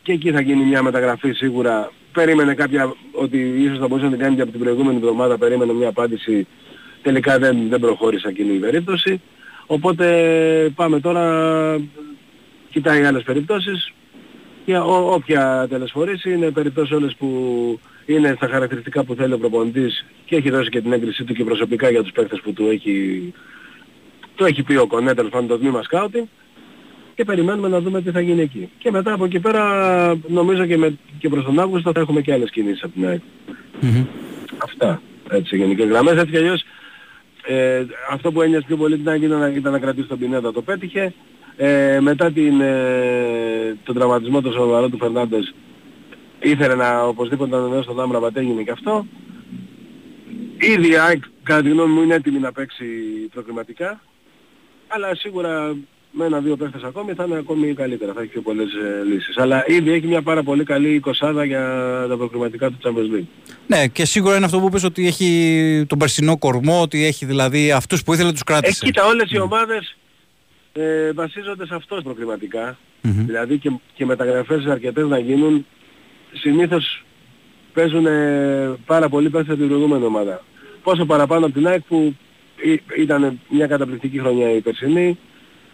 και 0.02 0.12
εκεί 0.12 0.32
θα 0.32 0.42
γίνει 0.42 0.64
μια 0.64 0.84
μεταγραφή 0.84 1.32
σίγουρα. 1.32 1.92
Περίμενε 2.12 2.54
κάποια 2.54 2.94
ότι 3.12 3.38
ίσως 3.38 3.78
θα 3.78 3.88
μπορούσε 3.88 4.06
να 4.06 4.12
την 4.12 4.22
κάνει 4.22 4.36
και 4.36 4.42
από 4.42 4.52
την 4.52 4.60
προηγούμενη 4.60 4.96
εβδομάδα, 4.96 5.38
περίμενε 5.38 5.74
μια 5.74 5.88
απάντηση. 5.88 6.48
Τελικά 7.02 7.40
δεν, 7.40 7.70
δεν 7.70 7.80
προχώρησε 7.80 8.28
εκείνη 8.28 8.54
η 8.54 8.60
περίπτωση. 8.60 9.22
Οπότε 9.66 10.08
πάμε 10.76 11.00
τώρα, 11.00 11.26
κοιτάει 12.70 13.04
άλλες 13.04 13.24
περιπτώσεις 13.24 13.94
και 14.66 14.78
ό, 14.78 15.14
όποια 15.14 15.68
τελεσφορήσει 15.70 16.32
είναι 16.32 16.52
περιπτώσεις 16.52 16.92
όλες 16.92 17.16
που 17.16 17.80
είναι 18.06 18.34
στα 18.36 18.48
χαρακτηριστικά 18.48 19.03
που 19.03 19.15
θέλει 19.15 19.34
ο 19.34 19.38
προπονητής 19.38 20.06
και 20.26 20.36
έχει 20.36 20.49
δώσει 20.49 20.69
και 20.69 20.82
την 20.82 20.91
έγκρισή 20.94 21.23
του 21.23 21.34
και 21.34 21.44
προσωπικά 21.44 21.90
για 21.90 22.02
τους 22.02 22.11
παίκτες 22.11 22.40
που 22.41 22.53
του 22.53 22.68
έχει, 22.72 23.34
του 24.36 24.45
έχει 24.45 24.64
πει 24.64 24.76
ο 24.76 24.88
Κονέ, 24.88 25.14
τέλος 25.14 25.32
πάντων 25.32 25.48
το 25.48 25.57
τμήμα 25.57 25.84
σκάουτινγκ 25.84 26.26
και 27.15 27.23
περιμένουμε 27.26 27.68
να 27.68 27.80
δούμε 27.82 28.02
τι 28.02 28.11
θα 28.11 28.19
γίνει 28.22 28.41
εκεί. 28.41 28.69
Και 28.78 28.91
μετά 28.91 29.14
από 29.14 29.26
εκεί 29.26 29.40
πέρα 29.40 29.64
νομίζω 30.28 30.65
και, 30.65 30.78
με, 30.78 30.98
και 31.19 31.30
προς 31.30 31.44
τον 31.44 31.60
Αύγουστο 31.60 31.91
θα 31.91 31.99
έχουμε 31.99 32.22
και 32.22 32.34
άλλες 32.34 32.49
κινήσεις 32.52 32.84
από 32.84 32.94
την 32.94 33.07
ΑΕΚ. 33.07 33.22
Αυτά. 34.57 35.02
Έτσι 35.30 35.48
σε 35.48 35.56
γενικές 35.56 35.88
γραμμές. 35.88 36.14
Έτσι 36.18 36.32
κι 36.32 36.38
αλλιώς 36.38 36.64
ε, 37.48 37.84
αυτό 38.11 38.32
που 38.32 38.41
ένοιαζε 38.41 38.65
πιο 38.68 38.78
πολύ 38.78 38.98
την 38.98 39.10
ΑΕΚ 39.10 39.22
ήταν, 39.22 39.40
να- 39.40 39.48
ήταν 39.49 39.72
να 39.72 39.80
κρατήσει 39.80 40.07
τον 40.07 40.19
Πινέδα. 40.19 40.52
Το 40.52 40.61
πέτυχε. 40.61 41.14
Ε, 41.57 41.99
μετά 42.02 42.32
την, 42.32 42.61
ε, 42.61 43.78
τον 43.84 43.95
τραυματισμό 43.95 44.41
του 44.41 44.52
σοβαρό 44.52 44.90
του 44.90 44.98
Φερνάντες 44.98 45.53
ήθελε 46.41 46.76
να 46.76 47.03
οπωσδήποτε 47.03 47.51
να 47.51 47.57
ανανεώσει 47.57 47.88
τον 47.88 47.99
Άμραμπατ 47.99 48.38
έγινε 48.38 48.61
και 48.63 48.72
αυτό. 48.72 49.05
Ήδη 50.57 50.89
η 50.89 50.97
ΑΕΚ 50.97 51.23
κατά 51.43 51.61
τη 51.61 51.69
γνώμη 51.69 51.93
μου 51.93 52.01
είναι 52.01 52.13
έτοιμη 52.13 52.39
να 52.39 52.51
παίξει 52.51 52.85
προκριματικά. 53.34 54.01
Αλλά 54.88 55.15
σίγουρα 55.15 55.76
με 56.11 56.26
ένα-δύο 56.26 56.55
παίχτες 56.55 56.84
ακόμη 56.84 57.13
θα 57.13 57.23
είναι 57.23 57.38
ακόμη 57.38 57.73
καλύτερα, 57.73 58.13
θα 58.13 58.22
έχει 58.22 58.31
πιο 58.31 58.41
πολλές 58.41 58.68
ε, 58.73 59.03
λύσεις. 59.03 59.38
Αλλά 59.38 59.63
ήδη 59.68 59.91
έχει 59.91 60.07
μια 60.07 60.22
πάρα 60.22 60.43
πολύ 60.43 60.63
καλή 60.63 60.93
εικοσάδα 60.93 61.43
για 61.43 61.61
τα 62.09 62.18
προκριματικά 62.18 62.69
του 62.69 62.77
Champions 62.84 63.15
League. 63.18 63.26
Ναι, 63.68 63.88
και 63.88 64.05
σίγουρα 64.05 64.35
είναι 64.35 64.45
αυτό 64.45 64.59
που 64.59 64.65
είπες 64.68 64.84
ότι 64.84 65.07
έχει 65.07 65.85
τον 65.88 65.97
περσινό 65.97 66.38
κορμό, 66.38 66.81
ότι 66.81 67.05
έχει 67.05 67.26
δηλαδή 67.26 67.72
αυτούς 67.72 68.03
που 68.03 68.13
ήθελε 68.13 68.31
τους 68.31 68.39
Ε, 68.39 68.43
κράτησε. 68.43 68.85
κοίτα, 68.85 69.05
όλες 69.05 69.31
οι 69.31 69.39
ομάδες 69.39 69.97
ε, 70.73 71.11
βασίζονται 71.11 71.65
σε 71.65 71.76
αυτό 71.76 72.01
προκριματικά. 72.03 72.77
Δηλαδή 73.01 73.57
και, 73.57 73.72
και 73.93 74.05
μεταγραφές 74.05 74.65
αρκετές 74.65 75.07
να 75.07 75.18
γίνουν 75.19 75.65
συνήθως 76.34 77.03
παίζουν 77.74 78.06
ε, 78.06 78.74
πάρα 78.86 79.10
πολύ 79.10 79.30
παίχτες 79.30 79.49
από 79.52 79.60
την 79.60 79.68
προηγούμενη 79.70 80.06
ομάδα. 80.06 80.44
Πόσο 80.84 81.06
παραπάνω 81.06 81.45
από 81.45 81.53
την 81.53 81.68
ΑΕΚ 81.68 81.82
που 81.82 82.16
ή- 82.64 82.82
ήταν 82.98 83.40
μια 83.49 83.68
καταπληκτική 83.68 84.20
χρονιά 84.20 84.52
η 84.52 84.62
περσινή, 84.62 85.18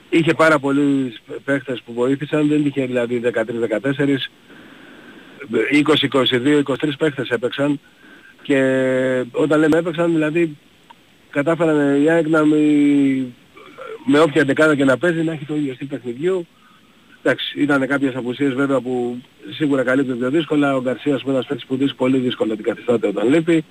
είχε 0.10 0.34
πάρα 0.34 0.60
πολλοί 0.60 1.14
παίχτες 1.46 1.82
που 1.86 1.94
βοήθησαν, 1.94 2.48
δεν 2.48 2.66
είχε 2.66 2.86
δηλαδή 2.86 3.22
13-14, 3.34 4.30
20, 5.72 6.08
22, 6.12 6.64
23 6.64 6.76
παίχτες 6.98 7.30
έπαιξαν 7.30 7.80
και 8.42 8.60
όταν 9.32 9.60
λέμε 9.60 9.78
έπαιξαν 9.78 10.12
δηλαδή 10.14 10.58
κατάφεραν 11.30 12.04
η 12.04 12.10
ΑΕΚ 12.10 12.28
να 12.28 12.46
μη- 12.46 13.26
με 14.06 14.20
όποια 14.20 14.44
δεκάδα 14.44 14.76
και 14.76 14.84
να 14.86 14.98
παίζει 14.98 15.24
να 15.24 15.32
έχει 15.32 15.46
το 15.46 15.56
ίδιο 15.56 15.74
στυλ 15.74 15.88
παιχνιδιού. 15.88 16.48
Εντάξει, 17.28 17.62
ήταν 17.62 17.88
κάποιες 17.88 18.16
απουσίες 18.16 18.54
βέβαια 18.54 18.80
που 18.82 19.22
σίγουρα 19.49 19.84
καλύπτουν 19.84 20.18
πιο 20.18 20.30
δύσκολα. 20.30 20.76
Ο 20.76 20.82
Γκαρσίας 20.82 21.22
που 21.22 21.28
είναι 21.28 21.36
ένας 21.36 21.48
παίκτης 21.48 21.66
που 21.68 21.76
δύσκολα, 21.76 22.10
πολύ 22.12 22.24
δύσκολα 22.24 22.56
την 22.56 22.64
καθιστάται 22.64 23.08
όταν 23.08 23.30
λείπει. 23.30 23.66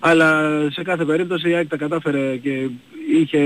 Αλλά 0.00 0.50
σε 0.70 0.82
κάθε 0.82 1.04
περίπτωση 1.04 1.50
η 1.50 1.54
ΑΕΚ 1.54 1.68
τα 1.68 1.76
κατάφερε 1.76 2.36
και 2.36 2.68
είχε 3.20 3.38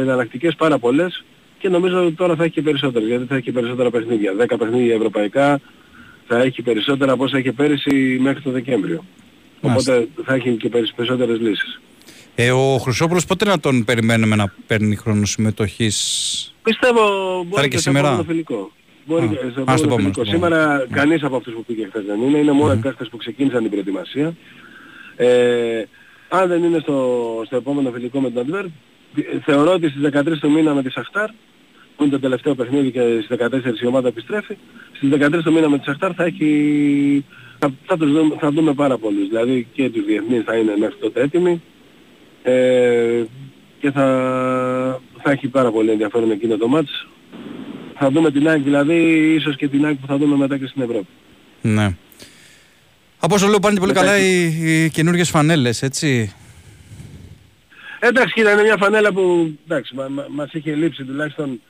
εναλλακτικές 0.00 0.54
πάρα 0.54 0.78
πολλές 0.78 1.24
και 1.58 1.68
νομίζω 1.68 2.04
ότι 2.04 2.14
τώρα 2.14 2.36
θα 2.36 2.44
έχει 2.44 2.52
και 2.52 2.62
περισσότερες 2.62 3.08
γιατί 3.08 3.24
θα 3.26 3.34
έχει 3.34 3.44
και 3.44 3.52
περισσότερα 3.52 3.90
παιχνίδια. 3.90 4.32
10 4.38 4.56
παιχνίδια 4.58 4.94
ευρωπαϊκά 4.94 5.60
θα 6.26 6.38
έχει 6.42 6.62
περισσότερα 6.62 7.12
από 7.12 7.24
όσα 7.24 7.38
είχε 7.38 7.52
πέρυσι 7.52 8.18
μέχρι 8.20 8.42
το 8.42 8.50
Δεκέμβριο. 8.50 9.04
Οπότε 9.60 10.08
θα 10.24 10.34
έχει 10.34 10.50
και 10.56 10.68
περισ- 10.68 10.94
περισσότερες 10.94 11.40
λύσεις. 11.40 11.80
Ε, 12.34 12.50
ο 12.50 12.78
Χρυσόπουλος 12.78 13.26
πότε 13.26 13.44
να 13.44 13.60
τον 13.60 13.84
περιμένουμε 13.84 14.36
να 14.36 14.52
παίρνει 14.66 14.96
χρόνο 14.96 15.24
συμμετοχής; 15.26 16.54
Πιστεύω 16.62 17.00
είναι 17.34 17.48
μπορεί 17.48 17.62
και 17.62 17.68
και 17.68 17.78
στο 17.78 17.90
σήμερα. 17.90 18.06
επόμενο 18.06 18.28
φιλικό. 18.28 18.70
Μπορεί 19.06 19.24
Α, 19.24 19.28
και 19.28 19.36
στο 19.36 19.44
ας, 19.46 19.52
στο 19.52 19.62
επόμενο 19.62 19.84
επόμενο, 19.86 19.98
φιλικό. 20.02 20.24
στο 20.24 20.24
Σήμερα 20.24 20.86
κανείς 20.90 21.22
από 21.22 21.36
αυτούς 21.36 21.52
που 21.54 21.64
πήγε 21.64 21.86
χθες 21.86 22.04
δεν 22.04 22.20
είναι. 22.20 22.38
Είναι 22.38 22.52
μόνο 22.52 22.72
οι 22.72 22.76
παίχτες 22.76 23.08
που 23.08 23.16
ξεκίνησαν 23.16 23.60
την 23.62 23.70
προετοιμασία. 23.70 24.34
Ε, 25.16 25.82
αν 26.28 26.48
δεν 26.48 26.62
είναι 26.62 26.78
στο, 26.78 26.96
στο 27.46 27.56
επόμενο 27.56 27.90
φιλικό 27.90 28.20
με 28.20 28.30
την 28.30 28.38
Αντβέρ, 28.38 28.64
θεωρώ 29.44 29.72
ότι 29.72 29.88
στις 29.88 30.02
13 30.12 30.38
του 30.40 30.50
μήνα 30.50 30.74
με 30.74 30.82
τη 30.82 30.90
Σαχτάρ, 30.90 31.28
που 31.96 32.02
είναι 32.02 32.10
το 32.12 32.20
τελευταίο 32.20 32.54
παιχνίδι 32.54 32.90
και 32.90 33.00
στις 33.24 33.38
14 33.78 33.82
η 33.82 33.86
ομάδα 33.86 34.08
επιστρέφει, 34.08 34.56
στις 34.92 35.08
13 35.12 35.40
του 35.44 35.52
μήνα 35.52 35.68
με 35.68 35.78
τη 35.78 35.84
Σαχτάρ 35.84 36.12
θα 36.16 36.24
έχει... 36.24 37.24
Θα, 37.58 37.70
θα, 37.86 37.96
τους 37.96 38.12
δούμε, 38.12 38.34
θα 38.40 38.50
δούμε 38.50 38.74
πάρα 38.74 38.98
πολλούς, 38.98 39.28
δηλαδή 39.28 39.66
και 39.72 39.90
τους 39.90 40.04
διεθνείς 40.04 40.42
θα 40.44 40.56
είναι 40.56 40.76
μέχρι 40.78 40.96
τότε 41.00 41.20
έτοιμοι 41.22 41.62
ε, 42.42 43.22
και 43.80 43.90
θα, 43.90 44.04
θα 45.22 45.30
έχει 45.30 45.48
πάρα 45.48 45.70
πολύ 45.70 45.90
ενδιαφέρον 45.90 46.30
εκείνο 46.30 46.56
το 46.56 46.68
μάτς. 46.68 47.06
Θα 47.94 48.10
δούμε 48.10 48.30
την 48.30 48.48
ΑΕΚ 48.48 48.62
δηλαδή, 48.62 48.94
ίσως 49.34 49.56
και 49.56 49.68
την 49.68 49.84
ΑΕΚ 49.84 49.96
που 49.96 50.06
θα 50.06 50.16
δούμε 50.16 50.36
μετά 50.36 50.58
και 50.58 50.66
στην 50.66 50.82
Ευρώπη. 50.82 51.06
Ναι. 51.60 51.96
Από 53.18 53.34
όσο 53.34 53.46
λέω 53.46 53.58
πάνε 53.58 53.74
και 53.74 53.80
πολύ 53.80 53.92
Μετά 53.92 54.04
καλά 54.04 54.16
εκεί. 54.16 54.58
οι, 54.60 54.84
οι 54.84 54.90
καινούργιες 54.90 55.30
φανέλες, 55.30 55.82
έτσι. 55.82 56.34
Εντάξει, 57.98 58.32
κοίτα, 58.32 58.52
είναι 58.52 58.62
μια 58.62 58.76
φανέλα 58.76 59.12
που 59.12 59.54
εντάξει, 59.64 59.94
μα, 59.94 60.08
μα, 60.08 60.26
μας 60.30 60.52
είχε 60.52 60.74
λείψει 60.74 61.04
τουλάχιστον 61.04 61.60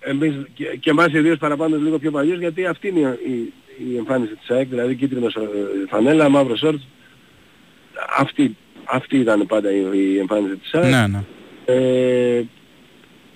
εμείς 0.00 0.34
και, 0.54 0.64
και 0.64 0.90
εμάς 0.90 1.12
ιδίως 1.12 1.38
παραπάνω 1.38 1.76
λίγο 1.76 1.98
πιο 1.98 2.10
παλιούς 2.10 2.38
γιατί 2.38 2.66
αυτή 2.66 2.88
είναι 2.88 3.18
η, 3.26 3.30
η, 3.30 3.52
η 3.92 3.96
εμφάνιση 3.96 4.34
της 4.34 4.50
ΑΕΚ, 4.50 4.68
δηλαδή 4.68 4.94
κίτρινη 4.94 5.34
ε, 5.34 5.40
φανέλα, 5.88 6.28
μαύρο 6.28 6.58
σορτς. 6.58 6.80
Αυτή, 8.18 8.56
αυτή 8.92 9.16
ήταν 9.18 9.46
πάντα 9.46 9.70
η, 9.72 9.84
η 9.92 10.18
εμφάνιση 10.18 10.56
της 10.56 10.74
ΑΕΚ. 10.74 10.90
Ναι, 10.90 11.06
ναι. 11.06 11.24
Ε, 11.64 12.44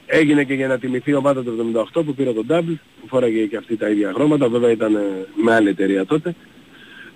έγινε 0.06 0.44
και 0.44 0.54
για 0.54 0.68
να 0.68 0.78
τιμηθεί 0.78 1.10
η 1.10 1.14
ομάδα 1.14 1.42
του 1.42 1.72
78 1.94 2.04
που 2.04 2.14
πήρε 2.14 2.32
το 2.32 2.46
νταμπλ, 2.48 2.78
που 3.00 3.06
φόραγε 3.08 3.46
και 3.46 3.56
αυτή 3.56 3.76
τα 3.76 3.88
ίδια 3.88 4.12
χρώματα, 4.14 4.48
βέβαια 4.48 4.70
ήταν 4.70 4.94
ε, 4.94 5.00
με 5.42 5.54
άλλη 5.54 5.68
εταιρεία 5.68 6.06
τότε. 6.06 6.34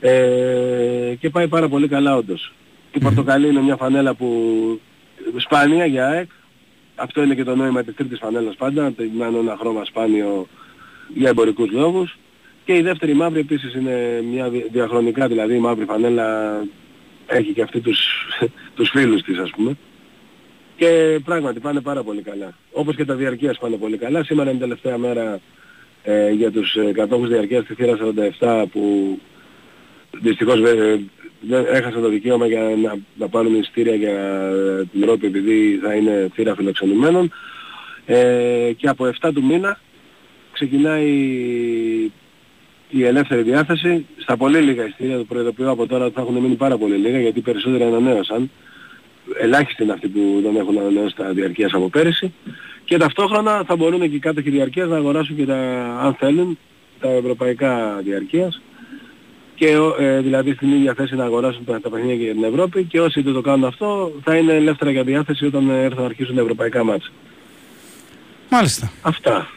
Ε, 0.01 1.15
και 1.20 1.31
πάει 1.31 1.48
πάρα 1.48 1.69
πολύ 1.69 1.89
καλά 1.89 2.16
όντως. 2.16 2.52
Η 2.94 2.98
πορτοκαλί 2.98 3.48
είναι 3.48 3.60
μια 3.60 3.77
φανέλα 3.77 4.15
που 4.15 4.28
σπάνια 5.36 5.86
για 5.86 6.06
ΑΕΚ. 6.06 6.28
Αυτό 6.94 7.23
είναι 7.23 7.35
και 7.35 7.44
το 7.44 7.55
νόημα 7.56 7.82
της 7.82 7.94
τρίτης 7.94 8.19
φανέλας 8.19 8.56
πάντα, 8.56 8.82
να 9.19 9.27
είναι 9.27 9.39
ένα 9.39 9.56
χρώμα 9.60 9.85
σπάνιο 9.85 10.47
για 11.15 11.28
εμπορικούς 11.28 11.70
λόγους. 11.70 12.19
Και 12.65 12.77
η 12.77 12.82
δεύτερη 12.82 13.15
μαύρη 13.15 13.40
επίσης 13.40 13.74
είναι 13.74 14.24
μια 14.32 14.48
δι- 14.48 14.70
διαχρονικά, 14.73 15.28
δηλαδή 15.28 15.55
η 15.55 15.59
μαύρη 15.59 15.85
φανέλα 15.85 16.59
έχει 17.29 17.53
και 17.53 17.63
αυτή 17.63 17.81
τους, 17.81 17.99
τους 18.77 18.89
φίλους 18.91 19.23
της 19.23 19.39
ας 19.39 19.51
πούμε. 19.51 19.77
Και 20.77 21.21
πράγματι 21.25 21.61
πάνε 21.61 21.81
πάρα 21.81 22.03
πολύ 22.03 22.23
καλά. 22.23 22.55
Όπως 22.73 22.97
και 22.97 23.05
τα 23.05 23.15
διαρκείας 23.15 23.59
πάνε 23.59 23.77
πολύ 23.77 23.97
καλά. 23.97 24.25
Σήμερα 24.25 24.51
είναι 24.51 24.59
η 24.59 24.61
τελευταία 24.63 24.99
μέρα 24.99 25.41
ε, 26.03 26.31
για 26.31 26.51
τους 26.51 26.75
ε, 26.75 26.93
κατόχους 26.93 27.29
διαρκείας 27.29 27.65
στη 27.65 27.75
θύρα 27.75 27.97
47 28.41 28.65
που 28.73 29.19
δυστυχώς 30.21 30.61
ε, 30.61 31.01
δεν 31.41 31.65
έχασαν 31.71 32.03
το 32.03 32.09
δικαίωμα 32.09 32.47
για 32.47 32.61
να, 32.61 32.97
να 33.15 33.29
πάρουν 33.29 33.55
εισιτήρια 33.55 33.95
για 33.95 34.11
ε, 34.11 34.85
την 34.93 35.03
Ευρώπη 35.03 35.27
επειδή 35.27 35.79
θα 35.83 35.95
είναι 35.95 36.31
θύρα 36.35 36.55
φιλοξενουμένων. 36.55 37.33
Ε, 38.07 38.73
και 38.77 38.89
από 38.89 39.11
7 39.21 39.31
του 39.35 39.45
μήνα 39.45 39.81
ξεκινάει 40.53 41.11
η 42.89 43.05
ελεύθερη 43.05 43.43
διάθεση. 43.43 44.06
Στα 44.16 44.36
πολύ 44.36 44.59
λίγα 44.59 44.86
ειστήρια, 44.86 45.16
το 45.16 45.24
προειδοποιώ 45.24 45.70
από 45.70 45.86
τώρα 45.86 46.05
ότι 46.05 46.15
θα 46.15 46.20
έχουν 46.20 46.35
μείνει 46.35 46.55
πάρα 46.55 46.78
πολύ 46.78 46.97
λίγα 46.97 47.20
γιατί 47.20 47.39
οι 47.39 47.43
περισσότεροι 47.43 47.82
ανανέωσαν. 47.82 48.51
Ελάχιστοι 49.40 49.82
είναι 49.82 49.93
αυτοί 49.93 50.09
που 50.09 50.40
δεν 50.43 50.56
έχουν 50.56 50.78
ανανεώσει 50.78 51.16
τα 51.16 51.32
διαρκείας 51.32 51.73
από 51.73 51.89
πέρυσι. 51.89 52.32
Και 52.85 52.97
ταυτόχρονα 52.97 53.65
θα 53.66 53.77
μπορούν 53.77 54.01
και 54.01 54.15
οι 54.16 54.19
κάτοχοι 54.19 54.51
διαρκείας 54.51 54.89
να 54.89 54.97
αγοράσουν 54.97 55.36
και 55.36 55.44
τα, 55.47 55.56
αν 56.01 56.15
θέλουν, 56.15 56.59
τα 57.01 57.09
ευρωπαϊκά 57.09 58.01
διαρκείας 58.05 58.60
και 59.59 59.77
ε, 59.98 60.20
δηλαδή 60.20 60.52
στην 60.52 60.73
ίδια 60.73 60.94
θέση 60.94 61.15
να 61.15 61.24
αγοράσουν 61.24 61.65
τα, 61.65 61.81
τα 61.81 61.90
παιχνίδια 61.90 62.24
για 62.24 62.32
την 62.32 62.44
Ευρώπη 62.44 62.85
και 62.85 63.01
όσοι 63.01 63.23
δεν 63.23 63.32
το 63.32 63.40
κάνουν 63.40 63.65
αυτό 63.65 64.12
θα 64.24 64.36
είναι 64.36 64.52
ελεύθερα 64.52 64.90
για 64.90 65.02
διάθεση 65.02 65.47
όταν 65.47 65.70
ε, 65.70 65.82
έρθουν 65.82 66.01
να 66.01 66.06
αρχίσουν 66.06 66.35
τα 66.35 66.40
ευρωπαϊκά 66.40 66.85
μάτια. 66.85 67.10
Μάλιστα. 68.51 68.93
Αυτά. 69.02 69.48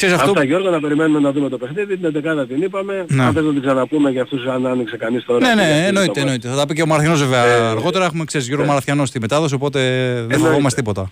Ξέρεις 0.00 0.14
αυτό... 0.18 0.30
Αυτά 0.30 0.44
Γιώργο 0.44 0.70
να 0.70 0.80
περιμένουμε 0.80 1.20
να 1.20 1.32
δούμε 1.32 1.48
το 1.48 1.58
παιχνίδι, 1.58 1.96
την 1.96 2.12
11 2.42 2.46
την 2.48 2.62
είπαμε, 2.62 3.04
Ναι. 3.08 3.22
αν 3.22 3.32
θες 3.32 3.44
να 3.44 3.52
την 3.52 3.60
ξαναπούμε 3.60 4.10
για 4.10 4.22
αυτούς 4.22 4.46
αν 4.46 4.66
άνοιξε 4.66 4.96
κανείς 4.96 5.24
τώρα. 5.24 5.40
Ναι, 5.40 5.46
για 5.46 5.54
ναι, 5.54 5.62
αυτό 5.72 5.86
εννοείται, 5.86 6.12
το 6.12 6.20
εννοείται. 6.20 6.48
Θα 6.48 6.56
τα 6.56 6.66
πει 6.66 6.74
και 6.74 6.82
ο 6.82 6.86
Μαραθιανός 6.86 7.20
βέβαια 7.20 7.44
Ε, 7.44 7.60
αργότερα. 7.68 8.04
Έχουμε 8.04 8.24
ξέρεις 8.24 8.46
Γιώργο 8.46 8.64
ναι. 8.64 8.70
Μαραθιανός 8.70 9.08
στη 9.08 9.20
μετάδοση, 9.20 9.54
οπότε 9.54 9.80
δεν 9.80 10.18
Εννοείται. 10.18 10.36
φοβόμαστε 10.46 10.80
τίποτα. 10.80 11.10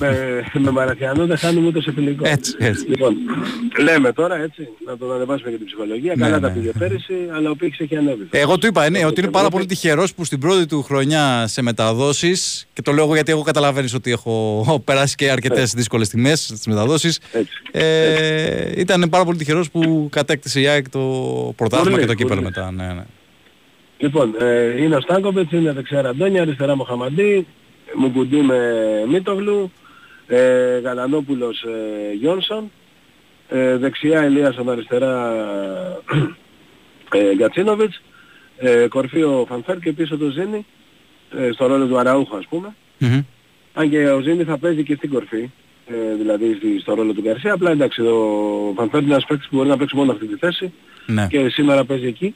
Με, 0.00 0.44
με 0.58 0.70
Μαραθιανό 0.70 1.26
δεν 1.26 1.36
χάνουμε 1.36 1.66
ούτε 1.66 1.80
σε 1.82 1.92
φιλικό. 1.92 2.28
Έτσι, 2.28 2.54
έτσι. 2.58 2.84
Λοιπόν, 2.88 3.16
λέμε 3.82 4.12
τώρα 4.12 4.36
έτσι, 4.36 4.68
να 4.86 4.96
τον 4.96 5.12
ανεβάσουμε 5.12 5.50
και 5.50 5.56
την 5.56 5.66
ψυχολογία. 5.66 6.14
Ναι, 6.16 6.22
Καλά 6.22 6.38
ναι. 6.38 6.46
τα 6.46 6.52
πήγε 6.52 6.70
πέρυσι, 6.78 7.14
αλλά 7.34 7.50
ο 7.50 7.56
Πίξ 7.56 7.78
έχει 7.80 7.96
ανέβει. 7.96 8.28
Εγώ 8.30 8.58
του 8.58 8.66
είπα 8.66 8.90
ναι, 8.90 9.04
ότι 9.04 9.20
είναι 9.20 9.30
πάρα 9.30 9.48
πολύ 9.48 9.66
τυχερός 9.66 10.14
που 10.14 10.24
στην 10.24 10.38
πρώτη 10.40 10.66
του 10.66 10.82
χρονιά 10.82 11.46
σε 11.46 11.62
μεταδόσεις. 11.62 12.66
Και 12.72 12.82
το 12.82 12.92
λέω 12.92 13.04
εγώ 13.04 13.14
γιατί 13.14 13.30
εγώ 13.32 13.42
καταλαβαίνεις 13.42 13.94
ότι 13.94 14.10
έχω 14.10 14.82
περάσει 14.84 15.14
και 15.14 15.30
αρκετές 15.30 15.72
δύσκολες 15.74 16.08
τιμέ 16.08 16.34
στις 16.34 16.66
μεταδόσεις. 16.66 17.20
Ε, 17.70 18.80
ήταν 18.80 19.08
πάρα 19.10 19.24
πολύ 19.24 19.36
τυχερός 19.38 19.70
που 19.70 20.08
κατέκτησε 20.10 20.60
η 20.60 20.66
ΑΕΚ 20.66 20.88
το 20.88 21.00
πρωτάθλημα 21.56 21.90
Πολύ, 21.90 22.00
και 22.02 22.06
το 22.08 22.14
κύπελο 22.14 22.40
πολύ. 22.40 22.52
μετά. 22.54 22.70
Ναι, 22.70 22.92
ναι. 22.92 23.04
Λοιπόν, 23.98 24.34
ε, 24.40 24.82
είναι 24.82 24.96
ο 24.96 25.00
Στάνκοβιτς, 25.00 25.52
είναι 25.52 25.72
δεξιά 25.72 26.02
Ραντόνια, 26.02 26.42
αριστερά 26.42 26.76
Μοχαμαντή, 26.76 27.46
Μουκουντή 27.96 28.36
με 28.36 28.58
Μίτογλου, 29.10 29.70
ε, 30.36 30.78
Γαλανόπουλος 30.78 31.62
ε, 31.62 32.12
Γιόνσον, 32.14 32.70
ε, 33.48 33.76
δεξιά 33.76 34.20
Ελίασον, 34.20 34.70
αριστερά 34.70 35.36
ε, 37.14 37.34
Γκατσίνοβιτς, 37.34 38.02
ε, 38.56 38.86
κορφή 38.88 39.22
ο 39.22 39.44
Φανφέρ 39.48 39.78
και 39.78 39.92
πίσω 39.92 40.16
το 40.18 40.28
Ζήνη, 40.28 40.66
ε, 41.38 41.50
στο 41.52 41.66
ρόλο 41.66 41.86
του 41.86 41.98
Αραούχου 41.98 42.36
ας 42.36 42.46
πούμε. 42.48 42.74
Μμμ. 42.98 43.20
Αν 43.74 43.90
και 43.90 44.08
ο 44.08 44.20
Ζήνη 44.20 44.44
θα 44.44 44.58
παίζει 44.58 44.82
και 44.82 44.94
στην 44.94 45.10
κορφή, 45.10 45.50
ε, 45.86 46.14
δηλαδή 46.18 46.54
στη- 46.54 46.78
στο 46.80 46.94
ρόλο 46.94 47.12
του 47.12 47.20
Γκαρσία, 47.22 47.52
απλά 47.52 47.70
εντάξει 47.70 48.00
ο 48.02 48.72
Φανφέρ 48.76 49.02
είναι 49.02 49.12
ένας 49.12 49.24
παίκτης 49.24 49.48
που 49.48 49.56
μπορεί 49.56 49.68
να 49.68 49.76
παίξει 49.76 49.96
μόνο 49.96 50.12
αυτή 50.12 50.26
τη 50.26 50.36
θέση 50.36 50.72
Ναι. 51.06 51.26
και 51.30 51.48
σήμερα 51.48 51.84
παίζει 51.84 52.06
εκεί. 52.06 52.34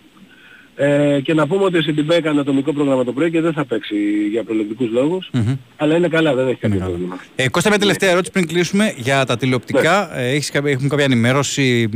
Ε, 0.76 1.20
και 1.20 1.34
να 1.34 1.46
πούμε 1.46 1.64
ότι 1.64 1.76
ο 1.78 1.82
Σιντιμπέ 1.82 2.14
έκανε 2.16 2.40
ατομικό 2.40 2.72
πρόγραμμα 2.72 3.04
το 3.04 3.12
πρωί 3.12 3.30
και 3.30 3.40
δεν 3.40 3.52
θα 3.52 3.64
παίξει 3.64 3.96
για 4.30 4.44
προληπτικούς 4.44 4.90
λόγους. 4.90 5.30
Μμμ. 5.32 5.54
Αλλά 5.76 5.96
είναι 5.96 6.08
καλά, 6.08 6.34
δεν 6.34 6.48
έχει 6.48 6.58
κάποιο 6.60 6.78
πρόβλημα. 6.78 7.18
Ε, 7.36 7.48
Κώστα, 7.48 7.68
μια 7.68 7.78
τελευταία 7.78 8.10
ερώτηση 8.10 8.32
πριν 8.32 8.46
κλείσουμε 8.46 8.94
για 8.96 9.24
τα 9.24 9.36
τηλεοπτικά. 9.36 10.10
Ναι. 10.14 10.22
Ε, 10.22 10.30
έχεις, 10.30 10.50
κάποια- 10.50 10.70
έχουμε 10.70 10.88
κάποια 10.88 11.04
ενημέρωση; 11.04 11.88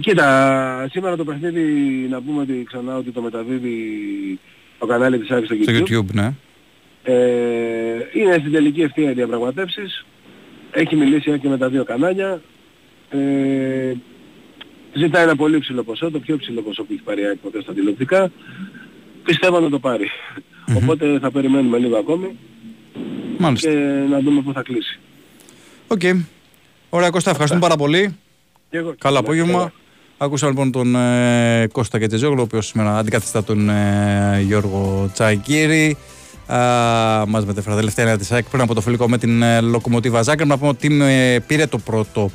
Κοίτα, 0.00 0.88
σήμερα 0.90 1.16
το 1.16 1.24
παιχνίδι 1.24 1.62
να 2.10 2.20
πούμε 2.22 2.40
ότι 2.40 2.64
ξανά 2.66 2.96
ότι 2.96 3.10
το 3.10 3.20
μεταδίδει 3.22 3.78
το 4.78 4.86
κανάλι 4.86 5.18
της 5.18 5.30
Άκης 5.30 5.46
στο 5.46 5.56
Στο 5.62 5.72
YouTube. 5.72 5.98
YouTube, 5.98 6.12
ναι. 6.12 6.32
Ε, 7.02 7.14
είναι 8.12 8.36
στην 8.38 8.52
τελική 8.52 8.80
ευθεία 8.82 9.10
οι 9.10 9.14
διαπραγματεύσεις. 9.14 10.04
Έχει 10.70 10.96
μιλήσει 10.96 11.38
και 11.38 11.48
με 11.48 11.58
τα 11.58 11.68
δύο 11.68 11.84
κανάλια. 11.84 12.40
Ε, 13.10 13.92
ζητάει 14.94 15.22
ένα 15.22 15.36
πολύ 15.36 15.58
ψηλό 15.58 15.82
ποσό, 15.82 16.10
το 16.10 16.18
πιο 16.18 16.36
ψηλό 16.36 16.62
ποσό 16.62 16.82
που 16.82 16.92
έχει 16.92 17.02
πάρει 17.02 17.20
η 17.20 17.24
ΑΕΚ 17.24 17.36
ποτέ 17.36 17.62
στα 17.62 17.72
τηλεοπτικά. 17.72 18.30
Πιστεύω 19.24 19.60
να 19.60 19.68
το 19.68 19.78
πάρει. 19.78 20.10
Οπότε 20.76 21.18
θα 21.18 21.30
περιμένουμε 21.30 21.78
λίγο 21.78 21.96
ακόμη 21.96 22.36
Μάλιστα. 23.38 23.70
και 23.70 23.76
να 24.10 24.20
δούμε 24.20 24.42
πού 24.42 24.52
θα 24.52 24.62
κλείσει. 24.62 24.98
Οκ. 25.86 26.00
Ωραία, 26.90 27.10
Κώστα, 27.10 27.30
ευχαριστούμε 27.30 27.62
πάρα 27.62 27.76
πολύ. 27.76 28.16
Και 28.70 28.76
εγώ. 28.78 28.94
Καλό 28.98 29.18
απόγευμα. 29.18 29.72
Ακούσαμε 30.18 30.52
λοιπόν 30.52 30.72
τον 30.72 30.94
ε, 30.94 31.66
Κώστα 31.72 31.98
Κετζεζόγλου, 31.98 32.40
ο 32.40 32.42
οποίος 32.42 32.66
σήμερα 32.66 32.98
αντικαθιστά 32.98 33.44
τον 33.44 33.68
ε, 33.68 34.40
Γιώργο 34.46 35.10
Τσαϊκύρη. 35.12 35.96
Α, 36.46 37.26
μας 37.26 37.44
μετέφερε 37.44 37.70
τα 37.70 37.76
τελευταία 37.76 38.04
νέα 38.04 38.16
της 38.16 38.32
ΑΕΚ 38.32 38.44
πριν 38.50 38.62
από 38.62 38.74
το 38.74 38.80
φιλικό 38.80 39.08
με 39.08 39.18
την 39.18 39.42
ε, 39.42 39.60
Λοκομοτίβα 39.60 40.22
Ζάγκρεμπ. 40.22 40.48
Να 40.48 40.58
πούμε 40.58 40.70
ότι 40.70 41.02
ε, 41.02 41.38
πήρε 41.46 41.66
το 41.66 41.78
πρώτο 41.78 42.22
α, 42.22 42.28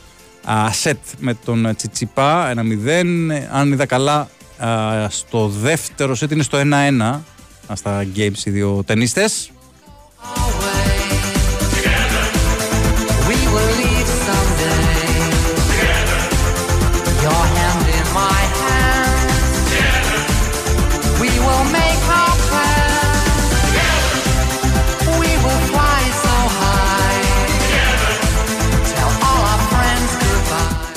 σετ 0.72 0.98
με 1.20 1.34
τον 1.46 1.66
ε, 1.66 1.74
Τσιτσιπά, 1.74 2.54
1-0. 2.54 2.86
Ε, 2.86 3.04
Αν 3.52 3.72
είδα 3.72 3.86
καλά, 3.86 4.30
α, 4.58 5.10
στο 5.10 5.48
δεύτερο 5.48 6.16
σετ 6.16 6.32
είναι 6.32 6.44
στο 6.44 6.58
1-1 6.58 7.02
α, 7.68 7.76
στα 7.76 8.06
games 8.16 8.46
οι 8.46 8.50
δύο 8.50 8.84
ταινίστες. 8.86 9.50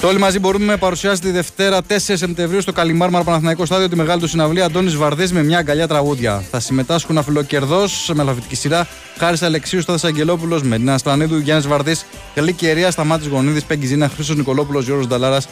Το 0.09 0.15
όλοι 0.15 0.23
μαζί 0.23 0.39
μπορούμε 0.39 0.77
παρουσιάσει 0.77 1.21
τη 1.21 1.31
Δευτέρα 1.31 1.81
4 1.89 1.95
Σεπτεμβρίου 1.97 2.61
στο 2.61 2.73
Καλιμάρμαρα 2.73 3.25
Παναθηναϊκό 3.25 3.65
Στάδιο 3.67 3.89
τη 3.89 3.97
μεγάλη 3.97 4.21
του 4.21 4.29
συναυλία 4.29 4.65
Αντώνης 4.65 4.97
Βαρδής 4.97 5.33
με 5.33 5.43
μια 5.43 5.59
αγκαλιά 5.59 5.89
τραγούδια. 5.89 6.45
Θα 6.51 6.61
συμμετάσχουν 6.61 7.19
αφιλοκερδός 7.19 8.11
με 8.15 8.21
αλφαβητική 8.23 8.55
σειρά 8.57 8.87
Χάρης 9.19 9.43
Αλεξίου, 9.43 9.81
Στάδης 9.81 10.05
Αγγελόπουλος, 10.05 10.63
Μεντίνα 10.63 10.95
Ασπλανίδου, 10.95 11.39
Γιάννης 11.39 11.67
Βαρδής, 11.67 12.05
Γαλλική 12.35 12.65
Ιερία, 12.65 12.91
Σταμάτης 12.91 13.27
Γονίδης, 13.27 13.65
Πέγγι 13.65 13.87
Ζήνα, 13.87 14.09
Χρήστος 14.09 14.37
Νικολόπουλος, 14.37 14.85
Γιώργος 14.85 15.07
Νταλάρας, 15.07 15.45
Α, 15.45 15.51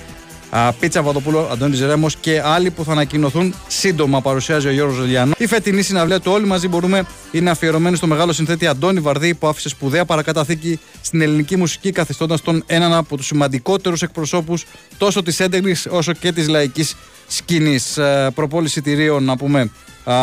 Πίτσα 0.80 1.02
Βαδοπούλο, 1.02 1.48
Αντώνης 1.52 1.80
Ρέμος 1.80 2.16
και 2.16 2.42
άλλοι 2.44 2.70
που 2.70 2.84
θα 2.84 2.92
ανακοινωθούν 2.92 3.54
σύντομα 3.66 4.20
παρουσιάζει 4.20 4.68
ο 4.68 4.70
Γιώργος 4.70 4.96
Ζελιανό. 4.96 5.32
Η 5.38 5.46
φετινή 5.46 5.82
συναυλία 5.82 6.20
του 6.20 6.32
Όλοι 6.32 6.46
μαζί 6.46 6.68
μπορούμε 6.68 7.06
είναι 7.32 7.50
αφιερωμένη 7.50 7.96
στο 7.96 8.06
μεγάλο 8.06 8.32
συνθέτη 8.32 8.66
Αντώνη 8.66 9.00
Βαρδί 9.00 9.34
που 9.34 9.46
άφησε 9.46 9.68
σπουδαία 9.68 10.04
παρακαταθήκη 10.04 10.80
στην 11.00 11.20
ελληνική 11.20 11.56
μουσική 11.56 11.92
καθιστώντας 11.92 12.42
τον 12.42 12.62
έναν 12.66 12.94
από 12.94 13.16
τους 13.16 13.26
σημαντικότερους 13.26 14.02
εκπροσώπους 14.02 14.64
τόσο 14.98 15.22
της 15.22 15.40
έντεχνης 15.40 15.86
όσο 15.90 16.12
και 16.12 16.32
της 16.32 16.48
λαϊκής 16.48 16.96
σκηνής. 17.26 17.96
Ε, 17.96 18.30
προπόληση 18.34 18.82
τηρίων 18.82 19.24
να 19.24 19.36
πούμε 19.36 19.70
α, 20.04 20.14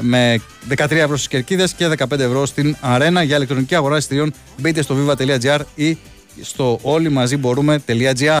με 0.00 0.40
13 0.76 0.90
ευρώ 0.90 1.16
στις 1.16 1.28
κερκίδες 1.28 1.72
και 1.72 1.88
15 1.98 2.18
ευρώ 2.18 2.46
στην 2.46 2.76
αρένα 2.80 3.22
για 3.22 3.36
ηλεκτρονική 3.36 3.74
αγορά 3.74 3.96
εισιτηρίων 3.96 4.32
μπείτε 4.56 4.82
στο 4.82 4.96
viva.gr 4.98 5.60
ή 5.74 5.98
στο 6.40 6.78
όλοι 6.82 7.08
μαζί 7.08 7.36
μπορούμε.gr 7.36 8.30